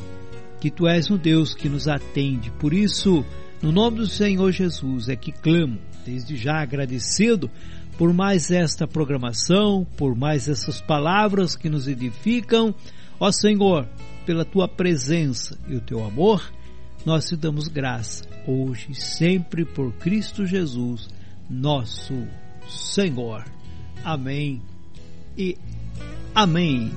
que 0.60 0.69
tu 0.69 0.88
és 0.88 1.10
um 1.10 1.18
Deus 1.18 1.53
que 1.53 1.69
nos 1.69 1.88
atende. 1.88 2.52
Por 2.52 2.73
isso, 2.73 3.26
no 3.61 3.72
nome 3.72 3.98
do 3.98 4.07
Senhor 4.07 4.52
Jesus, 4.52 5.10
é 5.10 5.15
que 5.15 5.31
clamo, 5.31 5.80
desde 6.06 6.35
já 6.35 6.61
agradecido 6.61 7.49
por 7.98 8.14
mais 8.14 8.52
esta 8.52 8.88
programação, 8.88 9.85
por 9.98 10.15
mais 10.15 10.48
essas 10.48 10.80
palavras 10.80 11.56
que 11.56 11.69
nos 11.69 11.88
edificam. 11.88 12.76
Ó 13.19 13.31
Senhor, 13.31 13.88
pela 14.28 14.44
tua 14.44 14.68
presença 14.68 15.58
e 15.70 15.76
o 15.78 15.80
teu 15.80 16.04
amor, 16.04 16.52
nós 17.06 17.30
te 17.30 17.38
damos 17.38 17.70
graça 17.70 18.26
hoje 18.45 18.88
e 18.91 18.94
sempre 18.95 19.64
por 19.64 19.94
Cristo 19.94 20.45
Jesus, 20.45 21.08
nosso 21.49 22.28
Senhor. 22.68 23.45
Amém 24.04 24.62
e 25.38 25.58
amém. 26.36 26.91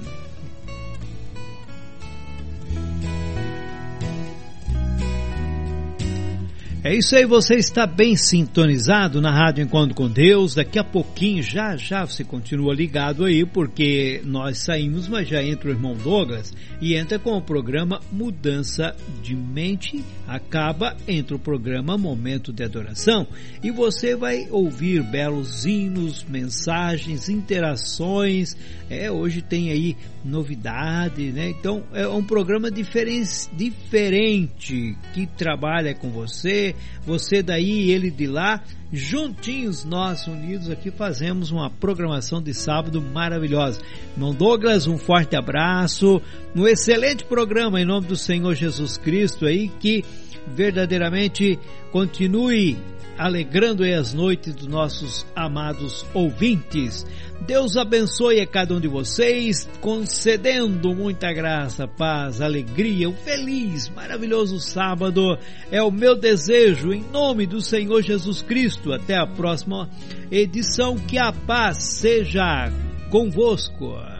É 6.82 6.94
isso 6.96 7.14
aí, 7.14 7.26
você 7.26 7.56
está 7.56 7.86
bem 7.86 8.16
sintonizado 8.16 9.20
na 9.20 9.30
Rádio 9.30 9.62
Encontro 9.62 9.94
com 9.94 10.08
Deus. 10.08 10.54
Daqui 10.54 10.78
a 10.78 10.84
pouquinho, 10.84 11.42
já 11.42 11.76
já 11.76 12.06
você 12.06 12.24
continua 12.24 12.74
ligado 12.74 13.26
aí, 13.26 13.44
porque 13.44 14.22
nós 14.24 14.62
saímos, 14.64 15.06
mas 15.06 15.28
já 15.28 15.42
entra 15.42 15.68
o 15.68 15.72
irmão 15.72 15.94
Douglas 15.94 16.54
e 16.80 16.94
entra 16.94 17.18
com 17.18 17.36
o 17.36 17.42
programa 17.42 18.00
Mudança 18.10 18.96
de 19.22 19.36
Mente. 19.36 20.02
Acaba, 20.26 20.96
entra 21.06 21.36
o 21.36 21.38
programa 21.38 21.98
Momento 21.98 22.50
de 22.50 22.64
Adoração 22.64 23.26
e 23.62 23.70
você 23.70 24.16
vai 24.16 24.48
ouvir 24.50 25.02
belos 25.02 25.66
hinos, 25.66 26.24
mensagens, 26.26 27.28
interações. 27.28 28.56
É, 28.88 29.10
hoje 29.10 29.42
tem 29.42 29.70
aí 29.70 29.98
novidade, 30.24 31.32
né? 31.32 31.50
Então 31.50 31.82
é 31.92 32.06
um 32.06 32.22
programa 32.22 32.70
diferente, 32.70 33.48
diferente 33.52 34.96
que 35.14 35.26
trabalha 35.26 35.94
com 35.94 36.10
você, 36.10 36.74
você 37.04 37.42
daí 37.42 37.90
ele 37.90 38.10
de 38.10 38.26
lá, 38.26 38.62
juntinhos 38.92 39.84
nós 39.84 40.26
unidos 40.26 40.68
aqui 40.70 40.90
fazemos 40.90 41.50
uma 41.50 41.70
programação 41.70 42.42
de 42.42 42.52
sábado 42.52 43.00
maravilhosa. 43.00 43.80
Irmão 44.14 44.34
Douglas, 44.34 44.86
um 44.86 44.98
forte 44.98 45.36
abraço, 45.36 46.20
um 46.54 46.66
excelente 46.66 47.24
programa 47.24 47.80
em 47.80 47.84
nome 47.84 48.06
do 48.06 48.16
Senhor 48.16 48.54
Jesus 48.54 48.98
Cristo 48.98 49.46
aí 49.46 49.68
que 49.80 50.04
verdadeiramente 50.54 51.58
continue 51.92 52.76
alegrando 53.20 53.84
as 53.84 54.14
noites 54.14 54.54
dos 54.54 54.66
nossos 54.66 55.26
amados 55.36 56.06
ouvintes. 56.14 57.06
Deus 57.46 57.76
abençoe 57.76 58.40
a 58.40 58.46
cada 58.46 58.74
um 58.74 58.80
de 58.80 58.88
vocês, 58.88 59.68
concedendo 59.82 60.94
muita 60.94 61.30
graça, 61.30 61.86
paz, 61.86 62.40
alegria, 62.40 63.10
um 63.10 63.14
feliz, 63.14 63.90
maravilhoso 63.90 64.58
sábado. 64.58 65.36
É 65.70 65.82
o 65.82 65.90
meu 65.90 66.16
desejo, 66.16 66.94
em 66.94 67.02
nome 67.12 67.46
do 67.46 67.60
Senhor 67.60 68.00
Jesus 68.02 68.40
Cristo. 68.40 68.90
Até 68.90 69.16
a 69.16 69.26
próxima 69.26 69.90
edição. 70.30 70.96
Que 70.96 71.18
a 71.18 71.30
paz 71.30 71.76
seja 71.82 72.72
convosco. 73.10 74.19